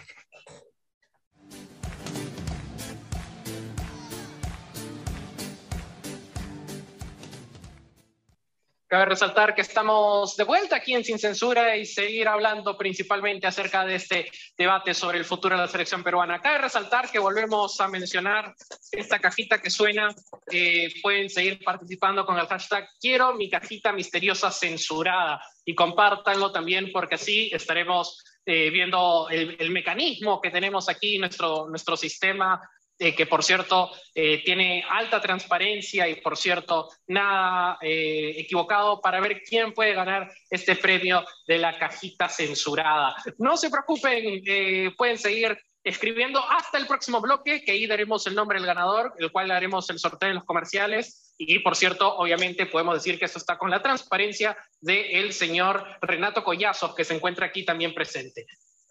Cabe 8.92 9.06
resaltar 9.06 9.56
que 9.56 9.62
estamos 9.62 10.36
de 10.36 10.44
vuelta 10.44 10.76
aquí 10.76 10.94
en 10.94 11.06
Sin 11.06 11.18
Censura 11.18 11.78
y 11.78 11.86
seguir 11.86 12.28
hablando 12.28 12.78
principalmente 12.78 13.48
acerca 13.48 13.86
de 13.86 13.96
este 13.96 14.30
debate 14.58 14.94
sobre 14.94 15.18
el 15.18 15.24
futuro 15.24 15.56
de 15.56 15.62
la 15.62 15.70
selección 15.70 16.04
peruana. 16.04 16.42
Cabe 16.42 16.58
resaltar 16.58 17.10
que 17.10 17.18
volvemos 17.18 17.80
a 17.80 17.88
mencionar 17.88 18.54
esta 18.92 19.20
cajita 19.20 19.62
que 19.62 19.70
suena. 19.70 20.14
Eh, 20.52 20.90
pueden 21.02 21.30
seguir 21.30 21.64
participando 21.64 22.26
con 22.26 22.38
el 22.38 22.48
hashtag 22.48 22.90
Quiero 23.00 23.34
mi 23.34 23.50
cajita 23.50 23.94
misteriosa 23.94 24.52
censurada 24.52 25.42
y 25.64 25.74
compártanlo 25.74 26.52
también 26.52 26.92
porque 26.92 27.16
así 27.16 27.50
estaremos 27.54 28.22
eh, 28.46 28.72
viendo 28.72 29.30
el, 29.30 29.56
el, 29.58 29.72
mecanismo 29.72 30.42
que 30.42 30.52
tenemos 30.52 30.90
aquí, 30.90 31.18
nuestro, 31.18 31.66
nuestro 31.70 31.96
sistema 31.96 32.60
eh, 33.02 33.16
que 33.16 33.26
por 33.26 33.44
cierto 33.44 33.90
eh, 34.14 34.44
tiene 34.46 34.86
alta 34.88 35.20
transparencia 35.20 36.08
y 36.08 36.22
por 36.22 36.38
cierto 36.38 36.88
nada 37.08 37.80
eh, 37.82 38.36
equivocado 38.38 39.02
para 39.02 39.20
ver 39.20 39.42
quién 39.42 39.74
puede 39.74 39.96
ganar 39.96 40.32
este 40.52 40.76
premio 40.76 41.26
de 41.48 41.58
la 41.58 41.80
cajita 41.80 42.30
censurada. 42.30 43.16
No 43.40 43.58
se 43.58 43.72
preocupen, 43.72 44.44
eh, 44.46 44.92
pueden 44.96 45.18
seguir 45.18 45.58
escribiendo 45.84 46.48
hasta 46.48 46.78
el 46.78 46.86
próximo 46.86 47.22
bloque, 47.22 47.64
que 47.64 47.72
ahí 47.72 47.88
daremos 47.88 48.28
el 48.28 48.36
nombre 48.36 48.60
del 48.60 48.68
ganador, 48.68 49.16
el 49.18 49.32
cual 49.32 49.50
haremos 49.50 49.90
el 49.90 49.98
sorteo 49.98 50.30
en 50.30 50.36
los 50.36 50.44
comerciales. 50.44 51.34
Y 51.40 51.58
por 51.58 51.76
cierto, 51.76 52.18
obviamente 52.18 52.68
podemos 52.68 52.94
decir 52.94 53.18
que 53.18 53.26
esto 53.26 53.40
está 53.40 53.58
con 53.58 53.72
la 53.72 53.82
transparencia 53.82 54.56
del 54.80 55.34
señor 55.34 55.84
Renato 56.04 56.44
Collazos, 56.44 56.94
que 56.94 57.04
se 57.04 57.16
encuentra 57.16 57.48
aquí 57.48 57.66
también 57.66 57.96
presente. 57.96 58.46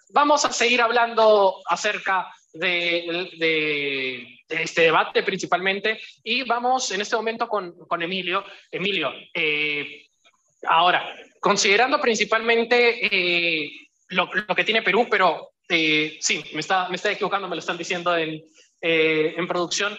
Vamos 0.09 0.45
a 0.45 0.53
seguir 0.53 0.81
hablando 0.81 1.61
acerca 1.67 2.35
de, 2.53 4.41
este 4.49 4.83
debate 4.83 5.23
principalmente 5.23 6.01
y 6.25 6.43
vamos 6.43 6.91
en 6.91 7.01
este 7.01 7.17
momento 7.17 7.49
con, 7.49 7.73
con 7.87 8.03
Emilio. 8.03 8.45
Emilio, 8.71 9.13
eh, 9.35 10.07
ahora, 10.67 11.15
considerando 11.41 12.01
principalmente 12.01 13.07
eh, 13.07 13.71
lo, 14.09 14.29
que 14.29 14.65
tiene 14.65 14.83
Perú, 14.83 15.07
pero 15.11 15.51
eh, 15.69 16.19
sí, 16.21 16.43
me 16.53 16.61
está, 16.61 16.89
me 16.89 16.97
está 16.97 17.13
equivocando, 17.13 17.49
me 17.49 17.55
lo 17.55 17.61
están 17.61 17.79
diciendo 17.79 18.17
en, 18.17 18.43
en 18.81 19.47
producción, 19.47 19.97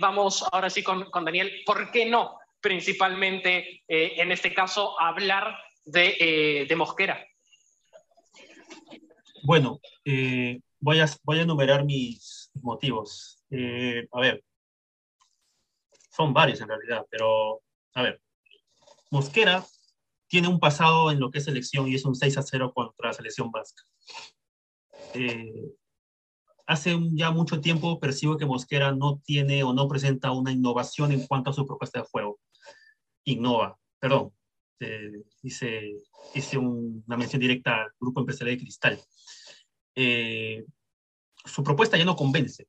vamos 0.00 0.44
ahora 0.52 0.68
sí 0.70 0.82
con, 0.82 1.10
con 1.10 1.24
Daniel. 1.24 1.62
¿Por 1.64 1.90
qué 1.90 2.06
no? 2.06 2.38
principalmente, 2.60 3.84
en 3.86 4.32
este 4.32 4.52
caso, 4.52 5.00
hablar 5.00 5.56
de, 5.84 6.66
de 6.68 6.76
Mosquera? 6.76 7.24
Bueno, 9.44 9.80
voy, 10.80 11.00
a, 11.00 11.06
voy 11.22 11.38
a 11.38 11.42
enumerar 11.42 11.84
mis 11.84 12.50
motivos. 12.54 13.42
a 13.50 14.20
ver, 14.20 14.44
son 16.10 16.34
varios 16.34 16.60
en 16.60 16.68
realidad, 16.68 17.06
pero 17.10 17.62
a 17.94 18.02
ver, 18.02 18.20
Mosquera 19.10 19.64
tiene 20.28 20.48
un 20.48 20.60
pasado 20.60 21.10
en 21.10 21.20
lo 21.20 21.30
que 21.30 21.38
es 21.38 21.44
selección 21.44 21.88
y 21.88 21.94
es 21.94 22.04
un 22.04 22.14
6 22.14 22.38
a 22.38 22.42
0 22.42 22.72
contra 22.74 23.08
la 23.08 23.14
selección 23.14 23.50
vasca. 23.50 23.82
Eh, 25.14 25.72
hace 26.66 26.98
ya 27.12 27.30
mucho 27.30 27.60
tiempo 27.60 27.98
percibo 27.98 28.36
que 28.36 28.46
Mosquera 28.46 28.92
no 28.92 29.20
tiene 29.24 29.64
o 29.64 29.72
no 29.72 29.88
presenta 29.88 30.32
una 30.32 30.52
innovación 30.52 31.12
en 31.12 31.26
cuanto 31.26 31.50
a 31.50 31.54
su 31.54 31.66
propuesta 31.66 32.00
de 32.00 32.06
juego. 32.10 32.38
Innova, 33.24 33.78
perdón, 33.98 34.32
eh, 34.80 35.22
hice, 35.42 35.96
hice 36.34 36.58
una 36.58 37.16
mención 37.16 37.40
directa 37.40 37.82
al 37.82 37.92
grupo 37.98 38.20
empresarial 38.20 38.56
de 38.56 38.64
Cristal. 38.64 39.00
Eh, 40.00 40.64
su 41.44 41.64
propuesta 41.64 41.98
ya 41.98 42.04
no 42.04 42.14
convence. 42.14 42.68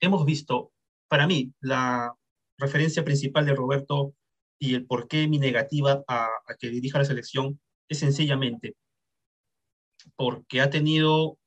Hemos 0.00 0.26
visto, 0.26 0.72
para 1.06 1.28
mí, 1.28 1.52
la 1.60 2.12
referencia 2.58 3.04
principal 3.04 3.46
de 3.46 3.54
Roberto 3.54 4.14
y 4.58 4.74
el 4.74 4.84
por 4.84 5.06
qué 5.06 5.28
mi 5.28 5.38
negativa 5.38 6.02
a, 6.08 6.28
que 6.58 6.70
dirija 6.70 6.98
la 6.98 7.04
selección 7.04 7.60
es 7.88 8.00
sencillamente 8.00 8.74
porque 10.16 10.60
ha 10.60 10.68
tenido, 10.68 11.38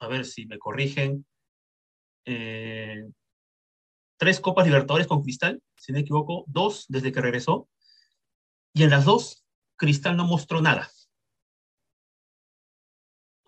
a 0.00 0.08
ver 0.08 0.24
si 0.24 0.46
me 0.46 0.58
corrigen, 0.58 1.26
eh, 2.24 3.04
tres 4.16 4.40
Copas 4.40 4.64
Libertadores 4.64 5.06
con 5.06 5.22
Cristal, 5.22 5.62
si 5.76 5.92
no 5.92 5.96
me 5.96 6.00
equivoco, 6.00 6.44
dos 6.46 6.86
desde 6.88 7.12
que 7.12 7.20
regresó, 7.20 7.68
y 8.72 8.84
en 8.84 8.90
las 8.90 9.04
dos 9.04 9.44
Cristal 9.76 10.16
no 10.16 10.24
mostró 10.24 10.62
nada. 10.62 10.90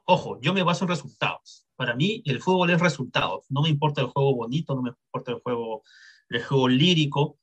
Ojo, 0.06 0.38
yo 0.40 0.52
me 0.52 0.62
baso 0.62 0.84
en 0.84 0.90
resultados. 0.90 1.66
Para 1.76 1.94
mí 1.94 2.22
el 2.26 2.40
fútbol 2.40 2.70
es 2.70 2.80
resultados. 2.80 3.46
No 3.48 3.62
me 3.62 3.68
importa 3.68 4.00
el 4.00 4.08
juego 4.08 4.34
bonito, 4.34 4.74
no 4.74 4.82
me 4.82 4.90
importa 4.90 5.32
el 5.32 5.40
juego, 5.40 5.82
el 6.28 6.44
juego 6.44 6.68
lírico, 6.68 7.38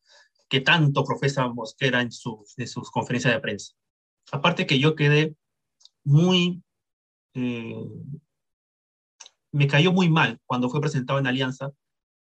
que 0.48 0.62
tanto 0.62 1.04
profesa 1.04 1.48
Mosquera 1.48 2.02
en 2.02 2.12
sus, 2.12 2.58
en 2.58 2.68
sus 2.68 2.92
conferencias 2.92 3.34
de 3.34 3.40
prensa. 3.40 3.74
Aparte 4.32 4.68
que 4.68 4.80
yo 4.80 4.96
quedé 4.96 5.36
muy... 6.04 6.62
Eh, 7.34 7.86
me 9.54 9.68
cayó 9.68 9.92
muy 9.92 10.10
mal 10.10 10.40
cuando 10.46 10.70
fue 10.70 10.82
presentado 10.82 11.20
en 11.20 11.28
Alianza 11.28 11.72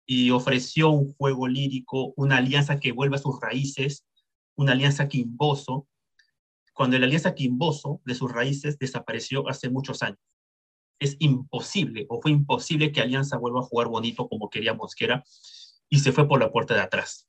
y 0.07 0.31
ofreció 0.31 0.91
un 0.91 1.15
juego 1.15 1.49
lírico, 1.49 2.13
una 2.17 2.39
alianza 2.39 2.79
que 2.79 2.93
vuelve 2.93 3.17
a 3.17 3.21
sus 3.21 3.41
raíces, 3.41 4.05
una 4.57 4.73
alianza 4.73 5.09
quimboso, 5.09 5.87
cuando 6.75 6.99
la 6.99 7.07
alianza 7.07 7.35
quimboso 7.35 8.03
de 8.05 8.15
sus 8.15 8.31
raíces 8.31 8.79
desapareció 8.79 9.49
hace 9.49 9.71
muchos 9.71 10.03
años. 10.03 10.19
Es 10.99 11.17
imposible, 11.21 12.07
o 12.09 12.21
fue 12.21 12.33
imposible 12.33 12.93
que 12.93 13.01
Alianza 13.01 13.39
vuelva 13.39 13.61
a 13.61 13.65
jugar 13.65 13.89
bonito 13.89 14.29
como 14.29 14.51
quería 14.51 14.75
Mosquera 14.75 15.25
y 15.89 16.01
se 16.01 16.13
fue 16.13 16.29
por 16.29 16.41
la 16.41 16.51
puerta 16.51 16.75
de 16.75 16.81
atrás. 16.81 17.29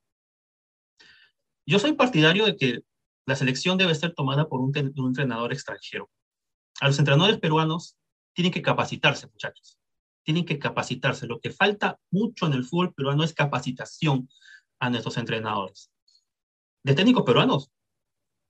Yo 1.65 1.79
soy 1.79 1.93
partidario 1.93 2.45
de 2.45 2.57
que 2.57 2.79
la 3.25 3.35
selección 3.35 3.77
debe 3.77 3.95
ser 3.95 4.13
tomada 4.13 4.47
por 4.47 4.61
un, 4.61 4.71
entrenador 4.75 5.51
extranjero. 5.51 6.09
A 6.79 6.87
los 6.87 6.99
entrenadores 6.99 7.39
peruanos 7.39 7.97
tienen 8.33 8.51
que 8.51 8.61
capacitarse, 8.61 9.27
muchachos. 9.27 9.79
Tienen 10.23 10.45
que 10.45 10.59
capacitarse. 10.59 11.25
Lo 11.25 11.39
que 11.39 11.51
falta 11.51 11.99
mucho 12.11 12.45
en 12.45 12.53
el 12.53 12.65
fútbol 12.65 12.93
peruano 12.93 13.23
es 13.23 13.33
capacitación 13.33 14.29
a 14.79 14.89
nuestros 14.89 15.17
entrenadores. 15.17 15.91
De 16.83 16.93
técnicos 16.93 17.23
peruanos, 17.23 17.71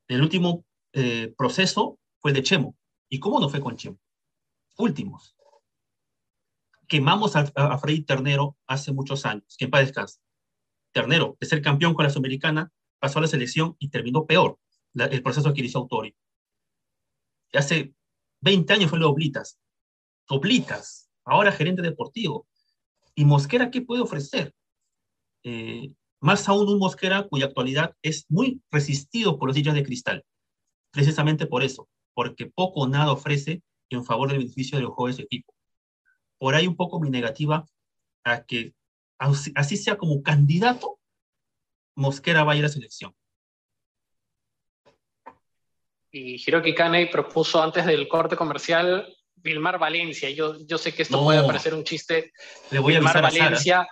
el 0.10 0.22
último 0.22 0.66
eh, 0.96 1.34
proceso 1.38 2.00
fue 2.20 2.34
de 2.34 2.42
Chemo. 2.42 2.76
¿Y 3.10 3.20
cómo 3.20 3.40
no 3.40 3.50
fue 3.50 3.60
con 3.60 3.76
Chemo? 3.76 4.00
Últimos. 4.78 5.36
Quemamos 6.88 7.36
a, 7.36 7.52
a 7.56 7.78
Freddy 7.78 8.04
Ternero 8.04 8.58
hace 8.66 8.92
muchos 8.92 9.26
años. 9.26 9.56
¿Quién 9.58 9.70
para 9.70 9.84
descansar? 9.84 10.22
Ternero, 10.94 11.36
de 11.40 11.48
ser 11.48 11.62
campeón 11.62 11.94
con 11.94 12.06
la 12.06 12.10
Sudamericana, 12.10 12.72
pasó 13.00 13.20
a 13.20 13.24
la 13.24 13.28
selección 13.28 13.76
y 13.80 13.90
terminó 13.90 14.26
peor 14.26 14.58
el 14.94 15.22
proceso 15.22 15.54
que 15.54 15.60
inició 15.60 15.82
Autori. 15.82 16.16
Hace 17.52 17.94
20 18.42 18.74
años 18.74 18.90
fue 18.90 19.00
lo 19.00 19.10
Oblitas. 19.10 19.60
Oblitas, 20.30 21.10
ahora 21.26 21.52
gerente 21.52 21.82
deportivo. 21.82 22.48
¿Y 23.14 23.26
Mosquera 23.26 23.70
qué 23.70 23.82
puede 23.82 24.02
ofrecer? 24.02 24.54
Eh, 25.44 25.92
más 26.22 26.48
aún 26.48 26.70
un 26.70 26.80
Mosquera 26.80 27.28
cuya 27.28 27.48
actualidad 27.48 27.94
es 28.02 28.26
muy 28.30 28.62
resistido 28.72 29.38
por 29.38 29.50
los 29.50 29.56
sillas 29.56 29.76
de 29.76 29.84
cristal. 29.84 30.26
Precisamente 30.96 31.46
por 31.46 31.62
eso, 31.62 31.90
porque 32.14 32.46
poco 32.46 32.80
o 32.80 32.88
nada 32.88 33.12
ofrece 33.12 33.62
en 33.90 34.06
favor 34.06 34.30
del 34.30 34.40
beneficio 34.40 34.78
del 34.78 34.88
juego 34.88 35.08
de 35.08 35.14
su 35.14 35.22
equipo. 35.24 35.54
Por 36.38 36.56
ahí 36.56 36.68
un 36.68 36.78
poco 36.78 37.02
mi 37.02 37.10
negativa 37.10 37.66
a 38.24 38.46
que 38.46 38.74
así 39.20 39.76
sea 39.76 39.98
como 39.98 40.24
candidato 40.24 41.00
Mosquera 41.96 42.46
va 42.46 42.54
a 42.54 42.56
ir 42.56 42.64
a 42.64 42.70
selección. 42.70 43.14
Y 46.12 46.42
Hiroki 46.42 46.74
Kanei 46.74 47.12
propuso 47.12 47.62
antes 47.62 47.86
del 47.86 48.08
corte 48.08 48.38
comercial 48.38 49.14
Vilmar 49.36 49.78
Valencia. 49.78 50.30
Yo, 50.30 50.58
yo 50.66 50.78
sé 50.78 50.94
que 50.94 51.02
esto 51.02 51.22
puede 51.22 51.46
parecer 51.46 51.74
un 51.74 51.84
chiste. 51.84 52.32
Le 52.72 52.80
voy 52.80 52.94
a 52.94 53.00
Vilmar 53.00 53.22
Valencia. 53.22 53.86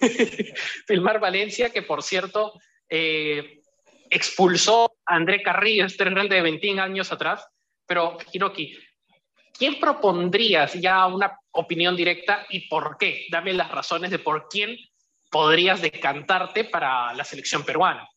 Vilmar 0.88 1.20
Valencia, 1.20 1.70
que 1.70 1.80
por 1.80 2.02
cierto 2.02 2.52
eh, 2.86 3.62
expulsó 4.10 4.84
a 4.84 4.85
André 5.06 5.42
Carrillo, 5.42 5.86
este 5.86 6.04
grande 6.04 6.36
de 6.36 6.42
21 6.42 6.82
años 6.82 7.12
atrás. 7.12 7.46
Pero, 7.86 8.18
Hiroki, 8.32 8.76
¿quién 9.56 9.78
propondrías 9.80 10.74
ya 10.74 11.06
una 11.06 11.38
opinión 11.52 11.96
directa 11.96 12.44
y 12.50 12.68
por 12.68 12.96
qué? 12.98 13.26
Dame 13.30 13.52
las 13.52 13.70
razones 13.70 14.10
de 14.10 14.18
por 14.18 14.48
quién 14.48 14.76
podrías 15.30 15.80
decantarte 15.80 16.64
para 16.64 17.14
la 17.14 17.24
selección 17.24 17.64
peruana? 17.64 18.08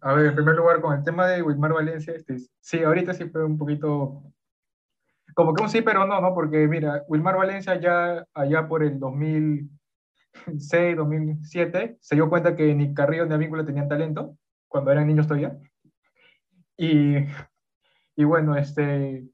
A 0.00 0.14
ver, 0.14 0.26
en 0.26 0.34
primer 0.34 0.56
lugar, 0.56 0.80
con 0.80 0.96
el 0.96 1.04
tema 1.04 1.28
de 1.28 1.42
Wilmar 1.42 1.72
Valencia, 1.72 2.14
este, 2.14 2.36
sí, 2.60 2.82
ahorita 2.82 3.14
sí 3.14 3.26
fue 3.26 3.44
un 3.44 3.56
poquito, 3.56 4.24
como 5.34 5.54
que 5.54 5.62
un 5.62 5.68
sí, 5.68 5.82
pero 5.82 6.06
no, 6.06 6.20
¿no? 6.20 6.34
Porque 6.34 6.66
mira, 6.66 7.04
Wilmar 7.06 7.36
Valencia 7.36 7.78
ya 7.80 8.26
allá 8.34 8.66
por 8.66 8.82
el 8.82 8.98
2006, 8.98 10.96
2007, 10.96 11.98
se 12.00 12.14
dio 12.16 12.28
cuenta 12.28 12.56
que 12.56 12.74
ni 12.74 12.92
Carrillo 12.94 13.26
ni 13.26 13.34
Avíncula 13.34 13.64
tenían 13.64 13.88
talento, 13.88 14.36
cuando 14.72 14.90
eran 14.90 15.06
niños 15.06 15.26
todavía. 15.26 15.56
Y, 16.76 17.18
y 18.16 18.24
bueno, 18.24 18.56
este, 18.56 19.24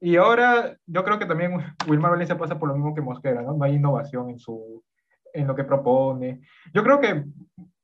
y 0.00 0.16
ahora 0.16 0.78
yo 0.86 1.04
creo 1.04 1.18
que 1.18 1.26
también 1.26 1.52
Wilmar 1.86 2.12
Valencia 2.12 2.38
pasa 2.38 2.58
por 2.58 2.68
lo 2.68 2.76
mismo 2.76 2.94
que 2.94 3.02
Mosquera, 3.02 3.42
¿no? 3.42 3.54
No 3.54 3.64
hay 3.64 3.74
innovación 3.74 4.30
en 4.30 4.38
su, 4.38 4.82
en 5.34 5.46
lo 5.46 5.54
que 5.54 5.64
propone. 5.64 6.40
Yo 6.72 6.82
creo 6.84 7.00
que, 7.00 7.24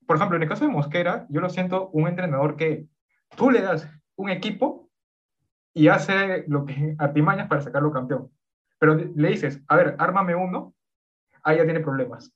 por 0.07 0.17
ejemplo, 0.17 0.37
en 0.37 0.45
el 0.45 0.49
caso 0.49 0.65
de 0.65 0.71
Mosquera, 0.71 1.27
yo 1.29 1.41
lo 1.41 1.51
siento 1.51 1.89
un 1.91 2.07
entrenador 2.07 2.57
que 2.57 2.87
tú 3.37 3.51
le 3.51 3.61
das 3.61 3.89
un 4.17 4.31
equipo 4.31 4.89
y 5.75 5.89
hace 5.89 6.45
lo 6.47 6.65
que 6.65 6.95
artimañas 6.99 7.49
para 7.49 7.61
sacarlo 7.61 7.93
campeón. 7.93 8.31
Pero 8.79 8.95
le 8.95 9.29
dices, 9.29 9.61
a 9.67 9.77
ver, 9.77 9.97
ármame 9.99 10.37
uno, 10.37 10.75
ahí 11.43 11.57
ya 11.57 11.65
tiene 11.65 11.81
problemas. 11.81 12.33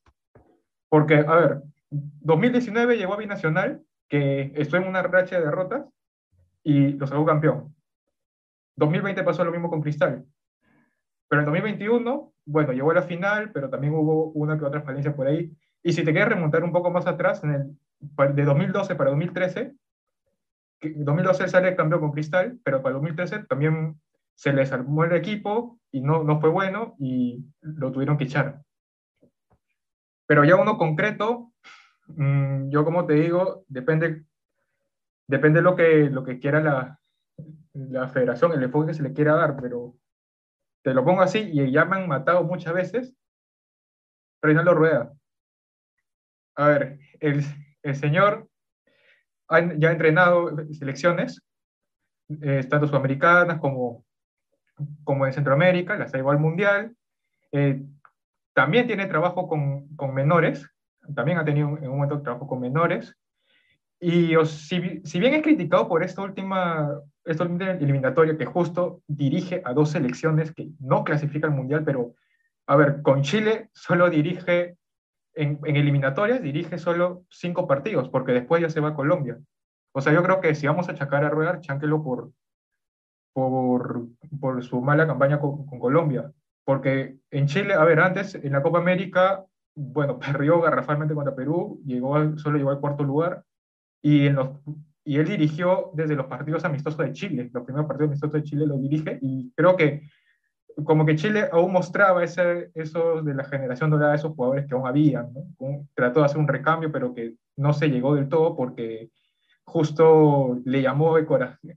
Porque, 0.89 1.15
a 1.19 1.35
ver, 1.37 1.63
2019 1.91 2.97
llegó 2.97 3.15
a 3.15 3.19
Binacional, 3.19 3.83
que 4.09 4.53
estuvo 4.57 4.81
en 4.81 4.89
una 4.89 5.03
racha 5.03 5.39
de 5.39 5.45
derrotas 5.45 5.87
y 6.63 6.95
lo 6.95 7.07
sacó 7.07 7.25
campeón. 7.25 7.75
2020 8.77 9.23
pasó 9.23 9.45
lo 9.45 9.53
mismo 9.53 9.71
con 9.71 9.83
Cristal. 9.83 10.25
Pero 11.29 11.43
en 11.43 11.47
2021 11.47 12.33
bueno, 12.51 12.73
llegó 12.73 12.93
a 12.93 12.95
la 12.95 13.03
final, 13.03 13.53
pero 13.53 13.69
también 13.69 13.93
hubo 13.93 14.31
una 14.31 14.59
que 14.59 14.65
otra 14.65 14.81
falencia 14.81 15.15
por 15.15 15.27
ahí. 15.27 15.53
Y 15.83 15.93
si 15.93 16.03
te 16.03 16.13
quieres 16.13 16.31
remontar 16.31 16.65
un 16.65 16.73
poco 16.73 16.91
más 16.91 17.07
atrás, 17.07 17.45
en 17.45 17.51
el, 17.51 18.35
de 18.35 18.45
2012 18.45 18.95
para 18.95 19.11
2013, 19.11 19.75
2012 20.81 21.49
sale 21.49 21.77
campeón 21.77 22.01
con 22.01 22.13
Cristal, 22.13 22.59
pero 22.65 22.81
para 22.81 22.95
2013 22.95 23.45
también 23.45 24.01
se 24.35 24.55
les 24.55 24.73
armó 24.73 25.05
el 25.05 25.13
equipo 25.13 25.79
y 25.93 26.01
no, 26.01 26.25
no 26.25 26.41
fue 26.41 26.49
bueno 26.49 26.95
y 26.99 27.45
lo 27.61 27.93
tuvieron 27.93 28.17
que 28.17 28.25
echar. 28.25 28.63
Pero 30.27 30.45
ya 30.45 30.57
uno 30.57 30.79
concreto, 30.79 31.53
mm, 32.09 32.71
yo 32.71 32.85
como 32.85 33.07
te 33.07 33.15
digo, 33.15 33.65
depende, 33.69 34.25
depende 35.27 35.63
lo 35.63 35.77
que, 35.77 36.11
lo 36.11 36.25
que 36.25 36.39
quiera 36.39 36.61
la, 36.61 37.01
la 37.73 38.09
federación, 38.09 38.53
el 38.53 38.63
enfoque 38.63 38.89
que 38.89 38.95
se 38.95 39.03
le 39.03 39.13
quiera 39.13 39.35
dar, 39.35 39.57
pero 39.61 39.95
te 40.83 40.95
lo 40.95 41.05
pongo 41.05 41.23
así, 41.23 41.39
y 41.39 41.71
ya 41.71 41.85
me 41.85 41.97
han 41.97 42.09
matado 42.09 42.45
muchas 42.45 42.75
veces, 42.75 43.15
Reinaldo 44.43 44.75
Rueda. 44.75 45.13
A 46.57 46.69
ver, 46.69 46.99
el, 47.21 47.45
el 47.83 47.97
señor 47.97 48.49
ya 49.77 49.89
ha 49.89 49.93
entrenado 49.93 50.57
selecciones, 50.73 51.43
eh, 52.43 52.65
tanto 52.69 52.87
sudamericanas 52.87 53.59
como, 53.59 54.05
como 55.05 55.27
en 55.27 55.33
Centroamérica, 55.33 55.97
las 55.97 56.13
ha 56.13 56.17
llevado 56.17 56.37
al 56.37 56.43
Mundial. 56.43 56.97
Eh, 57.53 57.83
también 58.55 58.87
tiene 58.87 59.07
trabajo 59.07 59.49
con, 59.49 59.89
con, 59.97 60.15
menores, 60.15 60.69
también 61.15 61.39
ha 61.39 61.45
tenido 61.45 61.69
en 61.69 61.89
un 61.89 61.97
momento 61.97 62.23
trabajo 62.23 62.47
con 62.47 62.61
menores. 62.61 63.17
Y 64.01 64.35
si, 64.45 65.01
si, 65.05 65.21
bien 65.21 65.35
es 65.35 65.43
criticado 65.43 65.89
por 65.89 66.05
esta 66.05 66.23
última, 66.23 67.01
esta 67.25 67.45
última 67.45 67.73
eliminatoria 67.73 68.37
que 68.37 68.47
justo 68.47 69.03
dirige 69.09 69.61
a 69.65 69.73
dos 69.73 69.91
selecciones 69.91 70.53
que 70.53 70.69
no 70.79 71.03
clasifican 71.03 71.51
al 71.51 71.57
Mundial, 71.57 71.83
pero, 71.85 72.15
a 72.67 72.77
ver, 72.77 73.03
con 73.03 73.23
Chile 73.23 73.71
solo 73.73 74.09
dirige, 74.09 74.77
en, 75.35 75.59
en 75.65 75.77
eliminatorias, 75.77 76.43
dirige 76.43 76.79
solo 76.79 77.25
cinco 77.31 77.67
partidos, 77.67 78.09
porque 78.09 78.33
después 78.33 78.63
ya 78.63 78.71
se 78.71 78.81
va 78.81 78.91
a 78.91 78.95
Colombia. 78.95 79.39
O 79.93 80.01
sea, 80.01 80.13
yo 80.13 80.23
creo 80.23 80.41
que 80.41 80.55
si 80.55 80.67
vamos 80.67 80.89
a 80.89 80.93
achacar 80.93 81.25
a 81.25 81.31
Rueda, 81.31 81.61
chanquelo 81.61 82.03
por, 82.05 82.31
por, 83.33 84.07
por 84.41 84.63
su 84.63 84.81
mala 84.81 85.07
campaña 85.09 85.41
con, 85.41 85.67
con 85.67 85.81
Colombia. 85.81 86.31
Porque 86.65 87.17
en 87.31 87.47
Chile, 87.47 87.75
a 87.75 87.83
ver, 87.85 87.99
antes 87.99 88.35
en 88.35 88.53
la 88.53 88.63
Copa 88.63 88.79
América 88.79 89.45
bueno, 89.79 90.19
perdió 90.19 90.61
garrafalmente 90.61 91.15
contra 91.15 91.35
Perú, 91.35 91.81
llegó, 91.87 92.37
solo 92.39 92.59
llegó 92.59 92.71
al 92.71 92.81
cuarto 92.81 93.05
lugar, 93.05 93.45
y, 94.03 94.27
en 94.27 94.37
los, 94.37 94.51
y 95.05 95.17
él 95.17 95.27
dirigió 95.27 95.91
desde 95.95 96.17
los 96.17 96.27
partidos 96.27 96.65
amistosos 96.65 96.99
de 96.99 97.13
Chile, 97.13 97.51
los 97.53 97.65
primeros 97.65 97.87
partidos 97.87 98.11
amistosos 98.11 98.35
de 98.35 98.43
Chile 98.43 98.67
lo 98.67 98.79
dirige, 98.79 99.19
y 99.23 99.53
creo 99.57 99.77
que 99.77 100.03
como 100.85 101.05
que 101.05 101.17
Chile 101.17 101.49
aún 101.51 101.73
mostraba 101.73 102.23
ese, 102.23 102.71
eso 102.75 103.23
de 103.23 103.35
la 103.35 103.45
generación 103.45 103.91
dorada 103.91 104.15
esos 104.15 104.35
jugadores 104.35 104.67
que 104.67 104.75
aún 104.75 104.87
habían, 104.87 105.33
¿no? 105.33 105.87
trató 105.95 106.21
de 106.21 106.27
hacer 106.27 106.39
un 106.39 106.47
recambio, 106.47 106.93
pero 106.93 107.15
que 107.15 107.35
no 107.57 107.73
se 107.73 107.89
llegó 107.89 108.15
del 108.15 108.29
todo 108.29 108.55
porque 108.57 109.11
justo 109.65 110.61
le 110.65 110.83
llamó 110.83 111.19
el, 111.19 111.27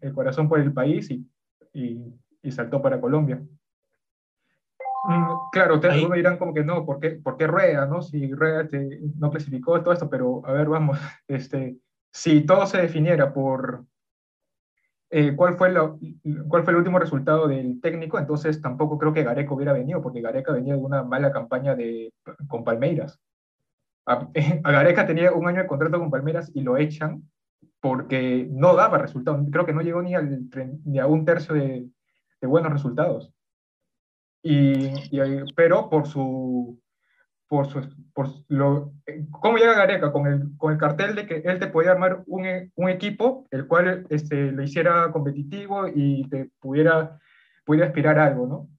el 0.02 0.14
corazón 0.14 0.48
por 0.48 0.60
el 0.60 0.72
país 0.72 1.10
y, 1.10 1.28
y, 1.74 2.14
y 2.44 2.52
saltó 2.52 2.82
para 2.82 3.02
Colombia. 3.02 3.42
Mm, 5.04 5.50
claro, 5.52 5.76
ustedes 5.76 6.08
me 6.08 6.18
dirán 6.18 6.38
como 6.38 6.54
que 6.54 6.64
no, 6.64 6.86
¿por 6.86 7.00
qué, 7.00 7.12
por 7.12 7.36
qué 7.38 7.48
Rueda, 7.48 7.86
no? 7.88 8.02
Si 8.02 8.32
Rueda 8.34 8.62
este, 8.62 9.00
no 9.18 9.32
clasificó 9.32 9.82
todo 9.82 9.94
esto, 9.94 10.10
pero 10.10 10.46
a 10.46 10.52
ver, 10.52 10.68
vamos, 10.68 11.00
este, 11.28 11.78
si 12.12 12.42
todo 12.42 12.66
se 12.68 12.82
definiera 12.82 13.34
por 13.34 13.86
eh, 15.10 15.36
cuál, 15.36 15.56
fue 15.56 15.72
lo, 15.72 16.00
cuál 16.48 16.64
fue 16.64 16.72
el 16.72 16.78
último 16.78 17.00
resultado 17.00 17.48
del 17.48 17.82
técnico, 17.82 18.20
entonces 18.20 18.62
tampoco 18.62 18.98
creo 18.98 19.12
que 19.12 19.24
Gareca 19.24 19.54
hubiera 19.54 19.74
venido, 19.74 20.02
porque 20.02 20.22
Gareca 20.22 20.54
venía 20.54 20.76
de 20.76 20.80
una 20.80 21.04
mala 21.04 21.32
campaña 21.32 21.76
de, 21.76 22.14
con 22.48 22.64
Palmeiras. 22.64 23.20
A, 24.06 24.30
Gareca 24.64 25.08
tenía 25.08 25.32
un 25.34 25.48
año 25.48 25.62
de 25.62 25.68
contrato 25.68 26.00
con 26.00 26.12
Palmeiras 26.12 26.52
y 26.54 26.62
lo 26.62 26.78
echan 26.78 27.28
porque 27.80 28.48
no 28.52 28.76
daba 28.76 29.00
resultados. 29.00 29.46
Creo 29.52 29.66
que 29.66 29.74
no 29.74 29.82
llegó 29.82 30.02
ni, 30.04 30.14
al, 30.14 30.48
ni 30.86 31.00
a 31.00 31.08
un 31.08 31.26
tercio 31.26 31.56
de, 31.56 31.90
de 32.40 32.48
buenos 32.48 32.72
resultados. 32.72 33.34
Y, 34.44 34.92
pero 35.56 35.90
por 35.90 36.08
su, 36.08 36.82
por 37.48 37.68
su, 37.68 37.82
por 38.14 38.28
lo, 38.48 38.94
¿cómo 39.30 39.58
llega 39.58 39.76
Gareca? 39.76 40.12
Con 40.12 40.28
el, 40.28 40.58
con 40.58 40.72
el 40.74 40.80
cartel 40.80 41.16
de 41.16 41.28
que 41.28 41.44
él 41.46 41.60
te 41.60 41.68
podía 41.68 41.92
armar 41.92 42.24
un, 42.26 42.72
un 42.76 42.90
equipo 42.90 43.46
el 43.52 43.68
cual 43.68 44.06
este, 44.10 44.52
lo 44.52 44.64
hiciera 44.64 45.12
competitivo 45.12 45.88
y 45.88 46.28
te 46.30 46.50
pudiera, 46.60 47.20
pudiera 47.66 47.88
aspirar 47.88 48.20
a 48.20 48.26
algo, 48.26 48.48
¿no? 48.48 48.70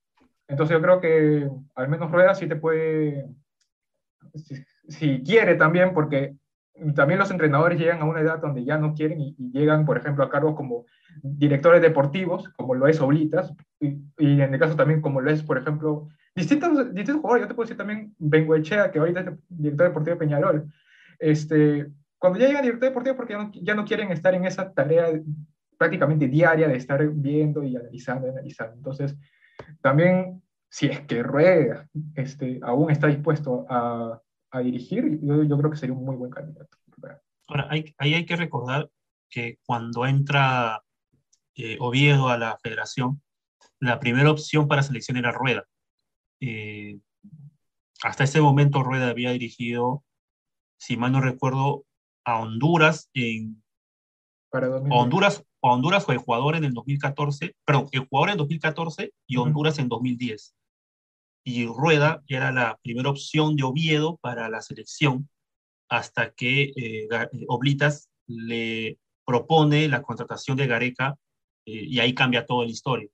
Entonces 0.49 0.77
yo 0.77 0.83
creo 0.83 1.01
que 1.01 1.49
al 1.75 1.89
menos 1.89 2.11
Rueda 2.11 2.35
sí 2.35 2.47
te 2.47 2.57
puede, 2.57 3.27
si, 4.35 4.57
si 4.89 5.23
quiere 5.23 5.55
también, 5.55 5.95
porque 5.95 6.37
también 6.95 7.19
los 7.19 7.31
entrenadores 7.31 7.79
llegan 7.79 8.01
a 8.01 8.05
una 8.05 8.21
edad 8.21 8.39
donde 8.39 8.65
ya 8.65 8.79
no 8.79 8.95
quieren 8.95 9.21
y, 9.21 9.35
llegan, 9.53 9.85
por 9.85 9.99
ejemplo, 9.99 10.25
a 10.25 10.31
cargos 10.31 10.55
como 10.55 10.87
directores 11.23 11.83
deportivos, 11.83 12.49
como 12.57 12.75
lo 12.75 12.87
es 12.87 13.01
Oblitas, 13.01 13.53
y, 13.79 13.99
y, 14.19 14.41
en 14.41 14.55
el 14.55 14.59
caso 14.59 14.77
también 14.77 15.01
como 15.01 15.21
lo 15.21 15.31
es, 15.31 15.43
por 15.43 15.59
ejemplo, 15.59 16.09
distintos, 16.35 16.95
distintos 16.95 17.21
jugadores, 17.21 17.45
yo 17.45 17.49
te 17.49 17.55
puedo 17.55 17.67
decir 17.67 17.77
también 17.77 18.15
Benguechea, 18.19 18.91
que 18.91 18.99
ahorita 18.99 19.21
es 19.21 19.27
director 19.49 19.89
deportivo 19.89 20.15
de 20.15 20.19
Peñarol, 20.19 20.73
este, 21.19 21.87
cuando 22.19 22.39
ya 22.39 22.49
llegan 22.49 22.63
director 22.63 22.89
deportivo 22.89 23.17
porque 23.17 23.33
ya 23.35 23.39
no, 23.39 23.51
ya 23.53 23.75
no 23.75 23.85
quieren 23.85 24.11
estar 24.11 24.35
en 24.35 24.45
esa 24.45 24.73
tarea 24.73 25.09
prácticamente 25.77 26.29
diaria 26.29 26.69
de 26.69 26.77
estar 26.77 27.05
viendo 27.09 27.65
y 27.65 27.75
analizando 27.77 28.29
y 28.29 28.31
analizando. 28.31 28.77
Entonces, 28.77 29.17
también, 29.81 30.41
si 30.69 30.87
es 30.87 31.01
que 31.01 31.23
Rueda 31.23 31.89
este, 32.15 32.61
aún 32.63 32.91
está 32.91 33.09
dispuesto 33.09 33.67
a 33.69 34.21
a 34.53 34.61
dirigir, 34.61 35.19
yo, 35.23 35.43
yo, 35.43 35.59
creo 35.59 35.71
que 35.71 35.79
sería 35.79 35.95
un 35.95 36.05
muy 36.05 36.15
buen 36.15 36.31
candidato. 36.31 36.77
Ahora, 37.49 37.67
hay, 37.71 37.95
ahí 37.99 38.15
hay 38.15 38.27
que 38.27 38.37
recordar 38.37 38.91
que 39.31 39.59
cuando 39.65 40.07
entra 40.07 40.83
eh, 41.57 41.79
Oviedo 41.81 42.29
a 42.29 42.39
la 42.39 42.59
federación, 42.63 43.23
la 43.81 43.99
primera 43.99 44.31
opción 44.31 44.69
para 44.69 44.83
selección 44.83 45.17
era 45.17 45.33
Rueda. 45.33 45.65
Eh, 46.41 46.99
hasta 48.03 48.25
ese 48.25 48.41
momento 48.41 48.83
Rueda 48.83 49.09
había 49.09 49.33
dirigido, 49.33 50.05
si 50.77 50.97
mal 50.97 51.13
no 51.13 51.21
recuerdo, 51.21 51.85
a 52.25 52.39
Honduras 52.39 53.11
en... 53.15 53.63
Para 54.51 54.69
Honduras, 54.69 55.43
Honduras 55.61 56.05
fue 56.05 56.15
el 56.15 56.21
jugador 56.21 56.57
en 56.57 56.65
el 56.65 56.75
2014, 56.75 57.57
perdón, 57.65 57.87
el 57.93 58.07
jugador 58.07 58.31
en 58.31 58.37
2014 58.37 59.15
y 59.27 59.37
Honduras 59.39 59.79
en 59.79 59.89
2010 59.89 60.55
y 61.45 61.67
Rueda 61.67 62.23
era 62.29 62.53
la 62.53 62.79
primera 62.83 63.11
opción 63.11 63.57
de 63.57 63.65
Oviedo 63.65 64.19
para 64.19 64.49
la 64.49 64.63
selección 64.63 65.29
hasta 65.89 66.33
que 66.33 66.73
eh, 66.77 67.09
Oblitas 67.49 68.09
le 68.27 68.99
propone 69.25 69.89
la 69.89 70.03
contratación 70.03 70.57
de 70.57 70.67
Gareca 70.67 71.19
eh, 71.67 71.85
y 71.85 72.01
ahí 72.01 72.15
cambia 72.15 72.47
toda 72.47 72.65
la 72.65 72.71
historia. 72.71 73.09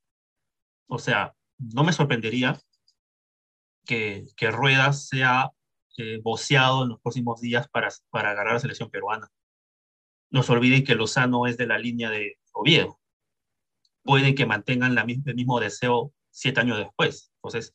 O 0.89 0.99
sea, 0.99 1.35
no 1.59 1.85
me 1.85 1.93
sorprendería 1.93 2.61
que, 3.85 4.27
que 4.37 4.51
Rueda 4.51 4.93
sea 4.93 5.51
eh, 5.97 6.21
boceado 6.23 6.85
en 6.85 6.91
los 6.91 7.01
próximos 7.01 7.41
días 7.41 7.69
para, 7.69 7.89
para 8.11 8.31
agarrar 8.31 8.53
a 8.53 8.55
la 8.55 8.61
selección 8.61 8.91
peruana. 8.91 9.29
No 10.31 10.43
se 10.43 10.53
olviden 10.53 10.85
que 10.85 10.95
Lozano 10.95 11.47
es 11.47 11.57
de 11.57 11.67
la 11.67 11.79
línea 11.79 12.11
de 12.11 12.39
Oviedo. 12.53 13.01
Pueden 14.03 14.35
que 14.35 14.47
mantengan 14.47 14.95
la, 14.95 15.03
el 15.03 15.35
mismo 15.35 15.59
deseo 15.59 16.13
siete 16.31 16.61
años 16.61 16.79
después. 16.79 17.33
Entonces, 17.39 17.75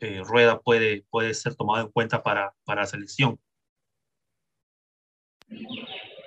eh, 0.00 0.22
Rueda 0.24 0.60
puede, 0.60 1.04
puede 1.10 1.34
ser 1.34 1.54
tomado 1.54 1.84
en 1.84 1.92
cuenta 1.92 2.22
para, 2.22 2.54
para 2.64 2.82
la 2.82 2.86
selección. 2.86 3.38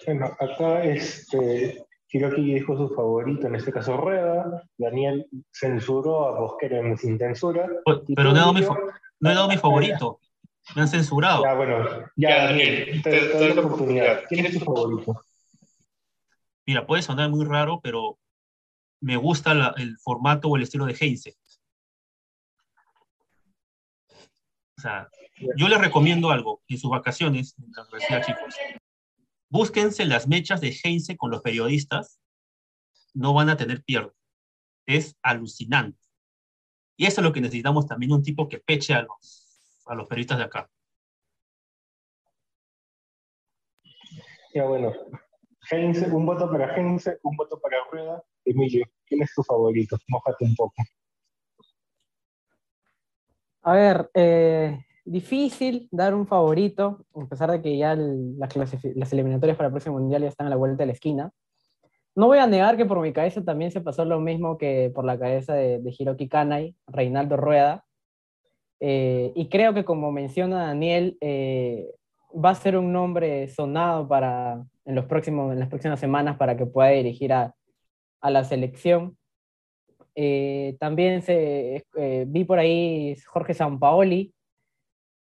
Bueno, 0.05 0.25
acá 0.39 0.83
este, 0.83 1.85
Hiroki 2.13 2.53
dijo 2.53 2.77
su 2.77 2.93
favorito, 2.93 3.47
en 3.47 3.55
este 3.55 3.71
caso 3.71 3.97
Rueda, 3.97 4.63
Daniel 4.77 5.27
censuró 5.51 6.27
a 6.27 6.39
Bosquera 6.39 6.81
sin 6.97 7.17
censura. 7.17 7.67
Pero 8.15 8.31
no 8.31 8.35
he, 8.35 8.39
dado 8.39 8.53
mi, 8.53 8.61
no 8.61 9.31
he 9.31 9.33
dado 9.33 9.47
mi 9.47 9.57
favorito, 9.57 10.19
me 10.75 10.83
han 10.83 10.87
censurado. 10.87 11.43
Ya, 11.43 11.53
bueno, 11.55 11.89
ya, 12.15 12.45
Daniel, 12.45 13.01
te, 13.01 13.29
doy 13.29 13.53
la 13.53 13.61
oportunidad. 13.61 14.21
¿Quién 14.29 14.45
es 14.45 14.59
tu 14.59 14.65
favorito? 14.65 15.21
Mira, 16.65 16.85
puede 16.85 17.01
sonar 17.01 17.29
muy 17.29 17.45
raro, 17.45 17.79
pero 17.81 18.19
me 19.01 19.17
gusta 19.17 19.53
la, 19.53 19.73
el 19.77 19.97
formato 19.97 20.49
o 20.49 20.55
el 20.55 20.63
estilo 20.63 20.85
de 20.85 20.95
Heinze. 20.99 21.35
O 24.72 24.72
yo 25.57 25.67
les 25.67 25.79
recomiendo 25.79 26.31
algo 26.31 26.61
en 26.67 26.77
sus 26.77 26.89
vacaciones 26.89 27.55
en 27.57 27.71
la 27.75 27.83
universidad, 27.83 28.25
chicos. 28.25 28.55
Búsquense 29.49 30.05
las 30.05 30.27
mechas 30.27 30.61
de 30.61 30.75
Heinze 30.83 31.17
con 31.17 31.31
los 31.31 31.41
periodistas. 31.41 32.19
No 33.13 33.33
van 33.33 33.49
a 33.49 33.57
tener 33.57 33.83
pierde. 33.83 34.11
Es 34.85 35.15
alucinante. 35.21 35.99
Y 36.97 37.05
eso 37.05 37.21
es 37.21 37.25
lo 37.25 37.33
que 37.33 37.41
necesitamos 37.41 37.87
también, 37.87 38.11
un 38.11 38.23
tipo 38.23 38.47
que 38.47 38.59
peche 38.59 38.93
a 38.93 39.03
los, 39.03 39.83
a 39.85 39.95
los 39.95 40.07
periodistas 40.07 40.37
de 40.37 40.43
acá. 40.43 40.69
Ya 44.53 44.65
bueno, 44.65 44.93
Heinze, 45.71 46.11
un 46.11 46.25
voto 46.25 46.49
para 46.51 46.75
Heinze, 46.75 47.17
un 47.23 47.35
voto 47.35 47.59
para 47.59 47.77
Rueda. 47.91 48.23
Emilio, 48.45 48.85
¿quién 49.05 49.23
es 49.23 49.33
tu 49.33 49.43
favorito? 49.43 49.97
Mójate 50.07 50.45
un 50.45 50.55
poco. 50.55 50.75
A 53.63 53.73
ver, 53.73 54.09
eh, 54.13 54.85
difícil 55.05 55.87
dar 55.89 56.13
un 56.13 56.27
favorito, 56.27 57.05
a 57.15 57.25
pesar 57.27 57.49
de 57.49 57.61
que 57.61 57.77
ya 57.77 57.95
las, 57.95 58.55
las, 58.57 59.13
eliminatorias 59.13 59.55
para 59.55 59.67
el 59.67 59.73
próximo 59.73 59.99
mundial 59.99 60.21
ya 60.21 60.27
están 60.27 60.47
a 60.47 60.49
la 60.49 60.57
vuelta 60.57 60.83
de 60.83 60.87
la 60.87 60.91
esquina. 60.93 61.31
No 62.13 62.27
voy 62.27 62.39
a 62.39 62.47
negar 62.47 62.75
que 62.75 62.85
por 62.85 62.99
mi 62.99 63.13
cabeza 63.13 63.43
también 63.43 63.71
se 63.71 63.79
pasó 63.79 64.03
lo 64.03 64.19
mismo 64.19 64.57
que 64.57 64.91
por 64.93 65.05
la 65.05 65.17
cabeza 65.17 65.53
de, 65.53 65.79
de 65.79 65.95
Hiroki 65.97 66.27
Kanai, 66.27 66.75
Reinaldo 66.87 67.37
Rueda. 67.37 67.85
Eh, 68.81 69.31
y 69.33 69.47
creo 69.47 69.73
que 69.73 69.85
como 69.85 70.11
menciona 70.11 70.67
Daniel, 70.67 71.17
eh, 71.21 71.89
va 72.33 72.49
a 72.49 72.55
ser 72.55 72.77
un 72.77 72.91
nombre 72.91 73.47
sonado 73.47 74.09
para, 74.09 74.61
en, 74.83 74.95
los 74.95 75.05
próximos, 75.05 75.53
en 75.53 75.59
las 75.59 75.69
próximas 75.69 76.01
semanas 76.01 76.37
para 76.37 76.57
que 76.57 76.65
pueda 76.65 76.89
dirigir 76.89 77.31
a, 77.31 77.55
a 78.19 78.29
la 78.29 78.43
selección. 78.43 79.17
Eh, 80.15 80.75
también 80.79 81.21
se, 81.21 81.85
eh, 81.95 82.25
vi 82.27 82.43
por 82.43 82.59
ahí 82.59 83.15
Jorge 83.25 83.53
Sampaoli, 83.53 84.33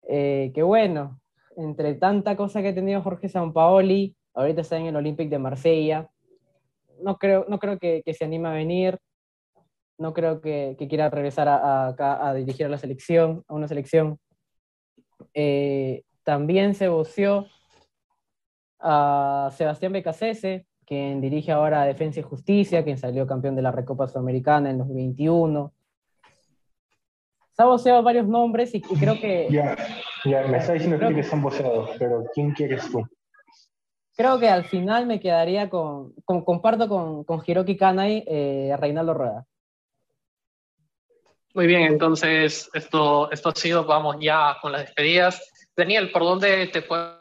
eh, 0.08 0.52
que 0.54 0.62
bueno, 0.62 1.20
entre 1.56 1.94
tanta 1.94 2.36
cosa 2.36 2.60
que 2.62 2.68
ha 2.68 2.74
tenido 2.74 3.02
Jorge 3.02 3.28
Sampaoli, 3.28 4.14
ahorita 4.34 4.60
está 4.60 4.76
en 4.76 4.86
el 4.86 4.96
Olympic 4.96 5.30
de 5.30 5.38
Marsella, 5.38 6.10
no 7.00 7.16
creo, 7.16 7.46
no 7.48 7.58
creo 7.58 7.78
que, 7.78 8.02
se 8.12 8.24
anime 8.24 8.48
a 8.48 8.52
venir, 8.52 8.98
no 9.98 10.12
creo 10.12 10.40
que, 10.40 10.76
quiera 10.88 11.10
regresar 11.10 11.48
acá 11.48 12.26
a, 12.26 12.34
dirigir 12.34 12.66
a 12.66 12.68
la 12.68 12.78
selección, 12.78 13.44
a 13.48 13.54
una 13.54 13.68
selección. 13.68 14.18
También 16.24 16.74
se 16.74 16.88
voció 16.88 17.46
a 18.80 19.50
Sebastián 19.56 19.92
Becasese, 19.92 20.66
quien 20.86 21.20
dirige 21.20 21.50
ahora 21.52 21.84
Defensa 21.84 22.20
y 22.20 22.22
Justicia, 22.22 22.84
quien 22.84 22.96
salió 22.96 23.26
campeón 23.26 23.56
de 23.56 23.62
la 23.62 23.72
Recopa 23.72 24.06
Sudamericana 24.06 24.70
en 24.70 24.78
2021. 24.78 25.72
Se 27.52 27.62
ha 27.62 27.66
voceado 27.66 28.02
varios 28.02 28.26
nombres 28.26 28.74
y, 28.74 28.78
y 28.78 28.96
creo 28.98 29.18
que... 29.18 29.48
Ya, 29.50 29.76
ya, 30.24 30.46
me 30.46 30.58
está 30.58 30.74
diciendo 30.74 30.98
que 30.98 31.22
son 31.22 31.42
voceados, 31.42 31.90
pero 31.98 32.24
¿quién 32.32 32.52
quieres 32.52 32.90
tú? 32.90 33.06
Creo 34.14 34.38
que 34.38 34.48
al 34.48 34.64
final 34.64 35.06
me 35.06 35.20
quedaría 35.20 35.68
con, 35.68 36.14
con 36.24 36.44
comparto 36.44 36.88
con, 36.88 37.24
con 37.24 37.42
Hiroki 37.44 37.76
Kanai, 37.76 38.24
eh, 38.26 38.74
Reinaldo 38.78 39.12
Rueda. 39.12 39.46
Muy 41.54 41.66
bien, 41.66 41.82
entonces 41.82 42.70
esto, 42.74 43.30
esto 43.32 43.48
ha 43.48 43.54
sido, 43.54 43.84
vamos 43.84 44.16
ya 44.20 44.56
con 44.60 44.72
las 44.72 44.82
despedidas. 44.82 45.68
Daniel, 45.74 46.12
¿por 46.12 46.22
dónde 46.22 46.66
te 46.68 46.82
podemos 46.82 47.18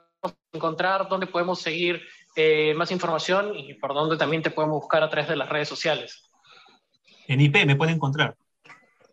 encontrar? 0.53 1.07
¿Dónde 1.09 1.27
podemos 1.27 1.59
seguir 1.61 2.01
eh, 2.35 2.73
más 2.75 2.91
información? 2.91 3.55
Y 3.55 3.75
por 3.75 3.93
dónde 3.93 4.17
también 4.17 4.41
te 4.41 4.51
podemos 4.51 4.81
buscar 4.81 5.03
a 5.03 5.09
través 5.09 5.29
de 5.29 5.35
las 5.35 5.49
redes 5.49 5.69
sociales. 5.69 6.23
En 7.27 7.41
IP 7.41 7.65
me 7.65 7.75
pueden 7.75 7.95
encontrar. 7.95 8.35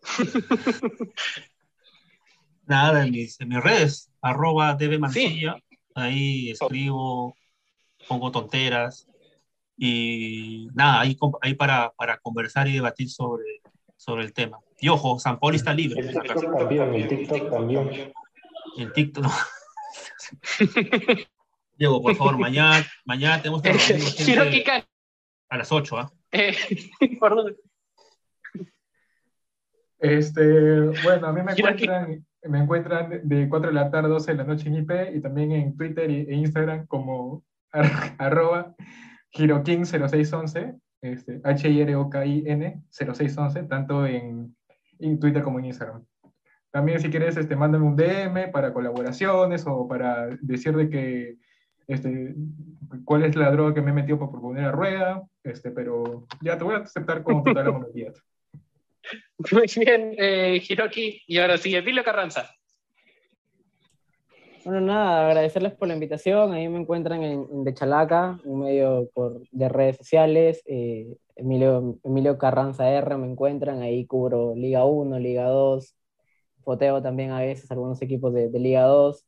Nada, 2.66 3.04
en 3.04 3.10
mis, 3.10 3.40
en 3.40 3.48
mis 3.48 3.62
redes, 3.62 4.10
arroba 4.20 4.74
debe 4.74 4.98
Mancilla, 4.98 5.56
ahí 5.94 6.50
escribo, 6.50 7.34
pongo 8.08 8.30
tonteras 8.30 9.06
y 9.76 10.68
nada, 10.74 11.00
ahí, 11.00 11.16
ahí 11.40 11.54
para, 11.54 11.92
para 11.96 12.18
conversar 12.18 12.68
y 12.68 12.74
debatir 12.74 13.10
sobre, 13.10 13.62
sobre 13.96 14.24
el 14.24 14.32
tema. 14.32 14.58
Y 14.80 14.88
ojo, 14.88 15.18
San 15.18 15.38
Poli 15.38 15.56
está 15.56 15.74
libre. 15.74 16.00
El 16.00 16.12
TikTok 16.12 16.56
también, 16.56 16.94
el 16.94 17.08
TikTok 17.08 17.50
también. 17.50 18.12
El 18.76 18.92
TikTok. 18.92 19.24
no. 19.24 19.30
Diego, 21.82 22.00
por 22.00 22.14
favor, 22.14 22.38
mañana, 22.38 22.86
mañana 23.04 23.42
tenemos 23.42 23.60
que 23.60 23.70
a 25.50 25.56
las 25.58 25.72
8, 25.72 25.98
¿ah? 25.98 26.12
eh, 26.30 26.54
¿por 27.18 27.34
dónde? 27.34 27.56
Este, 29.98 30.80
bueno, 31.02 31.26
a 31.26 31.32
mí 31.32 31.42
me 31.42 31.50
encuentran, 31.50 32.24
me 32.44 32.58
encuentran 32.60 33.20
de 33.24 33.48
4 33.48 33.70
de 33.70 33.74
la 33.74 33.90
tarde 33.90 34.06
a 34.06 34.10
12 34.10 34.30
de 34.30 34.36
la 34.38 34.44
noche 34.44 34.68
en 34.68 34.76
IP 34.76 34.92
y 35.16 35.20
también 35.20 35.50
en 35.50 35.76
Twitter 35.76 36.08
y- 36.08 36.20
e 36.28 36.34
Instagram 36.36 36.86
como 36.86 37.42
ar- 37.72 37.82
arroba 38.18 38.76
Hirokin0611, 39.34 40.78
este, 41.00 41.40
H-I-R-O-K-I-N 41.42 42.82
0611, 42.90 43.64
tanto 43.64 44.06
en, 44.06 44.56
en 45.00 45.18
Twitter 45.18 45.42
como 45.42 45.58
en 45.58 45.64
Instagram. 45.64 46.04
También 46.70 47.00
si 47.00 47.10
quieres, 47.10 47.36
este, 47.36 47.56
mándame 47.56 47.84
un 47.86 47.96
DM 47.96 48.52
para 48.52 48.72
colaboraciones 48.72 49.64
o 49.66 49.88
para 49.88 50.28
decir 50.42 50.76
de 50.76 50.88
que, 50.88 51.38
este, 51.86 52.34
cuál 53.04 53.24
es 53.24 53.36
la 53.36 53.50
droga 53.50 53.74
que 53.74 53.82
me 53.82 53.90
he 53.90 53.94
metido 53.94 54.18
para 54.18 54.32
proponer 54.32 54.64
a 54.64 54.72
rueda, 54.72 55.22
este, 55.42 55.70
pero 55.70 56.26
ya 56.40 56.56
te 56.56 56.64
voy 56.64 56.74
a 56.74 56.78
aceptar 56.78 57.22
con 57.22 57.42
total 57.42 57.68
amabilidad. 57.68 58.14
Muy 59.50 59.66
bien, 59.76 60.14
eh, 60.16 60.62
Hiroki. 60.68 61.22
Y 61.26 61.38
ahora 61.38 61.58
sí, 61.58 61.74
Emilio 61.74 62.04
Carranza. 62.04 62.48
Bueno, 64.64 64.80
nada, 64.80 65.26
agradecerles 65.26 65.72
por 65.72 65.88
la 65.88 65.94
invitación. 65.94 66.52
Ahí 66.52 66.68
me 66.68 66.78
encuentran 66.78 67.22
en, 67.22 67.46
en 67.50 67.64
De 67.64 67.74
Chalaca, 67.74 68.38
un 68.44 68.60
medio 68.60 69.10
por, 69.12 69.42
de 69.50 69.68
redes 69.68 69.96
sociales. 69.96 70.62
eh, 70.66 71.16
Emilio, 71.34 71.98
Emilio 72.04 72.38
Carranza 72.38 72.88
R 72.88 73.16
me 73.16 73.26
encuentran. 73.26 73.82
Ahí 73.82 74.06
cubro 74.06 74.54
Liga 74.54 74.84
1, 74.84 75.18
Liga 75.18 75.46
2. 75.46 75.96
Foteo 76.62 77.02
también 77.02 77.32
a 77.32 77.40
veces 77.40 77.68
algunos 77.72 78.00
equipos 78.02 78.32
de, 78.32 78.48
de 78.50 78.58
Liga 78.60 78.82
2. 78.82 79.26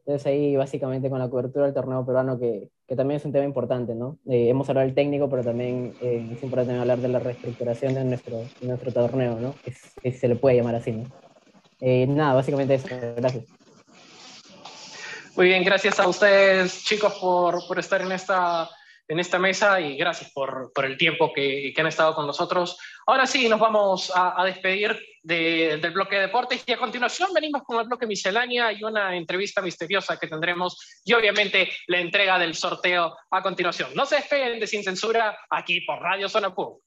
Entonces 0.00 0.26
ahí 0.26 0.56
básicamente 0.56 1.08
con 1.08 1.18
la 1.18 1.28
cobertura 1.28 1.66
del 1.66 1.74
torneo 1.74 2.04
peruano, 2.04 2.38
que, 2.38 2.68
que 2.86 2.96
también 2.96 3.18
es 3.18 3.24
un 3.24 3.32
tema 3.32 3.44
importante, 3.44 3.94
¿no? 3.94 4.18
Eh, 4.26 4.48
hemos 4.48 4.68
hablado 4.68 4.86
del 4.86 4.94
técnico, 4.94 5.28
pero 5.28 5.44
también 5.44 5.94
eh, 6.00 6.28
es 6.32 6.42
importante 6.42 6.74
hablar 6.74 6.98
de 6.98 7.08
la 7.08 7.18
reestructuración 7.18 7.94
de 7.94 8.04
nuestro, 8.04 8.38
de 8.38 8.66
nuestro 8.66 8.92
torneo, 8.92 9.38
¿no? 9.38 9.54
Que, 9.64 9.74
que 10.02 10.12
se 10.12 10.28
le 10.28 10.36
puede 10.36 10.56
llamar 10.56 10.74
así, 10.74 10.92
¿no? 10.92 11.04
Eh, 11.80 12.06
nada, 12.06 12.34
básicamente 12.34 12.74
eso. 12.74 12.88
Gracias. 13.16 13.44
Muy 15.36 15.46
bien, 15.46 15.64
gracias 15.64 16.00
a 16.00 16.08
ustedes, 16.08 16.84
chicos, 16.84 17.14
por, 17.20 17.66
por 17.66 17.78
estar 17.78 18.02
en 18.02 18.12
esta, 18.12 18.68
en 19.10 19.18
esta 19.18 19.38
mesa 19.38 19.80
y 19.80 19.96
gracias 19.96 20.30
por, 20.32 20.72
por 20.72 20.84
el 20.84 20.96
tiempo 20.96 21.32
que, 21.34 21.72
que 21.74 21.80
han 21.80 21.88
estado 21.88 22.14
con 22.14 22.26
nosotros. 22.26 22.78
Ahora 23.06 23.26
sí, 23.26 23.48
nos 23.48 23.58
vamos 23.58 24.12
a, 24.14 24.42
despedir 24.44 24.96
de- 25.22 25.78
del 25.82 25.90
bloque 25.90 26.14
de 26.14 26.22
deportes 26.22 26.62
y 26.64 26.72
a 26.72 26.78
continuación 26.78 27.30
venimos 27.34 27.62
con 27.64 27.80
el 27.80 27.86
bloque 27.88 28.06
miscelánea 28.06 28.72
y 28.72 28.84
una 28.84 29.16
entrevista 29.16 29.60
misteriosa 29.60 30.16
que 30.16 30.28
tendremos 30.28 30.78
y 31.04 31.12
obviamente 31.12 31.70
la 31.88 31.98
entrega 31.98 32.38
del 32.38 32.54
sorteo 32.54 33.16
a 33.30 33.42
continuación. 33.42 33.90
No 33.94 34.06
se 34.06 34.16
despeguen 34.16 34.60
de 34.60 34.66
Sin 34.68 34.84
Censura 34.84 35.36
aquí 35.50 35.80
por 35.80 35.98
Radio 36.00 36.28
Zona 36.28 36.54
Pub. 36.54 36.80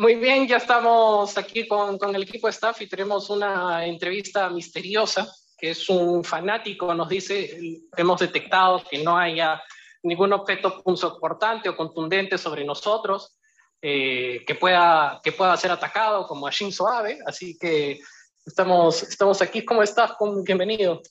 Muy 0.00 0.14
bien, 0.14 0.48
ya 0.48 0.56
estamos 0.56 1.36
aquí 1.36 1.68
con, 1.68 1.98
el 2.14 2.22
equipo 2.22 2.48
staff 2.48 2.80
y 2.80 2.88
tenemos 2.88 3.28
una 3.28 3.84
entrevista 3.84 4.48
misteriosa, 4.48 5.30
que 5.58 5.72
es 5.72 5.90
un 5.90 6.24
fanático, 6.24 6.94
nos 6.94 7.10
dice, 7.10 7.82
hemos 7.94 8.18
detectado 8.18 8.82
que 8.90 9.04
no 9.04 9.18
haya 9.18 9.62
ningún 10.02 10.32
objeto 10.32 10.82
punzocortante 10.82 11.68
o 11.68 11.76
contundente 11.76 12.38
sobre 12.38 12.64
nosotros 12.64 13.38
eh, 13.82 14.42
que, 14.46 14.54
pueda, 14.54 15.20
que 15.22 15.32
pueda 15.32 15.54
ser 15.58 15.70
atacado 15.70 16.26
como 16.26 16.46
a 16.46 16.50
Shinzo 16.50 16.88
Abe, 16.88 17.18
así 17.26 17.58
que 17.58 18.00
estamos, 18.46 19.02
estamos 19.02 19.42
aquí. 19.42 19.66
¿Cómo 19.66 19.82
estás? 19.82 20.12
Bienvenido. 20.46 21.02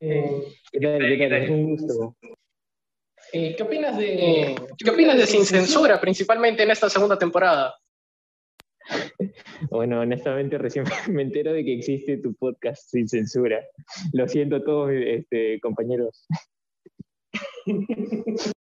¿Qué 0.00 0.80
tal? 0.80 0.98
¿Qué 0.98 1.28
tal? 1.28 1.42
Es 1.42 1.50
un 1.50 1.76
gusto. 1.76 2.16
Eh, 3.36 3.56
¿Qué 3.56 3.64
opinas 3.64 3.98
de, 3.98 4.54
qué 4.78 4.90
opinas 4.90 5.16
de 5.16 5.26
Sin 5.26 5.44
Censura, 5.44 6.00
principalmente 6.00 6.62
en 6.62 6.70
esta 6.70 6.88
segunda 6.88 7.18
temporada? 7.18 7.76
Bueno, 9.70 10.00
honestamente 10.00 10.58
recién 10.58 10.84
me 11.08 11.22
entero 11.22 11.52
de 11.52 11.64
que 11.64 11.74
existe 11.74 12.18
tu 12.18 12.34
podcast 12.34 12.82
sin 12.90 13.08
censura. 13.08 13.64
Lo 14.12 14.28
siento 14.28 14.56
a 14.56 14.64
todos 14.64 14.90
este, 14.92 15.58
compañeros. 15.60 16.26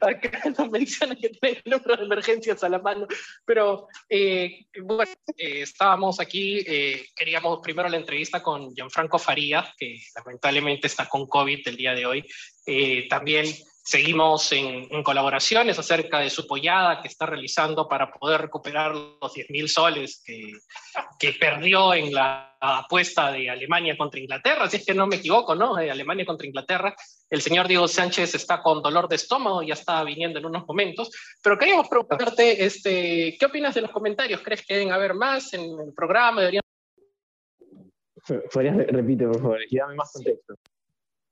Acá 0.00 0.42
nos 0.56 0.70
menciona 0.70 1.16
que 1.16 1.30
tiene 1.30 1.62
el 1.64 1.70
número 1.70 1.96
de 1.96 2.04
emergencias 2.04 2.62
a 2.62 2.68
la 2.68 2.78
mano, 2.78 3.06
pero 3.44 3.88
eh, 4.08 4.66
bueno, 4.82 5.10
eh, 5.36 5.62
estábamos 5.62 6.20
aquí, 6.20 6.58
eh, 6.66 7.06
queríamos 7.16 7.60
primero 7.62 7.88
la 7.88 7.96
entrevista 7.96 8.42
con 8.42 8.74
Gianfranco 8.74 9.18
Farías, 9.18 9.66
que 9.78 9.98
lamentablemente 10.14 10.86
está 10.86 11.08
con 11.08 11.26
COVID 11.26 11.66
el 11.66 11.76
día 11.76 11.94
de 11.94 12.06
hoy. 12.06 12.24
También 13.08 13.46
seguimos 13.88 14.52
en, 14.52 14.86
en 14.90 15.02
colaboraciones 15.02 15.78
acerca 15.78 16.18
de 16.18 16.28
su 16.28 16.46
pollada 16.46 17.00
que 17.00 17.08
está 17.08 17.24
realizando 17.24 17.88
para 17.88 18.12
poder 18.12 18.42
recuperar 18.42 18.94
los 18.94 19.32
10.000 19.34 19.66
soles 19.66 20.22
que, 20.26 20.52
que 21.18 21.32
perdió 21.32 21.94
en 21.94 22.12
la 22.12 22.54
apuesta 22.60 23.32
de 23.32 23.48
Alemania 23.48 23.96
contra 23.96 24.20
Inglaterra, 24.20 24.68
si 24.68 24.76
es 24.76 24.84
que 24.84 24.92
no 24.92 25.06
me 25.06 25.16
equivoco, 25.16 25.54
¿no? 25.54 25.74
De 25.74 25.90
Alemania 25.90 26.26
contra 26.26 26.46
Inglaterra. 26.46 26.94
El 27.30 27.40
señor 27.40 27.66
Diego 27.66 27.88
Sánchez 27.88 28.34
está 28.34 28.60
con 28.62 28.82
dolor 28.82 29.08
de 29.08 29.16
estómago, 29.16 29.62
ya 29.62 29.72
está 29.72 30.04
viniendo 30.04 30.38
en 30.38 30.44
unos 30.44 30.66
momentos, 30.66 31.10
pero 31.42 31.56
queríamos 31.56 31.88
preguntarte, 31.88 32.62
este, 32.62 33.38
¿qué 33.40 33.46
opinas 33.46 33.74
de 33.74 33.80
los 33.80 33.90
comentarios? 33.90 34.42
¿Crees 34.42 34.66
que 34.66 34.74
deben 34.74 34.92
haber 34.92 35.14
más 35.14 35.54
en 35.54 35.62
el 35.62 35.94
programa? 35.96 36.40
¿Deberían... 36.42 36.62
¿Podrías 38.52 38.76
re- 38.76 38.84
repetir, 38.84 39.28
por 39.28 39.40
favor? 39.40 39.58
Y 39.70 39.78
dame 39.78 39.94
más 39.94 40.12
contexto. 40.12 40.54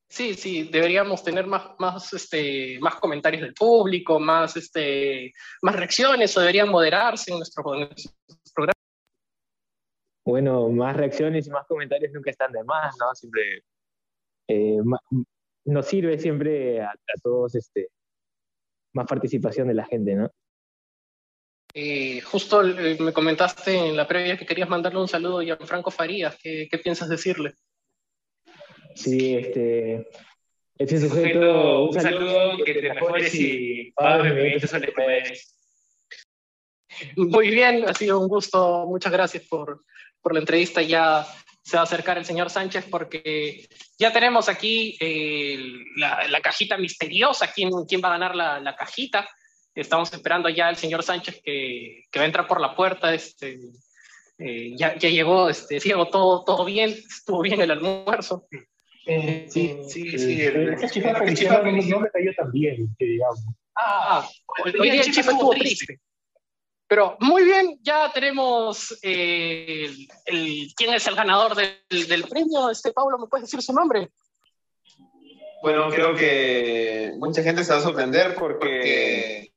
Sí, 0.09 0.35
sí, 0.35 0.65
deberíamos 0.65 1.23
tener 1.25 1.47
más, 1.47 1.79
más, 1.79 2.13
este, 2.13 2.79
más 2.81 2.95
comentarios 2.97 3.43
del 3.43 3.55
público, 3.55 4.21
más, 4.21 4.57
este, 4.57 5.33
más 5.63 5.75
reacciones 5.75 6.37
o 6.37 6.41
deberían 6.41 6.69
moderarse 6.69 7.33
en 7.33 7.39
nuestro, 7.39 7.75
en 7.75 7.81
nuestro 7.89 8.13
programa. 8.55 8.73
Bueno, 10.25 10.69
más 10.69 10.97
reacciones 10.97 11.47
y 11.47 11.51
más 11.51 11.67
comentarios 11.67 12.13
nunca 12.13 12.31
están 12.31 12.53
de 12.53 12.63
más, 12.65 12.95
¿no? 13.01 13.15
Siempre 13.15 13.63
eh, 14.49 14.79
nos 15.65 15.87
sirve 15.87 16.19
siempre 16.19 16.81
a, 16.81 16.91
a 16.91 17.21
todos 17.23 17.55
este, 17.57 17.89
más 18.95 19.07
participación 19.07 19.69
de 19.69 19.75
la 19.75 19.85
gente, 19.85 20.15
¿no? 20.15 20.31
Eh, 21.75 22.23
justo 22.23 22.63
eh, 22.63 22.97
me 22.99 23.13
comentaste 23.13 23.77
en 23.89 23.97
la 23.97 24.09
previa 24.09 24.39
que 24.39 24.47
querías 24.47 24.69
mandarle 24.69 24.99
un 24.99 25.09
saludo 25.09 25.41
a 25.41 25.45
Gianfranco 25.45 25.91
Farías. 25.91 26.39
¿Qué, 26.43 26.69
qué 26.71 26.79
piensas 26.79 27.09
decirle? 27.09 27.55
Sí, 28.97 29.37
este. 29.37 30.09
Ese 30.79 31.01
sujeto, 31.01 31.41
sujeto, 31.41 31.85
un 31.85 32.01
saludo, 32.01 32.65
que 32.65 32.75
te 32.75 32.83
mejores 32.83 33.35
y 33.35 33.93
paga 33.93 34.25
los 34.25 34.35
20 34.35 34.67
soles 34.67 34.91
que 34.95 35.07
mereces. 35.07 35.57
Muy 37.17 37.51
bien, 37.51 37.89
ha 37.89 37.95
sido 37.95 38.21
un 38.21 38.29
gusto. 38.29 38.85
Muchas 38.87 39.13
gracias 39.13 39.45
por, 39.45 39.85
por 40.21 40.35
la 40.35 40.41
entrevista. 40.41 40.83
Ya 40.83 41.27
se 41.63 41.77
va 41.77 41.81
a 41.81 41.85
acercar 41.85 42.19
el 42.19 42.27
señor 42.27 42.51
Sánchez 42.51 42.87
porque 42.91 43.67
ya 43.99 44.13
tenemos 44.13 44.49
aquí 44.49 44.97
eh, 45.01 45.59
la, 45.97 46.29
la 46.29 46.41
cajita 46.41 46.77
misteriosa. 46.77 47.51
¿Quién, 47.53 47.71
quién 47.89 48.03
va 48.03 48.09
a 48.09 48.19
ganar 48.19 48.37
la, 48.37 48.61
la 48.61 48.77
cajita? 48.77 49.29
Estamos 49.75 50.13
esperando 50.13 50.49
ya 50.49 50.69
al 50.69 50.77
señor 50.77 51.03
Sánchez 51.03 51.41
que, 51.43 52.05
que 52.11 52.19
va 52.19 52.25
a 52.25 52.27
entrar 52.27 52.47
por 52.47 52.61
la 52.61 52.75
puerta. 52.75 53.15
Este, 53.15 53.59
eh, 54.39 54.75
ya, 54.77 54.97
ya, 54.99 55.09
llegó, 55.09 55.49
este, 55.49 55.81
llegó 55.81 56.09
todo, 56.09 56.45
todo 56.45 56.65
bien, 56.65 56.91
estuvo 56.91 57.41
bien 57.41 57.61
el 57.61 57.71
almuerzo. 57.71 58.47
Eh, 59.07 59.47
sí, 59.49 59.81
sí, 59.89 60.19
sí. 60.19 60.43
El, 60.43 60.75
el, 60.75 60.91
chifa 60.91 61.15
Feliciano 61.15 61.63
no 61.63 62.01
me 62.01 62.11
cayó 62.11 62.35
tan 62.37 62.51
bien, 62.51 62.95
que 62.99 63.05
digamos. 63.05 63.45
Ah, 63.77 64.29
hoy 64.65 64.91
día 64.91 65.03
el 65.03 65.13
chifa 65.13 65.31
estuvo 65.31 65.51
triste. 65.51 66.01
Pero 66.89 67.17
muy 67.21 67.45
bien, 67.45 67.79
ya 67.83 68.13
tenemos 68.13 68.97
eh, 69.03 69.87
el, 69.87 70.09
el, 70.27 70.69
quién 70.77 70.95
es 70.95 71.07
el 71.07 71.15
ganador 71.15 71.55
del, 71.55 72.09
del, 72.09 72.25
premio. 72.25 72.71
Este 72.71 72.93
Pablo, 72.93 73.19
¿me 73.19 73.27
puedes 73.27 73.47
decir 73.47 73.61
su 73.63 73.73
nombre? 73.73 74.09
Bueno, 75.63 75.89
creo 75.89 76.15
que 76.15 77.13
mucha 77.19 77.43
gente 77.43 77.65
se 77.65 77.73
va 77.73 77.79
a 77.79 77.83
sorprender 77.83 78.35
porque 78.37 79.53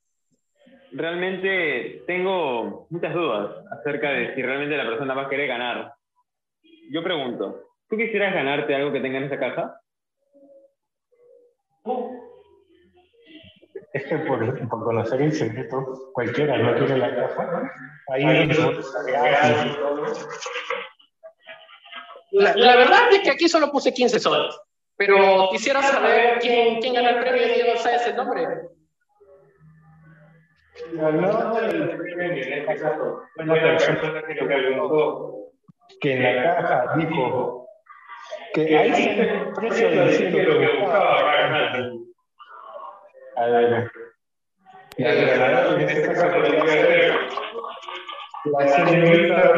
realmente 0.91 2.03
tengo 2.07 2.87
muchas 2.89 3.13
dudas 3.13 3.63
acerca 3.79 4.09
de 4.11 4.33
si 4.33 4.41
realmente 4.41 4.77
la 4.77 4.87
persona 4.89 5.13
va 5.13 5.23
a 5.23 5.29
querer 5.29 5.47
ganar. 5.47 5.93
Yo 6.89 7.03
pregunto, 7.03 7.68
¿tú 7.89 7.97
quisieras 7.97 8.33
ganarte 8.33 8.75
algo 8.75 8.91
que 8.91 8.99
tenga 8.99 9.17
en 9.17 9.25
esa 9.25 9.39
caja? 9.39 9.81
Es 13.93 14.03
que 14.09 14.17
por, 14.19 14.69
por 14.69 14.83
conocer 14.83 15.21
el 15.21 15.33
secreto, 15.33 16.11
cualquiera 16.13 16.57
no 16.57 16.75
quiere 16.77 16.97
la 16.97 17.15
caja. 17.15 17.71
Ahí 18.09 18.23
la, 22.31 22.55
la 22.55 22.75
verdad 22.75 23.11
es 23.11 23.21
que 23.21 23.31
aquí 23.31 23.49
solo 23.49 23.71
puse 23.71 23.91
15 23.91 24.19
soles. 24.19 24.55
Pero 24.95 25.49
quisiera 25.51 25.81
saber 25.81 26.37
quién, 26.39 26.79
quién 26.79 26.93
gana 26.93 27.11
el 27.11 27.21
premio 27.21 27.47
y 27.47 27.53
Diego, 27.53 27.77
¿sabes 27.77 28.05
el 28.05 28.15
nombre? 28.17 28.45
Ganó 30.91 31.59
el 31.59 31.97
premio 31.97 32.23
en 32.23 32.37
este 32.37 32.65
caso 32.65 33.21
fue 33.35 33.45
la 33.45 33.53
persona 33.53 34.23
que 34.27 34.35
lo 34.35 35.51
que 35.99 36.13
en 36.13 36.23
la 36.23 36.55
caja 36.55 36.95
dijo 36.97 37.58
que 38.53 38.77
ahí 38.77 38.91
está 38.91 39.23
el 39.23 39.53
precio 39.53 39.89
del 39.89 40.13
cielo 40.13 40.59
que 40.59 40.79
buscaba 40.79 41.31
A 43.35 43.45
ver. 43.45 43.91
Y 44.97 45.03
ganador 45.03 45.81
en 45.81 45.89
este 45.89 46.13
caso 46.13 46.27
la 48.45 48.67
señorita 48.67 49.53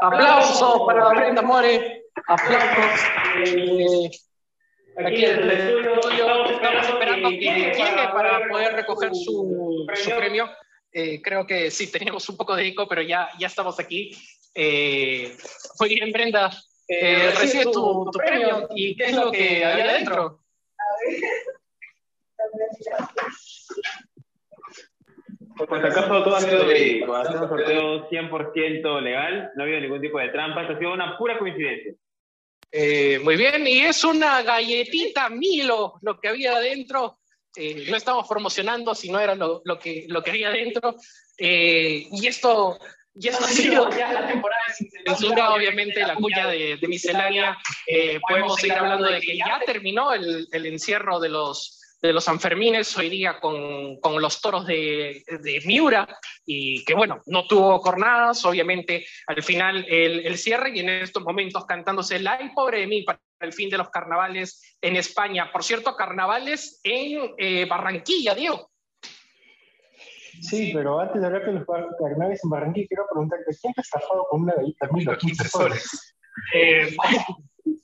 Aplausos 0.00 0.82
para 0.86 1.08
Brenda 1.08 1.42
More. 1.42 2.02
Aplausos. 2.26 3.00
Eh, 3.44 4.10
aquí 4.98 5.24
en 5.24 5.38
el 5.38 5.50
estudio 5.50 6.44
estamos 6.46 6.88
esperando 6.88 7.28
que 7.30 7.36
llegue 7.36 7.84
para 8.12 8.48
poder 8.48 8.74
recoger 8.74 9.14
su, 9.14 9.86
su 9.94 10.10
premio. 10.10 10.48
Eh, 10.92 11.20
creo 11.22 11.46
que 11.46 11.70
sí, 11.70 11.90
teníamos 11.90 12.28
un 12.28 12.36
poco 12.36 12.56
de 12.56 12.68
eco, 12.68 12.86
pero 12.88 13.02
ya, 13.02 13.28
ya 13.38 13.46
estamos 13.46 13.78
aquí. 13.78 14.12
Eh, 14.54 15.36
muy 15.78 15.88
bien, 15.88 16.12
Brenda. 16.12 16.50
Eh, 16.88 17.32
recibe 17.36 17.64
tu, 17.64 18.10
tu, 18.12 18.18
premio 18.18 18.68
y 18.74 18.96
qué 18.96 19.04
es 19.06 19.16
lo 19.16 19.30
que 19.32 19.64
había 19.64 19.84
adentro. 19.84 20.40
Pues 25.56 25.84
acaso 25.84 26.22
todo 26.22 26.36
ha 26.36 26.40
sido 26.40 26.66
verídico, 26.66 27.16
ha 27.16 27.24
sido 27.24 27.42
un 27.42 27.48
sorteo 27.48 28.10
100% 28.10 29.00
legal, 29.00 29.50
no 29.54 29.62
ha 29.62 29.64
habido 29.64 29.80
ningún 29.80 30.00
tipo 30.00 30.18
de 30.18 30.28
trampa, 30.28 30.60
ha 30.60 30.78
sido 30.78 30.92
una 30.92 31.16
pura 31.16 31.38
coincidencia. 31.38 31.94
Eh, 32.70 33.18
muy 33.20 33.36
bien, 33.36 33.66
y 33.66 33.80
es 33.80 34.04
una 34.04 34.42
galletita 34.42 35.30
Milo 35.30 35.94
lo 36.02 36.20
que 36.20 36.28
había 36.28 36.56
adentro. 36.56 37.18
Eh, 37.56 37.86
no 37.88 37.96
estamos 37.96 38.28
promocionando, 38.28 38.94
sino 38.94 39.18
era 39.18 39.34
lo, 39.34 39.62
lo, 39.64 39.78
que, 39.78 40.04
lo 40.08 40.22
que 40.22 40.30
había 40.30 40.48
adentro. 40.48 40.96
Eh, 41.38 42.06
y 42.12 42.26
esto, 42.26 42.78
y 43.18 43.28
esto 43.28 43.44
ha 43.44 43.48
sido 43.48 43.90
ya 43.90 44.12
la 44.12 44.26
temporada 44.26 44.62
de 44.78 44.90
censura, 45.06 45.54
obviamente, 45.54 46.00
la 46.00 46.16
cuya 46.16 46.46
de, 46.46 46.76
de 46.76 46.88
miscelánea. 46.88 47.56
Eh, 47.86 48.20
podemos 48.28 48.56
seguir 48.56 48.74
hablando 48.74 49.06
de 49.06 49.20
que 49.20 49.36
ya 49.36 49.60
terminó 49.64 50.12
el, 50.12 50.46
el 50.52 50.66
encierro 50.66 51.18
de 51.18 51.30
los, 51.30 51.80
de 52.02 52.12
los 52.12 52.24
Sanfermines 52.24 52.96
hoy 52.96 53.08
día 53.08 53.40
con, 53.40 53.98
con 54.00 54.20
los 54.20 54.40
toros 54.40 54.66
de, 54.66 55.24
de, 55.26 55.62
Miura 55.64 56.06
y 56.44 56.84
que 56.84 56.94
bueno, 56.94 57.22
no 57.26 57.46
tuvo 57.46 57.78
jornadas, 57.78 58.44
obviamente 58.44 59.06
al 59.26 59.42
final 59.42 59.86
el, 59.88 60.26
el, 60.26 60.36
cierre 60.36 60.72
y 60.74 60.80
en 60.80 60.90
estos 60.90 61.22
momentos 61.22 61.64
cantándose 61.64 62.16
el 62.16 62.26
ay 62.26 62.50
pobre 62.54 62.80
de 62.80 62.86
mí 62.86 63.02
para 63.02 63.20
el 63.40 63.52
fin 63.52 63.70
de 63.70 63.78
los 63.78 63.88
carnavales 63.88 64.76
en 64.80 64.96
España. 64.96 65.50
Por 65.52 65.64
cierto, 65.64 65.96
carnavales 65.96 66.80
en 66.84 67.34
eh, 67.38 67.64
Barranquilla, 67.64 68.34
Diego. 68.34 68.70
Sí, 70.40 70.72
pero 70.74 71.00
antes 71.00 71.20
de 71.20 71.26
hablar 71.26 71.46
de 71.46 71.52
los 71.52 71.64
carnavales 71.66 72.40
en 72.44 72.50
Barranquilla, 72.50 72.86
quiero 72.88 73.06
preguntarte, 73.10 73.56
¿quién 73.60 73.72
te 73.74 73.80
ha 73.80 73.82
estafado 73.82 74.26
con 74.30 74.42
una 74.42 74.54
gallita 74.54 74.88
mil 74.92 75.08
o 75.08 75.16
15 75.16 75.48
soles? 75.48 76.16
Eh, 76.54 76.94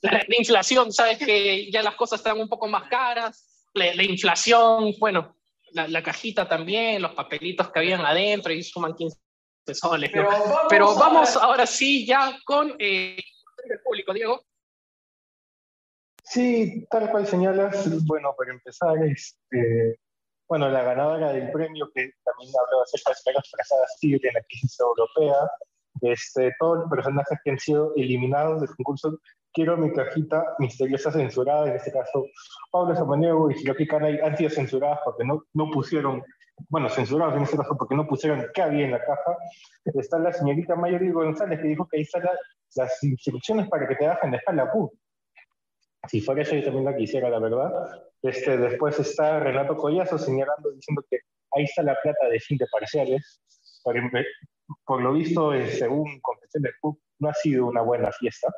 la, 0.01 0.11
la 0.27 0.35
inflación, 0.37 0.91
sabes 0.91 1.17
que 1.17 1.71
ya 1.71 1.81
las 1.81 1.95
cosas 1.95 2.19
están 2.19 2.39
un 2.39 2.49
poco 2.49 2.67
más 2.67 2.89
caras, 2.89 3.67
la, 3.73 3.93
la 3.95 4.03
inflación, 4.03 4.93
bueno, 4.99 5.35
la, 5.71 5.87
la, 5.87 6.03
cajita 6.03 6.47
también, 6.47 7.01
los 7.01 7.13
papelitos 7.13 7.71
que 7.71 7.79
habían 7.79 8.01
adentro 8.01 8.53
y 8.53 8.63
suman 8.63 8.93
15 8.93 9.17
soles. 9.73 10.09
Pero, 10.11 10.23
¿no? 10.23 10.29
vamos, 10.29 10.59
Pero 10.69 10.95
vamos 10.95 11.35
a... 11.35 11.45
ahora 11.45 11.65
sí 11.65 12.05
ya 12.05 12.37
con 12.45 12.75
eh, 12.79 13.17
el 13.69 13.79
público, 13.81 14.13
Diego. 14.13 14.41
Sí, 16.23 16.85
tal 16.89 17.11
cual 17.11 17.27
señalas, 17.27 18.05
bueno, 18.05 18.33
para 18.37 18.53
empezar, 18.53 18.95
este, 19.05 19.99
bueno, 20.47 20.69
la 20.69 20.83
ganadora 20.83 21.31
del 21.33 21.51
premio, 21.51 21.89
que 21.93 22.11
también 22.23 22.51
hablaba 22.59 22.83
acerca 22.83 23.11
de 23.25 23.33
las 23.33 23.49
frazadas 23.49 23.97
Tigre 23.99 24.29
en 24.29 24.35
la 24.35 24.43
crisis 24.43 24.79
europea, 24.79 25.35
este, 26.01 26.53
todos 26.59 26.79
los 26.79 26.89
personajes 26.89 27.39
que 27.43 27.51
han 27.51 27.59
sido 27.59 27.93
eliminados 27.95 28.61
del 28.61 28.69
concurso 28.75 29.19
quiero 29.53 29.77
mi 29.77 29.93
cajita 29.93 30.43
misteriosa 30.59 31.11
censurada, 31.11 31.69
en 31.69 31.75
este 31.75 31.91
caso 31.91 32.25
Pablo 32.71 32.95
Samaniego 32.95 33.51
y 33.51 33.61
Hiroki 33.61 33.87
Kanai 33.87 34.19
han 34.19 34.35
sido 34.35 34.49
censuradas 34.49 34.99
porque 35.05 35.23
no, 35.23 35.45
no 35.53 35.69
pusieron, 35.71 36.23
bueno, 36.69 36.89
censurados 36.89 37.35
en 37.35 37.43
este 37.43 37.57
caso 37.57 37.77
porque 37.77 37.95
no 37.95 38.07
pusieron 38.07 38.45
qué 38.53 38.61
había 38.61 38.85
en 38.85 38.91
la 38.91 38.99
caja. 38.99 39.37
Está 39.85 40.17
la 40.17 40.33
señorita 40.33 40.75
Mayori 40.75 41.11
González 41.11 41.59
que 41.61 41.67
dijo 41.67 41.87
que 41.87 41.97
ahí 41.97 42.03
están 42.03 42.23
la, 42.23 42.31
las 42.75 43.03
instrucciones 43.03 43.69
para 43.69 43.87
que 43.87 43.95
te 43.95 44.07
bajen 44.07 44.31
de 44.31 44.37
escala. 44.37 44.71
Si 46.09 46.21
fuera 46.21 46.41
eso, 46.41 46.55
yo 46.55 46.63
también 46.63 46.85
la 46.85 46.95
quisiera, 46.95 47.29
la 47.29 47.39
verdad. 47.39 47.71
Este, 48.21 48.57
después 48.57 48.99
está 48.99 49.39
Renato 49.39 49.75
Collazo 49.77 50.17
señalando, 50.17 50.71
diciendo 50.71 51.03
que 51.09 51.19
ahí 51.55 51.63
está 51.63 51.83
la 51.83 51.97
plata 52.01 52.27
de 52.27 52.39
fin 52.39 52.57
de 52.57 52.65
parciales. 52.71 53.41
Por, 53.83 53.95
por 54.85 55.01
lo 55.01 55.13
visto, 55.13 55.53
eh, 55.53 55.69
según 55.71 56.19
Confesión 56.21 56.63
de 56.63 56.71
Q, 56.79 56.99
no 57.19 57.29
ha 57.29 57.33
sido 57.33 57.67
una 57.67 57.81
buena 57.81 58.11
fiesta. 58.11 58.53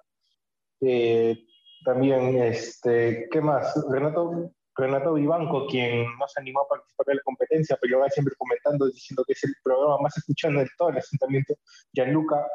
Eh, 0.82 1.38
también, 1.84 2.36
este, 2.42 3.28
¿qué 3.32 3.42
más? 3.42 3.74
Renato, 3.90 4.52
Renato 4.76 5.14
Vivanco, 5.14 5.68
quien 5.68 6.06
no 6.18 6.28
se 6.28 6.42
animó 6.42 6.62
a 6.62 6.68
participar 6.68 7.06
de 7.08 7.16
la 7.16 7.22
competencia, 7.24 7.78
pero 7.80 8.00
va 8.00 8.10
siempre 8.10 8.34
comentando, 8.38 8.88
diciendo 8.88 9.24
que 9.26 9.34
es 9.34 9.44
el 9.44 9.54
programa 9.64 10.00
más 10.02 10.18
escuchado 10.18 10.60
de 10.60 10.68
todo 10.78 10.90
el 10.90 10.98
asentamiento. 10.98 11.54
Gianluca 11.94 12.46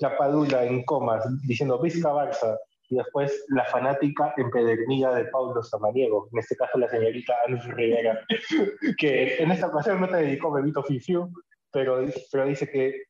Chapadula 0.00 0.64
en 0.64 0.84
comas, 0.84 1.24
diciendo 1.46 1.78
Vizca 1.80 2.10
Barça. 2.10 2.58
Y 2.90 2.96
después 2.96 3.44
la 3.48 3.64
fanática 3.64 4.32
empedernida 4.36 5.14
de 5.14 5.26
Paulo 5.26 5.62
Samaniego, 5.62 6.28
en 6.32 6.38
este 6.38 6.56
caso 6.56 6.78
la 6.78 6.88
señorita 6.88 7.34
Ana 7.46 7.60
Rivera, 7.74 8.20
que 8.98 9.36
en 9.36 9.50
esta 9.50 9.66
ocasión 9.66 10.00
no 10.00 10.08
te 10.08 10.16
dedicó 10.16 10.52
Bebito 10.52 10.82
Fifiu, 10.82 11.30
pero, 11.70 12.00
pero 12.32 12.46
dice 12.46 12.70
que 12.70 13.02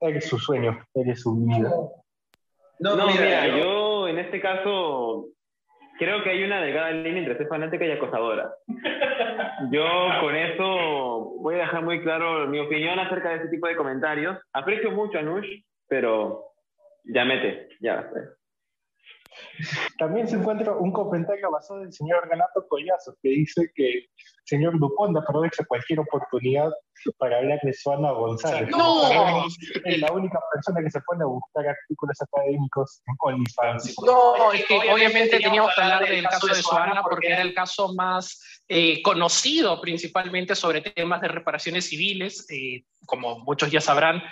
eres 0.00 0.26
su 0.26 0.38
sueño, 0.38 0.78
eres 0.94 1.20
su 1.20 1.36
vida. 1.36 1.70
No, 2.80 2.96
no 2.96 3.06
mira, 3.06 3.20
mira, 3.20 3.58
yo 3.58 4.08
en 4.08 4.18
este 4.18 4.40
caso 4.40 5.28
creo 5.98 6.22
que 6.22 6.30
hay 6.30 6.44
una 6.44 6.62
delgada 6.62 6.92
línea 6.92 7.18
entre 7.18 7.36
ser 7.36 7.48
fanática 7.48 7.84
y 7.84 7.90
acosadora. 7.90 8.52
Yo 9.70 9.84
con 10.20 10.36
eso 10.36 11.34
voy 11.40 11.56
a 11.56 11.58
dejar 11.58 11.84
muy 11.84 12.00
claro 12.00 12.46
mi 12.46 12.60
opinión 12.60 12.98
acerca 12.98 13.30
de 13.30 13.36
este 13.36 13.48
tipo 13.48 13.66
de 13.66 13.76
comentarios. 13.76 14.38
Aprecio 14.52 14.92
mucho 14.92 15.18
a 15.18 15.22
Nush, 15.22 15.46
pero 15.88 16.44
ya 17.04 17.24
mete, 17.24 17.68
ya. 17.80 18.08
También 19.98 20.28
se 20.28 20.36
encuentra 20.36 20.72
un 20.72 20.92
comentario 20.92 21.50
basado 21.50 21.80
del 21.80 21.92
señor 21.92 22.28
Renato 22.28 22.66
Collazo 22.68 23.14
que 23.22 23.30
dice 23.30 23.70
que 23.74 24.06
señor 24.44 24.78
Dupont 24.78 25.16
aprovecha 25.16 25.64
cualquier 25.64 26.00
oportunidad 26.00 26.70
para 27.18 27.38
hablar 27.38 27.58
de 27.62 27.72
Suana 27.72 28.12
González. 28.12 28.70
¡No! 28.70 29.44
Es 29.84 29.98
la 29.98 30.12
única 30.12 30.40
persona 30.52 30.82
que 30.82 30.90
se 30.90 31.00
pone 31.02 31.22
a 31.22 31.26
buscar 31.26 31.66
artículos 31.66 32.16
académicos 32.20 33.02
en 33.06 33.14
OnlyFans. 33.18 33.96
No, 34.04 34.52
es 34.52 34.64
que 34.66 34.76
obviamente 34.92 35.38
teníamos 35.38 35.74
que 35.74 35.82
hablar 35.82 36.08
del 36.08 36.24
caso 36.24 36.46
de 36.46 36.62
Suana 36.62 37.02
porque 37.02 37.28
era 37.28 37.42
el 37.42 37.54
caso 37.54 37.94
más 37.94 38.62
eh, 38.68 39.02
conocido 39.02 39.80
principalmente 39.80 40.54
sobre 40.54 40.80
temas 40.80 41.20
de 41.20 41.28
reparaciones 41.28 41.88
civiles. 41.88 42.46
Eh, 42.50 42.84
como 43.06 43.40
muchos 43.40 43.70
ya 43.70 43.80
sabrán, 43.80 44.22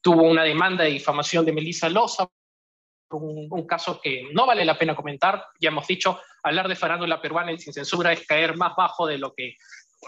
tuvo 0.00 0.22
una 0.22 0.44
demanda 0.44 0.84
de 0.84 0.90
difamación 0.90 1.44
de 1.44 1.52
Melissa 1.52 1.88
Loza 1.88 2.28
un, 3.10 3.66
caso 3.66 4.00
que 4.02 4.28
no 4.32 4.46
vale 4.46 4.64
la 4.64 4.78
pena 4.78 4.94
comentar. 4.94 5.44
Ya 5.60 5.68
hemos 5.68 5.86
dicho, 5.86 6.20
hablar 6.42 6.68
de 6.68 6.76
farándula 6.76 7.20
peruana 7.20 7.52
y 7.52 7.58
sin 7.58 7.72
censura 7.72 8.12
es 8.12 8.26
caer 8.26 8.56
más 8.56 8.74
bajo 8.76 9.06
de 9.06 9.18
lo 9.18 9.34
que 9.34 9.56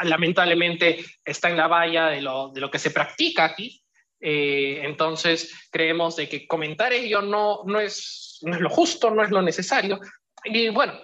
lamentablemente 0.03 1.05
está 1.25 1.51
en 1.51 1.57
la 1.57 1.66
valla 1.66 2.07
de 2.07 2.20
lo, 2.20 2.51
de 2.51 2.61
lo 2.61 2.70
que 2.70 2.79
se 2.79 2.91
practica 2.91 3.45
aquí. 3.45 3.83
Eh, 4.20 4.81
entonces, 4.83 5.69
creemos 5.70 6.16
de 6.16 6.29
que 6.29 6.47
comentar 6.47 6.93
ello 6.93 7.23
no, 7.23 7.62
no, 7.66 7.81
es, 7.81 8.39
no 8.43 8.55
es 8.55 8.61
lo 8.61 8.70
justo, 8.70 9.11
no 9.11 9.23
es 9.23 9.31
lo 9.31 9.43
necesario. 9.43 10.01
Y 10.45 10.69
bueno, 10.69 10.95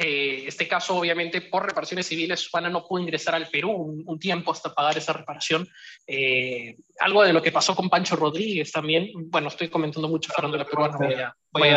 eh, 0.00 0.44
este 0.46 0.68
caso, 0.68 0.96
obviamente, 0.96 1.40
por 1.40 1.66
reparaciones 1.66 2.06
civiles, 2.06 2.38
Susana 2.38 2.70
no 2.70 2.86
pudo 2.86 3.02
ingresar 3.02 3.34
al 3.34 3.48
Perú 3.48 3.72
un, 4.06 4.18
tiempo 4.20 4.52
hasta 4.52 4.72
pagar 4.72 4.96
esa 4.96 5.12
reparación. 5.12 5.66
Eh, 6.06 6.76
algo 7.00 7.24
de 7.24 7.32
lo 7.32 7.42
que 7.42 7.50
pasó 7.50 7.74
con 7.74 7.90
Pancho 7.90 8.14
Rodríguez 8.14 8.70
también. 8.70 9.10
Bueno, 9.28 9.48
estoy 9.48 9.68
comentando 9.68 10.08
mucho 10.08 10.32
la 10.40 10.64
peruana. 10.64 10.98
Voy 10.98 11.14
a, 11.14 11.34
voy 11.50 11.68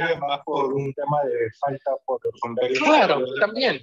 a 0.00 0.42
por 0.44 0.74
un 0.74 0.92
tema 0.92 1.22
de 1.22 1.52
falta 1.60 1.92
por 2.04 2.20
Claro, 2.82 3.24
también. 3.38 3.80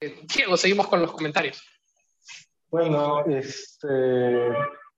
Eh, 0.00 0.22
Diego, 0.34 0.56
seguimos 0.56 0.88
con 0.88 1.00
los 1.00 1.12
comentarios. 1.12 1.62
Bueno, 2.70 3.24
este, 3.26 3.86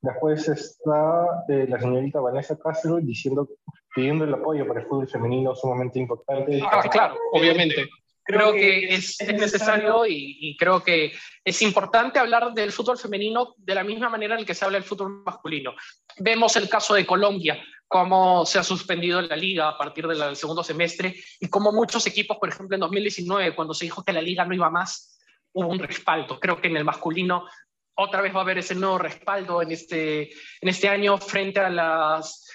después 0.00 0.48
está 0.48 1.44
la 1.46 1.78
señorita 1.78 2.20
Vanessa 2.20 2.58
Castro 2.58 2.96
diciendo 2.96 3.46
pidiendo 3.94 4.24
el 4.24 4.34
apoyo 4.34 4.66
para 4.66 4.80
el 4.80 4.86
fútbol 4.86 5.08
femenino 5.08 5.54
sumamente 5.54 5.98
importante. 5.98 6.60
Ah, 6.64 6.82
claro, 6.90 7.16
obviamente. 7.32 7.88
Creo 8.22 8.52
que 8.52 8.94
es, 8.94 9.20
es 9.20 9.34
necesario 9.34 10.06
y, 10.06 10.36
y, 10.40 10.56
creo 10.56 10.84
que 10.84 11.12
es 11.44 11.62
importante 11.62 12.20
hablar 12.20 12.52
del 12.52 12.70
fútbol 12.70 12.96
femenino 12.96 13.54
de 13.56 13.74
la 13.74 13.82
misma 13.82 14.08
manera 14.08 14.38
en 14.38 14.44
que 14.44 14.54
se 14.54 14.64
habla 14.64 14.78
del 14.78 14.86
fútbol 14.86 15.22
masculino. 15.24 15.74
Vemos 16.18 16.54
el 16.54 16.68
caso 16.68 16.94
de 16.94 17.04
Colombia, 17.04 17.60
cómo 17.88 18.46
se 18.46 18.60
ha 18.60 18.62
suspendido 18.62 19.20
la 19.20 19.34
liga 19.34 19.68
a 19.68 19.76
partir 19.76 20.06
del 20.06 20.36
segundo 20.36 20.62
semestre 20.62 21.16
y 21.40 21.48
cómo 21.48 21.72
muchos 21.72 22.06
equipos, 22.06 22.36
por 22.38 22.48
ejemplo, 22.48 22.76
en 22.76 22.82
2019, 22.82 23.52
cuando 23.56 23.74
se 23.74 23.86
dijo 23.86 24.04
que 24.04 24.12
la 24.12 24.22
liga 24.22 24.44
no 24.44 24.54
iba 24.54 24.70
más, 24.70 25.18
hubo 25.52 25.66
un 25.66 25.80
respaldo. 25.80 26.38
Creo 26.38 26.60
que 26.60 26.68
en 26.68 26.76
el 26.76 26.84
masculino 26.84 27.48
otra 27.96 28.20
vez 28.20 28.32
va 28.32 28.38
a 28.38 28.42
haber 28.42 28.58
ese 28.58 28.76
nuevo 28.76 28.98
respaldo 28.98 29.60
en 29.60 29.72
este, 29.72 30.30
en 30.60 30.68
este 30.68 30.88
año 30.88 31.18
frente 31.18 31.58
a 31.58 31.68
las 31.68 32.48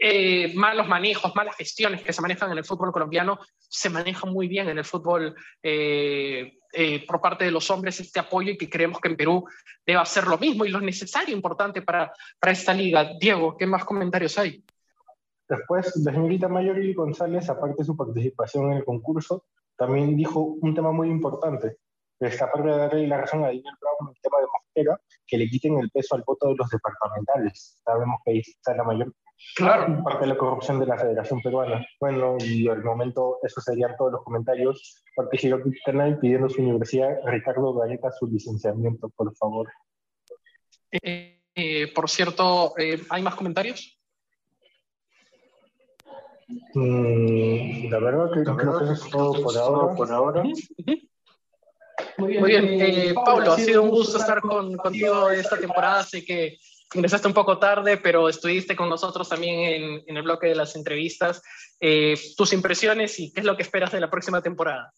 eh, 0.00 0.52
malos 0.54 0.86
manejos, 0.86 1.34
malas 1.34 1.56
gestiones 1.56 2.02
que 2.02 2.12
se 2.12 2.20
manejan 2.20 2.52
en 2.52 2.58
el 2.58 2.64
fútbol 2.64 2.92
colombiano, 2.92 3.38
se 3.58 3.88
manejan 3.88 4.32
muy 4.32 4.46
bien 4.46 4.68
en 4.68 4.78
el 4.78 4.84
fútbol 4.84 5.34
eh, 5.62 6.58
eh, 6.72 7.06
por 7.06 7.20
parte 7.20 7.46
de 7.46 7.50
los 7.50 7.70
hombres 7.70 7.98
este 7.98 8.20
apoyo 8.20 8.52
y 8.52 8.58
que 8.58 8.68
creemos 8.68 9.00
que 9.00 9.08
en 9.08 9.16
Perú 9.16 9.46
debe 9.86 10.00
hacer 10.00 10.26
lo 10.26 10.36
mismo 10.36 10.64
y 10.64 10.68
lo 10.68 10.80
necesario, 10.80 11.34
importante 11.34 11.80
para, 11.82 12.12
para 12.38 12.52
esta 12.52 12.74
liga. 12.74 13.12
Diego, 13.18 13.56
¿qué 13.56 13.66
más 13.66 13.84
comentarios 13.84 14.38
hay? 14.38 14.62
Después, 15.48 15.96
la 16.04 16.12
señorita 16.12 16.48
Mayori 16.48 16.92
González, 16.92 17.48
aparte 17.48 17.76
de 17.78 17.84
su 17.84 17.96
participación 17.96 18.70
en 18.70 18.78
el 18.78 18.84
concurso, 18.84 19.46
también 19.76 20.14
dijo 20.14 20.40
un 20.60 20.74
tema 20.74 20.92
muy 20.92 21.08
importante. 21.08 21.78
Esta 22.20 22.50
parte 22.52 22.68
de 22.68 22.76
darle 22.76 23.06
la 23.06 23.18
razón 23.18 23.44
a 23.44 23.46
Daniel 23.46 23.64
Brown 23.80 24.10
en 24.10 24.16
el 24.16 24.20
tema 24.20 24.38
de 24.40 24.46
Mosquera, 24.46 25.00
que 25.26 25.38
le 25.38 25.48
quiten 25.48 25.78
el 25.78 25.90
peso 25.90 26.16
al 26.16 26.24
voto 26.26 26.48
de 26.48 26.56
los 26.56 26.68
departamentales. 26.68 27.80
Sabemos 27.82 28.20
que 28.24 28.32
ahí 28.32 28.38
está 28.40 28.74
la 28.74 28.84
mayor 28.84 29.12
Claro. 29.54 30.02
Parte 30.02 30.20
de 30.20 30.26
la 30.28 30.36
corrupción 30.36 30.80
de 30.80 30.86
la 30.86 30.98
Federación 30.98 31.40
Peruana. 31.42 31.86
Bueno, 32.00 32.36
y 32.40 32.68
al 32.68 32.82
momento 32.82 33.38
esos 33.42 33.64
serían 33.64 33.96
todos 33.96 34.12
los 34.12 34.22
comentarios. 34.22 35.04
Parte 35.14 35.38
Canal 35.84 36.18
pidiendo 36.18 36.48
su 36.48 36.62
universidad 36.62 37.18
Ricardo 37.24 37.74
Gareca 37.74 38.10
su 38.12 38.26
licenciamiento, 38.26 39.08
por 39.10 39.34
favor. 39.36 39.68
Eh, 40.90 41.42
eh, 41.54 41.92
por 41.94 42.08
cierto, 42.08 42.74
eh, 42.78 43.02
¿hay 43.10 43.22
más 43.22 43.34
comentarios? 43.34 43.98
Mm, 46.74 47.90
la 47.90 47.98
verdad 47.98 48.30
que 48.32 48.42
creo 48.42 48.78
que 48.78 48.84
eso 48.84 48.92
es 48.92 49.10
todo 49.10 49.42
por 49.42 49.56
ahora. 49.56 49.94
Por 49.94 50.12
ahora. 50.12 50.42
Muy 52.16 52.36
bien, 52.36 53.14
Pablo, 53.14 53.52
ha 53.52 53.58
sido 53.58 53.82
un 53.82 53.90
gusto 53.90 54.18
estar 54.18 54.40
con, 54.40 54.76
contigo 54.76 55.30
esta 55.30 55.58
temporada. 55.58 56.02
Sé 56.04 56.24
que 56.24 56.58
ingresaste 56.94 57.28
un 57.28 57.34
poco 57.34 57.58
tarde, 57.58 57.98
pero 57.98 58.28
estuviste 58.28 58.74
con 58.74 58.88
nosotros 58.88 59.28
también 59.28 59.60
en, 59.60 60.02
en 60.06 60.16
el 60.16 60.22
bloque 60.22 60.48
de 60.48 60.54
las 60.54 60.74
entrevistas. 60.76 61.42
Eh, 61.80 62.14
tus 62.36 62.52
impresiones 62.52 63.18
y 63.20 63.32
qué 63.32 63.40
es 63.40 63.46
lo 63.46 63.56
que 63.56 63.62
esperas 63.62 63.92
de 63.92 64.00
la 64.00 64.10
próxima 64.10 64.40
temporada. 64.42 64.92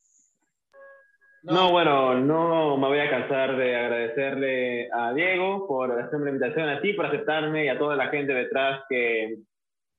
No, 1.43 1.71
bueno, 1.73 2.21
no 2.21 2.77
me 2.77 2.87
voy 2.87 2.99
a 2.99 3.09
cansar 3.09 3.57
de 3.57 3.75
agradecerle 3.75 4.91
a 4.93 5.13
Diego 5.15 5.67
por 5.67 5.91
hacerme 5.99 6.27
la 6.27 6.31
invitación, 6.33 6.69
a 6.69 6.81
ti 6.83 6.93
por 6.93 7.07
aceptarme 7.07 7.65
y 7.65 7.69
a 7.69 7.79
toda 7.79 7.97
la 7.97 8.09
gente 8.09 8.35
detrás 8.35 8.83
que 8.89 9.39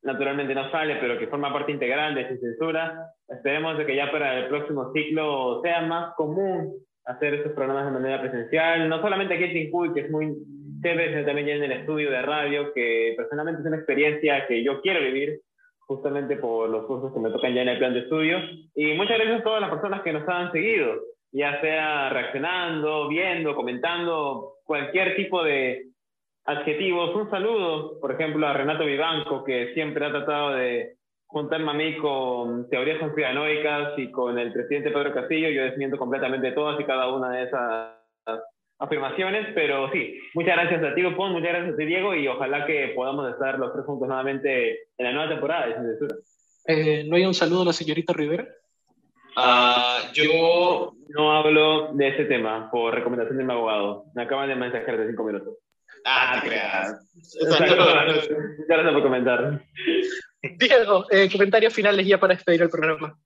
naturalmente 0.04 0.54
no 0.54 0.70
sale, 0.70 0.98
pero 0.98 1.18
que 1.18 1.28
forma 1.28 1.52
parte 1.52 1.72
integral 1.72 2.14
de 2.14 2.28
Sin 2.28 2.40
Censura. 2.40 3.12
Esperemos 3.28 3.78
de 3.78 3.86
que 3.88 3.96
ya 3.96 4.12
para 4.12 4.38
el 4.38 4.50
próximo 4.50 4.92
ciclo 4.94 5.62
sea 5.64 5.82
más 5.82 6.14
común 6.16 6.76
hacer 7.06 7.34
estos 7.34 7.54
programas 7.54 7.86
de 7.86 8.00
manera 8.00 8.22
presencial, 8.22 8.88
no 8.88 9.02
solamente 9.02 9.34
aquí 9.34 9.46
en 9.46 9.54
Tincuy, 9.54 9.94
que 9.94 10.02
es 10.02 10.12
muy 10.12 10.36
chévere, 10.82 11.24
también 11.24 11.48
ya 11.48 11.54
en 11.56 11.64
el 11.64 11.72
estudio 11.72 12.12
de 12.12 12.22
radio, 12.22 12.74
que 12.74 13.14
personalmente 13.18 13.62
es 13.62 13.68
una 13.68 13.78
experiencia 13.78 14.46
que 14.48 14.64
yo 14.64 14.82
quiero 14.82 15.02
vivir, 15.02 15.42
justamente 15.82 16.38
por 16.38 16.70
los 16.70 16.86
cursos 16.86 17.14
que 17.14 17.20
me 17.20 17.30
tocan 17.30 17.54
ya 17.54 17.62
en 17.64 17.70
el 17.70 17.78
plan 17.78 17.94
de 17.94 18.02
estudio. 18.02 18.40
Y 18.76 18.94
muchas 18.94 19.18
gracias 19.18 19.42
a 19.42 19.44
todas 19.44 19.62
las 19.62 19.70
personas 19.70 20.02
que 20.02 20.14
nos 20.14 20.28
han 20.28 20.52
seguido, 20.52 20.96
ya 21.32 21.60
sea 21.62 22.10
reaccionando, 22.10 23.08
viendo, 23.10 23.56
comentando, 23.56 24.54
cualquier 24.64 25.16
tipo 25.16 25.44
de 25.44 25.88
adjetivos. 26.46 27.16
Un 27.16 27.30
saludo, 27.30 28.00
por 28.00 28.14
ejemplo, 28.14 28.48
a 28.48 28.54
Renato 28.54 28.86
Vivanco, 28.86 29.44
que 29.44 29.74
siempre 29.74 30.06
ha 30.06 30.12
tratado 30.12 30.54
de 30.54 30.96
juntarme 31.26 31.72
a 31.72 31.76
mí 31.76 31.98
con 31.98 32.70
teorías 32.70 33.00
conspiranoicas 33.00 33.98
y 33.98 34.12
con 34.12 34.38
el 34.38 34.52
presidente 34.52 34.92
Pedro 34.92 35.14
Castillo. 35.14 35.50
Yo 35.50 35.64
desmiento 35.64 35.98
completamente 35.98 36.52
todas 36.52 36.80
y 36.80 36.84
cada 36.84 37.14
una 37.14 37.32
de 37.32 37.44
esas 37.44 37.98
afirmaciones, 38.82 39.48
pero 39.54 39.92
sí, 39.92 40.20
muchas 40.34 40.56
gracias 40.58 40.84
a 40.84 40.96
ti, 40.96 41.04
Pon, 41.16 41.34
muchas 41.34 41.50
gracias 41.50 41.76
a 41.76 41.78
ti, 41.78 41.86
Diego, 41.86 42.16
y 42.16 42.28
ojalá 42.28 42.66
que 42.66 42.92
podamos 42.96 43.32
estar 43.32 43.58
los 43.60 43.72
tres 43.74 43.86
juntos 43.86 44.08
nuevamente 44.08 44.88
en 44.98 45.06
la 45.06 45.12
nueva 45.12 45.30
temporada 45.30 45.68
de 45.68 45.76
Censura. 45.76 46.16
Eh, 46.66 47.04
¿No 47.08 47.16
hay 47.16 47.26
un 47.26 47.34
saludo 47.36 47.62
a 47.62 47.66
la 47.66 47.74
señorita 47.74 48.12
Rivera? 48.12 48.48
Uh, 49.38 50.12
yo 50.14 50.94
no 51.10 51.32
hablo 51.32 51.94
de 51.94 52.08
ese 52.10 52.26
tema 52.26 52.70
por 52.72 52.94
recomendación 52.94 53.38
de 53.38 53.44
mi 53.44 53.54
abogado. 53.54 54.06
Me 54.16 54.24
acaban 54.24 54.50
de 54.50 54.56
mensajear 54.56 54.98
de 54.98 55.08
cinco 55.08 55.24
minutos. 55.24 55.58
Ah, 56.04 56.42
creas. 56.44 57.08
Muchas 57.40 57.60
gracias 58.68 58.94
por 58.94 59.04
comentar. 59.04 59.64
Diego, 60.58 61.06
eh, 61.12 61.30
comentarios 61.32 61.74
finales 61.74 62.06
ya 62.06 62.20
para 62.20 62.34
despedir 62.34 62.64
el 62.64 62.70
programa. 62.70 63.18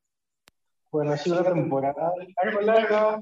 Bueno, 0.91 1.13
ha 1.13 1.17
sido 1.17 1.39
una 1.39 1.53
temporada 1.53 2.11
algo 2.43 2.61
larga, 2.61 3.21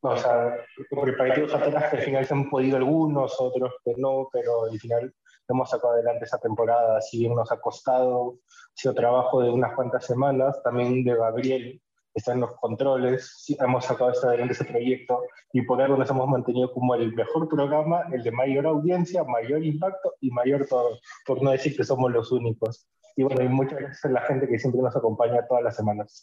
o 0.00 0.16
sea, 0.16 0.56
preparativos 0.90 1.54
atrás 1.54 1.90
que 1.90 1.96
al 1.96 2.02
final 2.02 2.24
se 2.24 2.34
han 2.34 2.48
podido 2.48 2.76
algunos, 2.76 3.40
otros 3.40 3.74
que 3.84 3.94
no, 3.96 4.28
pero 4.32 4.64
al 4.70 4.78
final 4.78 5.14
hemos 5.48 5.70
sacado 5.70 5.94
adelante 5.94 6.24
esa 6.24 6.38
temporada, 6.38 7.00
si 7.00 7.18
bien 7.18 7.34
nos 7.34 7.50
ha 7.50 7.60
costado, 7.60 8.38
ha 8.48 8.74
sido 8.74 8.94
trabajo 8.94 9.42
de 9.42 9.50
unas 9.50 9.74
cuantas 9.74 10.06
semanas, 10.06 10.62
también 10.62 11.04
de 11.04 11.16
Gabriel, 11.16 11.82
está 12.14 12.32
en 12.32 12.40
los 12.40 12.52
controles, 12.60 13.44
hemos 13.58 13.84
sacado 13.84 14.12
adelante 14.24 14.52
ese 14.52 14.64
proyecto 14.64 15.22
y 15.52 15.62
por 15.62 15.80
eso 15.80 15.96
nos 15.96 16.10
hemos 16.10 16.28
mantenido 16.28 16.72
como 16.72 16.94
el 16.94 17.14
mejor 17.14 17.48
programa, 17.48 18.04
el 18.12 18.22
de 18.22 18.30
mayor 18.30 18.66
audiencia, 18.66 19.24
mayor 19.24 19.64
impacto 19.64 20.14
y 20.20 20.30
mayor 20.30 20.66
todo, 20.66 20.98
por 21.26 21.42
no 21.42 21.50
decir 21.50 21.76
que 21.76 21.84
somos 21.84 22.12
los 22.12 22.30
únicos. 22.30 22.86
Y 23.16 23.24
bueno, 23.24 23.42
y 23.42 23.48
muchas 23.48 23.78
gracias 23.78 24.04
a 24.04 24.08
la 24.08 24.22
gente 24.22 24.48
que 24.48 24.58
siempre 24.58 24.80
nos 24.80 24.96
acompaña 24.96 25.46
todas 25.46 25.64
las 25.64 25.76
semanas. 25.76 26.22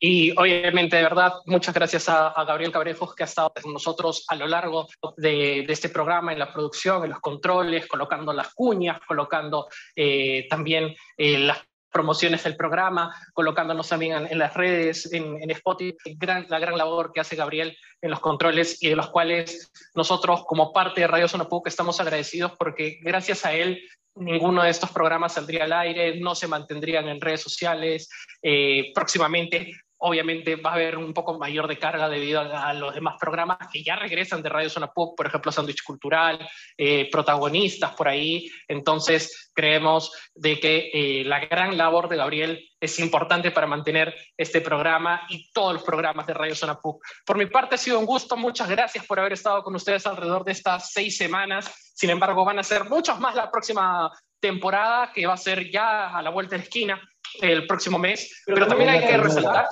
Y 0.00 0.30
obviamente, 0.38 0.96
de 0.96 1.02
verdad, 1.02 1.34
muchas 1.46 1.74
gracias 1.74 2.08
a, 2.08 2.32
Gabriel 2.44 2.70
Cabrejos 2.70 3.14
que 3.14 3.24
ha 3.24 3.26
estado 3.26 3.52
con 3.60 3.72
nosotros 3.72 4.24
a 4.28 4.36
lo 4.36 4.46
largo 4.46 4.86
de, 5.16 5.64
este 5.68 5.88
programa, 5.88 6.32
en 6.32 6.38
la 6.38 6.52
producción, 6.52 7.04
en 7.04 7.10
los 7.10 7.20
controles, 7.20 7.86
colocando 7.86 8.32
las 8.32 8.54
cuñas, 8.54 9.00
colocando 9.06 9.66
eh, 9.96 10.46
también 10.48 10.94
eh, 11.16 11.38
las 11.38 11.58
promociones 11.90 12.44
del 12.44 12.54
programa, 12.54 13.12
colocándonos 13.32 13.88
también 13.88 14.28
en, 14.30 14.38
las 14.38 14.54
redes, 14.54 15.12
en, 15.12 15.42
en 15.42 15.50
Spotify, 15.50 16.16
la 16.48 16.58
gran 16.58 16.78
labor 16.78 17.12
que 17.12 17.20
hace 17.20 17.34
Gabriel 17.34 17.76
en 18.00 18.10
los 18.10 18.20
controles 18.20 18.80
y 18.82 18.90
de 18.90 18.96
los 18.96 19.08
cuales 19.08 19.72
nosotros 19.94 20.44
como 20.46 20.72
parte 20.72 21.00
de 21.00 21.06
Radio 21.08 21.26
Zona 21.26 21.48
estamos 21.64 21.98
agradecidos 21.98 22.52
porque 22.56 22.98
gracias 23.02 23.44
a 23.44 23.52
él 23.52 23.82
ninguno 24.14 24.62
de 24.62 24.70
estos 24.70 24.90
programas 24.90 25.34
saldría 25.34 25.64
al 25.64 25.72
aire, 25.72 26.20
no 26.20 26.34
se 26.34 26.48
mantendrían 26.48 27.08
en 27.08 27.20
redes 27.20 27.40
sociales. 27.40 28.08
Eh, 28.42 28.92
próximamente 28.94 29.72
obviamente 29.98 30.56
va 30.56 30.70
a 30.70 30.74
haber 30.74 30.96
un 30.96 31.12
poco 31.12 31.38
mayor 31.38 31.66
de 31.66 31.78
carga 31.78 32.08
debido 32.08 32.40
a, 32.40 32.72
los 32.72 32.94
demás 32.94 33.16
programas 33.20 33.58
que 33.72 33.82
ya 33.82 33.96
regresan 33.96 34.42
de 34.42 34.48
Radio 34.48 34.70
Zona 34.70 34.92
Pub, 34.92 35.14
por 35.16 35.26
ejemplo, 35.26 35.52
Sándwich 35.52 35.82
Cultural, 35.82 36.48
eh, 36.76 37.08
protagonistas 37.10 37.94
por 37.94 38.08
ahí. 38.08 38.48
Entonces, 38.66 39.50
creemos 39.54 40.12
de 40.34 40.60
que 40.60 40.90
eh, 40.92 41.24
la 41.24 41.40
gran 41.40 41.76
labor 41.76 42.08
de 42.08 42.16
Gabriel 42.16 42.64
es 42.80 42.98
importante 43.00 43.50
para 43.50 43.66
mantener 43.66 44.14
este 44.36 44.60
programa 44.60 45.22
y 45.28 45.50
todos 45.52 45.74
los 45.74 45.82
programas 45.82 46.26
de 46.26 46.34
Radio 46.34 46.54
Zona 46.54 46.80
Pub. 46.80 47.00
Por 47.26 47.36
mi 47.36 47.46
parte, 47.46 47.74
ha 47.74 47.78
sido 47.78 47.98
un 47.98 48.06
gusto. 48.06 48.36
Muchas 48.36 48.68
gracias 48.68 49.04
por 49.04 49.18
haber 49.18 49.32
estado 49.32 49.62
con 49.64 49.74
ustedes 49.74 50.06
alrededor 50.06 50.44
de 50.44 50.52
estas 50.52 50.92
seis 50.92 51.16
semanas. 51.16 51.92
Sin 51.94 52.10
embargo, 52.10 52.44
van 52.44 52.60
a 52.60 52.62
ser 52.62 52.84
muchos 52.84 53.18
más 53.18 53.34
la 53.34 53.50
próxima 53.50 54.12
temporada, 54.40 55.12
que 55.12 55.26
va 55.26 55.34
a 55.34 55.38
ser 55.38 55.70
ya 55.70 56.16
a 56.16 56.22
la 56.22 56.30
vuelta 56.30 56.52
de 56.52 56.58
la 56.58 56.64
esquina 56.64 57.08
el 57.40 57.66
próximo 57.66 57.98
mes, 57.98 58.42
pero, 58.46 58.66
también 58.66 58.90
hay 58.90 59.06
que 59.06 59.16
resaltar 59.16 59.66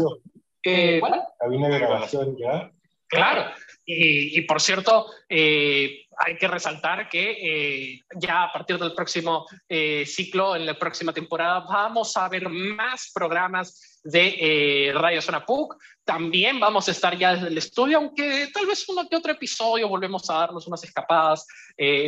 que... 0.63 1.01
Cabina 1.39 1.69
de 1.69 1.79
grabación 1.79 2.37
ya. 2.39 2.71
Claro. 3.09 3.53
Y, 3.85 4.41
por 4.43 4.61
cierto, 4.61 5.07
eh, 5.29 6.06
hay 6.17 6.37
que 6.37 6.49
resaltar 6.49 7.09
que 7.09 7.31
eh, 7.31 8.03
ya 8.17 8.45
a 8.45 8.53
partir 8.53 8.79
del 8.79 8.95
próximo 8.95 9.47
eh, 9.69 10.05
ciclo, 10.07 10.57
en 10.57 10.67
la 10.67 10.75
próxima 10.75 11.13
temporada, 11.13 11.61
vamos 11.61 12.17
a 12.17 12.29
ver 12.29 12.49
más 12.49 13.11
programas 13.15 14.01
de 14.03 14.93
Radio 14.95 15.21
Zona 15.21 15.45
PUC. 15.45 15.77
También 16.05 16.61
vamos 16.61 16.87
a 16.89 16.93
estar 16.93 17.17
ya 17.19 17.35
desde 17.35 17.49
el 17.49 17.59
estudio, 17.59 17.99
aunque 17.99 18.49
tal 18.55 18.67
vez 18.67 18.89
uno 18.89 19.09
que 19.09 19.17
otro 19.17 19.33
episodio 19.33 19.89
volvemos 19.89 20.31
a 20.31 20.35
darnos 20.35 20.67
unas 20.69 20.85
escapadas 20.85 21.45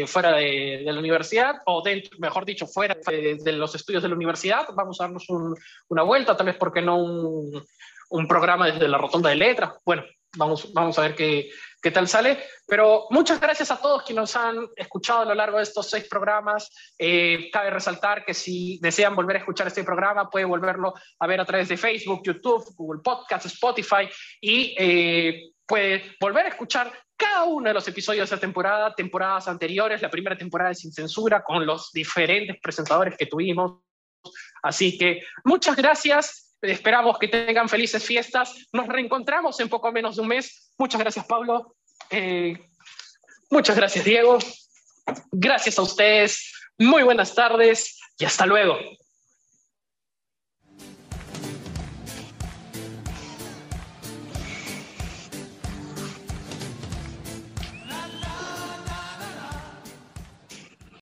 fuera 0.07 0.33
de, 0.33 0.83
la 0.85 0.99
universidad, 0.99 1.57
o 1.67 1.83
dentro, 1.83 2.17
mejor 2.21 2.45
dicho, 2.45 2.69
fuera 2.69 2.97
de, 3.05 3.53
los 3.53 3.75
estudios 3.75 4.03
de 4.03 4.09
la 4.09 4.15
universidad. 4.15 4.69
Vamos 4.75 5.01
a 5.01 5.05
darnos 5.05 5.27
una 5.89 6.03
vuelta, 6.05 6.37
tal 6.37 6.47
vez 6.47 6.57
porque 6.57 6.81
no 6.81 6.99
un, 6.99 7.67
un 8.11 8.29
programa 8.29 8.67
desde 8.67 8.89
la 8.89 8.99
rotonda 8.99 9.31
de 9.31 9.37
letras. 9.37 9.73
Bueno, 9.85 10.05
vamos, 10.39 10.73
vamos 10.73 10.99
a 10.99 11.03
ver 11.03 11.15
qué, 11.15 11.51
qué 11.83 11.91
tal 11.91 12.09
sale. 12.09 12.39
Pero 12.67 13.07
muchas 13.11 13.41
gracias 13.41 13.71
a 13.71 13.81
todos 13.81 14.03
quienes 14.03 14.23
nos 14.23 14.37
han 14.37 14.57
escuchado 14.77 15.21
a 15.21 15.25
lo 15.25 15.35
largo 15.35 15.59
de 15.59 15.65
estos 15.65 15.91
seis 15.91 16.07
programas. 16.09 16.71
Eh, 16.99 17.51
cabe 17.53 17.71
resaltar 17.71 18.25
que 18.25 18.35
si 18.35 18.79
desean 18.81 19.15
volver 19.15 19.37
a 19.37 19.39
escuchar 19.41 19.67
este 19.67 19.85
programa, 19.85 20.31
puede 20.31 20.45
volverlo 20.45 20.95
a 21.19 21.27
ver 21.27 21.41
a 21.41 21.45
través 21.45 21.69
de 21.69 21.77
Facebook, 21.77 22.23
YouTube, 22.25 22.65
Google 22.77 23.03
Podcasts, 23.03 23.53
Spotify 23.53 24.09
y 24.41 24.75
eh, 24.79 25.53
puede 25.67 26.17
volver 26.21 26.47
a 26.47 26.51
escuchar 26.51 26.93
cada 27.17 27.45
uno 27.45 27.69
de 27.69 27.75
los 27.75 27.89
episodios 27.89 28.31
de 28.31 28.37
esta 28.37 28.41
temporada, 28.41 28.95
temporadas 28.95 29.49
anteriores, 29.49 30.01
la 30.01 30.11
primera 30.11 30.37
temporada 30.37 30.71
de 30.71 30.77
Sin 30.77 30.93
Censura, 30.93 31.43
con 31.43 31.67
los 31.67 31.91
diferentes 31.93 32.57
presentadores 32.63 33.17
que 33.17 33.27
tuvimos. 33.27 33.81
Así 34.63 34.97
que 34.97 35.23
muchas 35.45 35.77
gracias 35.77 36.48
Esperamos 36.61 37.19
que 37.19 37.29
tengan 37.29 37.69
felices 37.69 38.05
fiestas. 38.05 38.67
Nos 38.73 38.89
reencontramos 38.89 39.59
en 39.61 39.69
poco 39.69 39.93
menos 39.93 40.17
de 40.17 40.23
un 40.23 40.29
mes. 40.29 40.73
Muchas 40.79 41.01
gracias, 41.01 41.25
Pablo. 41.27 41.75
Eh, 42.11 42.59
muchas 43.51 43.77
gracias, 43.77 44.05
Diego. 44.05 44.39
Gracias 45.31 45.79
a 45.79 45.83
ustedes. 45.83 46.53
Muy 46.79 47.03
buenas 47.03 47.35
tardes 47.35 47.99
y 48.19 48.25
hasta 48.25 48.47
luego. 48.47 48.77